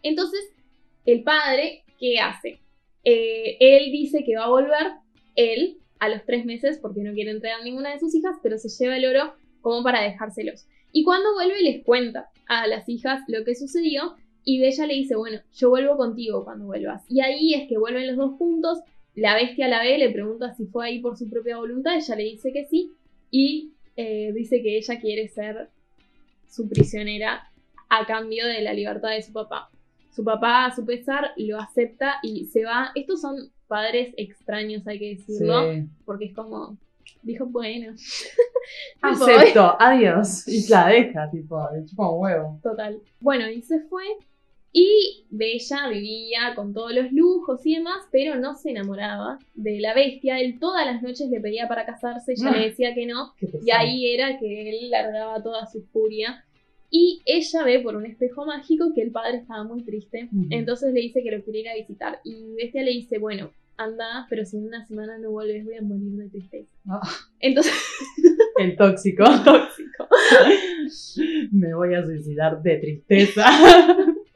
Entonces, 0.03 0.41
el 1.05 1.23
padre, 1.23 1.85
¿qué 1.99 2.19
hace? 2.19 2.61
Eh, 3.05 3.57
él 3.61 3.93
dice 3.93 4.25
que 4.25 4.37
va 4.37 4.45
a 4.45 4.51
volver, 4.51 4.93
él, 5.35 5.79
a 5.99 6.09
los 6.09 6.25
tres 6.25 6.45
meses, 6.47 6.79
porque 6.81 7.03
no 7.03 7.13
quiere 7.13 7.31
entregar 7.31 7.63
ninguna 7.63 7.93
de 7.93 8.01
sus 8.01 8.15
hijas, 8.15 8.37
pero 8.43 8.59
se 8.59 8.69
lleva 8.69 8.97
el 8.97 9.05
oro 9.07 9.35
como 9.61 9.83
para 9.83 10.03
dejárselos. 10.03 10.67
Y 10.93 11.05
cuando 11.05 11.35
vuelve 11.35 11.61
les 11.63 11.85
cuenta 11.85 12.31
a 12.47 12.67
las 12.67 12.89
hijas 12.89 13.21
lo 13.29 13.45
que 13.45 13.55
sucedió 13.55 14.15
y 14.45 14.61
Bella 14.61 14.87
le 14.87 14.95
dice, 14.95 15.17
bueno, 15.17 15.41
yo 15.55 15.71
vuelvo 15.71 15.97
contigo 15.97 16.45
cuando 16.45 16.67
vuelvas. 16.67 17.05
Y 17.11 17.21
ahí 17.21 17.53
es 17.55 17.69
que 17.69 17.79
vuelven 17.79 18.07
los 18.07 18.17
dos 18.17 18.37
juntos, 18.39 18.79
la 19.17 19.35
bestia 19.35 19.67
la 19.69 19.81
ve, 19.81 19.99
le 19.99 20.11
pregunta 20.11 20.55
si 20.55 20.67
fue 20.67 20.87
ahí 20.87 21.01
por 21.01 21.17
su 21.17 21.29
propia 21.29 21.57
voluntad, 21.57 21.97
ella 21.97 22.15
le 22.17 22.25
dice 22.25 22.53
que 22.53 22.67
sí 22.67 22.93
y 23.31 23.73
eh, 23.97 24.33
dice 24.35 24.63
que 24.63 24.77
ella 24.77 25.01
quiere 25.01 25.27
ser 25.29 25.69
su 26.49 26.69
prisionera 26.69 27.51
a 27.89 28.07
cambio 28.07 28.47
de 28.47 28.61
la 28.61 28.73
libertad 28.73 29.11
de 29.11 29.23
su 29.23 29.33
papá. 29.33 29.71
Su 30.15 30.25
papá, 30.25 30.67
a 30.67 30.75
su 30.75 30.85
pesar, 30.87 31.33
lo 31.37 31.59
acepta 31.61 32.17
y 32.23 32.47
se 32.47 32.65
va. 32.65 32.91
Estos 32.95 33.21
son 33.21 33.37
padres 33.69 34.15
extraños, 34.17 34.87
hay 34.87 34.99
que 34.99 35.09
decirlo, 35.17 35.73
Sí. 35.73 35.85
porque 36.05 36.27
es 36.27 36.35
como, 36.35 36.79
dijo, 37.23 37.47
bueno. 37.47 37.95
Acepto, 39.03 39.77
adiós. 39.81 40.47
Y 40.49 40.69
la 40.69 40.89
deja, 40.89 41.31
tipo, 41.31 41.61
le 41.75 41.85
chupa 41.85 42.11
un 42.11 42.21
huevo. 42.21 42.61
Total. 42.63 43.01
Bueno, 43.21 43.49
y 43.51 43.63
se 43.63 43.81
fue. 43.81 44.05
Y 44.79 45.25
Bella 45.31 45.89
vivía 45.89 46.53
con 46.55 46.75
todos 46.75 46.93
los 46.95 47.11
lujos 47.11 47.65
y 47.65 47.77
demás, 47.77 47.97
pero 48.13 48.35
no 48.35 48.55
se 48.57 48.73
enamoraba 48.73 49.39
de 49.55 49.81
la 49.81 49.95
bestia. 49.95 50.39
Él 50.39 50.59
todas 50.61 50.85
las 50.85 51.01
noches 51.03 51.31
le 51.31 51.41
pedía 51.41 51.67
para 51.67 51.87
casarse, 51.87 52.33
ella 52.33 52.51
Ah. 52.51 52.57
le 52.59 52.65
decía 52.69 52.95
que 52.95 53.07
no. 53.07 53.33
Y 53.65 53.71
ahí 53.71 54.13
era 54.15 54.39
que 54.39 54.69
él 54.69 54.91
largaba 54.91 55.43
toda 55.43 55.65
su 55.67 55.81
furia. 55.87 56.45
Y 56.91 57.23
ella 57.25 57.65
ve 57.65 57.81
por 57.81 57.97
un 57.97 58.05
espejo 58.05 58.45
mágico 58.45 58.93
que 58.95 59.01
el 59.01 59.13
padre 59.13 59.39
estaba 59.39 59.65
muy 59.65 59.83
triste. 59.83 60.29
Entonces 60.51 60.93
le 60.93 61.01
dice 61.01 61.23
que 61.23 61.31
lo 61.31 61.43
quiere 61.43 61.61
ir 61.61 61.69
a 61.71 61.75
visitar. 61.75 62.21
Y 62.23 62.53
Bestia 62.57 62.83
le 62.83 62.91
dice, 62.91 63.17
bueno, 63.19 63.51
anda, 63.79 64.27
pero 64.29 64.45
si 64.45 64.59
en 64.59 64.65
una 64.67 64.85
semana 64.87 65.17
no 65.17 65.31
vuelves 65.31 65.65
voy 65.65 65.77
a 65.77 65.83
morir 65.83 66.13
de 66.19 66.29
tristeza. 66.29 66.69
Ah. 66.87 67.01
Entonces, 67.41 67.73
El 68.59 68.77
tóxico. 68.77 69.25
tóxico. 69.45 70.07
Me 71.53 71.75
voy 71.75 71.95
a 71.95 72.05
suicidar 72.05 72.63
de 72.63 72.77
tristeza. 72.77 73.45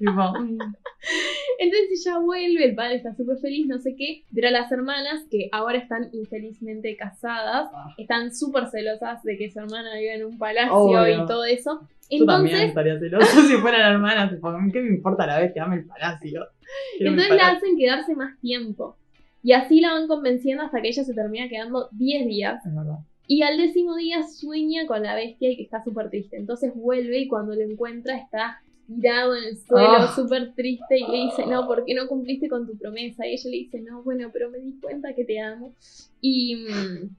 Entonces 1.59 2.07
ella 2.07 2.18
vuelve, 2.18 2.64
el 2.64 2.74
padre 2.74 2.96
está 2.96 3.14
súper 3.14 3.38
feliz, 3.38 3.66
no 3.66 3.78
sé 3.78 3.94
qué, 3.96 4.24
pero 4.34 4.51
las 4.51 4.70
hermanas, 4.72 5.24
que 5.30 5.48
ahora 5.53 5.78
están 5.78 6.09
infelizmente 6.12 6.96
casadas, 6.96 7.68
Ah. 7.74 7.94
están 7.98 8.34
súper 8.34 8.66
celosas 8.68 9.22
de 9.22 9.36
que 9.36 9.51
su 9.51 9.59
hermana 9.61 9.94
vive 9.98 10.14
en 10.14 10.24
un 10.24 10.38
palacio 10.38 10.72
Obvio. 10.74 11.24
y 11.24 11.26
todo 11.26 11.44
eso. 11.44 11.80
yo 12.11 12.24
también 12.26 12.57
Entonces, 12.57 12.68
estaría 12.68 12.98
celoso 12.98 13.26
si 13.48 13.55
fueran 13.57 13.92
hermanas. 13.92 14.30
Tipo, 14.30 14.53
¿qué 14.72 14.80
me 14.80 14.88
importa 14.96 15.26
la 15.26 15.38
vez 15.40 15.53
que 15.53 15.61
ame 15.61 15.76
el 15.76 15.86
palacio? 15.86 16.46
Quiero 16.96 17.12
mi 17.12 17.22
entonces 17.22 17.30
la 17.30 17.36
palacio. 17.44 17.57
hacen 17.59 17.78
quedarse 17.78 18.14
más 18.16 18.40
tiempo. 18.40 18.96
Y 19.42 19.53
así 19.53 19.80
la 19.80 19.92
van 19.94 20.07
convenciendo 20.09 20.62
hasta 20.64 20.80
que 20.82 20.88
ella 20.88 21.05
se 21.05 21.14
termina 21.14 21.48
quedando 21.48 21.88
10 21.92 22.26
días. 22.26 22.64
Es 22.66 22.74
verdad. 22.74 22.98
Y 23.26 23.42
al 23.42 23.57
décimo 23.59 23.96
día 23.96 24.22
sueña 24.24 24.86
con 24.86 25.03
la 25.03 25.14
bestia 25.14 25.51
y 25.51 25.57
que 25.57 25.62
está 25.62 25.82
súper 25.84 26.11
triste. 26.11 26.36
Entonces 26.36 26.72
vuelve 26.74 27.20
y 27.20 27.28
cuando 27.28 27.55
lo 27.55 27.61
encuentra 27.62 28.16
está 28.16 28.61
tirado 28.97 29.36
en 29.36 29.45
el 29.45 29.57
suelo, 29.59 29.88
Ah. 29.99 30.12
súper 30.14 30.55
triste, 30.55 30.99
y 30.99 31.07
le 31.11 31.24
dice, 31.26 31.47
no, 31.47 31.66
¿por 31.66 31.84
qué 31.84 31.95
no 31.95 32.07
cumpliste 32.09 32.49
con 32.49 32.66
tu 32.66 32.76
promesa? 32.76 33.26
Y 33.26 33.32
ella 33.34 33.51
le 33.51 33.57
dice, 33.57 33.80
no, 33.80 34.03
bueno, 34.03 34.30
pero 34.32 34.51
me 34.51 34.59
di 34.59 34.78
cuenta 34.80 35.14
que 35.14 35.24
te 35.24 35.41
amo. 35.41 35.74
Y 36.20 36.57
mm, 36.57 37.16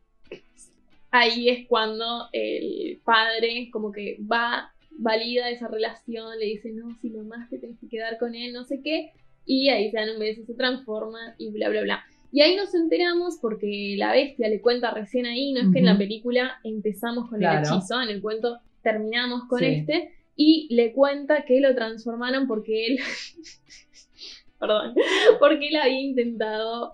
ahí 1.11 1.49
es 1.49 1.67
cuando 1.67 2.27
el 2.31 2.99
padre 3.03 3.69
como 3.71 3.91
que 3.91 4.17
va, 4.31 4.71
valida 4.91 5.49
esa 5.49 5.67
relación, 5.67 6.37
le 6.39 6.45
dice, 6.45 6.71
no, 6.71 6.95
si 7.01 7.09
lo 7.09 7.23
más 7.23 7.49
te 7.49 7.57
tenés 7.57 7.79
que 7.79 7.87
quedar 7.87 8.17
con 8.17 8.35
él, 8.35 8.53
no 8.53 8.63
sé 8.65 8.81
qué. 8.83 9.11
Y 9.45 9.69
ahí 9.69 9.89
se 9.89 9.97
dan 9.97 10.11
un 10.11 10.19
beso, 10.19 10.45
se 10.45 10.53
transforma 10.53 11.35
y 11.37 11.49
bla, 11.51 11.69
bla, 11.69 11.81
bla. 11.81 12.03
Y 12.31 12.41
ahí 12.41 12.55
nos 12.55 12.73
enteramos 12.73 13.37
porque 13.41 13.95
la 13.97 14.13
bestia 14.13 14.47
le 14.47 14.61
cuenta 14.61 14.91
recién 14.91 15.25
ahí, 15.25 15.51
no 15.51 15.61
es 15.61 15.67
que 15.73 15.79
en 15.79 15.85
la 15.85 15.97
película 15.97 16.59
empezamos 16.63 17.29
con 17.29 17.39
Claro. 17.39 17.67
el 17.67 17.73
hechizo, 17.75 18.01
en 18.01 18.09
el 18.09 18.21
cuento 18.21 18.59
terminamos 18.83 19.43
con 19.49 19.59
Sí. 19.59 19.65
este, 19.65 20.11
y 20.43 20.67
le 20.73 20.91
cuenta 20.91 21.45
que 21.45 21.61
lo 21.61 21.75
transformaron 21.75 22.47
porque 22.47 22.87
él, 22.87 22.99
perdón, 24.59 24.95
porque 25.39 25.67
él 25.67 25.75
había 25.75 25.99
intentado 25.99 26.93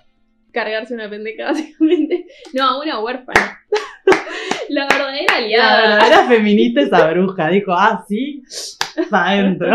cargarse 0.52 0.94
una 0.94 1.10
pendeja, 1.10 1.46
básicamente, 1.52 2.26
no, 2.54 2.64
a 2.64 2.82
una 2.82 3.00
huérfana. 3.00 3.60
la 4.70 4.84
verdadera 4.88 5.26
La 5.28 5.38
aliada. 5.38 5.82
verdadera 5.82 6.28
feminista 6.28 6.82
esa 6.82 7.10
bruja. 7.12 7.50
Dijo, 7.50 7.72
ah, 7.72 8.04
sí, 8.08 8.44
está 8.98 9.30
adentro. 9.30 9.74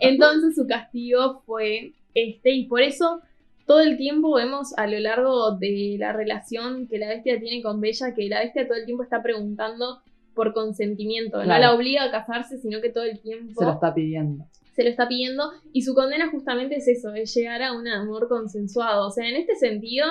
Entonces 0.00 0.56
su 0.56 0.66
castigo 0.66 1.42
fue 1.46 1.92
este 2.14 2.50
y 2.50 2.66
por 2.66 2.82
eso 2.82 3.20
todo 3.66 3.80
el 3.80 3.96
tiempo 3.96 4.34
vemos 4.34 4.76
a 4.76 4.88
lo 4.88 4.98
largo 4.98 5.52
de 5.52 5.96
la 5.98 6.12
relación 6.12 6.88
que 6.88 6.98
la 6.98 7.08
bestia 7.08 7.38
tiene 7.38 7.62
con 7.62 7.80
Bella 7.80 8.12
que 8.12 8.28
la 8.28 8.40
bestia 8.40 8.66
todo 8.66 8.76
el 8.76 8.84
tiempo 8.84 9.04
está 9.04 9.22
preguntando 9.22 10.02
por 10.34 10.52
consentimiento. 10.52 11.38
No 11.44 11.58
la 11.58 11.74
obliga 11.74 12.04
a 12.04 12.10
casarse, 12.10 12.58
sino 12.58 12.80
que 12.80 12.90
todo 12.90 13.04
el 13.04 13.20
tiempo 13.20 13.58
Se 13.58 13.64
lo 13.64 13.72
está 13.72 13.94
pidiendo. 13.94 14.44
se 14.74 14.82
lo 14.84 14.88
está 14.90 15.06
pidiendo 15.08 15.50
y 15.72 15.82
su 15.82 15.94
condena 15.94 16.30
justamente 16.30 16.76
es 16.76 16.88
eso, 16.88 17.12
es 17.14 17.34
llegar 17.34 17.62
a 17.62 17.72
un 17.72 17.86
amor 17.88 18.28
consensuado. 18.28 19.06
O 19.06 19.10
sea, 19.10 19.28
en 19.28 19.36
este 19.36 19.54
sentido, 19.56 20.06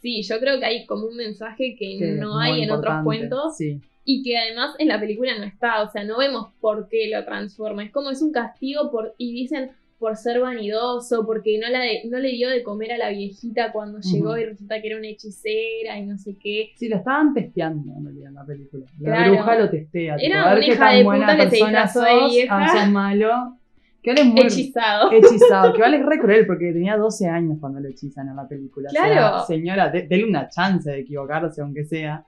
sí, 0.00 0.22
yo 0.22 0.38
creo 0.38 0.58
que 0.58 0.66
hay 0.66 0.86
como 0.86 1.06
un 1.06 1.16
mensaje 1.16 1.76
que, 1.78 1.98
Que 1.98 2.12
no 2.12 2.38
hay 2.38 2.62
en 2.62 2.70
otros 2.70 3.02
cuentos 3.04 3.56
Sí. 3.56 3.80
y 4.04 4.22
que 4.22 4.36
además 4.38 4.74
en 4.78 4.88
la 4.88 5.00
película 5.00 5.36
no 5.38 5.44
está, 5.44 5.82
o 5.82 5.90
sea, 5.90 6.04
no 6.04 6.18
vemos 6.18 6.48
por 6.60 6.88
qué 6.88 7.10
lo 7.10 7.24
transforma, 7.24 7.82
es 7.84 7.90
como 7.90 8.10
es 8.10 8.22
un 8.22 8.30
castigo 8.32 8.90
por 8.90 9.14
y 9.18 9.32
dicen 9.32 9.70
por 9.98 10.16
ser 10.16 10.40
vanidoso, 10.40 11.24
porque 11.24 11.58
no, 11.58 11.68
la 11.70 11.80
de- 11.80 12.02
no 12.10 12.18
le 12.18 12.28
dio 12.32 12.50
de 12.50 12.62
comer 12.62 12.92
a 12.92 12.98
la 12.98 13.08
viejita 13.10 13.72
cuando 13.72 14.00
llegó 14.00 14.36
y 14.36 14.44
resulta 14.44 14.80
que 14.82 14.88
era 14.88 14.98
una 14.98 15.08
hechicera 15.08 15.98
y 15.98 16.04
no 16.06 16.18
sé 16.18 16.36
qué. 16.42 16.70
Sí, 16.76 16.88
lo 16.88 16.96
estaban 16.96 17.32
testeando 17.32 17.92
en 17.96 18.04
realidad 18.04 18.28
en 18.28 18.34
la 18.34 18.44
película. 18.44 18.84
La 19.00 19.14
Claro. 19.16 19.32
bruja 19.32 19.58
lo 19.58 19.70
testea. 19.70 20.16
tipo, 20.16 20.26
Era 20.26 20.52
una 20.54 20.66
hija 20.66 20.92
de 20.92 21.04
puta 21.04 21.36
que 21.36 21.42
se 21.42 21.48
persona 21.48 21.82
disfrazó 21.84 22.00
de 22.02 22.28
vieja. 22.30 22.66
ah, 22.82 22.86
malo. 22.90 23.56
Que 24.02 24.10
es 24.10 24.24
muy 24.26 24.40
Hechizado. 24.42 25.10
hechizado. 25.12 25.72
Que 25.72 25.80
vale 25.80 25.96
es 25.96 26.04
re 26.04 26.18
cruel 26.18 26.46
porque 26.46 26.72
tenía 26.74 26.98
12 26.98 27.26
años 27.26 27.56
cuando 27.58 27.80
lo 27.80 27.88
hechizan 27.88 28.28
en 28.28 28.36
la 28.36 28.46
película. 28.46 28.90
O 28.90 28.92
sea, 28.92 29.06
Claro. 29.06 29.44
señora, 29.46 29.88
de- 29.90 30.02
dele 30.06 30.24
una 30.26 30.50
chance 30.50 30.90
de 30.90 30.98
equivocarse, 30.98 31.62
aunque 31.62 31.84
sea. 31.84 32.22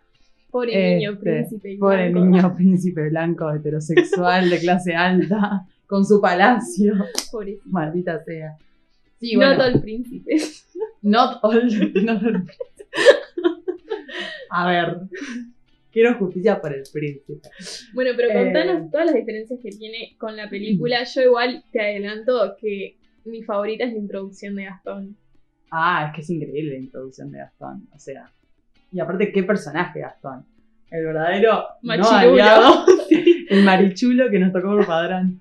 Pobre 0.51 0.95
niño, 0.95 1.11
Este, 1.13 1.23
príncipe. 1.23 1.73
y 1.73 1.77
Pobre 1.77 2.09
blanco. 2.11 2.27
niño 2.31 2.55
príncipe 2.57 3.09
blanco, 3.11 3.53
heterosexual, 3.53 4.49
de 4.49 4.59
clase 4.59 4.95
alta, 4.95 5.67
con 5.87 6.05
su 6.05 6.21
palacio. 6.21 6.95
Pobrecito. 7.33 7.63
Maldita 7.67 8.23
sea. 8.25 8.57
Sí, 9.21 9.33
No 9.33 9.39
bueno, 9.41 9.57
todo 9.57 9.67
el 9.69 9.81
príncipe. 9.81 10.37
not 11.03 11.39
all, 11.43 11.67
not 12.05 12.23
all- 12.23 12.47
A 14.51 14.67
ver, 14.69 14.97
quiero 15.93 16.15
justicia 16.19 16.61
por 16.61 16.73
el 16.73 16.83
príncipe. 16.93 17.49
Bueno, 17.95 18.13
pero 18.17 18.33
contanos 18.33 18.83
Eh. 18.83 18.89
todas 18.91 19.07
las 19.07 19.15
diferencias 19.15 19.59
que 19.63 19.71
tiene 19.71 20.15
con 20.19 20.37
la 20.37 20.49
película. 20.49 21.03
Yo 21.05 21.23
igual 21.23 21.65
te 21.73 21.81
adelanto 21.81 22.57
que 22.61 22.97
mi 23.25 23.43
favorita 23.43 23.85
es 23.85 23.93
la 23.93 23.99
introducción 23.99 24.55
de 24.57 24.65
Gastón. 24.65 25.17
Ah, 25.71 26.07
es 26.09 26.15
que 26.15 26.21
es 26.21 26.31
increíble 26.31 26.75
la 26.75 26.79
introducción 26.79 27.31
de 27.33 27.39
Gastón. 27.39 27.89
O 27.95 27.99
sea, 27.99 28.31
y 28.93 29.01
aparte, 29.01 29.33
¿qué 29.33 29.43
personaje 29.43 30.01
Gastón? 30.01 30.45
El 30.91 31.05
verdadero 31.07 31.65
no 31.83 31.89
Machirulo. 31.97 32.33
aliado, 32.35 32.87
el 33.51 33.65
marichulo 33.65 34.31
que 34.31 34.39
nos 34.39 34.53
tocó 34.53 34.69
por 34.69 34.87
padrón. 34.87 35.41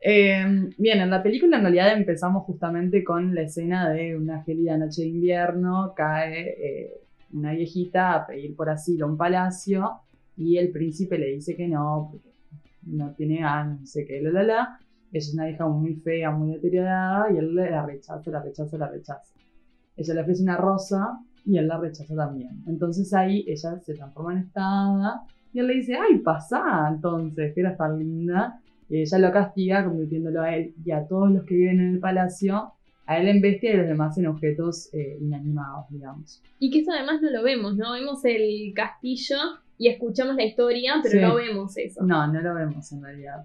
Eh, 0.00 0.44
bien, 0.78 1.00
en 1.00 1.10
la 1.10 1.22
película 1.22 1.56
en 1.56 1.62
realidad 1.62 1.96
empezamos 1.96 2.44
justamente 2.44 3.02
con 3.02 3.34
la 3.34 3.42
escena 3.42 3.90
de 3.90 4.16
una 4.16 4.42
gélida 4.42 4.76
noche 4.76 5.02
de 5.02 5.08
invierno, 5.08 5.94
cae 5.96 6.50
eh, 6.50 7.00
una 7.32 7.52
viejita 7.52 8.14
a 8.14 8.26
pedir 8.26 8.54
por 8.54 8.68
asilo 8.68 9.06
a 9.06 9.08
un 9.08 9.16
palacio 9.16 10.00
y 10.36 10.58
el 10.58 10.70
príncipe 10.70 11.18
le 11.18 11.28
dice 11.28 11.56
que 11.56 11.66
no, 11.66 12.08
porque 12.12 12.30
no 12.86 13.12
tiene 13.14 13.40
ganas, 13.40 13.80
no 13.80 13.86
sé 13.86 14.04
qué, 14.04 14.20
la 14.20 14.30
la 14.30 14.42
la. 14.42 14.78
Es 15.12 15.32
una 15.32 15.48
hija 15.48 15.66
muy 15.66 15.94
fea, 15.94 16.30
muy 16.30 16.52
deteriorada 16.52 17.32
y 17.32 17.38
él 17.38 17.54
la 17.54 17.86
rechaza, 17.86 18.30
la 18.30 18.42
rechaza, 18.42 18.76
la 18.76 18.88
rechaza. 18.88 19.34
Ella 19.96 20.14
le 20.14 20.20
ofrece 20.20 20.42
una 20.42 20.56
rosa 20.56 21.18
y 21.44 21.56
él 21.56 21.68
la 21.68 21.78
rechaza 21.78 22.14
también. 22.14 22.62
Entonces 22.66 23.12
ahí 23.14 23.44
ella 23.46 23.78
se 23.80 23.94
transforma 23.94 24.32
en 24.32 24.38
esta 24.40 25.22
y 25.52 25.60
él 25.60 25.68
le 25.68 25.74
dice, 25.74 25.96
ay, 25.96 26.18
pasá 26.18 26.86
entonces, 26.92 27.54
que 27.54 27.60
eras 27.60 27.78
tan 27.78 27.98
linda. 27.98 28.60
Y 28.88 29.00
ella 29.02 29.18
lo 29.18 29.32
castiga 29.32 29.84
convirtiéndolo 29.84 30.42
a 30.42 30.54
él 30.56 30.74
y 30.84 30.90
a 30.92 31.06
todos 31.06 31.30
los 31.30 31.44
que 31.44 31.54
viven 31.56 31.80
en 31.80 31.94
el 31.94 31.98
palacio, 32.00 32.72
a 33.06 33.18
él 33.18 33.28
en 33.28 33.40
bestia 33.40 33.70
y 33.70 33.74
a 33.74 33.78
los 33.78 33.88
demás 33.88 34.16
en 34.18 34.26
objetos 34.26 34.88
eh, 34.94 35.18
inanimados, 35.20 35.86
digamos. 35.90 36.42
Y 36.58 36.70
que 36.70 36.80
eso 36.80 36.92
además 36.92 37.20
no 37.22 37.30
lo 37.30 37.42
vemos, 37.42 37.76
¿no? 37.76 37.92
Vemos 37.92 38.24
el 38.24 38.72
castillo 38.74 39.36
y 39.78 39.88
escuchamos 39.88 40.36
la 40.36 40.44
historia, 40.44 40.94
pero 41.02 41.12
Sí. 41.12 41.20
no 41.20 41.34
vemos 41.36 41.76
eso. 41.76 42.02
No, 42.04 42.26
no 42.32 42.40
lo 42.40 42.54
vemos 42.54 42.90
en 42.92 43.02
realidad. 43.02 43.44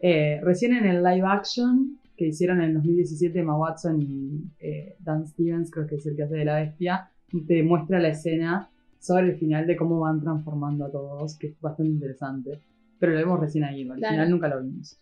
Eh, 0.00 0.40
recién 0.42 0.74
en 0.74 0.86
el 0.86 1.02
live 1.02 1.26
action 1.26 1.98
que 2.16 2.26
hicieron 2.28 2.60
en 2.60 2.74
2017 2.74 3.38
Emma 3.38 3.56
Watson 3.56 4.00
y 4.02 4.42
eh, 4.60 4.94
Dan 5.00 5.26
Stevens, 5.26 5.70
creo 5.70 5.86
que 5.86 5.96
es 5.96 6.06
el 6.06 6.16
que 6.16 6.22
hace 6.24 6.34
de 6.36 6.44
la 6.44 6.56
bestia, 6.60 7.08
te 7.46 7.62
muestra 7.62 7.98
la 7.98 8.08
escena 8.08 8.68
sobre 8.98 9.30
el 9.30 9.36
final 9.36 9.66
de 9.66 9.76
cómo 9.76 10.00
van 10.00 10.20
transformando 10.20 10.84
a 10.84 10.90
todos, 10.90 11.38
que 11.38 11.46
es 11.48 11.60
bastante 11.60 11.92
interesante. 11.92 12.60
Pero 13.00 13.12
lo 13.12 13.18
vemos 13.18 13.40
recién 13.40 13.64
ahí, 13.64 13.82
al 13.88 13.96
Claro. 13.96 14.12
final 14.14 14.30
nunca 14.30 14.48
lo 14.48 14.62
vimos. 14.62 14.96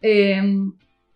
Eh, 0.00 0.40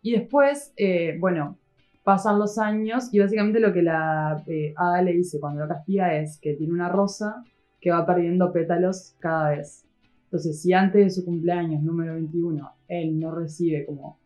y 0.02 0.12
después, 0.12 0.72
eh, 0.76 1.16
bueno, 1.18 1.56
pasan 2.04 2.38
los 2.38 2.58
años 2.58 3.08
y 3.12 3.18
básicamente 3.18 3.58
lo 3.58 3.72
que 3.72 3.82
la 3.82 4.44
eh, 4.46 4.74
hada 4.76 5.02
le 5.02 5.12
dice 5.12 5.40
cuando 5.40 5.62
lo 5.62 5.68
castiga 5.68 6.14
es 6.16 6.38
que 6.38 6.54
tiene 6.54 6.72
una 6.74 6.88
rosa 6.88 7.42
que 7.80 7.90
va 7.90 8.04
perdiendo 8.06 8.52
pétalos 8.52 9.14
cada 9.18 9.50
vez. 9.50 9.84
Entonces, 10.24 10.60
si 10.60 10.72
antes 10.72 11.04
de 11.04 11.10
su 11.10 11.24
cumpleaños 11.24 11.82
número 11.82 12.14
21 12.14 12.70
él 12.88 13.18
no 13.18 13.34
recibe 13.34 13.86
como 13.86 14.18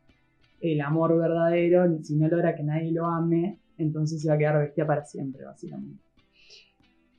el 0.61 0.81
amor 0.83 1.17
verdadero, 1.17 1.87
si 2.03 2.17
no 2.17 2.29
logra 2.29 2.55
que 2.55 2.63
nadie 2.63 2.93
lo 2.93 3.07
ame, 3.07 3.59
entonces 3.79 4.21
se 4.21 4.29
va 4.29 4.35
a 4.35 4.39
quedar 4.39 4.59
bestia 4.59 4.87
para 4.87 5.05
siempre, 5.05 5.45
básicamente. 5.45 6.03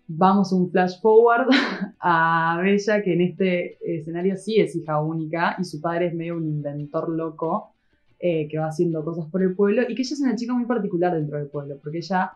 Vamos 0.08 0.52
un 0.52 0.70
flash 0.70 1.00
forward 1.00 1.48
a 2.00 2.60
Bella, 2.62 3.02
que 3.02 3.14
en 3.14 3.22
este 3.22 3.78
escenario 3.82 4.36
sí 4.36 4.60
es 4.60 4.76
hija 4.76 5.02
única 5.02 5.56
y 5.60 5.64
su 5.64 5.80
padre 5.80 6.08
es 6.08 6.14
medio 6.14 6.38
un 6.38 6.48
inventor 6.48 7.10
loco 7.10 7.74
eh, 8.20 8.48
que 8.48 8.58
va 8.58 8.68
haciendo 8.68 9.04
cosas 9.04 9.26
por 9.32 9.42
el 9.42 9.56
pueblo 9.56 9.84
y 9.84 9.96
que 9.96 10.02
ella 10.04 10.14
es 10.14 10.22
una 10.22 10.36
chica 10.36 10.54
muy 10.54 10.66
particular 10.66 11.14
dentro 11.14 11.38
del 11.38 11.48
pueblo, 11.48 11.78
porque 11.82 12.00
ella 12.00 12.34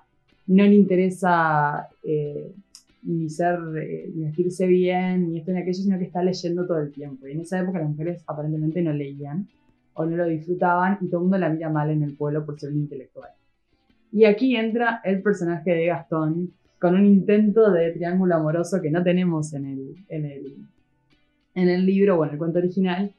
no 0.47 0.63
le 0.63 0.74
interesa 0.74 1.89
eh, 2.03 2.51
ni 3.03 3.30
ser, 3.30 3.59
eh, 3.78 4.09
ni 4.13 4.26
vestirse 4.26 4.66
bien, 4.68 5.30
ni 5.30 5.39
esto 5.39 5.51
ni 5.51 5.59
aquello, 5.59 5.84
sino 5.84 5.97
que 5.97 6.05
está 6.05 6.24
leyendo 6.24 6.66
todo 6.66 6.80
el 6.80 6.91
tiempo. 6.91 7.28
Y 7.28 7.34
en 7.34 7.41
esa 7.41 7.59
época 7.59 7.80
las 7.80 7.89
mujeres 7.89 8.24
aparentemente 8.26 8.82
no 8.82 8.93
leían 8.93 9.47
o 9.93 10.05
no 10.05 10.16
lo 10.18 10.26
disfrutaban 10.26 10.97
y 11.01 11.07
todo 11.07 11.20
el 11.20 11.24
mundo 11.24 11.38
la 11.38 11.49
mira 11.49 11.70
mal 11.70 11.89
en 11.89 12.03
el 12.03 12.16
pueblo 12.16 12.45
por 12.45 12.59
ser 12.59 12.72
un 12.72 12.80
intelectual. 12.80 13.30
Y 14.11 14.26
aquí 14.26 14.55
entra 14.55 15.01
el 15.03 15.22
personaje 15.22 15.72
de 15.72 15.86
Gastón 15.88 16.51
con 16.80 16.95
un 16.95 17.05
intento 17.05 17.71
de 17.71 17.91
triángulo 17.91 18.36
amoroso 18.36 18.82
que 18.82 18.91
no 18.91 19.03
tenemos 19.03 19.53
en 19.53 19.65
el, 19.65 19.95
en 20.09 20.26
el, 20.26 20.55
en 21.55 21.69
el 21.69 21.86
libro 21.86 22.17
o 22.19 22.26
en 22.26 22.32
el 22.32 22.38
cuento 22.38 22.59
original, 22.59 23.11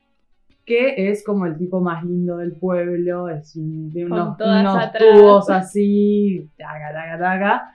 que 0.64 1.10
es 1.10 1.24
como 1.24 1.46
el 1.46 1.56
tipo 1.56 1.80
más 1.80 2.04
lindo 2.04 2.36
del 2.38 2.52
pueblo, 2.52 3.28
es 3.28 3.54
un- 3.56 3.92
de 3.92 4.04
unos, 4.04 4.36
unos 4.60 4.74
tubos 5.14 5.46
así, 5.50 6.48
taca, 6.58 6.92
taca, 6.92 7.18
taca. 7.18 7.72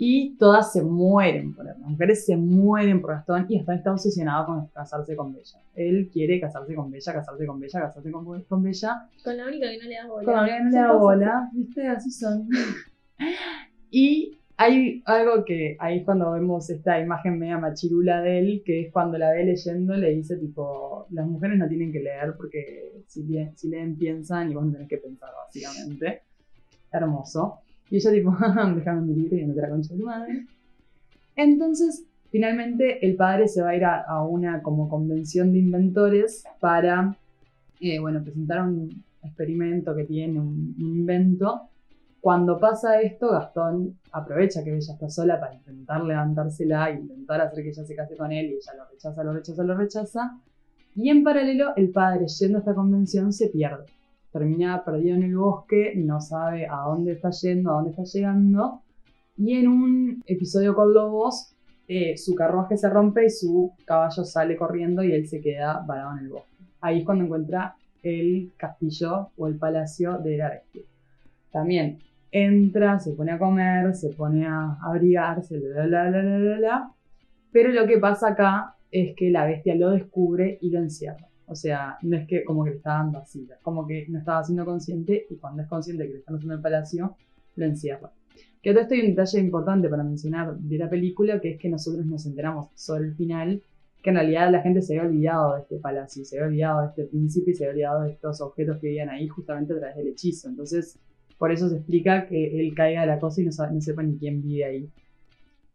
Y 0.00 0.36
todas 0.36 0.72
se 0.72 0.80
mueren 0.82 1.52
por 1.54 1.66
él. 1.66 1.74
Las 1.80 1.90
mujeres 1.90 2.24
se 2.24 2.36
mueren 2.36 3.00
por 3.00 3.10
Gastón 3.10 3.46
y 3.48 3.56
Gastón 3.56 3.74
está 3.76 3.90
obsesionado 3.92 4.46
con 4.46 4.66
casarse 4.68 5.16
con 5.16 5.32
Bella. 5.32 5.58
Él 5.74 6.08
quiere 6.12 6.38
casarse 6.40 6.72
con 6.74 6.88
Bella, 6.88 7.12
casarse 7.14 7.44
con 7.44 7.58
Bella, 7.58 7.80
casarse 7.80 8.10
con, 8.12 8.42
con 8.42 8.62
Bella. 8.62 9.08
Con 9.24 9.36
la 9.36 9.46
única 9.48 9.66
que 9.68 9.78
no 9.78 9.88
le 9.88 9.94
da 9.96 10.06
bola. 10.06 10.24
Con 10.24 10.34
la 10.36 10.46
que 10.46 10.60
no 10.62 10.70
le 10.70 10.76
da 10.76 10.92
bola, 10.92 11.50
¿viste? 11.52 11.88
Así 11.88 12.10
son. 12.12 12.48
y 13.90 14.38
hay 14.60 15.02
algo 15.04 15.44
que 15.44 15.76
ahí 15.78 16.02
cuando 16.04 16.32
vemos 16.32 16.68
esta 16.68 17.00
imagen 17.00 17.38
media 17.38 17.58
machirula 17.58 18.20
de 18.20 18.40
él, 18.40 18.62
que 18.64 18.80
es 18.82 18.92
cuando 18.92 19.16
la 19.16 19.30
ve 19.30 19.44
leyendo, 19.44 19.94
le 19.94 20.10
dice 20.10 20.36
tipo, 20.36 21.06
las 21.10 21.28
mujeres 21.28 21.58
no 21.58 21.68
tienen 21.68 21.92
que 21.92 22.00
leer 22.00 22.34
porque 22.36 23.04
si, 23.06 23.22
leen- 23.22 23.96
piensan 23.96 24.50
y 24.50 24.54
vos 24.54 24.66
no 24.66 24.72
tenés 24.72 24.88
que 24.88 24.98
pensar, 24.98 25.30
básicamente. 25.46 26.22
Hermoso. 26.90 27.60
Y 27.88 27.98
ella 27.98 28.10
tipo, 28.10 28.36
déjame 28.74 29.02
mi 29.02 29.14
libro 29.14 29.36
y 29.36 29.46
no 29.46 29.54
la 29.54 29.68
concha 29.70 29.94
de 29.94 30.00
tu 30.00 30.06
madre. 30.06 30.46
Entonces, 31.36 32.04
finalmente 32.32 33.06
el 33.06 33.14
padre 33.14 33.46
se 33.46 33.62
va 33.62 33.68
a 33.70 33.76
ir 33.76 33.84
a, 33.84 34.24
una 34.24 34.60
como 34.60 34.88
convención 34.88 35.52
de 35.52 35.60
inventores 35.60 36.42
para, 36.58 37.16
eh, 37.78 38.00
bueno, 38.00 38.24
presentar 38.24 38.62
un 38.62 39.04
experimento 39.22 39.94
que 39.94 40.02
tiene, 40.02 40.40
un 40.40 40.74
invento. 40.78 41.68
Cuando 42.20 42.58
pasa 42.58 43.00
esto, 43.00 43.30
Gastón 43.30 43.98
aprovecha 44.12 44.64
que 44.64 44.76
ella 44.76 44.92
está 44.92 45.08
sola 45.08 45.38
para 45.38 45.54
intentar 45.54 46.02
levantársela 46.02 46.90
intentar 46.90 47.40
hacer 47.40 47.62
que 47.62 47.70
ella 47.70 47.84
se 47.84 47.94
case 47.94 48.16
con 48.16 48.32
él 48.32 48.46
y 48.46 48.54
ella 48.54 48.72
lo 48.76 48.84
rechaza, 48.90 49.22
lo 49.22 49.32
rechaza, 49.32 49.62
lo 49.62 49.76
rechaza. 49.76 50.38
Y 50.96 51.10
en 51.10 51.22
paralelo, 51.22 51.76
el 51.76 51.90
padre, 51.90 52.26
yendo 52.26 52.58
a 52.58 52.60
esta 52.60 52.74
convención, 52.74 53.32
se 53.32 53.48
pierde. 53.48 53.84
Termina 54.32 54.84
perdido 54.84 55.16
en 55.16 55.22
el 55.22 55.36
bosque, 55.36 55.94
no 55.96 56.20
sabe 56.20 56.66
a 56.66 56.78
dónde 56.88 57.12
está 57.12 57.30
yendo, 57.30 57.70
a 57.70 57.74
dónde 57.74 57.90
está 57.90 58.02
llegando. 58.02 58.82
Y 59.36 59.54
en 59.54 59.68
un 59.68 60.24
episodio 60.26 60.74
con 60.74 60.92
lobos, 60.92 61.54
eh, 61.86 62.16
su 62.16 62.34
carruaje 62.34 62.76
se 62.76 62.90
rompe 62.90 63.26
y 63.26 63.30
su 63.30 63.72
caballo 63.86 64.24
sale 64.24 64.56
corriendo 64.56 65.04
y 65.04 65.12
él 65.12 65.28
se 65.28 65.40
queda 65.40 65.84
varado 65.86 66.18
en 66.18 66.24
el 66.24 66.30
bosque. 66.30 66.56
Ahí 66.80 66.98
es 66.98 67.04
cuando 67.04 67.24
encuentra 67.24 67.76
el 68.02 68.52
castillo 68.56 69.30
o 69.36 69.46
el 69.46 69.56
palacio 69.56 70.18
de 70.18 70.36
bestia. 70.36 70.82
También 71.50 71.98
entra, 72.30 72.98
se 72.98 73.12
pone 73.12 73.32
a 73.32 73.38
comer, 73.38 73.94
se 73.94 74.10
pone 74.10 74.46
a 74.46 74.78
abrigarse, 74.82 75.58
bla, 75.58 75.86
bla, 75.86 76.08
bla, 76.10 76.20
bla, 76.22 76.38
bla, 76.38 76.56
bla. 76.56 76.92
Pero 77.52 77.72
lo 77.72 77.86
que 77.86 77.98
pasa 77.98 78.28
acá 78.28 78.74
es 78.90 79.14
que 79.16 79.30
la 79.30 79.46
bestia 79.46 79.74
lo 79.74 79.90
descubre 79.90 80.58
y 80.60 80.70
lo 80.70 80.78
encierra. 80.78 81.28
O 81.46 81.54
sea, 81.54 81.96
no 82.02 82.16
es 82.16 82.26
que 82.26 82.44
como 82.44 82.62
que 82.62 82.70
le 82.70 82.76
está 82.76 82.90
dando 82.90 83.18
así, 83.18 83.48
como 83.62 83.86
que 83.86 84.06
no 84.08 84.18
estaba 84.18 84.44
siendo 84.44 84.66
consciente 84.66 85.26
y 85.30 85.36
cuando 85.36 85.62
es 85.62 85.68
consciente 85.68 86.06
que 86.06 86.12
le 86.12 86.18
están 86.18 86.36
haciendo 86.36 86.56
el 86.56 86.60
palacio, 86.60 87.16
lo 87.56 87.64
encierra. 87.64 88.12
Que 88.62 88.72
todo 88.72 88.82
esto 88.82 88.94
hay 88.94 89.00
un 89.00 89.06
detalle 89.08 89.40
importante 89.40 89.88
para 89.88 90.02
mencionar 90.02 90.56
de 90.58 90.78
la 90.78 90.90
película, 90.90 91.40
que 91.40 91.52
es 91.52 91.58
que 91.58 91.70
nosotros 91.70 92.04
nos 92.04 92.26
enteramos 92.26 92.68
sobre 92.74 93.06
el 93.06 93.14
final, 93.14 93.62
que 94.02 94.10
en 94.10 94.16
realidad 94.16 94.50
la 94.50 94.60
gente 94.60 94.82
se 94.82 94.98
había 94.98 95.08
olvidado 95.08 95.54
de 95.54 95.62
este 95.62 95.78
palacio, 95.78 96.24
se 96.24 96.36
había 96.36 96.48
olvidado 96.48 96.80
de 96.82 96.86
este 96.88 97.04
príncipe 97.04 97.52
y 97.52 97.54
se 97.54 97.64
había 97.64 97.72
olvidado 97.92 98.02
de 98.02 98.12
estos 98.12 98.40
objetos 98.42 98.78
que 98.78 98.88
vivían 98.88 99.08
ahí 99.08 99.26
justamente 99.26 99.72
a 99.72 99.78
través 99.78 99.96
del 99.96 100.08
hechizo. 100.08 100.48
Entonces, 100.48 100.98
por 101.38 101.52
eso 101.52 101.68
se 101.68 101.76
explica 101.76 102.26
que 102.26 102.60
él 102.60 102.74
caiga 102.74 103.02
de 103.02 103.06
la 103.08 103.20
cosa 103.20 103.40
y 103.40 103.44
no, 103.46 103.52
sabe- 103.52 103.74
no 103.74 103.80
sepa 103.80 104.02
ni 104.02 104.18
quién 104.18 104.42
vive 104.42 104.64
ahí. 104.64 104.90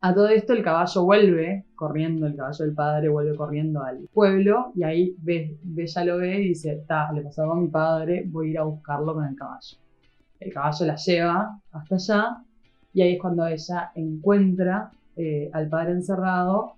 A 0.02 0.14
todo 0.14 0.28
esto 0.30 0.54
el 0.54 0.64
caballo 0.64 1.04
vuelve 1.06 1.66
corriendo, 1.76 2.28
el 2.28 2.36
caballo 2.36 2.66
del 2.66 2.76
padre 2.76 3.10
vuelve 3.10 3.36
corriendo 3.36 3.84
al 3.84 4.08
pueblo 4.14 4.72
y 4.76 4.84
ahí 4.84 5.16
Be- 5.20 5.58
Bella 5.64 6.04
lo 6.06 6.18
ve 6.18 6.42
y 6.42 6.50
dice, 6.50 6.84
ta, 6.88 7.12
le 7.14 7.22
pasó 7.24 7.44
algo 7.44 7.54
a 7.56 7.62
mi 7.62 7.68
padre, 7.70 8.24
voy 8.28 8.48
a 8.50 8.52
ir 8.52 8.60
a 8.60 8.64
buscarlo 8.64 9.14
con 9.16 9.26
el 9.26 9.36
caballo. 9.36 9.78
El 10.40 10.54
caballo 10.54 10.86
la 10.86 10.96
lleva 10.98 11.60
hasta 11.72 11.96
allá 11.96 12.38
y 12.94 13.02
ahí 13.02 13.14
es 13.16 13.22
cuando 13.22 13.48
ella 13.48 13.92
encuentra 13.96 14.92
eh, 15.16 15.50
al 15.54 15.70
padre 15.70 15.94
encerrado, 15.94 16.76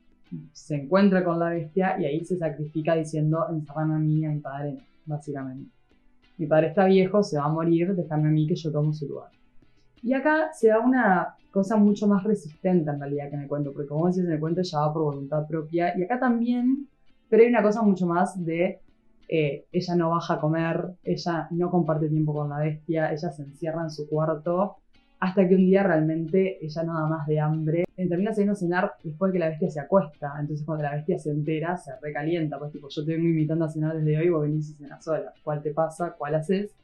se 0.54 0.76
encuentra 0.76 1.24
con 1.24 1.40
la 1.40 1.50
bestia 1.50 2.00
y 2.00 2.06
ahí 2.06 2.26
se 2.26 2.38
sacrifica 2.38 2.96
diciendo, 2.96 3.48
encerrame 3.50 3.96
a 3.96 4.00
mí 4.00 4.26
a 4.26 4.30
mi 4.32 4.40
padre, 4.40 4.74
no", 4.74 4.82
básicamente. 5.06 5.75
Mi 6.38 6.48
padre 6.48 6.68
está 6.68 6.86
viejo, 6.86 7.24
se 7.24 7.38
va 7.38 7.46
a 7.46 7.50
morir, 7.50 7.96
déjame 7.96 8.28
a 8.28 8.32
mí 8.32 8.48
que 8.48 8.56
yo 8.56 8.72
tomo 8.72 8.94
su 8.94 9.08
lugar. 9.08 9.30
Y 10.02 10.14
acá 10.14 10.52
se 10.54 10.68
da 10.68 10.80
una 10.80 11.36
cosa 11.52 11.78
mucho 11.78 12.08
más 12.08 12.24
resistente 12.24 12.90
en 12.92 13.00
realidad 13.00 13.30
que 13.30 13.36
en 13.36 13.42
el 13.44 13.48
cuento, 13.48 13.72
porque 13.72 13.88
como 13.88 14.08
decías 14.08 14.26
en 14.26 14.34
el 14.34 14.40
cuento 14.40 14.62
ella 14.62 14.80
va 14.80 14.94
por 14.94 15.04
voluntad 15.04 15.48
propia, 15.48 15.98
y 15.98 16.04
acá 16.04 16.20
también, 16.20 16.88
pero 17.30 17.44
hay 17.44 17.50
una 17.50 17.64
cosa 17.64 17.82
mucho 17.82 18.06
más 18.06 18.44
de 18.44 18.82
eh, 19.28 19.66
ella 19.72 19.96
no 19.96 20.10
baja 20.12 20.36
a 20.36 20.40
comer, 20.40 20.96
ella 21.04 21.48
no 21.52 21.72
comparte 21.72 22.10
tiempo 22.10 22.34
con 22.34 22.50
la 22.50 22.60
bestia, 22.60 23.12
ella 23.12 23.32
se 23.32 23.44
encierra 23.44 23.84
en 23.84 23.90
su 23.90 24.08
cuarto, 24.08 24.78
hasta 25.20 25.48
que 25.48 25.56
un 25.56 25.66
día 25.66 25.84
realmente 25.84 26.64
ella 26.64 26.84
no 26.84 26.94
da 26.94 27.08
más 27.08 27.28
de 27.28 27.40
hambre, 27.40 27.86
eh, 27.98 28.08
termina 28.08 28.32
saliendo 28.32 28.54
a 28.54 28.56
cenar 28.56 28.92
después 29.04 29.32
de 29.32 29.38
que 29.38 29.40
la 29.40 29.50
bestia 29.50 29.70
se 29.70 29.80
acuesta, 29.80 30.34
entonces 30.40 30.66
cuando 30.66 30.84
la 30.84 30.96
bestia 30.96 31.18
se 31.18 31.32
entera, 31.32 31.78
se 31.78 31.92
recalienta, 32.02 32.60
pues 32.60 32.72
tipo, 32.72 32.90
yo 32.90 33.06
te 33.06 33.14
vengo 33.14 33.28
invitando 33.28 33.66
a 33.66 33.70
cenar 33.70 33.96
desde 33.96 34.18
hoy, 34.18 34.30
vos 34.30 34.42
venís 34.44 34.70
y 34.72 34.74
cenas 34.74 35.04
sola, 35.04 35.34
¿cuál 35.44 35.62
te 35.62 35.72
pasa? 35.72 36.16
¿Cuál 36.18 36.36
haces? 36.36 36.76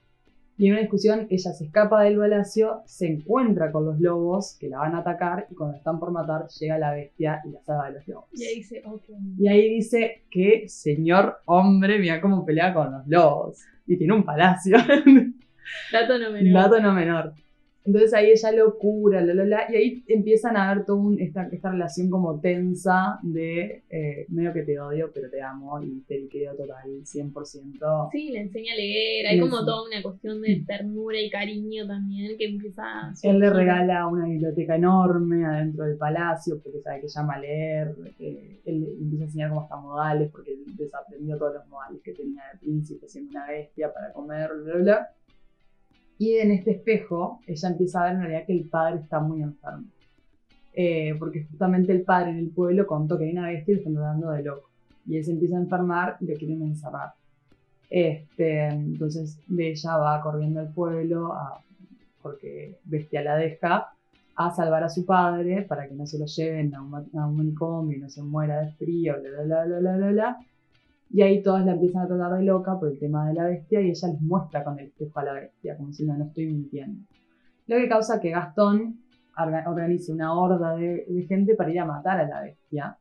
Y 0.57 0.67
en 0.67 0.73
una 0.73 0.82
discusión 0.82 1.25
ella 1.29 1.53
se 1.53 1.65
escapa 1.65 2.03
del 2.03 2.17
palacio, 2.17 2.84
se 2.86 3.07
encuentra 3.07 3.71
con 3.71 3.84
los 3.84 3.99
lobos 3.99 4.57
que 4.59 4.69
la 4.69 4.77
van 4.77 4.93
a 4.93 4.99
atacar 4.99 5.47
y 5.49 5.55
cuando 5.55 5.75
están 5.75 5.99
por 5.99 6.11
matar 6.11 6.47
llega 6.59 6.77
la 6.77 6.93
bestia 6.93 7.41
y 7.45 7.51
la 7.51 7.63
saga 7.63 7.86
de 7.86 7.93
los 7.93 8.07
lobos. 8.07 8.29
Y 8.34 8.43
ahí 8.43 8.55
dice, 8.57 8.84
ok. 8.86 9.03
Y 9.39 9.47
ahí 9.47 9.69
dice 9.73 10.23
que 10.29 10.65
señor 10.67 11.38
hombre, 11.45 11.97
mira 11.97 12.21
cómo 12.21 12.45
pelea 12.45 12.73
con 12.75 12.91
los 12.91 13.07
lobos. 13.07 13.57
Y 13.88 13.97
tiene 13.97 14.13
un 14.13 14.23
palacio. 14.23 14.77
Dato 15.91 16.19
no 16.19 16.32
menor. 16.32 16.53
Dato 16.53 16.79
no 16.79 16.93
menor. 16.93 17.34
Entonces 17.84 18.13
ahí 18.13 18.29
ella 18.32 18.51
lo 18.51 18.77
cura, 18.77 19.21
la, 19.21 19.34
la, 19.34 19.43
la, 19.45 19.71
y 19.71 19.75
ahí 19.75 20.03
empiezan 20.07 20.55
a 20.55 20.73
ver 20.73 20.86
toda 20.86 20.99
un- 20.99 21.19
esta, 21.19 21.47
esta 21.51 21.71
relación 21.71 22.09
como 22.11 22.39
tensa 22.39 23.17
de 23.23 23.84
eh, 23.89 24.25
medio 24.29 24.53
que 24.53 24.61
te 24.63 24.79
odio, 24.79 25.09
pero 25.13 25.29
te 25.32 25.41
amo 25.41 25.82
y 25.82 26.01
te 26.01 26.19
liqueo 26.19 26.55
total, 26.55 27.03
100%. 27.05 28.09
Sí, 28.11 28.29
le 28.29 28.41
enseña 28.41 28.73
a 28.73 28.75
leer, 28.77 29.25
hay 29.27 29.39
como 29.39 29.65
toda 29.65 29.84
una 29.88 30.01
cuestión 30.03 30.41
de 30.41 30.63
ternura 30.67 31.19
y 31.19 31.29
cariño 31.29 31.88
también 31.88 32.38
que 32.38 32.45
empieza 32.45 32.84
a 32.84 33.13
Él 33.23 33.39
le 33.39 33.47
surgir. 33.47 33.53
regala 33.65 34.07
una 34.07 34.25
biblioteca 34.25 34.75
enorme 34.75 35.43
adentro 35.45 35.86
del 35.86 35.97
palacio 35.97 36.59
porque 36.61 36.82
sabe 36.82 37.01
que 37.01 37.07
llama 37.07 37.34
a 37.36 37.39
leer. 37.39 37.95
eh, 38.19 38.59
él 38.63 38.88
empieza 39.01 39.23
a 39.23 39.25
enseñar 39.25 39.49
como 39.49 39.61
hasta 39.61 39.75
modales 39.77 40.29
porque 40.32 40.55
desaprendió 40.77 41.36
todos 41.38 41.55
los 41.55 41.67
modales 41.67 41.99
que 42.03 42.13
tenía 42.13 42.43
de 42.53 42.59
príncipe 42.59 43.07
siendo 43.09 43.32
una 43.32 43.47
bestia 43.47 43.91
para 43.91 44.13
comer, 44.13 44.51
bla, 44.53 44.73
bla, 44.75 44.84
bla. 44.84 45.09
Y 46.24 46.36
en 46.43 46.51
este 46.51 46.72
espejo 46.78 47.39
ella 47.47 47.69
empieza 47.69 48.01
a 48.01 48.03
ver 48.05 48.13
en 48.13 48.22
realidad 48.22 48.45
que 48.45 48.53
el 48.53 48.65
padre 48.69 48.99
está 49.01 49.19
muy 49.19 49.41
enfermo. 49.41 49.86
Eh, 50.74 51.15
porque 51.19 51.45
justamente 51.45 51.91
el 51.93 52.03
padre 52.03 52.32
en 52.32 52.39
el 52.39 52.49
pueblo 52.51 52.88
contó 52.88 53.17
que 53.17 53.26
hay 53.26 53.32
una 53.32 53.47
bestia 53.47 53.74
y 53.74 53.76
le 53.76 53.82
están 53.82 53.95
tratando 53.95 54.32
de 54.32 54.43
loco. 54.43 54.69
Y 55.07 55.17
él 55.17 55.26
se 55.26 55.32
empieza 55.32 55.57
a 55.57 55.61
enfermar 55.61 56.17
y 56.22 56.28
lo 56.28 56.36
quieren 56.38 56.61
encerrar. 56.63 57.11
Este, 57.89 58.67
entonces 58.67 59.39
ella 59.57 59.97
va 59.97 60.22
corriendo 60.22 60.59
al 60.61 60.74
pueblo 60.74 61.34
a- 61.34 61.61
porque 62.22 62.78
Bestia 62.86 63.24
la 63.24 63.38
deja 63.38 63.89
a 64.36 64.51
salvar 64.55 64.84
a 64.84 64.89
su 64.89 65.05
padre 65.05 65.63
para 65.63 65.88
que 65.88 65.95
no 65.95 66.05
se 66.07 66.19
lo 66.19 66.26
lleven 66.28 66.76
a 66.76 66.82
un, 66.84 66.95
a 66.95 67.28
un 67.28 67.38
manicomio 67.38 67.97
y 67.97 68.01
no 68.01 68.09
se 68.09 68.22
muera 68.24 68.61
de 68.61 68.72
frío, 68.74 69.15
bla, 69.22 69.43
bla, 69.45 69.65
bla, 69.65 69.80
bla, 69.80 69.97
bla, 69.97 70.11
bla. 70.11 70.38
Y 71.14 71.22
ahí 71.22 71.41
todas 71.43 71.66
la 71.66 71.74
empiezan 71.74 72.03
a 72.03 72.07
tratar 72.07 72.38
de 72.38 72.43
loca 72.45 72.80
por 72.80 72.89
el 72.89 72.97
tema 72.99 73.28
de 73.28 73.34
la 73.34 73.45
bestia 73.45 73.82
y 73.82 73.89
ella 73.89 74.07
les 74.07 74.22
muestra 74.22 74.64
con 74.64 74.80
el 74.80 74.86
espejo 74.88 75.20
a 75.20 75.24
la 75.26 75.34
bestia, 75.34 75.76
como 75.76 75.89
diciendo 75.89 76.16
no 76.16 76.26
estoy 76.26 76.45
mintiendo. 76.47 77.03
Lo 77.68 77.78
que 77.78 77.89
causa 77.89 78.20
que 78.20 78.30
Gastón 78.30 78.97
orga- 79.38 79.68
organice 79.68 80.12
una 80.12 80.34
horda 80.34 80.76
de, 80.76 81.05
de 81.07 81.24
gente 81.24 81.55
para 81.55 81.72
ir 81.72 81.80
a 81.80 81.86
matar 81.86 82.20
a 82.20 82.28
la 82.28 82.41
bestia. 82.43 82.97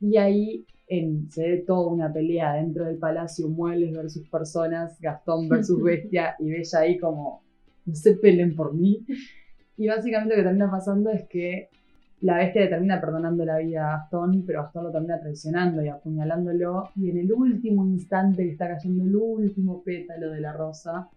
Y 0.00 0.16
ahí 0.16 0.64
en- 0.86 1.30
se 1.30 1.48
ve 1.48 1.56
toda 1.66 1.88
una 1.92 2.12
pelea 2.12 2.54
dentro 2.54 2.84
del 2.84 2.98
palacio, 2.98 3.48
muebles 3.48 3.92
versus 3.96 4.28
personas, 4.28 4.98
Gastón 5.00 5.48
versus 5.48 5.82
bestia, 5.82 6.36
y 6.38 6.50
Bella 6.50 6.78
ahí 6.78 6.98
como, 6.98 7.42
no 7.84 7.94
se 7.94 8.14
peleen 8.14 8.54
por 8.54 8.74
mí. 8.74 9.04
Y 9.76 9.88
básicamente 9.88 10.34
lo 10.36 10.42
que 10.42 10.46
termina 10.46 10.70
pasando 10.70 11.10
es 11.10 11.24
que 11.28 11.68
la 12.22 12.36
bestia 12.36 12.62
le 12.62 12.68
termina 12.68 13.00
perdonando 13.00 13.44
la 13.44 13.58
vida 13.58 13.86
a 13.86 13.96
Gastón, 13.98 14.44
pero 14.46 14.62
Gastón 14.62 14.84
lo 14.84 14.92
termina 14.92 15.18
traicionando 15.18 15.82
y 15.82 15.88
apuñalándolo. 15.88 16.90
Y 16.96 17.10
en 17.10 17.18
el 17.18 17.32
último 17.32 17.84
instante 17.86 18.44
que 18.44 18.52
está 18.52 18.68
cayendo 18.68 19.04
el 19.04 19.16
último 19.16 19.82
pétalo 19.82 20.30
de 20.30 20.40
la 20.40 20.52
rosa, 20.52 21.08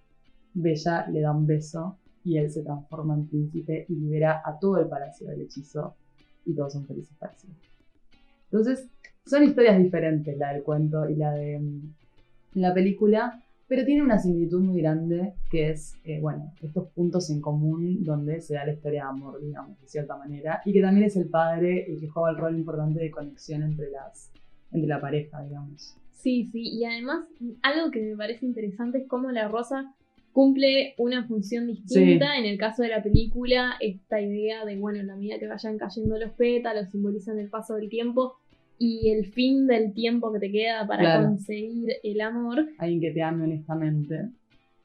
Bella 0.54 1.08
le 1.08 1.22
da 1.22 1.32
un 1.32 1.46
beso 1.46 1.98
y 2.24 2.38
él 2.38 2.50
se 2.52 2.64
transforma 2.64 3.16
en 3.16 3.28
príncipe 3.28 3.86
y 3.90 3.96
libera 3.96 4.42
a 4.46 4.58
todo 4.58 4.80
el 4.80 4.88
palacio 4.88 5.28
del 5.28 5.42
hechizo 5.42 5.96
y 6.46 6.54
todos 6.54 6.74
son 6.74 6.86
felices 6.86 7.16
para 7.20 7.34
siempre. 7.34 7.68
Entonces, 8.46 8.88
son 9.26 9.44
historias 9.44 9.78
diferentes 9.78 10.38
la 10.38 10.54
del 10.54 10.64
cuento 10.64 11.10
y 11.10 11.16
la 11.16 11.32
de 11.32 11.60
mm, 11.60 11.94
la 12.56 12.74
película, 12.74 13.43
pero 13.68 13.86
tiene 13.86 14.04
una 14.04 14.20
similitud 14.20 14.62
muy 14.62 14.82
grande 14.82 15.34
que 15.50 15.72
es, 15.72 15.96
eh, 16.04 16.20
bueno, 16.20 16.54
estos 16.62 16.90
puntos 16.90 17.30
en 17.30 17.42
común 17.42 18.04
donde 18.04 18.42
se 18.42 18.56
da 18.56 18.66
la 18.66 18.74
historia 18.74 19.04
de 19.04 19.10
amor, 19.10 19.42
digamos, 19.42 19.80
de 19.80 19.88
cierta 19.88 20.18
manera, 20.18 20.62
y 20.66 20.74
que 20.74 20.82
también 20.82 21.06
es 21.06 21.16
el 21.16 21.30
padre 21.30 21.86
el 21.92 22.00
que 22.00 22.08
juega 22.08 22.32
el 22.32 22.38
rol 22.38 22.58
importante 22.58 23.00
de 23.00 23.12
conexión 23.12 23.64
entre 23.64 23.90
las 23.90 24.32
entre 24.72 24.88
la 24.88 25.00
pareja, 25.00 25.42
digamos. 25.44 25.96
Sí, 26.12 26.50
sí, 26.52 26.62
y 26.78 26.86
además 26.86 27.26
algo 27.62 27.92
que 27.92 28.02
me 28.02 28.16
parece 28.16 28.46
interesante 28.46 29.00
es 29.00 29.08
cómo 29.08 29.32
la 29.32 29.48
rosa 29.48 29.94
cumple 30.34 30.96
una 30.98 31.28
función 31.28 31.68
distinta. 31.68 32.38
En 32.38 32.46
el 32.46 32.58
caso 32.58 32.82
de 32.82 32.90
la 32.90 33.04
película, 33.04 33.76
esta 33.80 34.20
idea 34.20 34.66
de, 34.66 34.78
bueno, 34.78 35.00
en 35.00 35.08
la 35.08 35.16
medida 35.16 35.40
que 35.40 35.48
vayan 35.48 35.78
cayendo 35.78 36.18
los 36.18 36.32
pétalos, 36.32 36.90
simbolizan 36.90 37.40
el 37.40 37.50
paso 37.50 37.76
del 37.76 37.88
tiempo 37.88 38.36
y 38.78 39.10
el 39.12 39.26
fin 39.28 39.68
del 39.68 39.94
tiempo 39.94 40.32
que 40.34 40.40
te 40.40 40.52
queda 40.52 40.86
para 40.88 41.02
Claro. 41.04 41.28
conseguir 41.30 41.94
el 42.04 42.22
amor. 42.22 42.68
Alguien 42.78 43.02
que 43.02 43.12
te 43.12 43.22
ame 43.22 43.44
honestamente. 43.46 44.30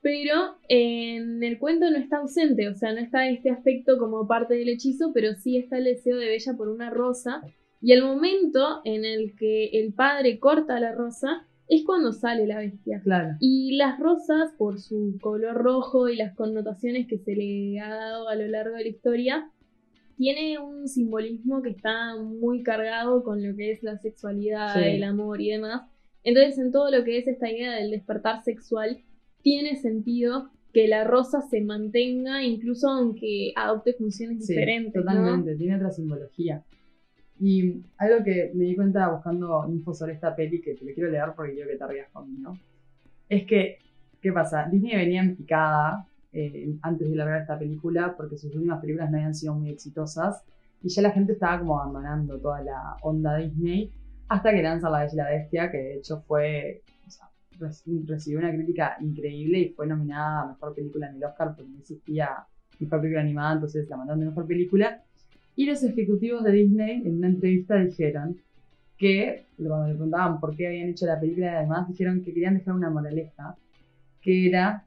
Pero 0.00 0.56
en 0.68 1.42
el 1.42 1.58
cuento 1.58 1.90
no 1.90 1.96
está 1.98 2.18
ausente, 2.18 2.68
o 2.68 2.74
sea, 2.74 2.92
no 2.92 3.00
está 3.00 3.28
este 3.28 3.50
aspecto 3.50 3.98
como 3.98 4.26
parte 4.28 4.54
del 4.54 4.68
hechizo, 4.68 5.10
pero 5.12 5.34
sí 5.34 5.56
está 5.56 5.78
el 5.78 5.84
deseo 5.84 6.16
de 6.16 6.26
Bella 6.28 6.54
por 6.56 6.68
una 6.68 6.90
rosa. 6.90 7.42
Y 7.80 7.92
el 7.92 8.02
momento 8.02 8.80
en 8.84 9.04
el 9.04 9.34
que 9.36 9.66
el 9.66 9.92
padre 9.92 10.38
corta 10.38 10.78
la 10.80 10.92
rosa 10.92 11.44
es 11.68 11.84
cuando 11.84 12.12
sale 12.12 12.46
la 12.46 12.58
bestia. 12.58 13.00
Claro. 13.02 13.36
Y 13.40 13.76
las 13.76 13.98
rosas, 13.98 14.52
por 14.56 14.80
su 14.80 15.18
color 15.20 15.54
rojo 15.56 16.08
y 16.08 16.16
las 16.16 16.34
connotaciones 16.34 17.06
que 17.06 17.18
se 17.18 17.34
le 17.36 17.78
ha 17.80 17.88
dado 17.94 18.28
a 18.28 18.34
lo 18.36 18.46
largo 18.46 18.76
de 18.76 18.84
la 18.84 18.88
historia, 18.88 19.50
tiene 20.18 20.58
un 20.58 20.88
simbolismo 20.88 21.62
que 21.62 21.70
está 21.70 22.16
muy 22.16 22.62
cargado 22.62 23.22
con 23.22 23.42
lo 23.42 23.56
que 23.56 23.70
es 23.70 23.82
la 23.82 23.96
sexualidad, 23.98 24.74
Sí. 24.74 24.80
el 24.84 25.04
amor 25.04 25.40
y 25.40 25.50
demás. 25.52 25.88
Entonces, 26.24 26.58
en 26.58 26.72
todo 26.72 26.90
lo 26.90 27.04
que 27.04 27.18
es 27.18 27.28
esta 27.28 27.50
idea 27.50 27.72
del 27.76 27.92
despertar 27.92 28.42
sexual, 28.42 28.98
tiene 29.42 29.76
sentido 29.76 30.50
que 30.74 30.88
la 30.88 31.04
rosa 31.04 31.40
se 31.40 31.60
mantenga, 31.62 32.42
incluso 32.42 32.88
aunque 32.88 33.52
adopte 33.56 33.94
funciones 33.94 34.44
Sí, 34.44 34.52
diferentes. 34.52 34.94
¿no? 35.02 35.10
totalmente, 35.12 35.54
tiene 35.56 35.76
otra 35.76 35.90
simbología. 35.92 36.62
Y 37.40 37.82
algo 37.98 38.24
que 38.24 38.50
me 38.54 38.64
di 38.64 38.74
cuenta 38.74 39.08
buscando 39.10 39.64
info 39.70 39.94
sobre 39.94 40.14
esta 40.14 40.34
peli, 40.34 40.60
que 40.60 40.74
te 40.74 40.84
lo 40.84 40.92
quiero 40.92 41.10
leer 41.10 41.28
porque 41.36 41.54
quiero 41.54 41.70
que 41.70 41.76
te 41.76 41.86
rías 41.86 42.10
conmigo, 42.10 42.58
es 43.28 43.46
que, 43.46 43.78
¿qué 44.20 44.32
pasa? 44.32 44.68
Disney 44.70 44.96
venía 44.96 45.20
en 45.22 45.36
picada 45.36 46.04
eh, 46.46 46.76
antes 46.82 47.10
de 47.10 47.16
largar 47.16 47.40
esta 47.42 47.58
película 47.58 48.14
porque 48.16 48.36
sus 48.38 48.54
últimas 48.54 48.80
películas 48.80 49.10
no 49.10 49.16
habían 49.16 49.34
sido 49.34 49.54
muy 49.54 49.70
exitosas 49.70 50.42
y 50.82 50.88
ya 50.88 51.02
la 51.02 51.10
gente 51.10 51.32
estaba 51.32 51.58
como 51.58 51.80
abandonando 51.80 52.38
toda 52.38 52.62
la 52.62 52.96
onda 53.02 53.36
Disney 53.36 53.90
hasta 54.28 54.52
que 54.52 54.62
lanza 54.62 54.90
La 54.90 55.00
Bella 55.00 55.12
y 55.12 55.16
la 55.16 55.30
Bestia, 55.30 55.70
que 55.70 55.78
de 55.78 55.94
hecho 55.96 56.20
fue, 56.20 56.82
o 57.06 57.10
sea, 57.10 57.28
reci- 57.58 58.06
recibió 58.06 58.38
una 58.38 58.52
crítica 58.52 58.96
increíble 59.00 59.58
y 59.58 59.68
fue 59.70 59.86
nominada 59.86 60.42
a 60.42 60.46
Mejor 60.48 60.74
Película 60.74 61.08
en 61.08 61.16
el 61.16 61.24
Oscar 61.24 61.54
porque 61.56 61.70
no 61.70 61.78
existía 61.78 62.30
Mejor 62.78 63.00
Película 63.00 63.22
Animada, 63.22 63.54
entonces 63.54 63.88
la 63.88 63.96
mandaron 63.96 64.20
de 64.20 64.26
Mejor 64.26 64.46
Película. 64.46 65.02
Y 65.56 65.66
los 65.66 65.82
ejecutivos 65.82 66.44
de 66.44 66.52
Disney 66.52 67.02
en 67.04 67.16
una 67.16 67.26
entrevista 67.28 67.76
dijeron 67.76 68.36
que, 68.96 69.46
cuando 69.56 69.88
le 69.88 69.94
preguntaban 69.94 70.38
por 70.38 70.54
qué 70.54 70.68
habían 70.68 70.90
hecho 70.90 71.06
la 71.06 71.18
película 71.18 71.46
y 71.46 71.56
además, 71.56 71.88
dijeron 71.88 72.22
que 72.22 72.32
querían 72.32 72.54
dejar 72.54 72.74
una 72.74 72.90
moraleja, 72.90 73.56
que 74.20 74.46
era 74.46 74.84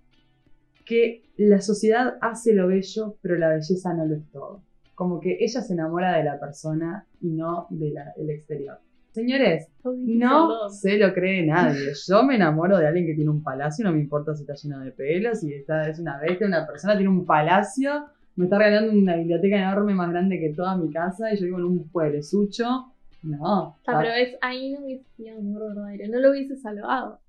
que 0.91 1.23
la 1.37 1.61
sociedad 1.61 2.17
hace 2.19 2.53
lo 2.53 2.67
bello, 2.67 3.15
pero 3.21 3.37
la 3.37 3.47
belleza 3.47 3.93
no 3.93 4.05
lo 4.05 4.15
es 4.15 4.29
todo. 4.29 4.61
Como 4.93 5.21
que 5.21 5.37
ella 5.39 5.61
se 5.61 5.71
enamora 5.71 6.17
de 6.17 6.25
la 6.25 6.37
persona 6.37 7.05
y 7.21 7.29
no 7.29 7.67
del 7.69 8.29
exterior. 8.29 8.77
Señores, 9.11 9.69
no 9.85 10.69
se 10.69 10.97
lo 10.97 11.13
cree 11.13 11.45
nadie. 11.45 11.93
Yo 12.05 12.23
me 12.23 12.35
enamoro 12.35 12.77
de 12.77 12.87
alguien 12.87 13.05
que 13.05 13.13
tiene 13.13 13.29
un 13.29 13.41
palacio, 13.41 13.85
no 13.85 13.93
me 13.93 14.01
importa 14.01 14.35
si 14.35 14.41
está 14.41 14.55
lleno 14.55 14.81
de 14.81 14.91
pelos, 14.91 15.39
si 15.39 15.53
está, 15.53 15.87
es 15.87 15.97
una 15.97 16.19
bestia, 16.19 16.45
una 16.45 16.67
persona 16.67 16.97
tiene 16.97 17.09
un 17.09 17.25
palacio, 17.25 18.07
me 18.35 18.45
está 18.45 18.57
regalando 18.57 18.91
una 18.91 19.15
biblioteca 19.15 19.57
enorme 19.57 19.93
más 19.93 20.09
grande 20.09 20.41
que 20.41 20.49
toda 20.49 20.75
mi 20.75 20.91
casa 20.91 21.33
y 21.33 21.37
yo 21.37 21.45
vivo 21.45 21.59
en 21.59 21.65
un 21.65 21.87
pueblesucho. 21.87 22.91
No. 23.23 23.77
Ah, 23.87 23.99
pero 24.01 24.13
es, 24.13 24.35
ahí 24.41 24.73
no 24.73 24.83
hubiese 24.83 25.05
sido 25.15 25.37
amor 25.37 25.69
verdadero, 25.69 26.11
no 26.11 26.19
lo 26.19 26.31
hubiese 26.31 26.57
salvado. 26.57 27.19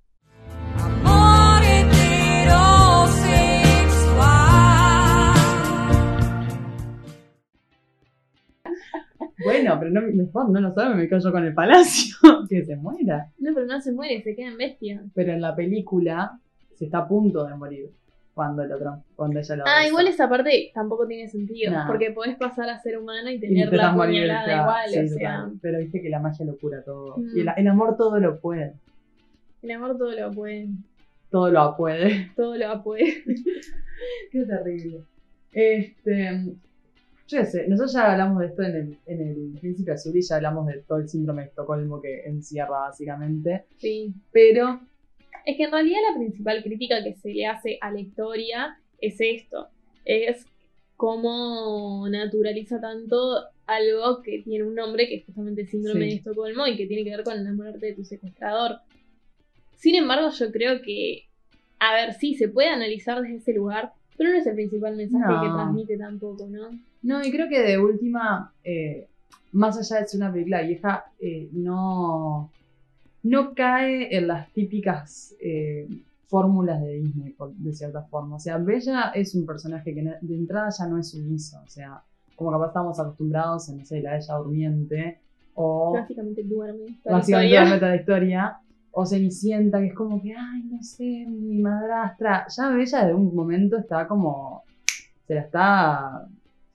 Bueno, 9.45 9.77
pero 9.79 9.91
no, 9.91 10.01
mejor 10.03 10.49
no 10.51 10.61
lo 10.61 10.73
sabe, 10.75 10.95
me 10.95 11.09
callo 11.09 11.33
con 11.33 11.45
el 11.45 11.55
palacio. 11.55 12.17
que 12.49 12.65
se 12.65 12.77
muera. 12.77 13.29
No, 13.39 13.53
pero 13.55 13.67
no 13.67 13.81
se 13.81 13.93
muere, 13.93 14.23
se 14.23 14.35
queda 14.35 14.49
en 14.49 14.59
bestia. 14.59 15.03
Pero 15.15 15.33
en 15.33 15.41
la 15.41 15.55
película 15.55 16.39
se 16.75 16.87
está 16.87 16.99
a 16.99 17.09
punto 17.09 17.45
de 17.47 17.55
morir 17.55 17.91
cuando, 18.35 18.63
el 18.63 18.73
otro, 18.73 19.03
cuando 19.15 19.39
ella 19.41 19.57
lo 19.57 19.65
Ah, 19.67 19.77
besa. 19.81 19.89
igual 19.89 20.09
esa 20.09 20.29
parte 20.29 20.71
tampoco 20.75 21.07
tiene 21.07 21.29
sentido, 21.29 21.73
porque 21.87 22.11
podés 22.13 22.37
pasar 22.37 22.69
a 22.71 22.79
ser 22.81 22.99
humana 22.99 23.31
y 23.31 23.37
Y 23.37 23.41
tener 23.41 23.69
te 23.71 23.77
la 23.77 23.95
puñalada 23.95 24.53
igual, 24.63 24.91
Sí, 24.91 24.99
o 24.99 25.09
sea, 25.19 25.37
total. 25.43 25.59
Pero 25.61 25.79
viste 25.79 26.01
que 26.01 26.09
la 26.09 26.19
magia 26.21 26.47
lo 26.47 26.57
cura 26.57 26.83
todo. 26.83 27.17
Mm. 27.19 27.37
Y 27.37 27.41
el, 27.41 27.49
el 27.57 27.69
amor 27.69 27.97
todo 27.97 28.19
lo 28.19 28.41
puede. 28.41 28.73
el 29.63 29.71
amor 29.71 29.99
todo 29.99 30.13
lo 30.13 30.31
puede, 30.31 30.69
Todo 31.31 31.51
lo 31.51 31.77
puede. 31.77 32.31
todo 32.35 32.57
lo 32.57 32.83
puede. 32.83 33.23
Qué 34.33 34.45
terrible. 34.47 35.01
Este. 35.53 36.55
Yo 37.33 37.39
qué 37.39 37.47
sé, 37.47 37.67
nosotros 37.69 37.93
ya 37.95 38.13
hablamos 38.13 38.39
de 38.41 38.47
esto 38.47 38.63
en 38.63 38.77
el, 38.77 38.99
en 39.07 39.21
el 39.29 39.59
Príncipe 39.61 39.93
Azul 39.93 40.17
y 40.17 40.21
ya 40.23 40.37
hablamos 40.37 40.67
de 40.67 40.83
todo 40.83 40.99
el 40.99 41.09
síndrome 41.09 41.43
de 41.43 41.49
Estocolmo 41.49 42.01
que 42.01 42.25
encierra 42.27 42.81
básicamente. 42.81 43.65
Sí. 43.79 44.13
Pero 44.33 44.81
Es 45.47 45.57
que 45.57 45.65
en 45.65 45.73
realidad 45.73 45.99
la 46.13 46.19
principal 46.19 46.63
crítica 46.63 47.03
que 47.03 47.15
se 47.15 47.31
le 47.33 47.47
hace 47.47 47.79
a 47.81 47.91
la 47.91 48.01
historia 48.01 48.79
es 49.01 49.17
esto, 49.19 49.69
es 50.05 50.47
cómo 50.97 52.07
naturaliza 52.09 52.81
tanto 52.81 53.17
algo 53.67 54.23
que 54.23 54.43
tiene 54.43 54.65
un 54.65 54.75
nombre 54.75 55.09
que 55.09 55.17
es 55.17 55.25
justamente 55.25 55.67
síndrome 55.67 56.05
Sí. 56.05 56.11
de 56.11 56.17
Estocolmo 56.17 56.67
y 56.67 56.77
que 56.77 56.87
tiene 56.87 57.03
que 57.05 57.11
ver 57.17 57.25
con 57.25 57.35
enamorarte 57.39 57.87
de 57.87 57.93
tu 57.95 58.05
secuestrador. 58.05 58.79
Sin 59.77 59.95
embargo, 59.97 60.29
yo 60.31 60.53
creo 60.53 60.81
que, 60.83 61.25
a 61.81 61.93
ver, 61.95 62.15
sí, 62.15 62.35
se 62.35 62.49
puede 62.49 62.69
analizar 62.69 63.21
desde 63.21 63.37
ese 63.37 63.53
lugar, 63.55 63.93
pero 64.17 64.31
no 64.31 64.37
es 64.39 64.47
el 64.47 64.55
principal 64.55 64.95
mensaje 64.97 65.25
No. 65.33 65.41
que 65.43 65.49
transmite 65.49 65.97
tampoco, 65.99 66.47
¿no? 66.49 66.71
No, 67.03 67.25
y 67.25 67.31
creo 67.31 67.49
que 67.49 67.61
de 67.63 67.79
última, 67.79 68.53
eh, 68.65 69.09
más 69.53 69.77
allá 69.79 70.01
de 70.03 70.09
ser 70.09 70.21
una 70.21 70.33
película 70.33 70.63
vieja, 70.63 71.05
eh, 71.21 71.49
no, 71.53 72.51
no 73.25 73.55
cae 73.55 74.17
en 74.17 74.29
las 74.29 74.51
típicas 74.53 75.35
eh, 75.41 75.89
fórmulas 76.29 76.81
de 76.81 76.95
Disney, 76.95 77.33
por- 77.33 77.53
de 77.55 77.73
cierta 77.73 78.03
forma. 78.03 78.37
O 78.37 78.41
sea, 78.41 78.59
Bella 78.59 79.11
es 79.15 79.35
un 79.35 79.45
personaje 79.47 79.95
que 79.95 80.03
de 80.03 80.35
entrada 80.35 80.71
ya 80.77 80.87
no 80.87 80.99
es 80.99 81.11
sumiso. 81.11 81.61
O 81.65 81.69
sea, 81.69 82.03
como 82.37 82.51
capaz 82.51 82.69
estamos 82.69 82.99
acostumbrados 82.99 83.69
en, 83.69 83.79
no 83.79 83.85
sé, 83.85 84.01
la 84.01 84.13
Bella 84.13 84.35
Durmiente, 84.37 85.19
o 85.55 85.93
Básicamente 85.93 86.43
duerme. 86.45 86.99
toda 87.03 87.17
básicamente 87.17 87.47
historia. 87.49 87.65
la 87.65 87.75
meta 87.75 87.87
de 87.87 87.93
la 87.97 88.01
historia, 88.01 88.59
o 88.93 89.07
Cenicienta, 89.07 89.81
que 89.81 89.87
es 89.89 89.95
como 89.95 90.23
que, 90.23 90.35
ay, 90.35 90.63
no 90.65 90.83
sé, 90.83 91.27
mi 91.29 91.59
madrastra. 91.59 92.47
Ya 92.57 92.69
Bella 92.71 93.07
de 93.07 93.15
un 93.15 93.35
momento 93.35 93.77
está 93.77 94.07
como, 94.09 94.63
se 95.27 95.35
la 95.35 95.41
está, 95.43 96.29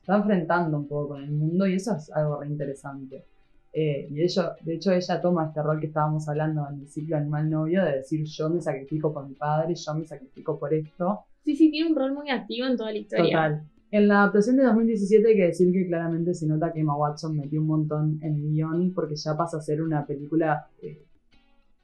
está 0.07 0.15
enfrentando 0.15 0.77
un 0.77 0.87
poco 0.87 1.09
con 1.09 1.21
el 1.21 1.31
mundo 1.31 1.67
y 1.67 1.73
eso 1.73 1.93
es 1.93 2.09
algo 2.13 2.39
re 2.39 2.47
interesante. 2.47 3.25
Eh, 3.73 4.07
y 4.09 4.23
hecho, 4.23 4.53
de 4.61 4.75
hecho 4.75 4.93
ella 4.93 5.19
toma 5.19 5.47
este 5.47 5.61
rol 5.61 5.81
que 5.81 5.87
estábamos 5.87 6.29
hablando 6.29 6.65
en 6.71 6.79
el 6.79 6.87
ciclo 6.87 7.17
Animal 7.17 7.49
Novio, 7.49 7.83
de 7.83 7.97
decir 7.97 8.23
yo 8.23 8.49
me 8.49 8.61
sacrifico 8.61 9.13
por 9.13 9.27
mi 9.27 9.35
padre, 9.35 9.75
yo 9.75 9.93
me 9.95 10.05
sacrifico 10.05 10.57
por 10.57 10.73
esto. 10.73 11.25
Sí, 11.43 11.57
sí, 11.57 11.69
tiene 11.69 11.89
un 11.89 11.95
rol 11.97 12.13
muy 12.13 12.29
activo 12.29 12.67
en 12.67 12.77
toda 12.77 12.93
la 12.93 12.97
historia. 12.97 13.25
Total. 13.25 13.63
En 13.91 14.07
la 14.07 14.21
adaptación 14.21 14.55
de 14.55 14.63
2017 14.63 15.27
hay 15.27 15.35
que 15.35 15.45
decir 15.47 15.73
que 15.73 15.87
claramente 15.87 16.33
se 16.33 16.47
nota 16.47 16.71
que 16.71 16.79
Emma 16.79 16.95
Watson 16.95 17.35
metió 17.35 17.59
un 17.59 17.67
montón 17.67 18.19
en 18.21 18.35
el 18.35 18.51
guion 18.53 18.93
porque 18.93 19.17
ya 19.17 19.35
pasa 19.35 19.57
a 19.57 19.61
ser 19.61 19.81
una 19.81 20.05
película 20.05 20.67
eh, 20.81 21.03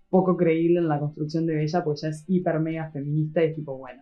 poco 0.09 0.37
creíble 0.37 0.79
en 0.79 0.87
la 0.87 0.99
construcción 0.99 1.45
de 1.45 1.55
Bella 1.55 1.83
porque 1.83 2.01
ya 2.01 2.07
es 2.07 2.23
hiper 2.27 2.61
mega 2.61 2.89
feminista 2.89 3.43
y 3.43 3.47
es 3.49 3.55
tipo, 3.55 3.77
bueno, 3.77 4.01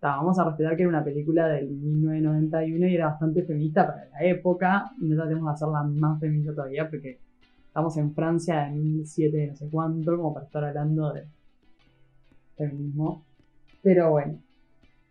ta, 0.00 0.16
vamos 0.16 0.38
a 0.38 0.44
respetar 0.44 0.76
que 0.76 0.82
era 0.82 0.88
una 0.88 1.04
película 1.04 1.48
del 1.48 1.68
1991 1.68 2.86
y 2.86 2.94
era 2.94 3.06
bastante 3.06 3.42
feminista 3.42 3.86
para 3.86 4.06
la 4.06 4.22
época 4.24 4.90
y 5.00 5.06
no 5.06 5.16
tratemos 5.16 5.44
de 5.46 5.50
hacerla 5.52 5.82
más 5.82 6.20
feminista 6.20 6.54
todavía 6.54 6.88
porque 6.88 7.18
estamos 7.66 7.96
en 7.96 8.14
Francia 8.14 8.60
de 8.64 8.70
2007 8.70 9.46
no 9.48 9.56
sé 9.56 9.68
cuánto 9.70 10.16
como 10.16 10.34
para 10.34 10.46
estar 10.46 10.64
hablando 10.64 11.12
de 11.12 11.24
feminismo. 12.56 13.24
Pero 13.82 14.10
bueno. 14.10 14.38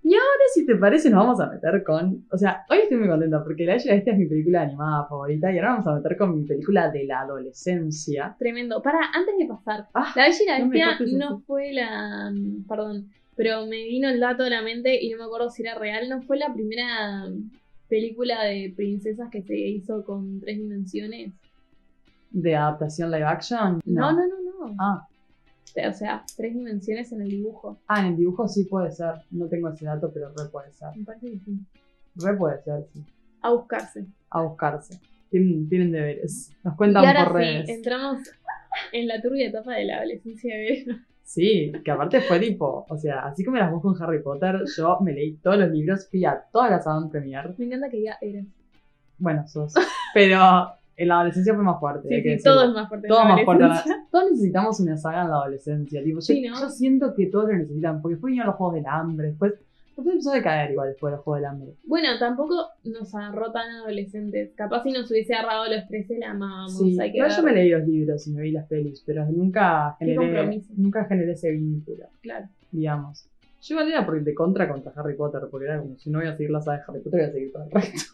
Y 0.03 0.13
ahora, 0.13 0.43
si 0.53 0.65
te 0.65 0.75
parece, 0.75 1.09
nos 1.09 1.19
vamos 1.25 1.39
a 1.41 1.47
meter 1.49 1.83
con. 1.83 2.25
O 2.31 2.37
sea, 2.37 2.63
hoy 2.69 2.77
estoy 2.83 2.97
muy 2.97 3.09
contenta 3.09 3.43
porque 3.43 3.65
La 3.65 3.73
Bella 3.73 3.83
y 3.83 3.87
la 3.89 3.93
Bestia 3.95 4.13
es 4.13 4.19
mi 4.19 4.25
película 4.27 4.61
animada 4.61 5.05
favorita 5.05 5.51
y 5.51 5.57
ahora 5.57 5.71
vamos 5.71 5.87
a 5.87 5.95
meter 5.95 6.17
con 6.17 6.35
mi 6.35 6.43
película 6.45 6.89
de 6.89 7.05
la 7.05 7.21
adolescencia. 7.21 8.35
Tremendo. 8.39 8.81
Para, 8.81 8.99
antes 9.13 9.37
de 9.37 9.45
pasar, 9.47 9.87
Ah, 9.93 10.13
La 10.15 10.23
Bella 10.25 10.37
y 10.43 10.45
la 10.47 10.59
no 10.59 10.69
Bestia 10.69 11.17
no 11.17 11.35
así. 11.35 11.43
fue 11.45 11.73
la. 11.73 12.31
mm, 12.31 12.67
Perdón, 12.69 13.09
pero 13.37 13.65
me 13.67 13.77
vino 13.85 14.09
el 14.09 14.19
dato 14.19 14.43
a 14.43 14.49
la 14.49 14.61
mente 14.61 15.01
y 15.01 15.11
no 15.11 15.17
me 15.19 15.23
acuerdo 15.25 15.49
si 15.49 15.61
era 15.61 15.75
real. 15.75 16.09
No 16.09 16.21
fue 16.23 16.37
la 16.37 16.53
primera 16.53 17.25
película 17.87 18.43
de 18.43 18.73
princesas 18.75 19.29
que 19.31 19.41
se 19.43 19.55
hizo 19.57 20.03
con 20.03 20.39
tres 20.41 20.57
dimensiones. 20.57 21.31
¿De 22.31 22.55
adaptación 22.55 23.09
live 23.11 23.23
action? 23.23 23.79
No, 23.85 24.11
no, 24.11 24.27
no, 24.27 24.67
no. 24.67 24.75
Ah, 24.79 25.07
O 25.89 25.93
sea, 25.93 26.23
tres 26.35 26.53
dimensiones 26.53 27.11
en 27.13 27.21
el 27.21 27.29
dibujo. 27.29 27.79
ah, 27.87 28.01
en 28.01 28.07
el 28.07 28.17
dibujo 28.17 28.47
sí 28.47 28.65
puede 28.65 28.91
ser. 28.91 29.13
No 29.31 29.47
tengo 29.47 29.69
ese 29.69 29.85
dato, 29.85 30.11
pero 30.13 30.29
re 30.35 30.49
puede 30.51 30.71
ser. 30.73 30.89
Me 30.97 31.05
parece 31.05 31.31
que 31.31 31.39
sí. 31.39 31.59
Re 32.15 32.35
puede 32.35 32.61
ser, 32.63 32.85
sí. 32.91 33.01
A 33.41 33.51
buscarse. 33.51 34.05
A 34.31 34.41
buscarse. 34.41 34.99
Tienen, 35.29 35.69
tienen 35.69 35.91
deberes. 35.91 36.51
Nos 36.63 36.73
Y 36.73 36.77
cuentan 36.77 37.05
ahora 37.05 37.29
por 37.29 37.41
sí, 37.41 37.47
redes. 37.47 37.69
entramos 37.69 38.17
en 38.91 39.07
la 39.07 39.21
turbia 39.21 39.47
etapa 39.47 39.75
de 39.75 39.85
la 39.85 39.97
adolescencia 39.97 40.55
de 40.55 40.61
Bella. 40.63 41.05
Sí, 41.29 41.73
que 41.83 41.91
aparte 41.91 42.21
fue 42.21 42.39
tipo, 42.39 42.85
o 42.87 42.97
sea, 42.97 43.25
así 43.25 43.43
como 43.43 43.57
las 43.57 43.69
vos 43.69 43.81
con 43.81 44.01
Harry 44.01 44.23
Potter, 44.23 44.61
yo 44.77 44.97
me 45.01 45.11
leí 45.11 45.33
todos 45.43 45.57
los 45.57 45.69
libros, 45.71 46.07
fui 46.09 46.23
a 46.23 46.41
todas 46.53 46.71
las 46.71 46.87
Avant 46.87 47.11
Premier. 47.11 47.53
Me 47.57 47.65
encanta 47.65 47.89
que 47.89 48.01
ya 48.01 48.17
eres. 48.21 48.45
Bueno, 49.17 49.45
sos. 49.45 49.73
Pero 50.13 50.39
en 50.95 51.07
la 51.09 51.15
adolescencia 51.15 51.53
fue 51.53 51.63
más 51.65 51.81
fuerte. 51.81 52.07
hay 52.09 52.15
Sí, 52.17 52.23
que 52.23 52.29
sí, 52.29 52.35
decirlo. 52.35 52.53
todo 52.53 52.63
es 52.69 52.73
más 52.73 52.87
fuerte. 52.87 53.07
en 53.07 53.09
Todo 53.09 53.19
la 53.25 53.35
más 53.35 53.43
fuerte. 53.43 53.63
adolescencia. 53.65 54.07
Todos 54.09 54.31
necesitamos 54.31 54.79
una 54.79 54.97
saga 54.97 55.21
en 55.23 55.29
la 55.29 55.35
adolescencia. 55.35 56.01
Tipo, 56.03 56.15
yo, 56.17 56.21
Sí, 56.21 56.41
¿no? 56.47 56.61
yo 56.61 56.69
siento 56.69 57.13
que 57.13 57.25
todos 57.25 57.49
lo 57.49 57.57
necesitan, 57.57 58.01
porque 58.01 58.13
después 58.15 58.29
vinieron 58.29 58.47
los 58.47 58.55
Juegos 58.55 58.75
del 58.75 58.85
Hambre, 58.87 59.27
después, 59.27 59.53
después 59.97 60.07
empezó 60.13 60.31
a 60.31 60.35
decaer 60.35 60.71
igual 60.71 60.89
después 60.89 61.11
de 61.11 61.17
los 61.17 61.23
Juegos 61.25 61.41
del 61.41 61.45
Hambre. 61.49 61.73
Bueno, 61.83 62.07
tampoco 62.19 62.67
nos 62.85 63.13
agarró 63.15 63.51
tan 63.51 63.69
adolescentes. 63.71 64.51
Capaz 64.55 64.83
si 64.83 64.91
nos 64.91 65.09
hubiese 65.11 65.33
agarrado 65.33 65.63
a 65.63 65.69
los 65.69 65.87
13 65.87 66.17
la 66.19 66.31
amábamos. 66.31 66.77
Sí, 66.77 66.97
hay 66.99 67.11
que 67.11 67.17
igual 67.17 67.29
ver. 67.31 67.37
yo 67.37 67.43
me 67.43 67.53
leí 67.53 67.69
los 67.69 67.87
libros 67.87 68.27
y 68.27 68.31
me 68.31 68.41
vi 68.43 68.51
las 68.51 68.67
pelis, 68.67 69.03
pero 69.05 69.25
nunca 69.25 69.95
generé, 69.99 70.61
nunca 70.75 71.05
generé 71.05 71.31
ese 71.33 71.51
vínculo. 71.51 72.05
Claro. 72.21 72.47
digamos. 72.71 73.27
Yo 73.61 73.73
igual 73.73 73.89
era 73.91 74.05
por- 74.05 74.23
de 74.23 74.33
contra 74.35 74.67
contra 74.69 74.93
Harry 74.95 75.15
Potter, 75.15 75.41
porque 75.51 75.65
era 75.65 75.79
como 75.79 75.97
si 75.97 76.09
no 76.09 76.19
voy 76.19 76.27
a 76.27 76.35
seguir 76.37 76.51
la 76.51 76.61
saga 76.61 76.77
de 76.77 76.83
Harry 76.87 76.99
Potter, 77.01 77.19
voy 77.19 77.29
a 77.29 77.31
seguir 77.33 77.51
todo 77.51 77.63
el 77.63 77.71
resto. 77.71 78.11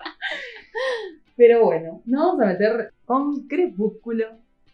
Pero 1.36 1.64
bueno, 1.64 2.02
nos 2.04 2.20
vamos 2.26 2.42
a 2.42 2.46
meter 2.46 2.92
con 3.04 3.46
Crepúsculo. 3.46 4.26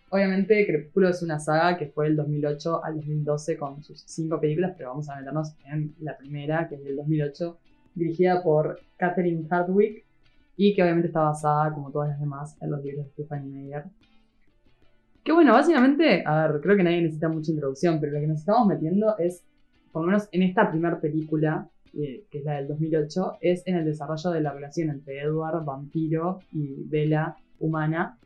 Obviamente 0.09 0.65
Crepúsculo 0.67 1.09
es 1.09 1.23
una 1.23 1.41
saga 1.41 1.77
que 1.77 1.87
fue 1.87 2.07
del 2.07 2.17
2008 2.17 2.85
al 2.85 2.97
2012 2.97 3.57
con 3.57 3.83
sus 3.83 4.03
cinco 4.07 4.41
películas, 4.41 4.75
pero 4.77 4.91
vamos 4.91 5.09
a 5.09 5.17
meternos 5.17 5.53
en 5.65 5.95
la 6.01 6.17
primera, 6.17 6.69
que 6.69 6.77
es 6.77 6.85
del 6.85 6.97
2008, 6.97 7.59
dirigida 7.95 8.43
por 8.43 8.79
Catherine 8.97 9.47
Hardwick 9.51 10.05
y 10.57 10.75
que 10.75 10.83
obviamente 10.83 11.09
está 11.09 11.21
basada, 11.21 11.73
como 11.73 11.91
todas 11.91 12.11
las 12.11 12.21
demás, 12.21 12.57
en 12.61 12.71
los 12.71 12.85
libros 12.85 13.07
de 13.07 13.13
Stephanie 13.13 13.51
Meyer. 13.51 13.85
Que 15.25 15.33
bueno, 15.33 15.53
básicamente, 15.53 16.23
a 16.25 16.47
ver, 16.47 16.61
creo 16.61 16.77
que 16.77 16.85
nadie 16.85 17.03
necesita 17.03 17.29
mucha 17.29 17.51
introducción, 17.51 18.01
pero 18.01 18.13
lo 18.13 18.21
que 18.21 18.29
nos 18.29 18.39
estamos 18.39 18.69
metiendo 18.69 19.19
es, 19.19 19.43
por 19.91 20.03
lo 20.03 20.07
menos 20.07 20.29
en 20.31 20.43
esta 20.43 20.71
primera 20.71 21.01
película, 21.01 21.69
eh, 21.95 22.25
que 22.31 22.39
es 22.39 22.45
la 22.45 22.55
del 22.55 22.69
2008, 22.69 23.39
es 23.41 23.67
en 23.67 23.77
el 23.77 23.85
desarrollo 23.85 24.31
de 24.31 24.41
la 24.41 24.53
relación 24.53 24.91
entre 24.91 25.21
Edward, 25.21 25.65
vampiro, 25.65 26.39
y 26.53 26.85
Bella, 26.85 27.37
humana, 27.59 28.19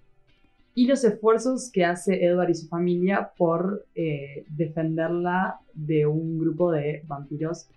y 0.74 0.86
los 0.86 1.02
esfuerzos 1.04 1.70
que 1.72 1.84
hace 1.84 2.24
Edward 2.24 2.50
y 2.50 2.54
su 2.54 2.68
familia 2.68 3.30
por 3.36 3.84
eh, 3.94 4.44
defenderla 4.48 5.58
de 5.74 6.06
un 6.06 6.38
grupo 6.38 6.70
de 6.72 7.02
vampiros 7.06 7.68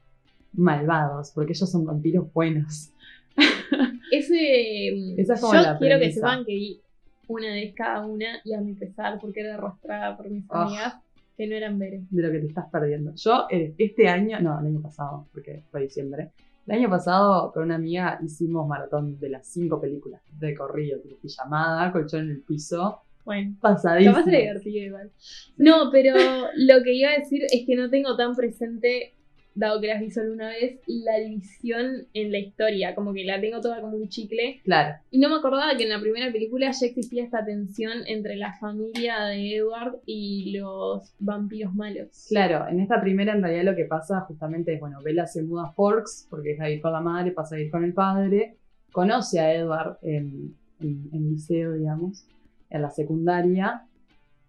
malvados, 0.54 1.32
porque 1.32 1.54
ellos 1.54 1.70
son 1.70 1.86
vampiros 1.86 2.32
buenos. 2.34 2.92
Ese. 4.12 5.16
Esa 5.20 5.34
es 5.34 5.42
como 5.42 5.54
yo 5.54 5.62
la 5.62 5.78
quiero 5.80 6.00
que 6.00 6.12
sepan 6.12 6.46
que 6.46 6.54
vi 6.54 6.80
una 7.28 7.48
vez 7.54 7.74
cada 7.74 8.06
una 8.06 8.28
y 8.44 8.54
a 8.54 8.62
mi 8.62 8.74
pesar, 8.74 9.20
porque 9.20 9.42
era 9.42 9.56
arrastrada 9.56 10.16
por 10.18 10.30
mis 10.30 10.44
Ah. 10.50 10.64
amigas 10.66 10.96
que 11.36 11.48
no 11.48 11.56
eran 11.56 11.80
veres. 11.80 12.04
de 12.12 12.22
lo 12.22 12.32
que 12.32 12.40
te 12.40 12.46
estás 12.48 12.70
perdiendo. 12.70 13.14
Yo 13.16 13.48
eh, 13.50 13.74
este 13.78 14.08
año, 14.08 14.40
no, 14.40 14.60
el 14.60 14.68
año 14.68 14.82
pasado, 14.82 15.26
porque 15.34 15.64
fue 15.72 15.82
diciembre, 15.82 16.30
el 16.66 16.74
año 16.76 16.90
pasado 16.90 17.52
con 17.54 17.64
una 17.64 17.76
amiga 17.76 18.20
hicimos 18.24 18.68
maratón 18.68 19.20
de 19.20 19.30
las 19.30 19.48
cinco 19.48 19.80
películas 19.82 20.22
de 20.40 20.56
corrido, 20.56 21.00
tipo 21.02 21.18
pijamada, 21.18 21.92
colchón 21.92 22.22
en 22.26 22.32
el 22.32 22.42
piso, 22.42 23.02
Bueno. 23.26 23.56
pasadísimo. 23.62 24.16
Capaz 24.16 24.30
divertido 24.30 24.86
igual. 24.86 25.12
No, 25.58 25.90
pero 25.92 26.16
lo 26.56 26.84
que 26.84 26.94
iba 26.94 27.10
a 27.10 27.20
decir 27.20 27.44
es 27.52 27.64
que 27.66 27.76
no 27.76 27.90
tengo 27.90 28.16
tan 28.16 28.36
presente, 28.36 29.14
dado 29.56 29.80
que 29.82 29.88
las 29.88 30.00
vi 30.00 30.10
solo 30.10 30.34
una 30.34 30.50
vez, 30.50 30.80
la 30.88 31.18
división 31.20 32.08
en 32.14 32.32
la 32.32 32.40
historia. 32.40 32.96
Como 32.96 33.14
que 33.14 33.24
la 33.24 33.40
tengo 33.40 33.62
toda 33.62 33.82
como 33.82 33.98
un 33.98 34.10
chicle. 34.10 34.62
Claro, 34.64 34.96
Y 35.12 35.20
no 35.20 35.30
me 35.30 35.36
acordaba 35.36 35.76
que 35.78 35.84
en 35.84 35.90
la 35.90 36.00
primera 36.00 36.32
película 36.32 36.72
ya 36.72 36.86
existía 36.88 37.24
esta 37.24 37.46
tensión 37.46 38.00
entre 38.08 38.36
la 38.36 38.54
familia 38.60 39.26
de 39.26 39.58
Edward 39.58 40.00
y 40.06 40.58
los 40.58 41.14
vampiros 41.20 41.74
malos. 41.74 42.26
claro, 42.30 42.68
en 42.68 42.80
esta 42.80 43.02
primera 43.02 43.34
en 43.34 43.42
realidad 43.44 43.64
lo 43.64 43.76
que 43.76 43.86
pasa 43.86 44.22
justamente 44.22 44.74
es, 44.74 44.80
bueno, 44.80 45.00
Bella 45.04 45.28
se 45.28 45.44
muda 45.44 45.66
a 45.68 45.72
Forks 45.74 46.28
porque 46.30 46.50
deja 46.50 46.66
de 46.66 46.76
ir 46.76 46.82
con 46.82 46.92
la 46.94 47.02
madre, 47.02 47.32
pasa 47.32 47.56
a 47.56 47.60
ir 47.60 47.70
con 47.70 47.84
el 47.84 47.94
padre, 47.94 48.58
conoce 48.92 49.40
a 49.40 49.54
Edward 49.54 49.98
en, 50.02 50.56
en, 50.80 51.10
en 51.12 51.30
liceo, 51.30 51.74
digamos, 51.74 52.26
en 52.70 52.82
la 52.82 52.90
secundaria, 52.90 53.84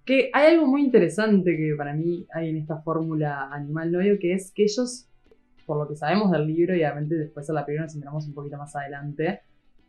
que 0.04 0.30
hay 0.32 0.54
algo 0.54 0.66
muy 0.66 0.82
interesante 0.82 1.56
que 1.56 1.74
para 1.76 1.94
mí 1.94 2.26
hay 2.34 2.50
en 2.50 2.56
esta 2.58 2.78
fórmula 2.82 3.48
animal 3.52 3.90
novio, 3.92 4.18
que 4.18 4.34
es 4.34 4.52
que 4.52 4.64
ellos, 4.64 5.08
por 5.66 5.78
lo 5.78 5.88
que 5.88 5.96
sabemos 5.96 6.30
del 6.30 6.46
libro, 6.46 6.74
y 6.74 6.78
obviamente 6.80 7.14
después 7.14 7.48
a 7.48 7.52
la 7.54 7.64
película 7.64 7.86
nos 7.86 7.94
enteramos 7.94 8.26
un 8.26 8.34
poquito 8.34 8.58
más 8.58 8.74
adelante, 8.76 9.40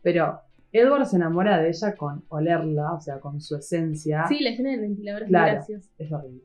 pero 0.02 0.40
Edward 0.72 1.06
se 1.06 1.16
enamora 1.18 1.58
de 1.60 1.70
ella 1.70 1.96
con 1.96 2.24
olerla, 2.30 2.94
o 2.94 3.00
sea, 3.02 3.20
con 3.20 3.40
su 3.42 3.56
esencia. 3.58 4.26
Sí, 4.28 4.40
la 4.42 4.50
escena 4.52 4.72
del 4.72 4.82
ventilador 4.82 5.24
es 5.24 5.28
Claro. 5.30 5.54
graciosa. 5.54 5.90
Es 5.98 6.12
horrible. 6.12 6.42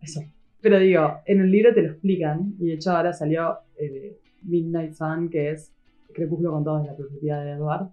Eso. 0.00 0.22
Pero 0.60 0.78
digo, 0.78 1.18
en 1.26 1.40
el 1.40 1.50
libro 1.50 1.72
te 1.74 1.82
lo 1.82 1.90
explican, 1.92 2.54
y 2.58 2.66
de 2.68 2.74
hecho 2.74 2.90
ahora 2.92 3.12
salió 3.12 3.58
eh, 3.78 4.18
Midnight 4.42 4.94
Sun, 4.94 5.28
que 5.30 5.50
es 5.50 5.72
Crepúsculo 6.14 6.50
con 6.52 6.64
todo 6.64 6.78
desde 6.78 6.90
la 6.92 6.96
perspectiva 6.96 7.40
de 7.44 7.50
Edward, 7.52 7.90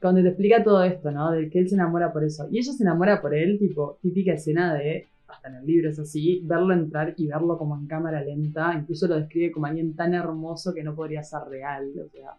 donde 0.00 0.22
te 0.22 0.28
explica 0.28 0.62
todo 0.62 0.82
esto, 0.82 1.10
¿no? 1.10 1.32
De 1.32 1.48
que 1.48 1.58
él 1.58 1.68
se 1.68 1.74
enamora 1.74 2.12
por 2.12 2.24
eso. 2.24 2.46
Y 2.50 2.58
ella 2.58 2.72
se 2.72 2.82
enamora 2.82 3.20
por 3.20 3.34
él, 3.34 3.58
tipo, 3.58 3.98
típica 4.02 4.34
escena 4.34 4.74
de, 4.74 5.08
hasta 5.28 5.48
en 5.48 5.56
el 5.56 5.66
libro 5.66 5.90
es 5.90 5.98
así, 5.98 6.40
verlo 6.44 6.74
entrar 6.74 7.14
y 7.16 7.26
verlo 7.26 7.58
como 7.58 7.76
en 7.76 7.86
cámara 7.86 8.22
lenta, 8.22 8.74
incluso 8.78 9.08
lo 9.08 9.16
describe 9.16 9.52
como 9.52 9.66
alguien 9.66 9.94
tan 9.94 10.14
hermoso 10.14 10.74
que 10.74 10.84
no 10.84 10.94
podría 10.94 11.22
ser 11.22 11.40
real, 11.48 11.90
o 12.04 12.08
sea, 12.10 12.30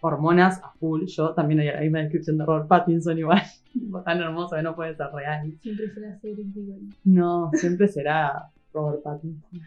hormonas 0.00 0.62
a 0.62 0.70
full. 0.72 1.04
Yo 1.06 1.34
también 1.34 1.60
hay, 1.60 1.68
hay 1.68 1.88
una 1.88 2.00
descripción 2.00 2.38
de 2.38 2.44
Robert 2.44 2.68
Pattinson 2.68 3.18
igual, 3.18 3.42
tan 4.04 4.20
hermoso 4.20 4.56
que 4.56 4.62
no 4.62 4.74
puede 4.74 4.94
ser 4.96 5.08
real. 5.12 5.52
Siempre 5.60 5.90
se 5.90 6.00
la 6.00 6.10
hace 6.10 6.32
Eric 6.32 6.56
igual. 6.56 6.80
No, 7.04 7.50
siempre 7.54 7.88
será 7.88 8.50
Robert 8.72 9.02
Pattinson. 9.02 9.60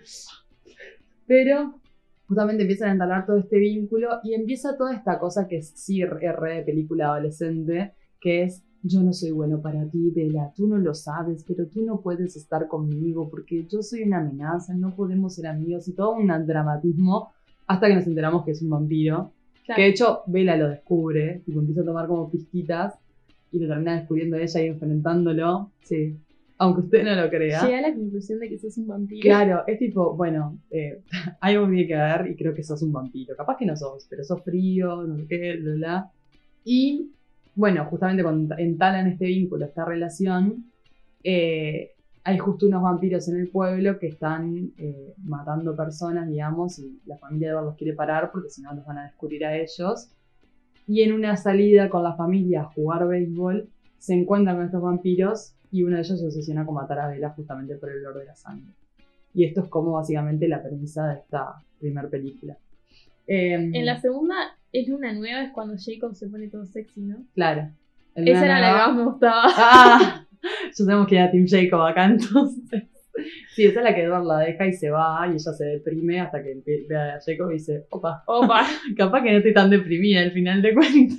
Pero 1.25 1.80
justamente 2.31 2.61
empiezan 2.61 2.87
a 2.87 2.91
entablar 2.93 3.25
todo 3.25 3.35
este 3.35 3.59
vínculo 3.59 4.07
y 4.23 4.35
empieza 4.35 4.77
toda 4.77 4.95
esta 4.95 5.19
cosa 5.19 5.49
que 5.49 5.57
es 5.57 5.73
sí 5.75 6.01
R 6.01 6.55
de 6.55 6.63
película 6.63 7.07
adolescente, 7.07 7.91
que 8.21 8.43
es 8.43 8.63
yo 8.83 9.03
no 9.03 9.11
soy 9.11 9.31
bueno 9.31 9.61
para 9.61 9.85
ti, 9.89 10.11
Bella, 10.15 10.53
tú 10.55 10.65
no 10.65 10.77
lo 10.77 10.93
sabes, 10.93 11.43
pero 11.45 11.67
tú 11.67 11.83
no 11.83 11.99
puedes 11.99 12.37
estar 12.37 12.69
conmigo 12.69 13.29
porque 13.29 13.65
yo 13.67 13.83
soy 13.83 14.03
una 14.03 14.19
amenaza, 14.19 14.73
no 14.73 14.95
podemos 14.95 15.35
ser 15.35 15.47
amigos 15.47 15.89
y 15.89 15.93
todo 15.93 16.13
un 16.13 16.27
dramatismo 16.47 17.33
hasta 17.67 17.89
que 17.89 17.95
nos 17.95 18.07
enteramos 18.07 18.45
que 18.45 18.51
es 18.51 18.61
un 18.61 18.69
vampiro. 18.69 19.33
Claro. 19.65 19.75
Que 19.75 19.81
de 19.81 19.89
hecho 19.89 20.21
Bella 20.27 20.55
lo 20.55 20.69
descubre, 20.69 21.41
tipo 21.45 21.59
empieza 21.59 21.81
a 21.81 21.85
tomar 21.85 22.07
como 22.07 22.31
pizquitas 22.31 22.93
y 23.51 23.59
lo 23.59 23.67
termina 23.67 23.97
descubriendo 23.97 24.37
ella 24.37 24.63
y 24.63 24.67
enfrentándolo. 24.67 25.69
Sí. 25.83 26.15
Aunque 26.61 26.81
usted 26.81 27.03
no 27.03 27.15
lo 27.15 27.27
crea. 27.27 27.65
Llega 27.65 27.79
a 27.79 27.81
la 27.81 27.91
conclusión 27.91 28.39
de 28.39 28.47
que 28.47 28.59
sos 28.59 28.77
un 28.77 28.85
vampiro. 28.85 29.21
Claro, 29.23 29.63
es 29.65 29.79
tipo, 29.79 30.15
bueno, 30.15 30.59
eh, 30.69 31.01
hay 31.41 31.55
algo 31.55 31.67
tiene 31.67 31.87
que 31.87 31.95
ver 31.95 32.27
y 32.27 32.35
creo 32.35 32.53
que 32.53 32.61
sos 32.61 32.83
un 32.83 32.93
vampiro. 32.93 33.35
Capaz 33.35 33.57
que 33.57 33.65
no 33.65 33.75
sos, 33.75 34.05
pero 34.07 34.23
sos 34.23 34.43
frío, 34.43 35.01
no 35.01 35.17
sé 35.17 35.25
qué, 35.27 35.57
bla, 35.57 35.73
bla. 35.73 36.11
Y 36.63 37.09
bueno, 37.55 37.83
justamente 37.85 38.21
cuando 38.21 38.55
entalan 38.59 39.07
este 39.07 39.25
vínculo, 39.25 39.65
esta 39.65 39.85
relación, 39.85 40.65
eh, 41.23 41.93
hay 42.23 42.37
justo 42.37 42.67
unos 42.67 42.83
vampiros 42.83 43.27
en 43.27 43.37
el 43.37 43.47
pueblo 43.47 43.97
que 43.97 44.09
están 44.09 44.71
eh, 44.77 45.15
matando 45.23 45.75
personas, 45.75 46.29
digamos, 46.29 46.77
y 46.77 47.01
la 47.07 47.17
familia 47.17 47.47
de 47.47 47.53
Edward 47.53 47.65
los 47.65 47.75
quiere 47.75 47.93
parar 47.93 48.29
porque 48.31 48.51
si 48.51 48.61
no 48.61 48.71
los 48.75 48.85
van 48.85 48.99
a 48.99 49.05
descubrir 49.05 49.45
a 49.45 49.57
ellos. 49.57 50.11
Y 50.85 51.01
en 51.01 51.13
una 51.13 51.37
salida 51.37 51.89
con 51.89 52.03
la 52.03 52.13
familia 52.13 52.61
a 52.61 52.65
jugar 52.65 53.07
béisbol, 53.07 53.67
se 53.97 54.13
encuentran 54.13 54.57
con 54.57 54.65
estos 54.65 54.81
vampiros 54.83 55.55
y 55.71 55.83
uno 55.83 55.95
de 55.95 56.01
ellos 56.01 56.19
se 56.19 56.25
obsesiona 56.25 56.65
con 56.65 56.75
matar 56.75 56.99
a 56.99 57.07
Bella 57.07 57.29
justamente 57.29 57.75
por 57.75 57.89
el 57.89 58.05
olor 58.05 58.19
de 58.19 58.25
la 58.25 58.35
sangre. 58.35 58.71
Y 59.33 59.45
esto 59.45 59.61
es 59.61 59.69
como 59.69 59.93
básicamente 59.93 60.47
la 60.47 60.61
premisa 60.61 61.07
de 61.07 61.19
esta 61.19 61.55
primera 61.79 62.09
película. 62.09 62.57
Em, 63.27 63.73
En 63.73 63.85
la 63.85 63.99
segunda 63.99 64.35
es 64.73 64.87
luna 64.87 65.13
nueva, 65.13 65.43
es 65.43 65.51
cuando 65.51 65.75
Jacob 65.77 66.15
se 66.15 66.27
pone 66.27 66.49
todo 66.49 66.65
sexy, 66.65 67.01
¿no? 67.01 67.23
Claro. 67.33 67.69
Esa 68.15 68.31
una 68.31 68.45
era 68.45 68.59
la 68.59 68.67
que 68.67 68.77
más 68.87 68.95
me 68.97 69.03
gustaba. 69.05 69.43
¡Ah! 69.45 70.27
Ya 70.43 70.85
sabemos 70.85 71.07
que 71.07 71.17
era 71.17 71.29
Team 71.29 71.45
Jacob 71.47 71.81
acá 71.81 72.05
entonces. 72.05 72.85
Sí, 73.53 73.65
esa 73.65 73.79
es 73.79 73.83
la 73.83 73.93
que 73.93 74.01
Edward 74.03 74.25
la 74.25 74.39
deja 74.39 74.65
y 74.65 74.73
se 74.73 74.89
va 74.89 75.27
y 75.27 75.33
ella 75.33 75.53
se 75.53 75.65
deprime 75.65 76.19
hasta 76.19 76.41
que 76.41 76.55
ve 76.89 76.97
a 76.97 77.19
Jacob 77.23 77.51
y 77.51 77.55
dice, 77.55 77.85
opa, 77.91 78.23
Opa, 78.25 78.65
capaz 78.97 79.21
que 79.21 79.31
no 79.31 79.37
estoy 79.37 79.53
tan 79.53 79.69
deprimida 79.69 80.21
al 80.21 80.31
final 80.31 80.63
de 80.63 80.73
cuentas. 80.73 81.17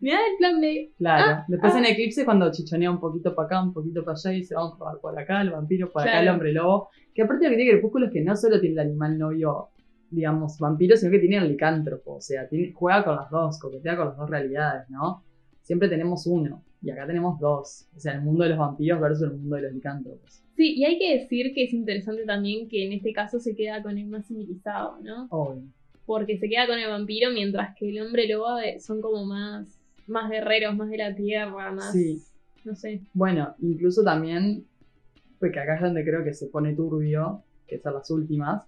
Mirá 0.00 0.18
el 0.18 0.36
plan 0.38 0.60
B. 0.60 0.92
Claro. 0.98 1.24
Ah, 1.26 1.44
Después 1.48 1.74
ah. 1.74 1.78
en 1.78 1.84
Eclipse 1.86 2.24
cuando 2.24 2.50
chichonea 2.50 2.90
un 2.90 3.00
poquito 3.00 3.34
para 3.34 3.46
acá, 3.46 3.62
un 3.62 3.72
poquito 3.72 4.04
para 4.04 4.16
allá 4.16 4.32
y 4.32 4.36
dice, 4.36 4.54
vamos 4.54 4.74
a 4.74 4.76
probar 4.76 5.00
por 5.00 5.18
acá, 5.18 5.40
el 5.42 5.50
vampiro, 5.50 5.90
por 5.90 6.02
acá 6.02 6.20
el 6.20 6.28
hombre 6.28 6.52
lobo. 6.52 6.90
Que 7.14 7.22
aparte 7.22 7.44
lo 7.44 7.50
que 7.50 7.56
tiene 7.56 7.72
Crepúsculo 7.72 8.06
es 8.06 8.12
que 8.12 8.22
no 8.22 8.36
solo 8.36 8.60
tiene 8.60 8.74
el 8.74 8.88
animal 8.88 9.18
novio, 9.18 9.68
digamos, 10.10 10.58
vampiro, 10.58 10.96
sino 10.96 11.10
que 11.10 11.18
tiene 11.18 11.36
el 11.36 11.48
licántropo. 11.48 12.16
O 12.16 12.20
sea, 12.20 12.48
tiene, 12.48 12.72
juega 12.72 13.04
con 13.04 13.16
las 13.16 13.30
dos, 13.30 13.58
coquetea 13.58 13.96
con 13.96 14.08
las 14.08 14.16
dos 14.16 14.30
realidades, 14.30 14.88
¿no? 14.88 15.24
Siempre 15.62 15.88
tenemos 15.88 16.26
uno. 16.26 16.64
Y 16.80 16.90
acá 16.90 17.06
tenemos 17.06 17.40
dos. 17.40 17.88
O 17.96 17.98
sea, 17.98 18.12
el 18.14 18.22
mundo 18.22 18.44
de 18.44 18.50
los 18.50 18.58
vampiros 18.58 19.00
versus 19.00 19.22
el 19.24 19.36
mundo 19.36 19.56
de 19.56 19.62
los 19.62 19.72
licántropos. 19.72 20.42
Sí, 20.58 20.74
y 20.74 20.84
hay 20.84 20.98
que 20.98 21.18
decir 21.18 21.52
que 21.54 21.64
es 21.64 21.72
interesante 21.72 22.24
también 22.24 22.68
que 22.68 22.84
en 22.84 22.92
este 22.92 23.12
caso 23.12 23.38
se 23.38 23.54
queda 23.54 23.80
con 23.80 23.96
el 23.96 24.06
más 24.06 24.26
civilizado, 24.26 24.98
¿no? 25.02 25.28
Obvio. 25.30 25.62
Porque 26.04 26.36
se 26.38 26.48
queda 26.48 26.66
con 26.66 26.78
el 26.78 26.88
vampiro 26.88 27.30
mientras 27.30 27.76
que 27.76 27.90
el 27.90 28.00
hombre 28.00 28.26
lobo 28.26 28.58
eh, 28.58 28.80
son 28.80 29.00
como 29.00 29.24
más, 29.24 29.77
más 30.08 30.30
guerreros, 30.30 30.76
más 30.76 30.90
de 30.90 30.98
la 30.98 31.14
tierra, 31.14 31.72
más... 31.72 31.92
Sí. 31.92 32.22
No 32.64 32.74
sé. 32.74 33.02
Bueno, 33.14 33.54
incluso 33.60 34.02
también 34.02 34.66
porque 35.38 35.60
acá 35.60 35.76
es 35.76 35.80
donde 35.80 36.04
creo 36.04 36.24
que 36.24 36.34
se 36.34 36.46
pone 36.46 36.74
turbio, 36.74 37.42
que 37.66 37.78
son 37.78 37.94
las 37.94 38.10
últimas, 38.10 38.64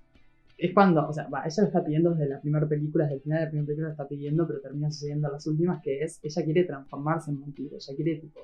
es 0.56 0.74
cuando, 0.74 1.08
o 1.08 1.12
sea, 1.12 1.26
va, 1.28 1.44
ella 1.44 1.62
lo 1.62 1.66
está 1.68 1.84
pidiendo 1.84 2.10
desde 2.10 2.28
la 2.28 2.40
primera 2.40 2.68
película, 2.68 3.04
desde 3.04 3.16
el 3.16 3.22
final 3.22 3.38
de 3.38 3.44
la 3.44 3.50
primera 3.50 3.66
película 3.66 3.88
lo 3.88 3.92
está 3.92 4.08
pidiendo, 4.08 4.46
pero 4.46 4.60
termina 4.60 4.90
sucediendo 4.90 5.28
en 5.28 5.32
las 5.32 5.46
últimas, 5.46 5.82
que 5.82 6.02
es, 6.02 6.20
ella 6.22 6.44
quiere 6.44 6.64
transformarse 6.64 7.30
en 7.30 7.40
vampiro, 7.40 7.76
ella 7.76 7.96
quiere, 7.96 8.16
tipo, 8.16 8.40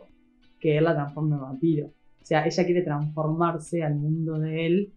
que 0.58 0.78
él 0.78 0.84
la 0.84 0.94
transforme 0.94 1.34
en 1.36 1.42
vampiro. 1.42 1.86
O 1.86 2.26
sea, 2.26 2.46
ella 2.46 2.64
quiere 2.64 2.82
transformarse 2.82 3.82
al 3.82 3.94
mundo 3.96 4.38
de 4.38 4.66
él, 4.66 4.92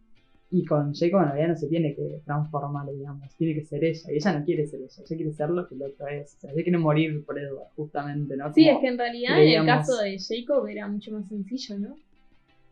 y 0.51 0.65
con 0.65 0.93
Jacob 0.93 1.21
en 1.21 1.27
realidad 1.27 1.47
no 1.49 1.55
se 1.55 1.67
tiene 1.67 1.95
que 1.95 2.21
transformar, 2.25 2.87
digamos, 2.91 3.29
tiene 3.35 3.53
que 3.53 3.65
ser 3.65 3.83
ella, 3.83 4.11
y 4.11 4.15
ella 4.15 4.39
no 4.39 4.45
quiere 4.45 4.65
ser 4.65 4.81
ella, 4.81 5.03
ella 5.05 5.15
quiere 5.15 5.33
ser 5.33 5.49
lo 5.49 5.67
que 5.67 5.75
el 5.75 5.83
otro 5.83 6.07
es, 6.07 6.35
o 6.35 6.39
sea, 6.39 6.51
ella 6.51 6.63
quiere 6.63 6.77
morir 6.77 7.23
por 7.23 7.37
Edward, 7.37 7.67
justamente, 7.75 8.35
¿no? 8.35 8.51
Sí, 8.53 8.67
es 8.67 8.79
que 8.79 8.87
en 8.87 8.97
realidad 8.97 9.41
en 9.41 9.59
el 9.61 9.65
caso 9.65 9.97
de 9.97 10.17
Jacob 10.17 10.65
era 10.67 10.87
mucho 10.87 11.11
más 11.11 11.27
sencillo, 11.27 11.79
¿no? 11.79 11.95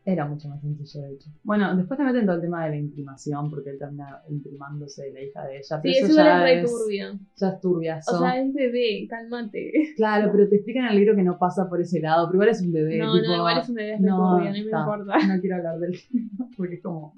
Era 0.09 0.25
mucho 0.25 0.47
más 0.47 0.61
sencillo, 0.61 1.05
de 1.05 1.15
hecho. 1.15 1.29
Bueno, 1.43 1.75
después 1.75 1.97
te 1.97 2.03
meten 2.05 2.25
todo 2.25 2.37
el 2.37 2.41
tema 2.41 2.63
de 2.63 2.69
la 2.69 2.77
imprimación, 2.77 3.49
porque 3.49 3.71
él 3.71 3.77
termina 3.77 4.21
imprimándose 4.29 5.03
de 5.03 5.11
la 5.11 5.21
hija 5.21 5.45
de 5.45 5.57
ella. 5.57 5.63
Sí, 5.63 5.75
Pero 5.83 5.95
eso 5.95 6.05
eso 6.05 6.11
igual 6.13 6.25
ya 6.25 6.37
es 6.37 6.43
re 6.43 6.61
es, 6.61 6.71
turbio. 6.71 7.19
ya 7.35 7.47
es 7.49 7.59
turbiazo. 7.59 8.15
O 8.15 8.19
sea, 8.19 8.41
es 8.41 8.53
bebé, 8.53 9.07
cálmate. 9.09 9.73
claro, 9.97 10.31
pero 10.31 10.47
te 10.47 10.55
explican 10.55 10.85
en 10.85 10.91
el 10.91 10.95
libro 10.95 11.13
que 11.13 11.23
no 11.23 11.37
pasa 11.37 11.67
por 11.67 11.81
ese 11.81 11.99
lado, 11.99 12.27
pero 12.27 12.35
igual 12.35 12.49
es 12.49 12.61
un 12.61 12.71
bebé. 12.71 12.99
No, 12.99 13.19
tipo, 13.19 13.27
no, 13.27 13.35
igual 13.35 13.57
es 13.59 13.67
un 13.67 13.75
bebé 13.75 13.93
es 13.95 13.99
no, 13.99 14.15
turbio, 14.15 14.45
no 14.45 14.51
me 14.51 14.59
importa. 14.59 15.27
No 15.27 15.41
quiero 15.41 15.55
hablar 15.57 15.79
del 15.79 15.91
libro, 15.91 16.47
porque 16.55 16.75
es 16.75 16.81
como... 16.81 17.13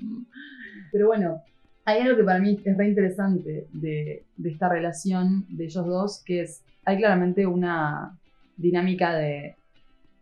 Pero 0.91 1.05
bueno, 1.05 1.43
hay 1.85 2.01
algo 2.01 2.17
que 2.17 2.23
para 2.23 2.39
mí 2.39 2.59
es 2.65 2.75
re 2.75 2.87
interesante 2.87 3.67
de, 3.71 4.23
de 4.35 4.49
esta 4.49 4.67
relación 4.67 5.45
de 5.47 5.65
ellos 5.65 5.85
dos, 5.85 6.23
que 6.25 6.41
es, 6.41 6.63
hay 6.85 6.97
claramente 6.97 7.45
una 7.45 8.17
dinámica 8.57 9.13
de 9.13 9.58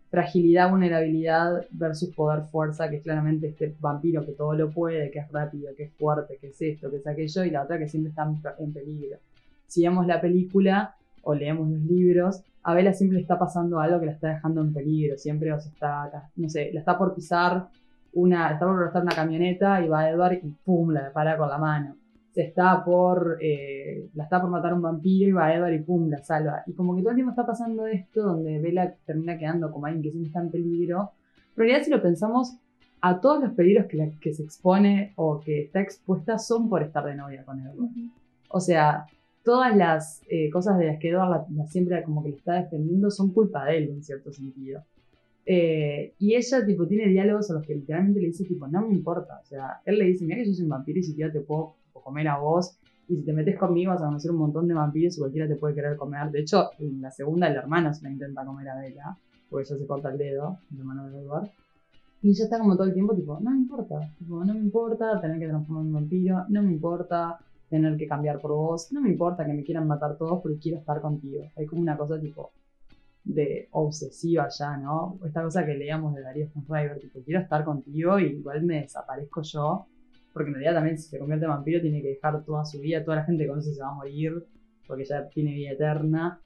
fragilidad, 0.09 0.69
vulnerabilidad 0.69 1.65
versus 1.71 2.13
poder, 2.15 2.43
fuerza, 2.51 2.89
que 2.89 2.97
es 2.97 3.03
claramente 3.03 3.47
este 3.47 3.75
vampiro 3.79 4.25
que 4.25 4.31
todo 4.31 4.53
lo 4.53 4.69
puede, 4.69 5.11
que 5.11 5.19
es 5.19 5.31
rápido, 5.31 5.73
que 5.75 5.83
es 5.83 5.93
fuerte, 5.93 6.37
que 6.39 6.47
es 6.47 6.61
esto, 6.61 6.89
que 6.89 6.97
es 6.97 7.07
aquello, 7.07 7.43
y 7.43 7.49
la 7.51 7.63
otra 7.63 7.77
que 7.77 7.87
siempre 7.89 8.09
está 8.11 8.23
en 8.23 8.41
pe- 8.41 8.49
en 8.59 8.73
peligro. 8.73 9.17
Si 9.67 9.83
vemos 9.83 10.07
la 10.07 10.21
película 10.21 10.95
o 11.23 11.33
leemos 11.35 11.69
los 11.69 11.81
libros, 11.81 12.41
a 12.63 12.73
Bella 12.73 12.93
siempre 12.93 13.19
está 13.19 13.37
pasando 13.37 13.79
algo 13.79 13.99
que 13.99 14.05
la 14.07 14.13
está 14.13 14.29
dejando 14.29 14.61
en 14.61 14.73
peligro, 14.73 15.17
siempre 15.17 15.51
os 15.51 15.65
está, 15.65 16.09
no 16.37 16.49
sé, 16.49 16.71
la 16.73 16.79
está 16.79 16.97
por 16.97 17.13
pisar 17.13 17.67
una, 18.13 18.51
está 18.51 18.65
por 18.65 18.91
una 19.03 19.15
camioneta 19.15 19.81
y 19.83 19.89
va 19.89 20.09
Edward 20.09 20.39
y 20.41 20.53
pum, 20.63 20.91
la 20.91 21.11
para 21.11 21.37
con 21.37 21.49
la 21.49 21.57
mano. 21.57 21.95
Se 22.37 22.43
está 22.43 22.85
por, 22.85 23.39
eh, 23.41 24.09
la 24.13 24.25
está 24.25 24.39
por 24.39 24.51
matar 24.51 24.71
un 24.75 24.83
vampiro 24.83 25.27
y 25.27 25.31
va 25.31 25.51
Edward 25.55 25.73
y 25.73 25.79
pum, 25.79 26.07
la 26.07 26.19
salva. 26.23 26.61
Y 26.67 26.73
como 26.73 26.95
que 26.95 27.01
todo 27.01 27.09
el 27.09 27.15
tiempo 27.15 27.31
está 27.31 27.47
pasando 27.47 27.87
esto 27.87 28.21
donde 28.21 28.59
Bella 28.59 28.93
termina 29.07 29.39
quedando 29.39 29.71
como 29.71 29.87
alguien 29.87 30.03
que 30.03 30.11
siempre 30.11 30.27
está 30.27 30.41
en 30.41 30.51
peligro. 30.51 31.09
Pero 31.55 31.65
en 31.65 31.69
realidad 31.71 31.85
si 31.85 31.89
lo 31.91 31.99
pensamos, 31.99 32.55
a 33.01 33.19
todos 33.21 33.41
los 33.43 33.53
peligros 33.53 33.87
que, 33.87 33.97
la- 33.97 34.11
que 34.21 34.35
se 34.35 34.43
expone 34.43 35.13
o 35.15 35.39
que 35.39 35.61
está 35.63 35.81
expuesta 35.81 36.37
son 36.37 36.69
por 36.69 36.83
estar 36.83 37.03
de 37.05 37.15
novia 37.15 37.43
con 37.43 37.59
Edward. 37.59 37.89
O 38.49 38.59
sea, 38.59 39.07
todas 39.43 39.75
las 39.75 40.21
eh, 40.29 40.51
cosas 40.51 40.77
de 40.77 40.85
las 40.85 40.99
que 40.99 41.09
Edward 41.09 41.29
la, 41.31 41.45
la 41.63 41.65
siempre 41.65 42.03
como 42.03 42.21
que 42.21 42.29
le 42.29 42.35
está 42.35 42.53
defendiendo 42.53 43.09
son 43.09 43.31
culpa 43.31 43.65
de 43.65 43.77
él 43.79 43.89
en 43.89 44.03
cierto 44.03 44.31
sentido. 44.31 44.83
Eh, 45.45 46.13
y 46.19 46.35
ella 46.35 46.63
tipo 46.65 46.85
tiene 46.85 47.07
diálogos 47.07 47.49
a 47.49 47.53
los 47.55 47.65
que 47.65 47.73
literalmente 47.73 48.19
le 48.19 48.27
dice 48.27 48.43
tipo, 48.45 48.67
no 48.67 48.81
me 48.87 48.93
importa. 48.93 49.39
O 49.41 49.45
sea, 49.47 49.81
él 49.85 49.97
le 49.97 50.05
dice, 50.05 50.23
mira 50.25 50.37
que 50.37 50.45
yo 50.45 50.53
soy 50.53 50.65
un 50.65 50.69
vampiro 50.69 50.99
y 50.99 51.03
si 51.03 51.09
siquiera 51.09 51.31
te 51.31 51.39
puedo 51.39 51.73
comer 52.01 52.27
a 52.27 52.37
vos. 52.37 52.77
Y 53.07 53.15
si 53.15 53.23
te 53.23 53.33
metes 53.33 53.57
conmigo 53.57 53.91
vas 53.91 54.01
a 54.01 54.05
conocer 54.05 54.31
un 54.31 54.37
montón 54.37 54.67
de 54.67 54.73
vampiros 54.73 55.15
y 55.17 55.19
cualquiera 55.19 55.47
te 55.47 55.55
puede 55.55 55.75
querer 55.75 55.95
comer. 55.95 56.29
De 56.31 56.41
hecho, 56.41 56.71
en 56.79 57.01
la 57.01 57.11
segunda 57.11 57.47
el 57.47 57.55
hermano 57.55 57.93
se 57.93 58.03
la 58.03 58.11
intenta 58.11 58.45
comer 58.45 58.69
a 58.69 58.79
Bella, 58.79 59.17
porque 59.49 59.67
ella 59.67 59.77
se 59.77 59.87
corta 59.87 60.09
el 60.09 60.17
dedo, 60.17 60.59
el 60.71 60.79
hermano 60.79 61.09
de 61.09 61.19
Edward. 61.19 61.49
Y 62.21 62.31
ella 62.31 62.43
está 62.43 62.59
como 62.59 62.75
todo 62.75 62.87
el 62.87 62.93
tiempo 62.93 63.15
tipo, 63.15 63.39
no 63.39 63.51
me 63.51 63.57
importa. 63.57 63.99
Tipo, 64.17 64.43
no 64.43 64.53
me 64.53 64.59
importa 64.59 65.21
tener 65.21 65.39
que 65.39 65.47
transformarme 65.47 65.89
en 65.89 65.93
vampiro, 65.93 66.45
no 66.49 66.63
me 66.63 66.71
importa 66.71 67.39
tener 67.69 67.97
que 67.97 68.07
cambiar 68.07 68.39
por 68.39 68.51
vos. 68.51 68.91
No 68.91 69.01
me 69.01 69.09
importa 69.09 69.45
que 69.45 69.53
me 69.53 69.63
quieran 69.63 69.87
matar 69.87 70.17
todos 70.17 70.41
porque 70.41 70.57
quiero 70.57 70.79
estar 70.79 71.01
contigo. 71.01 71.43
Hay 71.55 71.65
como 71.65 71.81
una 71.81 71.97
cosa 71.97 72.19
tipo 72.19 72.51
de 73.23 73.67
obsesiva 73.71 74.47
ya, 74.49 74.77
¿no? 74.77 75.19
Esta 75.25 75.43
cosa 75.43 75.65
que 75.65 75.73
leíamos 75.73 76.15
de 76.15 76.21
Darío 76.21 76.47
Stanriver, 76.47 76.99
tipo, 76.99 77.19
quiero 77.23 77.41
estar 77.41 77.63
contigo 77.63 78.19
y 78.19 78.27
igual 78.27 78.63
me 78.63 78.81
desaparezco 78.81 79.41
yo. 79.41 79.85
Porque 80.37 80.49
en 80.49 80.55
realidad 80.55 80.75
también 80.75 80.97
si 80.97 81.09
se 81.09 81.17
convierte 81.17 81.45
en 81.45 81.51
vampiro 81.51 81.81
tiene 81.81 82.01
que 82.01 82.09
dejar 82.09 82.43
toda 82.45 82.63
su 82.63 82.79
vida, 82.79 83.03
toda 83.03 83.17
la 83.17 83.23
gente 83.23 83.43
que 83.43 83.49
conoce 83.49 83.73
se 83.73 83.81
va 83.81 83.89
a 83.89 83.95
morir 83.95 84.45
porque 84.85 85.03
ya 85.03 85.27
tiene 85.27 85.53
vida 85.53 85.71
eterna 85.71 86.39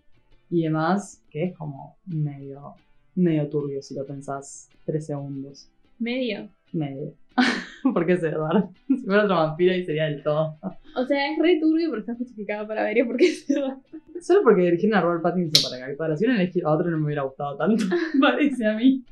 y 0.49 0.63
demás, 0.63 1.21
que 1.29 1.43
es 1.43 1.57
como 1.57 1.97
medio, 2.05 2.75
medio 3.15 3.49
turbio 3.49 3.81
si 3.81 3.93
lo 3.95 4.05
pensás 4.05 4.69
tres 4.85 5.05
segundos. 5.05 5.69
Medio. 5.99 6.49
Medio. 6.71 7.13
porque 7.93 8.13
es 8.13 8.23
Edward. 8.23 8.69
Si 8.87 9.05
fuera 9.05 9.23
otro 9.23 9.35
vampiro 9.35 9.73
ahí 9.73 9.83
sería 9.85 10.05
del 10.05 10.23
todo. 10.23 10.57
O 10.95 11.05
sea, 11.05 11.31
es 11.31 11.39
re 11.39 11.59
turbio, 11.59 11.89
pero 11.89 12.01
está 12.01 12.15
justificado 12.15 12.67
para 12.67 12.83
ver 12.83 13.05
porque 13.05 13.27
se 13.27 13.59
va. 13.59 13.77
Solo 14.21 14.43
porque 14.43 14.67
eligieron 14.67 14.97
a 14.97 15.01
Robert 15.01 15.23
Pattinson 15.23 15.69
para 15.69 15.77
que 15.77 15.91
actuara. 15.91 16.15
Si 16.15 16.25
hubieran 16.25 16.41
elegido 16.41 16.69
a 16.69 16.75
otro 16.75 16.89
no 16.89 16.97
me 16.97 17.05
hubiera 17.05 17.23
gustado 17.23 17.57
tanto, 17.57 17.83
parece 18.21 18.65
a 18.65 18.75
mí. 18.75 19.03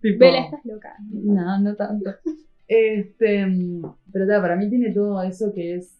Tipo, 0.00 0.18
Vela, 0.18 0.44
estás 0.44 0.64
loca. 0.64 0.94
No, 1.10 1.60
no 1.60 1.74
tanto. 1.74 2.10
Este, 2.68 3.46
mm, 3.46 3.82
pero 4.12 4.26
ta, 4.26 4.40
para 4.40 4.54
mí 4.54 4.68
tiene 4.68 4.92
todo 4.92 5.22
eso 5.22 5.52
que 5.52 5.76
es, 5.76 5.98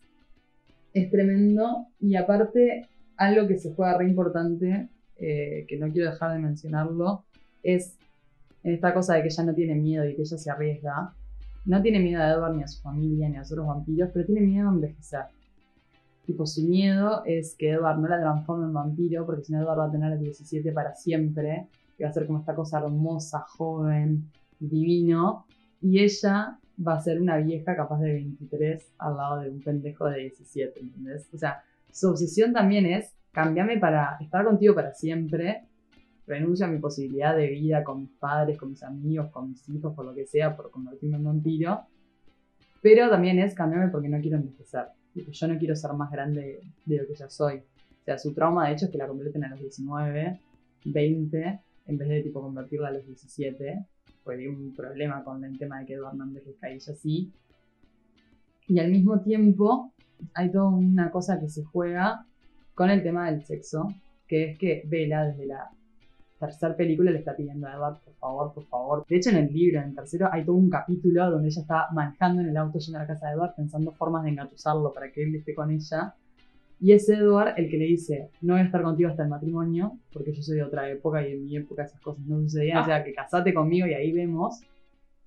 es 0.92 1.10
tremendo. 1.10 1.86
Y 1.98 2.14
aparte, 2.14 2.88
algo 3.16 3.48
que 3.48 3.58
se 3.58 3.72
juega 3.74 3.96
re 3.96 4.08
importante, 4.08 4.88
eh, 5.16 5.64
que 5.66 5.78
no 5.78 5.90
quiero 5.90 6.10
dejar 6.10 6.34
de 6.34 6.38
mencionarlo, 6.38 7.24
es 7.62 7.96
en 8.62 8.74
esta 8.74 8.92
cosa 8.92 9.14
de 9.14 9.22
que 9.22 9.28
ella 9.28 9.44
no 9.44 9.54
tiene 9.54 9.74
miedo 9.74 10.06
y 10.06 10.14
que 10.14 10.22
ella 10.22 10.36
se 10.36 10.50
arriesga. 10.50 11.14
No 11.64 11.82
tiene 11.82 12.00
miedo 12.00 12.22
a 12.22 12.30
Edward 12.30 12.54
ni 12.54 12.62
a 12.62 12.68
su 12.68 12.80
familia 12.82 13.28
ni 13.28 13.36
a 13.36 13.40
los 13.40 13.52
otros 13.52 13.66
vampiros, 13.66 14.10
pero 14.12 14.26
tiene 14.26 14.42
miedo 14.42 14.68
a 14.68 14.72
envejecer. 14.72 15.24
Tipo, 16.26 16.46
su 16.46 16.62
miedo 16.62 17.22
es 17.24 17.54
que 17.56 17.70
Edward 17.70 17.98
no 17.98 18.08
la 18.08 18.20
transforme 18.20 18.66
en 18.66 18.74
vampiro, 18.74 19.24
porque 19.24 19.44
si 19.44 19.52
no 19.52 19.62
Edward 19.62 19.78
va 19.78 19.86
a 19.86 19.90
tener 19.90 20.18
17 20.18 20.72
para 20.72 20.94
siempre, 20.94 21.66
y 21.98 22.02
va 22.02 22.10
a 22.10 22.12
ser 22.12 22.26
como 22.26 22.38
esta 22.38 22.54
cosa 22.54 22.78
hermosa, 22.78 23.40
joven, 23.40 24.30
divino, 24.60 25.46
y 25.80 26.00
ella 26.00 26.58
va 26.86 26.94
a 26.94 27.00
ser 27.00 27.20
una 27.20 27.36
vieja 27.38 27.74
capaz 27.76 28.00
de 28.00 28.12
23 28.12 28.94
al 28.98 29.16
lado 29.16 29.40
de 29.40 29.50
un 29.50 29.60
pendejo 29.60 30.06
de 30.06 30.20
17, 30.20 30.80
¿entendés? 30.80 31.28
O 31.32 31.38
sea, 31.38 31.62
su 31.90 32.08
obsesión 32.08 32.52
también 32.52 32.86
es 32.86 33.14
cambiarme 33.32 33.78
para 33.78 34.16
estar 34.20 34.44
contigo 34.44 34.74
para 34.74 34.92
siempre, 34.94 35.64
renuncio 36.26 36.66
a 36.66 36.68
mi 36.68 36.78
posibilidad 36.78 37.36
de 37.36 37.48
vida 37.48 37.82
con 37.82 38.02
mis 38.02 38.10
padres, 38.10 38.58
con 38.58 38.70
mis 38.70 38.82
amigos, 38.82 39.30
con 39.30 39.50
mis 39.50 39.68
hijos, 39.68 39.94
por 39.94 40.04
lo 40.04 40.14
que 40.14 40.26
sea, 40.26 40.56
por 40.56 40.70
convertirme 40.70 41.16
en 41.16 41.24
vampiro, 41.24 41.80
pero 42.82 43.10
también 43.10 43.38
es 43.38 43.54
cambiarme 43.54 43.90
porque 43.90 44.08
no 44.08 44.20
quiero 44.20 44.36
envejecer. 44.36 44.86
Tipo, 45.12 45.32
Yo 45.32 45.48
no 45.48 45.58
quiero 45.58 45.74
ser 45.74 45.92
más 45.94 46.10
grande 46.10 46.60
de 46.84 46.96
lo 46.96 47.06
que 47.06 47.14
ya 47.14 47.28
soy. 47.28 47.56
O 47.56 48.04
sea, 48.04 48.18
su 48.18 48.32
trauma 48.34 48.68
de 48.68 48.74
hecho 48.74 48.86
es 48.86 48.92
que 48.92 48.98
la 48.98 49.08
convierten 49.08 49.44
a 49.44 49.48
los 49.48 49.60
19, 49.60 50.40
20, 50.84 51.60
en 51.86 51.98
vez 51.98 52.08
de 52.08 52.22
tipo 52.22 52.40
convertirla 52.40 52.88
a 52.88 52.92
los 52.92 53.06
17 53.06 53.86
hay 54.32 54.46
un 54.46 54.74
problema 54.74 55.24
con 55.24 55.44
el 55.44 55.58
tema 55.58 55.80
de 55.80 55.86
que 55.86 55.94
envejezca 55.94 56.70
y 56.70 56.74
ella 56.74 56.94
sí. 56.94 57.32
Y 58.66 58.78
al 58.78 58.90
mismo 58.90 59.20
tiempo 59.20 59.92
hay 60.34 60.50
toda 60.50 60.68
una 60.68 61.10
cosa 61.10 61.40
que 61.40 61.48
se 61.48 61.64
juega 61.64 62.26
con 62.74 62.90
el 62.90 63.02
tema 63.02 63.30
del 63.30 63.44
sexo, 63.44 63.88
que 64.26 64.50
es 64.50 64.58
que 64.58 64.82
Bella 64.86 65.24
desde 65.24 65.46
la 65.46 65.70
tercera 66.38 66.76
película 66.76 67.10
le 67.10 67.18
está 67.18 67.34
pidiendo 67.34 67.66
a 67.66 67.74
Edward, 67.74 68.00
por 68.04 68.14
favor, 68.14 68.54
por 68.54 68.66
favor. 68.66 69.06
De 69.08 69.16
hecho, 69.16 69.30
en 69.30 69.36
el 69.36 69.52
libro, 69.52 69.80
en 69.80 69.88
el 69.88 69.94
tercero, 69.94 70.28
hay 70.30 70.44
todo 70.44 70.56
un 70.56 70.70
capítulo 70.70 71.30
donde 71.30 71.48
ella 71.48 71.62
está 71.62 71.86
manejando 71.92 72.42
en 72.42 72.48
el 72.48 72.56
auto 72.56 72.78
yendo 72.78 72.98
a 72.98 73.02
la 73.02 73.08
casa 73.08 73.26
de 73.26 73.34
Edward 73.34 73.54
pensando 73.56 73.92
formas 73.92 74.24
de 74.24 74.30
engatusarlo 74.30 74.92
para 74.92 75.10
que 75.10 75.24
él 75.24 75.34
esté 75.34 75.54
con 75.54 75.70
ella. 75.70 76.14
Y 76.80 76.92
es 76.92 77.08
Edward 77.08 77.54
el 77.56 77.68
que 77.68 77.76
le 77.76 77.86
dice, 77.86 78.30
no 78.40 78.54
voy 78.54 78.62
a 78.62 78.64
estar 78.66 78.82
contigo 78.82 79.10
hasta 79.10 79.24
el 79.24 79.28
matrimonio, 79.28 79.98
porque 80.12 80.32
yo 80.32 80.42
soy 80.42 80.56
de 80.56 80.62
otra 80.62 80.88
época 80.88 81.26
y 81.26 81.32
en 81.32 81.44
mi 81.44 81.56
época 81.56 81.82
esas 81.84 82.00
cosas 82.00 82.24
no 82.26 82.40
sucedían, 82.40 82.78
o 82.82 82.84
sea, 82.86 83.02
que 83.04 83.12
casate 83.12 83.52
conmigo 83.52 83.86
y 83.86 83.94
ahí 83.94 84.12
vemos. 84.12 84.60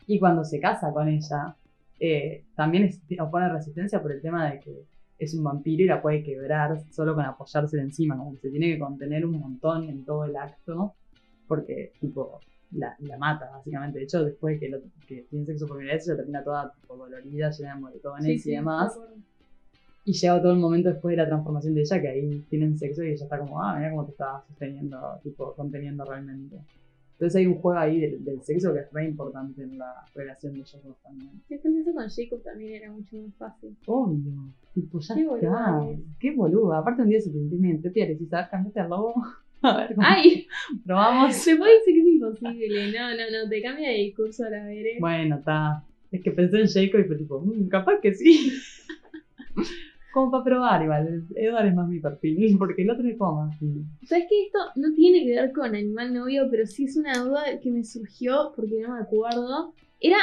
Y 0.08 0.18
cuando 0.20 0.44
se 0.46 0.60
casa 0.60 0.92
con 0.94 1.08
ella, 1.10 1.56
eh, 2.00 2.44
también 2.56 2.86
es- 2.86 3.02
opone 3.20 3.50
resistencia 3.50 4.02
por 4.02 4.12
el 4.14 4.22
tema 4.22 4.50
de 4.50 4.60
que 4.60 4.84
es 5.20 5.34
un 5.36 5.44
vampiro 5.44 5.84
y 5.84 5.88
la 5.88 6.02
puede 6.02 6.24
quebrar 6.24 6.82
solo 6.90 7.14
con 7.14 7.26
apoyarse 7.26 7.80
encima, 7.80 8.18
como 8.18 8.32
que 8.34 8.40
se 8.40 8.50
tiene 8.50 8.68
que 8.74 8.80
contener 8.80 9.26
un 9.26 9.38
montón 9.40 9.84
en 9.90 10.04
todo 10.06 10.26
el 10.26 10.36
acto, 10.36 10.94
porque 11.48 11.92
tipo 12.00 12.40
la, 12.72 12.96
la 13.00 13.18
mata 13.18 13.52
básicamente. 13.52 14.00
De 14.00 14.06
hecho, 14.06 14.24
después 14.24 14.56
de 14.56 14.60
que, 14.66 14.70
lo- 14.72 14.82
que 15.08 15.26
tiene 15.30 15.46
sexo 15.46 15.68
por 15.68 15.78
primera 15.78 15.96
vez, 15.98 16.08
ella 16.08 16.16
termina 16.18 16.44
toda 16.44 16.72
tipo, 16.74 16.96
dolorida, 16.96 17.52
llena 17.52 17.76
de 17.76 17.82
moretones 17.82 18.26
y 18.48 18.52
demás. 18.56 18.98
Y 20.04 20.14
llega 20.14 20.42
todo 20.42 20.54
el 20.54 20.60
momento 20.60 20.90
después 20.90 21.14
de 21.14 21.18
la 21.18 21.28
transformación 21.28 21.76
de 21.76 21.82
ella, 21.82 22.02
que 22.02 22.08
ahí 22.08 22.46
tienen 22.50 22.78
sexo 22.78 23.04
y 23.04 23.10
ella 23.12 23.24
está 23.24 23.38
como, 23.38 23.62
ah, 23.62 23.76
mira 23.78 23.92
cómo 23.92 24.06
te 24.06 24.12
está 24.12 24.44
sosteniendo, 24.48 24.98
tipo, 25.24 25.54
conteniendo 25.54 26.04
realmente. 26.06 26.56
Entonces 27.14 27.36
hay 27.40 27.46
un 27.46 27.54
juego 27.60 27.78
ahí 27.80 28.00
del, 28.00 28.26
del 28.26 28.42
sexo 28.42 28.74
que 28.74 28.80
es 28.80 28.92
re 28.92 29.06
importante 29.08 29.62
en 29.62 29.78
la 29.78 29.94
relación 30.16 30.54
de 30.54 30.62
ellos 30.62 30.80
dos 30.84 30.98
también. 31.04 31.30
Después 31.48 31.76
eso 31.76 31.94
con 31.94 32.10
Jacob 32.10 32.42
también 32.44 32.74
era 32.82 32.92
mucho 32.92 33.16
más 33.18 33.36
fácil. 33.36 33.78
Obvio. 33.86 34.32
Tipo, 34.74 35.00
ya 35.00 35.14
Qué 35.14 35.22
está. 35.22 35.30
boluda. 35.38 35.98
Qué 36.20 36.32
boluda. 36.36 36.78
Aparte 36.80 37.04
un 37.04 37.10
día 37.10 37.22
se 37.22 37.30
te 37.30 37.38
entiende 37.38 37.92
y 37.94 38.00
le 38.00 38.08
decís, 38.08 38.28
¿sabes? 38.28 38.48
Cambiate 38.50 38.80
al 38.80 38.90
lobo. 38.90 39.14
A 39.62 39.78
ver, 39.78 39.94
¿cómo 39.94 40.08
¡Ay! 40.10 40.48
probamos. 40.84 41.36
Se 41.36 41.56
puede 41.58 41.78
decir 41.78 41.94
que 41.94 42.02
es 42.02 42.08
imposible. 42.16 42.92
No, 42.92 43.10
no, 43.12 43.44
no, 43.44 43.50
te 43.50 43.62
cambia 43.62 43.90
de 43.90 43.96
discurso 43.98 44.46
a 44.46 44.50
la 44.50 44.66
veré. 44.66 44.98
Bueno, 45.00 45.36
está. 45.36 45.84
Es 46.12 46.24
que 46.24 46.32
pensé 46.32 46.60
en 46.60 46.68
Jacob 46.68 47.02
y 47.02 47.04
fue 47.04 47.18
tipo, 47.18 47.40
"Mm, 47.40 47.68
capaz 47.68 48.00
que 48.02 48.16
sí. 48.16 48.52
como 50.12 50.32
para 50.32 50.44
probar, 50.44 50.84
igual. 50.84 51.26
Edward 51.36 51.68
es 51.68 51.76
más 51.76 51.88
mi 51.88 52.00
perfil, 52.00 52.56
porque 52.60 52.82
el 52.84 52.90
otro 52.90 53.08
es 53.08 53.18
como 53.18 53.44
más. 53.44 53.58
¿Sabes 54.04 54.26
que 54.30 54.46
esto 54.46 54.60
no 54.76 54.94
tiene 54.94 55.26
que 55.26 55.36
ver 55.36 55.52
con 55.52 55.76
animal 55.76 56.14
novio, 56.14 56.48
pero 56.50 56.66
sí 56.66 56.86
es 56.86 56.98
una 56.98 57.18
duda 57.18 57.60
que 57.62 57.72
me 57.72 57.84
surgió 57.84 58.52
porque 58.56 58.82
no 58.82 58.96
me 58.96 59.02
acuerdo? 59.02 59.74
Era, 60.00 60.18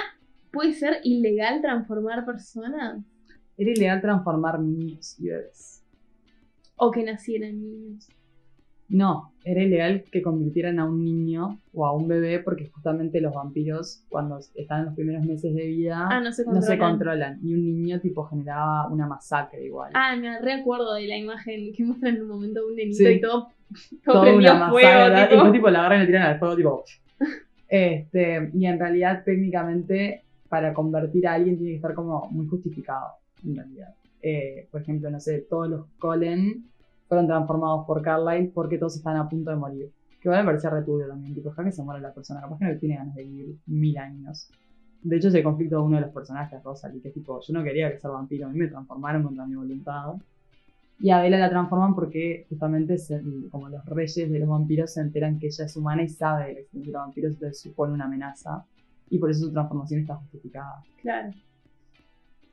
¿puede 0.53 0.72
ser 0.72 1.01
ilegal 1.05 1.61
transformar 1.61 2.24
personas? 2.24 3.05
Era 3.57 3.70
ilegal 3.70 4.01
transformar 4.01 4.61
niños 4.61 5.18
y 5.18 5.28
bebés. 5.28 5.82
O 6.76 6.91
que 6.91 7.03
nacieran 7.03 7.61
niños. 7.61 8.09
No, 8.91 9.32
era 9.45 9.62
ilegal 9.62 10.05
que 10.11 10.22
convirtieran 10.22 10.78
a 10.78 10.86
un 10.86 11.05
niño 11.05 11.59
o 11.74 11.84
a 11.86 11.93
un 11.95 12.09
bebé 12.09 12.39
porque 12.41 12.70
justamente 12.70 13.20
los 13.20 13.34
vampiros 13.34 14.03
cuando 14.09 14.39
están 14.55 14.80
en 14.80 14.84
los 14.86 14.95
primeros 14.95 15.24
meses 15.24 15.55
de 15.55 15.66
vida 15.66 16.07
Ah, 16.11 16.20
no 16.20 16.32
se 16.32 16.43
no 16.45 16.53
controlan. 16.53 16.68
se 16.70 16.78
controlan. 16.78 17.39
Y 17.43 17.55
un 17.55 17.64
niño 17.82 18.01
tipo 18.01 18.24
generaba 18.24 18.89
una 18.89 19.07
masacre 19.07 19.64
igual. 19.66 19.91
Ah, 19.95 20.16
me 20.16 20.39
recuerdo 20.41 20.95
de 20.95 21.07
la 21.07 21.16
imagen 21.18 21.72
que 21.74 21.84
muestran 21.84 22.16
en 22.16 22.22
un 22.22 22.28
momento 22.28 22.66
un 22.66 22.76
nenito 22.76 22.97
Sí. 22.97 23.07
y 23.09 23.20
todo, 23.20 23.49
todo 24.05 24.22
Toda 24.22 24.34
una 24.34 24.70
fuego. 24.70 24.89
masacre. 24.89 25.07
Y 25.07 25.22
tipo. 25.28 25.30
después 25.34 25.53
tipo 25.53 25.70
la 25.70 25.78
agarran 25.80 25.99
y 25.99 26.01
le 26.03 26.07
tiran 26.07 26.22
al 26.22 26.39
fuego 26.39 26.57
tipo... 26.57 26.84
Este, 27.70 28.51
y 28.55 28.64
en 28.64 28.78
realidad 28.78 29.22
técnicamente 29.24 30.22
para 30.49 30.72
convertir 30.72 31.26
a 31.26 31.34
alguien 31.34 31.57
tiene 31.59 31.72
que 31.72 31.76
estar 31.76 31.93
como 31.93 32.26
muy 32.30 32.47
justificado, 32.47 33.09
en 33.45 33.57
realidad. 33.57 33.95
Eh, 34.22 34.66
por 34.70 34.80
ejemplo, 34.80 35.11
no 35.11 35.20
sé, 35.20 35.41
todos 35.51 35.68
los 35.68 35.86
Colen 35.99 36.64
fueron 37.09 37.26
transformados 37.26 37.86
por 37.86 38.02
Carlyle 38.02 38.50
porque 38.54 38.78
todos 38.78 38.96
están 38.96 39.16
a 39.16 39.28
punto 39.28 39.50
de 39.50 39.56
morir. 39.56 39.90
Que 40.20 40.28
igual 40.28 40.40
me 40.40 40.46
parecía 40.46 40.70
returbio 40.70 41.09
también, 41.09 41.34
tipo, 41.34 41.48
deja 41.50 41.64
que 41.64 41.72
se 41.72 41.82
muera 41.82 42.00
la 42.00 42.12
persona, 42.12 42.40
capaz 42.40 42.59
que 42.59 42.64
no 42.66 42.78
tiene 42.78 42.96
ganas 42.96 43.14
de 43.14 43.22
vivir 43.24 43.56
mil 43.66 43.96
años. 43.98 44.50
De 45.02 45.16
hecho, 45.16 45.28
es 45.28 45.34
el 45.34 45.44
conflicto 45.44 45.76
de 45.76 45.82
uno 45.82 45.96
de 45.96 46.02
los 46.02 46.11
personajes, 46.11 46.62
Rosalie, 46.62 47.00
que 47.00 47.09
es 47.09 47.14
tipo, 47.14 47.40
yo 47.40 47.54
no 47.54 47.62
quería 47.62 47.90
que 47.90 47.98
ser 48.00 48.11
vampiro, 48.11 48.46
a 48.46 48.50
mí 48.50 48.59
me 48.59 48.66
transformaron 48.66 49.22
contra 49.22 49.46
mi 49.46 49.54
voluntad. 49.54 50.14
Y 51.00 51.11
a 51.11 51.20
Bella 51.22 51.38
la 51.38 51.48
transforman 51.48 51.94
porque 51.94 52.46
justamente 52.48 52.98
se- 52.98 53.22
como 53.52 53.68
los 53.68 53.84
reyes 53.86 54.28
de 54.30 54.38
los 54.40 54.48
vampiros 54.48 54.92
se 54.94 55.00
enteran 55.00 55.38
que 55.38 55.46
ella 55.46 55.64
es 55.66 55.76
humana 55.76 56.02
y 56.02 56.09
sabe 56.09 56.46
de 56.48 56.52
la 56.54 56.59
existencia 56.61 56.88
de 56.88 56.92
los 56.92 57.02
vampiros, 57.06 57.32
entonces 57.34 57.61
supone 57.61 57.92
una 57.92 58.06
amenaza. 58.06 58.64
Y 59.09 59.18
por 59.18 59.30
eso 59.30 59.46
su 59.46 59.52
transformación 59.52 60.00
está 60.00 60.16
justificada. 60.16 60.82
Claro. 61.00 61.32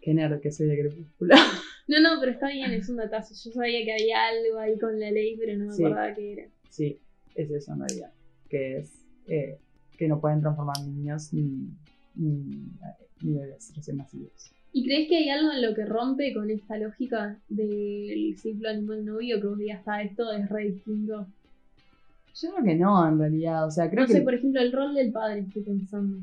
Qué 0.05 0.13
nerd 0.13 0.39
que 0.39 0.51
soy 0.51 0.67
de 0.67 0.79
Crepúsculo. 0.79 1.35
No, 1.87 1.99
no, 1.99 2.19
pero 2.19 2.31
está 2.31 2.49
bien, 2.49 2.71
es 2.71 2.89
un 2.89 2.95
datazo. 2.97 3.35
Yo 3.43 3.51
sabía 3.51 3.85
que 3.85 3.93
había 3.93 4.25
algo 4.25 4.57
ahí 4.57 4.75
con 4.79 4.99
la 4.99 5.11
ley, 5.11 5.35
pero 5.37 5.55
no 5.55 5.65
me 5.67 5.73
Sí. 5.73 5.83
acordaba 5.83 6.13
qué 6.15 6.33
era. 6.33 6.47
sí, 6.69 6.99
es 7.35 7.51
eso 7.51 7.73
en 7.73 7.79
realidad. 7.81 8.11
Que 8.49 8.77
es 8.79 8.91
eh, 9.27 9.59
que 9.95 10.07
no 10.07 10.19
pueden 10.19 10.41
transformar 10.41 10.79
niños 10.83 11.31
ni, 11.31 11.69
ni, 12.15 12.71
ni 13.21 13.33
bebés 13.37 13.71
recién 13.75 13.97
nacidos. 13.97 14.51
¿Y 14.73 14.83
crees 14.83 15.07
que 15.09 15.17
hay 15.17 15.29
algo 15.29 15.51
en 15.51 15.61
lo 15.61 15.75
que 15.75 15.85
rompe 15.85 16.33
con 16.33 16.49
esta 16.49 16.75
lógica 16.77 17.39
del 17.49 18.35
ciclo 18.39 18.69
animal 18.69 19.05
novio 19.05 19.39
que 19.39 19.45
vos 19.47 19.57
digas, 19.59 19.77
está, 19.79 20.01
esto 20.01 20.31
es 20.31 20.49
re 20.49 20.71
distinto? 20.71 21.27
Yo 22.41 22.51
creo 22.51 22.63
que 22.65 22.75
no, 22.75 23.07
en 23.07 23.19
realidad. 23.19 23.67
O 23.67 23.71
sea, 23.71 23.91
creo 23.91 24.01
no 24.01 24.07
que. 24.07 24.13
sé, 24.13 24.21
por 24.21 24.33
ejemplo, 24.33 24.59
el 24.59 24.71
rol 24.73 24.95
del 24.95 25.11
padre, 25.11 25.41
estoy 25.41 25.61
pensando. 25.61 26.17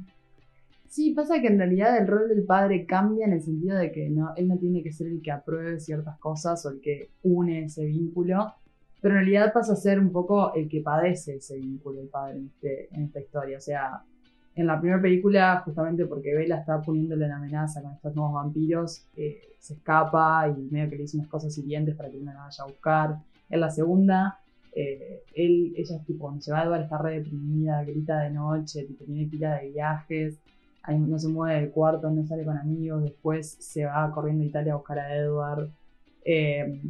Sí, 0.92 1.12
pasa 1.14 1.40
que 1.40 1.46
en 1.46 1.56
realidad 1.58 1.96
el 1.96 2.06
rol 2.06 2.28
del 2.28 2.44
padre 2.44 2.84
cambia 2.84 3.24
en 3.24 3.32
el 3.32 3.40
sentido 3.40 3.78
de 3.78 3.90
que 3.90 4.10
no, 4.10 4.34
él 4.36 4.46
no 4.46 4.58
tiene 4.58 4.82
que 4.82 4.92
ser 4.92 5.06
el 5.06 5.22
que 5.22 5.30
apruebe 5.32 5.80
ciertas 5.80 6.18
cosas 6.18 6.66
o 6.66 6.68
el 6.68 6.82
que 6.82 7.08
une 7.22 7.64
ese 7.64 7.86
vínculo, 7.86 8.52
pero 9.00 9.14
en 9.14 9.20
realidad 9.22 9.54
pasa 9.54 9.72
a 9.72 9.76
ser 9.76 9.98
un 9.98 10.12
poco 10.12 10.52
el 10.54 10.68
que 10.68 10.82
padece 10.82 11.36
ese 11.36 11.56
vínculo, 11.56 11.98
el 12.02 12.08
padre 12.08 12.36
en, 12.40 12.44
este- 12.54 12.88
en 12.94 13.04
esta 13.04 13.20
historia. 13.20 13.56
O 13.56 13.60
sea, 13.62 14.02
en 14.54 14.66
la 14.66 14.78
primera 14.78 15.00
película, 15.00 15.62
justamente 15.64 16.04
porque 16.04 16.34
Bella 16.34 16.58
está 16.58 16.82
poniéndole 16.82 17.24
en 17.24 17.32
amenaza 17.32 17.80
con 17.80 17.92
estos 17.92 18.14
nuevos 18.14 18.34
vampiros, 18.34 19.06
eh, 19.16 19.40
se 19.60 19.72
escapa 19.72 20.46
y 20.54 20.60
medio 20.70 20.90
que 20.90 20.96
le 20.96 21.02
dice 21.04 21.16
unas 21.16 21.30
cosas 21.30 21.56
hirientes 21.56 21.96
para 21.96 22.10
que 22.10 22.18
no 22.18 22.34
la 22.34 22.40
vaya 22.40 22.64
a 22.64 22.66
buscar. 22.66 23.16
En 23.48 23.60
la 23.60 23.70
segunda, 23.70 24.40
eh, 24.76 25.22
él, 25.34 25.72
ella 25.74 25.96
es 25.96 26.04
tipo, 26.04 26.24
cuando 26.26 26.42
se 26.42 26.52
va 26.52 26.60
a 26.60 26.64
Edward 26.64 26.82
está 26.82 26.98
re 26.98 27.14
deprimida, 27.14 27.82
grita 27.82 28.18
de 28.20 28.30
noche, 28.30 28.84
tipo, 28.84 29.04
tiene 29.06 29.26
pila 29.26 29.56
de 29.56 29.70
viajes 29.70 30.38
ahí 30.84 30.98
no 30.98 31.18
se 31.18 31.28
mueve 31.28 31.60
del 31.60 31.70
cuarto, 31.70 32.10
no 32.10 32.24
sale 32.26 32.44
con 32.44 32.56
amigos, 32.56 33.02
después 33.02 33.56
se 33.60 33.84
va 33.84 34.10
corriendo 34.12 34.42
a 34.44 34.46
Italia 34.46 34.72
a 34.72 34.76
buscar 34.76 34.98
a 34.98 35.14
Edward. 35.16 35.68
Eh, 36.24 36.80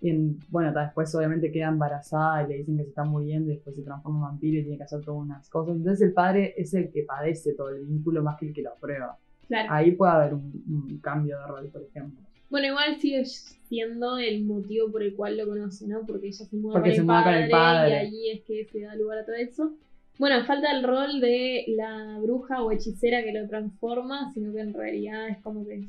y 0.00 0.10
en- 0.10 0.38
bueno, 0.50 0.72
después 0.72 1.14
obviamente 1.14 1.52
queda 1.52 1.68
embarazada 1.68 2.42
y 2.42 2.48
le 2.48 2.56
dicen 2.58 2.76
que 2.76 2.82
se 2.84 2.88
está 2.88 3.04
muriendo 3.04 3.50
y 3.50 3.54
después 3.54 3.76
se 3.76 3.82
transforma 3.82 4.18
en 4.18 4.22
vampiro 4.32 4.58
y 4.58 4.62
tiene 4.62 4.76
que 4.78 4.82
hacer 4.84 5.00
todas 5.04 5.20
unas 5.22 5.48
cosas. 5.48 5.76
Entonces 5.76 6.06
el 6.08 6.12
padre 6.12 6.54
es 6.56 6.74
el 6.74 6.90
que 6.90 7.02
padece 7.04 7.54
todo 7.54 7.70
el 7.70 7.84
vínculo 7.86 8.22
más 8.22 8.36
que 8.38 8.46
el 8.48 8.52
que 8.54 8.62
lo 8.62 8.70
aprueba. 8.72 9.16
Claro. 9.46 9.68
Ahí 9.72 9.92
puede 9.92 10.12
haber 10.12 10.34
un, 10.34 10.64
un 10.68 10.98
cambio 10.98 11.38
de 11.38 11.46
rol, 11.46 11.68
por 11.68 11.82
ejemplo. 11.82 12.20
Bueno, 12.50 12.66
igual 12.68 12.96
sigue 13.00 13.24
siendo 13.24 14.18
el 14.18 14.44
motivo 14.44 14.90
por 14.90 15.02
el 15.02 15.14
cual 15.14 15.36
lo 15.38 15.46
conoce, 15.46 15.86
¿no? 15.86 16.04
Porque 16.06 16.26
ella 16.28 16.44
se 16.44 16.56
muda, 16.56 16.74
Porque 16.74 16.90
con, 16.90 16.94
se 16.96 17.00
el 17.00 17.06
con 17.06 17.14
padre, 17.22 17.44
el 17.44 17.50
padre. 17.50 17.90
y 17.90 17.94
ahí 17.94 18.30
es 18.30 18.42
que 18.44 18.64
se 18.66 18.80
da 18.82 18.94
lugar 18.96 19.18
a 19.18 19.24
todo 19.24 19.36
eso. 19.36 19.72
Bueno, 20.18 20.44
falta 20.44 20.70
el 20.70 20.84
rol 20.84 21.20
de 21.20 21.64
la 21.76 22.18
bruja 22.22 22.62
o 22.62 22.70
hechicera 22.70 23.22
que 23.22 23.32
lo 23.32 23.48
transforma, 23.48 24.30
sino 24.32 24.52
que 24.52 24.60
en 24.60 24.74
realidad 24.74 25.28
es 25.28 25.38
como 25.38 25.66
que 25.66 25.86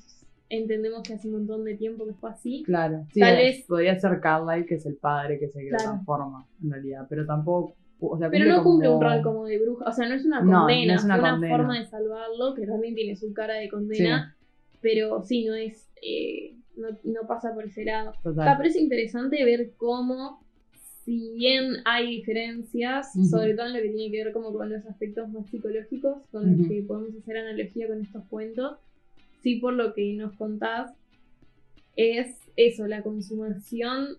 entendemos 0.49 1.03
que 1.03 1.13
hace 1.13 1.27
un 1.27 1.35
montón 1.35 1.63
de 1.65 1.75
tiempo 1.75 2.05
que 2.05 2.13
fue 2.13 2.29
así. 2.31 2.63
Claro, 2.65 3.05
sí, 3.11 3.19
Tal 3.19 3.33
es- 3.39 3.57
vez- 3.57 3.65
podría 3.67 3.99
ser 3.99 4.19
Carlyle, 4.21 4.65
que 4.65 4.75
es 4.75 4.85
el 4.85 4.95
padre 4.95 5.39
que 5.39 5.45
es 5.45 5.53
que 5.53 5.67
Claro. 5.69 5.83
lo 5.83 5.89
transforma, 5.91 6.47
en 6.63 6.71
realidad, 6.71 7.05
pero 7.09 7.25
tampoco. 7.25 7.75
O 7.99 8.17
sea, 8.17 8.29
Pero 8.29 8.45
no 8.45 8.63
cumple 8.63 8.89
un 8.89 9.01
rol 9.01 9.21
como 9.21 9.45
de 9.45 9.59
bruja, 9.59 9.85
o 9.87 9.91
sea, 9.91 10.07
no 10.09 10.15
es 10.15 10.25
una 10.25 10.41
No, 10.41 10.51
no 10.51 10.59
condena, 10.59 10.95
es 10.95 11.03
una 11.05 11.13
fue 11.15 11.21
una 11.23 11.31
condena. 11.33 11.57
forma 11.57 11.79
de 11.79 11.85
salvarlo, 11.85 12.53
que 12.53 12.67
también 12.67 12.95
tiene 12.95 13.15
su 13.15 13.33
cara 13.33 13.53
de 13.55 13.69
condena, 13.69 14.35
pero 14.81 15.21
sí, 15.23 15.45
no 15.45 15.55
es, 15.55 15.89
eh, 16.01 16.55
no, 16.75 16.89
no 17.05 17.27
pasa 17.27 17.53
por 17.53 17.63
ese 17.65 17.85
lado. 17.85 18.11
Total. 18.21 18.49
Me 18.49 18.55
parece 18.57 18.81
interesante 18.81 19.43
ver 19.45 19.71
cómo, 19.77 20.42
si 21.03 21.31
bien 21.33 21.77
hay 21.85 22.17
diferencias, 22.17 23.13
sobre 23.29 23.53
todo 23.55 23.67
en 23.67 23.73
lo 23.73 23.81
que 23.81 23.89
tiene 23.89 24.11
que 24.11 24.23
ver 24.23 24.33
como 24.33 24.53
con 24.53 24.69
los 24.69 24.85
aspectos 24.85 25.29
más 25.29 25.45
psicológicos, 25.49 26.23
con 26.31 26.43
los 26.49 26.67
que 26.69 26.81
podemos 26.83 27.15
hacer 27.21 27.37
analogía 27.37 27.87
con 27.87 28.01
estos 28.01 28.23
cuentos, 28.29 28.77
sí 29.41 29.55
por 29.55 29.73
lo 29.73 29.93
que 29.93 30.13
nos 30.13 30.33
contás, 30.35 30.91
es 31.95 32.35
eso, 32.55 32.87
la 32.87 33.01
consumación. 33.03 34.17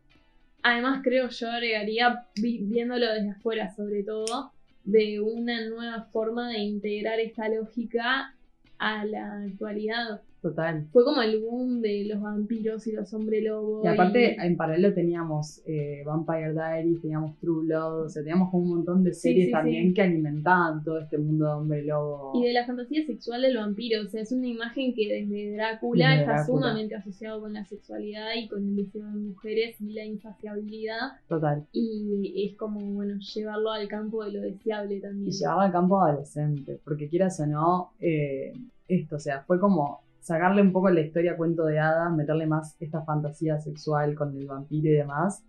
Además, 0.62 1.00
creo 1.02 1.28
yo 1.28 1.50
agregaría, 1.50 2.26
vi- 2.36 2.58
viéndolo 2.62 3.06
desde 3.12 3.30
afuera 3.30 3.74
sobre 3.74 4.02
todo, 4.02 4.52
de 4.84 5.20
una 5.20 5.66
nueva 5.68 6.04
forma 6.12 6.50
de 6.50 6.58
integrar 6.60 7.18
esta 7.20 7.48
lógica 7.48 8.34
a 8.78 9.04
la 9.04 9.42
actualidad. 9.42 10.20
Total. 10.44 10.86
Fue 10.92 11.04
como 11.04 11.22
el 11.22 11.40
boom 11.40 11.80
de 11.80 12.04
los 12.04 12.20
vampiros 12.20 12.86
y 12.86 12.92
los 12.92 13.14
hombres 13.14 13.42
lobos. 13.42 13.82
Y 13.82 13.88
aparte, 13.88 14.36
en 14.38 14.58
paralelo 14.58 14.92
teníamos 14.92 15.62
eh, 15.64 16.02
Vampire 16.04 16.52
Diaries, 16.52 17.00
teníamos 17.00 17.38
True 17.38 17.64
Blood, 17.64 18.02
o 18.04 18.08
sea, 18.10 18.22
teníamos 18.22 18.52
un 18.52 18.68
montón 18.68 19.02
de 19.02 19.14
series 19.14 19.46
sí, 19.46 19.52
también 19.52 19.88
sí. 19.88 19.94
que 19.94 20.02
alimentaban 20.02 20.84
todo 20.84 20.98
este 20.98 21.16
mundo 21.16 21.46
de 21.46 21.52
hombre 21.52 21.82
lobo. 21.84 22.32
Y 22.34 22.44
de 22.44 22.52
la 22.52 22.66
fantasía 22.66 23.06
sexual 23.06 23.40
del 23.40 23.56
vampiro, 23.56 24.02
o 24.02 24.06
sea, 24.06 24.20
es 24.20 24.32
una 24.32 24.46
imagen 24.46 24.92
que 24.92 25.08
desde 25.08 25.56
Drácula 25.56 26.10
Desde 26.10 26.20
está 26.20 26.32
Drácula. 26.34 26.58
sumamente 26.60 26.94
asociado 26.94 27.40
con 27.40 27.54
la 27.54 27.64
sexualidad 27.64 28.34
y 28.36 28.46
con 28.46 28.68
el 28.68 28.76
deseo 28.76 29.06
de 29.06 29.14
mujeres 29.14 29.80
y 29.80 29.94
la 29.94 30.04
insaciabilidad. 30.04 31.12
Total. 31.26 31.64
Y 31.72 32.50
es 32.50 32.54
como, 32.58 32.80
bueno, 32.92 33.14
llevarlo 33.34 33.70
al 33.72 33.88
campo 33.88 34.22
de 34.22 34.32
lo 34.32 34.40
deseable 34.42 34.96
Y 34.96 35.00
también. 35.00 35.32
llevarlo 35.32 35.62
al 35.62 35.72
campo 35.72 36.02
adolescente, 36.02 36.78
porque 36.84 37.08
quieras 37.08 37.40
o 37.40 37.46
no, 37.46 37.92
eh, 37.98 38.52
esto, 38.88 39.16
o 39.16 39.18
sea, 39.18 39.42
fue 39.46 39.58
como 39.58 40.04
sacarle 40.24 40.62
un 40.62 40.72
poco 40.72 40.88
la 40.88 41.02
historia 41.02 41.36
cuento 41.36 41.66
de 41.66 41.78
hadas, 41.78 42.10
meterle 42.10 42.46
más 42.46 42.76
esta 42.80 43.02
fantasía 43.02 43.60
sexual 43.60 44.14
con 44.14 44.34
el 44.34 44.46
vampiro 44.46 44.88
y 44.88 44.94
demás, 44.94 45.44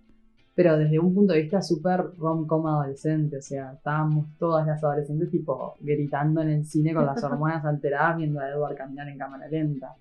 pero 0.54 0.78
desde 0.78 1.00
un 1.00 1.14
punto 1.14 1.32
de 1.34 1.44
vista 1.44 1.62
súper 1.62 2.02
rom-com 2.18 2.68
adolescente, 2.68 3.38
o 3.38 3.42
sea, 3.42 3.72
estábamos 3.72 4.28
todas 4.38 4.68
las 4.68 4.84
adolescentes 4.84 5.32
tipo 5.32 5.76
gritando 5.80 6.42
en 6.42 6.50
el 6.50 6.66
cine 6.66 6.94
con 6.94 7.06
las 7.06 7.24
hormonas 7.24 7.64
alteradas 7.64 8.18
viendo 8.18 8.42
a 8.42 8.50
Edward 8.50 8.76
caminar 8.76 9.08
en 9.08 9.18
cámara 9.18 9.48
lenta. 9.48 9.96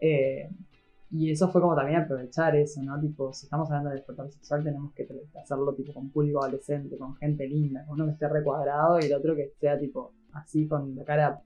Eh, 0.00 0.48
y 1.10 1.30
eso 1.32 1.48
fue 1.48 1.60
como 1.60 1.74
también 1.74 2.00
aprovechar 2.00 2.54
eso, 2.54 2.80
¿no? 2.80 2.98
Tipo, 3.00 3.32
si 3.32 3.46
estamos 3.46 3.68
hablando 3.70 3.90
de 3.90 3.96
despertar 3.96 4.30
sexual, 4.30 4.62
tenemos 4.62 4.94
que 4.94 5.06
hacerlo 5.42 5.74
tipo 5.74 5.92
con 5.92 6.10
público 6.10 6.42
adolescente, 6.42 6.96
con 6.96 7.16
gente 7.16 7.46
linda, 7.48 7.84
con 7.86 7.96
uno 7.96 8.06
que 8.06 8.12
esté 8.12 8.28
recuadrado 8.28 9.00
y 9.00 9.06
el 9.06 9.14
otro 9.14 9.34
que 9.34 9.52
sea 9.60 9.78
tipo 9.78 10.12
así 10.32 10.68
con 10.68 10.94
la 10.94 11.04
cara 11.04 11.42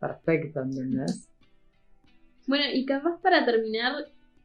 perfecta, 0.00 0.62
¿entendés? 0.62 1.31
Bueno, 2.46 2.64
y 2.72 2.84
capaz 2.84 3.20
para 3.22 3.44
terminar, 3.44 3.92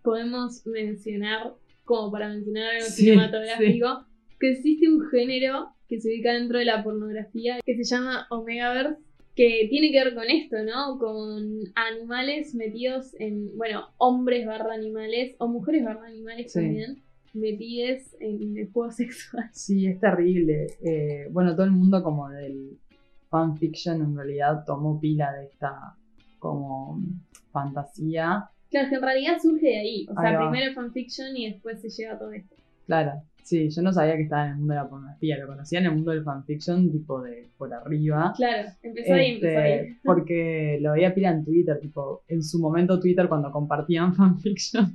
podemos 0.04 0.66
mencionar, 0.66 1.54
como 1.84 2.12
para 2.12 2.30
mencionar 2.30 2.76
algo 2.76 2.86
Sí, 2.86 3.06
cinematográfico, 3.06 4.06
que 4.40 4.52
existe 4.52 4.88
un 4.90 5.08
género 5.10 5.70
que 5.88 6.00
se 6.00 6.10
ubica 6.10 6.34
dentro 6.34 6.60
de 6.60 6.66
la 6.66 6.84
pornografía 6.84 7.60
que 7.66 7.76
se 7.76 7.84
llama 7.84 8.28
Omegaverse, 8.30 9.02
que 9.36 9.68
tiene 9.70 9.92
que 9.92 10.04
ver 10.04 10.16
con 10.16 10.26
esto, 10.30 10.58
¿no? 10.64 10.98
Con 11.00 11.60
animales 11.76 12.54
metidos 12.56 13.16
en, 13.20 13.56
bueno, 13.58 13.90
hombres 13.98 14.46
barra 14.46 14.74
animales, 14.74 15.36
o 15.40 15.48
mujeres 15.48 15.86
barra 15.86 16.08
animales 16.08 16.52
Sí. 16.52 16.60
también, 16.60 17.02
metides 17.34 18.16
en 18.20 18.58
el 18.58 18.72
juego 18.72 18.92
sexual. 18.92 19.50
Sí, 19.54 19.86
es 19.88 20.00
terrible. 20.00 20.68
Eh, 20.84 21.28
bueno, 21.32 21.54
todo 21.56 21.66
el 21.66 21.72
mundo 21.72 22.02
como 22.04 22.30
del 22.30 22.78
fanfiction 23.30 24.02
en 24.02 24.16
realidad 24.16 24.64
tomó 24.66 25.00
pila 25.00 25.32
de 25.34 25.46
esta 25.46 25.96
como 26.40 27.00
fantasía. 27.52 28.50
Claro, 28.70 28.90
que 28.90 28.96
en 28.96 29.02
realidad 29.02 29.38
surge 29.42 29.66
de 29.68 29.78
ahí. 29.80 30.06
O 30.10 30.20
Ahí 30.20 30.28
sea, 30.32 30.40
va. 30.40 30.50
primero 30.52 30.74
fanfiction 30.74 31.36
y 31.38 31.52
después 31.52 31.82
se 31.82 31.90
lleva 31.90 32.14
a 32.16 32.20
todo 32.20 32.32
esto. 32.34 32.56
Claro, 32.86 33.12
sí, 33.44 33.70
yo 33.70 33.82
no 33.82 33.92
sabía 33.92 34.16
que 34.16 34.24
estaba 34.24 34.46
en 34.48 34.52
el 34.52 34.58
mundo 34.60 34.74
de 34.74 34.80
la 34.80 34.90
pornografía, 34.90 35.38
lo 35.38 35.48
conocía 35.48 35.80
en 35.80 35.86
el 35.86 35.92
mundo 35.94 36.12
del 36.12 36.24
fanfiction 36.24 36.92
tipo 36.92 37.22
de 37.22 37.50
por 37.58 37.74
arriba. 37.74 38.34
Claro, 38.36 38.70
empezó 38.82 39.14
ahí, 39.14 39.32
empezó 39.36 39.48
Este, 39.48 39.58
ahí. 39.58 39.98
porque 40.04 40.80
lo 40.82 40.94
veía 40.94 41.14
pila 41.14 41.32
en 41.32 41.44
Twitter, 41.46 41.80
tipo, 41.82 42.24
en 42.28 42.44
su 42.44 42.60
momento 42.60 43.00
Twitter 43.00 43.28
cuando 43.28 43.52
compartían 43.52 44.16
fanfictions, 44.16 44.94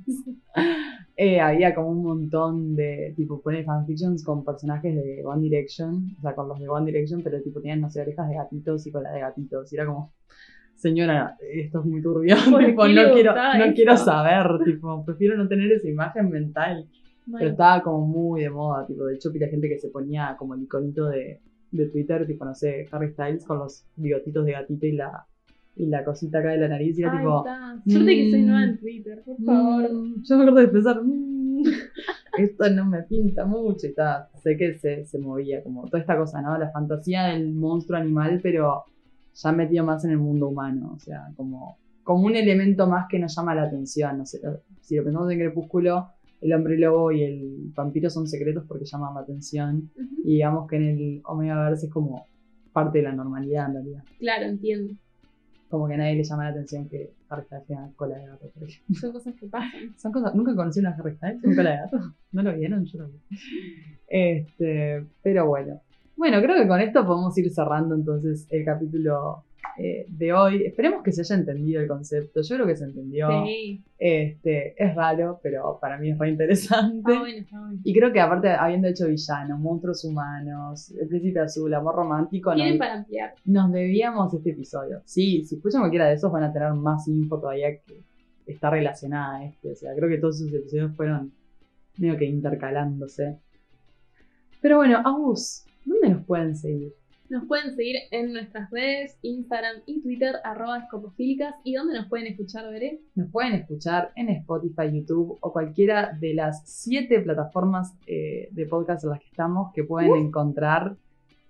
eh, 1.17 1.41
había 1.41 1.75
como 1.75 1.89
un 1.91 2.03
montón 2.03 2.75
de, 2.77 3.13
tipo, 3.17 3.41
pone 3.43 3.65
fanfictions 3.65 4.25
con 4.25 4.45
personajes 4.45 4.95
de 4.95 5.23
One 5.25 5.43
Direction, 5.43 6.15
o 6.19 6.21
sea, 6.23 6.35
con 6.35 6.49
los 6.49 6.59
de 6.59 6.69
One 6.69 6.87
Direction, 6.87 7.23
pero 7.23 7.43
tipo 7.43 7.61
tenían, 7.61 7.81
no 7.83 7.91
sé, 7.91 8.01
orejas 8.01 8.29
de 8.29 8.37
gatitos 8.37 8.87
y 8.87 8.91
cola 8.91 9.11
de 9.13 9.21
gatitos, 9.21 9.71
y 9.73 9.77
era 9.77 9.85
como, 9.87 10.13
señora, 10.83 11.37
esto 11.53 11.81
es 11.81 11.85
muy 11.87 12.03
turbio, 12.03 12.35
¿Por 12.51 12.65
tipo, 12.67 12.87
no 13.07 13.13
quiero, 13.15 13.33
no 13.69 13.75
quiero 13.75 13.93
saber, 14.05 14.47
tipo, 14.65 15.05
prefiero 15.05 15.37
no 15.37 15.49
tener 15.49 15.71
esa 15.73 15.89
imagen 15.89 16.29
mental. 16.31 16.87
Pero 17.39 17.51
estaba 17.53 17.83
como 17.83 18.05
muy 18.07 18.43
de 18.43 18.51
moda, 18.51 18.85
tipo, 18.87 19.05
de 19.07 19.15
hecho, 19.15 19.33
pila 19.33 19.47
gente 19.49 19.69
que 19.69 19.79
se 19.79 19.89
ponía 19.89 20.35
como 20.39 20.55
el 20.55 20.63
iconito 20.63 21.07
de, 21.09 21.39
de 21.71 21.87
Twitter, 21.87 22.27
tipo, 22.27 22.45
no 22.45 22.55
sé, 22.55 22.87
Harry 22.91 23.11
Styles 23.13 23.45
con 23.45 23.59
los 23.61 23.85
bigotitos 23.97 24.45
de 24.45 24.53
gatito 24.53 24.87
y 24.87 24.93
la, 24.93 25.25
y 25.77 25.87
la 25.87 26.05
cosita 26.05 26.41
acá 26.41 26.51
de 26.51 26.59
la 26.59 26.69
nariz, 26.69 26.99
y 26.99 27.03
era 27.03 27.13
tipo. 27.19 27.45
Suerte 27.93 28.17
que 28.17 28.31
soy 28.31 28.43
nueva 28.43 28.65
en 28.65 28.79
Twitter, 28.79 29.23
por 29.25 29.37
favor. 29.45 29.93
"Mm", 29.93 30.23
yo 30.25 30.37
me 30.37 30.43
acuerdo 30.43 30.61
de 30.61 30.69
pensar, 30.69 31.01
"Mm, 31.03 31.63
esto 32.39 32.71
no 32.71 32.85
me 32.87 33.03
pinta 33.05 33.45
mucho, 33.47 33.87
y 33.87 33.91
está, 33.91 34.29
sé 34.43 34.57
que 34.57 34.75
se, 34.75 35.05
se 35.05 35.19
movía, 35.19 35.63
como 35.63 35.85
toda 35.87 36.01
esta 36.01 36.17
cosa, 36.17 36.43
¿no? 36.43 36.59
La 36.59 36.71
fantasía 36.71 37.27
del 37.29 37.53
monstruo 37.55 37.99
animal, 37.99 38.41
pero 38.43 38.85
ya 39.35 39.53
metido 39.53 39.85
más 39.85 40.05
en 40.05 40.13
el 40.13 40.19
mundo 40.19 40.49
humano, 40.49 40.93
o 40.95 40.99
sea, 40.99 41.33
como, 41.37 41.79
como 42.03 42.27
un 42.27 42.37
elemento 42.37 42.87
más 42.87 43.07
que 43.09 43.19
nos 43.19 43.35
llama 43.35 43.55
la 43.55 43.65
atención, 43.65 44.19
no 44.19 44.27
sé, 44.27 44.41
si 44.81 44.97
lo 44.97 45.05
pensamos 45.05 45.31
en 45.31 45.39
Crepúsculo, 45.39 46.09
el 46.43 46.53
hombre 46.53 46.77
lobo 46.77 47.13
y 47.13 47.23
el 47.23 47.73
vampiro 47.75 48.11
son 48.11 48.27
secretos 48.27 48.65
porque 48.67 48.85
llaman 48.85 49.15
la 49.15 49.21
atención. 49.21 49.91
Y 50.25 50.35
digamos 50.35 50.69
que 50.69 50.77
en 50.77 50.83
el 50.83 51.23
Omegaverse 51.25 51.87
es 51.87 51.93
como 51.93 52.27
parte 52.73 52.99
de 52.99 53.05
la 53.05 53.13
normalidad 53.13 53.69
en 53.69 53.75
realidad. 53.75 54.05
Claro, 54.19 54.47
entiendo. 54.47 54.95
Como 55.71 55.87
que 55.87 55.95
a 55.95 55.99
nadie 55.99 56.17
le 56.17 56.25
llama 56.25 56.45
la 56.45 56.51
atención 56.51 56.89
que 56.89 57.13
Harry 57.29 57.45
Styles 57.45 57.67
tenga 57.67 57.91
cola 57.97 58.19
de 58.19 58.27
gato, 58.27 58.51
por 58.51 58.69
ejemplo. 58.69 58.95
Son 58.97 59.13
cosas 59.13 59.35
que 59.35 59.47
pasan. 59.47 59.95
Son 59.97 60.13
cosas, 60.13 60.35
nunca 60.35 60.55
conocí 60.55 60.81
una 60.81 60.91
Harry 60.91 61.15
Styles 61.15 61.43
con 61.43 61.55
cola 61.55 61.71
de 61.71 61.77
gato. 61.77 62.15
¿No 62.33 62.43
lo 62.43 62.55
vieron? 62.57 62.85
Yo 62.87 62.99
lo 62.99 63.09
vi. 63.09 63.21
Este, 64.09 65.07
pero 65.23 65.47
bueno. 65.47 65.81
Bueno, 66.23 66.41
creo 66.41 66.55
que 66.55 66.69
con 66.69 66.81
esto 66.81 67.05
podemos 67.05 67.37
ir 67.37 67.51
cerrando 67.51 67.97
entonces 67.97 68.47
el 68.49 68.65
capítulo 68.65 69.43
eh, 69.77 70.07
de 70.09 70.33
hoy. 70.33 70.63
Esperemos 70.65 71.03
que 71.03 71.11
se 71.11 71.23
haya 71.23 71.35
entendido 71.35 71.81
el 71.81 71.89
concepto. 71.89 72.43
Yo 72.43 72.55
creo 72.55 72.67
que 72.69 72.77
se 72.77 72.85
entendió. 72.85 73.29
Sí. 73.45 73.83
Este, 73.99 74.81
es 74.81 74.95
raro, 74.95 75.41
pero 75.43 75.81
para 75.81 75.99
mí 75.99 76.11
es 76.11 76.19
re 76.21 76.31
interesante. 76.31 77.11
Está 77.11 77.19
bueno, 77.19 77.39
está 77.39 77.59
bueno. 77.59 77.81
Y 77.83 77.93
creo 77.93 78.13
que 78.13 78.21
aparte, 78.21 78.51
habiendo 78.51 78.87
hecho 78.87 79.09
villanos, 79.09 79.59
monstruos 79.59 80.05
humanos, 80.05 80.93
el 80.93 81.09
príncipe 81.09 81.41
azul, 81.41 81.75
amor 81.75 81.97
romántico, 81.97 82.55
nos, 82.55 82.77
para 82.77 82.99
ampliar. 82.99 83.35
nos 83.45 83.73
debíamos 83.73 84.33
este 84.33 84.51
episodio. 84.51 85.03
Sí, 85.05 85.45
si 85.45 85.57
escuchan 85.57 85.81
cualquiera 85.81 86.07
de 86.07 86.15
esos 86.15 86.31
van 86.31 86.45
a 86.45 86.53
tener 86.53 86.73
más 86.75 87.09
info 87.09 87.41
todavía 87.41 87.79
que 87.85 88.01
está 88.47 88.71
relacionada 88.71 89.39
a 89.39 89.45
este. 89.47 89.73
O 89.73 89.75
sea, 89.75 89.93
creo 89.97 90.09
que 90.09 90.19
todos 90.19 90.41
esos 90.41 90.55
episodios 90.55 90.95
fueron 90.95 91.33
medio 91.99 92.17
que 92.17 92.27
intercalándose. 92.27 93.39
Pero 94.61 94.77
bueno, 94.77 95.03
Agus, 95.05 95.65
¿dónde 95.85 96.11
nos 96.11 96.25
pueden 96.25 96.57
seguir? 96.57 96.95
Nos 97.29 97.47
pueden 97.47 97.75
seguir 97.75 97.97
en 98.11 98.35
nuestras 98.35 98.71
redes, 98.71 99.17
Instagram 99.23 99.77
y 99.87 100.03
Twitter, 100.03 100.35
arroba 100.45 100.81
escopofílicas. 100.81 101.55
¿Y 101.65 101.73
dónde 101.73 101.95
nos 101.95 102.09
pueden 102.09 102.27
escuchar, 102.27 102.71
Veré? 102.71 103.01
Nos 103.15 103.31
pueden 103.31 103.55
escuchar 103.55 104.13
en 104.17 104.29
Spotify, 104.29 104.93
YouTube 104.93 105.39
o 105.41 105.53
cualquiera 105.53 106.13
de 106.21 106.35
las 106.35 106.63
siete 106.67 107.21
plataformas 107.21 107.95
eh, 108.07 108.49
de 108.51 108.67
podcast 108.67 109.05
en 109.05 109.11
las 109.11 109.21
que 109.21 109.29
estamos 109.29 109.73
que 109.73 109.85
pueden 109.85 110.15
encontrar 110.17 110.97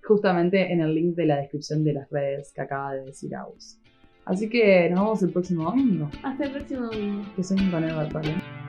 justamente 0.04 0.72
en 0.72 0.80
el 0.80 0.94
link 0.94 1.16
de 1.16 1.26
la 1.26 1.38
descripción 1.38 1.82
de 1.82 1.94
las 1.94 2.08
redes 2.10 2.52
que 2.52 2.60
acaba 2.60 2.94
de 2.94 3.06
decir 3.06 3.34
Agus. 3.34 3.78
Así 4.24 4.48
que 4.48 4.88
nos 4.88 5.00
vemos 5.00 5.22
el 5.24 5.30
próximo 5.30 5.64
domingo. 5.64 6.08
Hasta 6.22 6.44
el 6.44 6.52
próximo 6.52 6.86
domingo. 6.86 7.24
Que 7.34 7.42
sueñen 7.42 7.70
con 7.72 7.82
Edward 7.82 8.12
Cullen. 8.12 8.61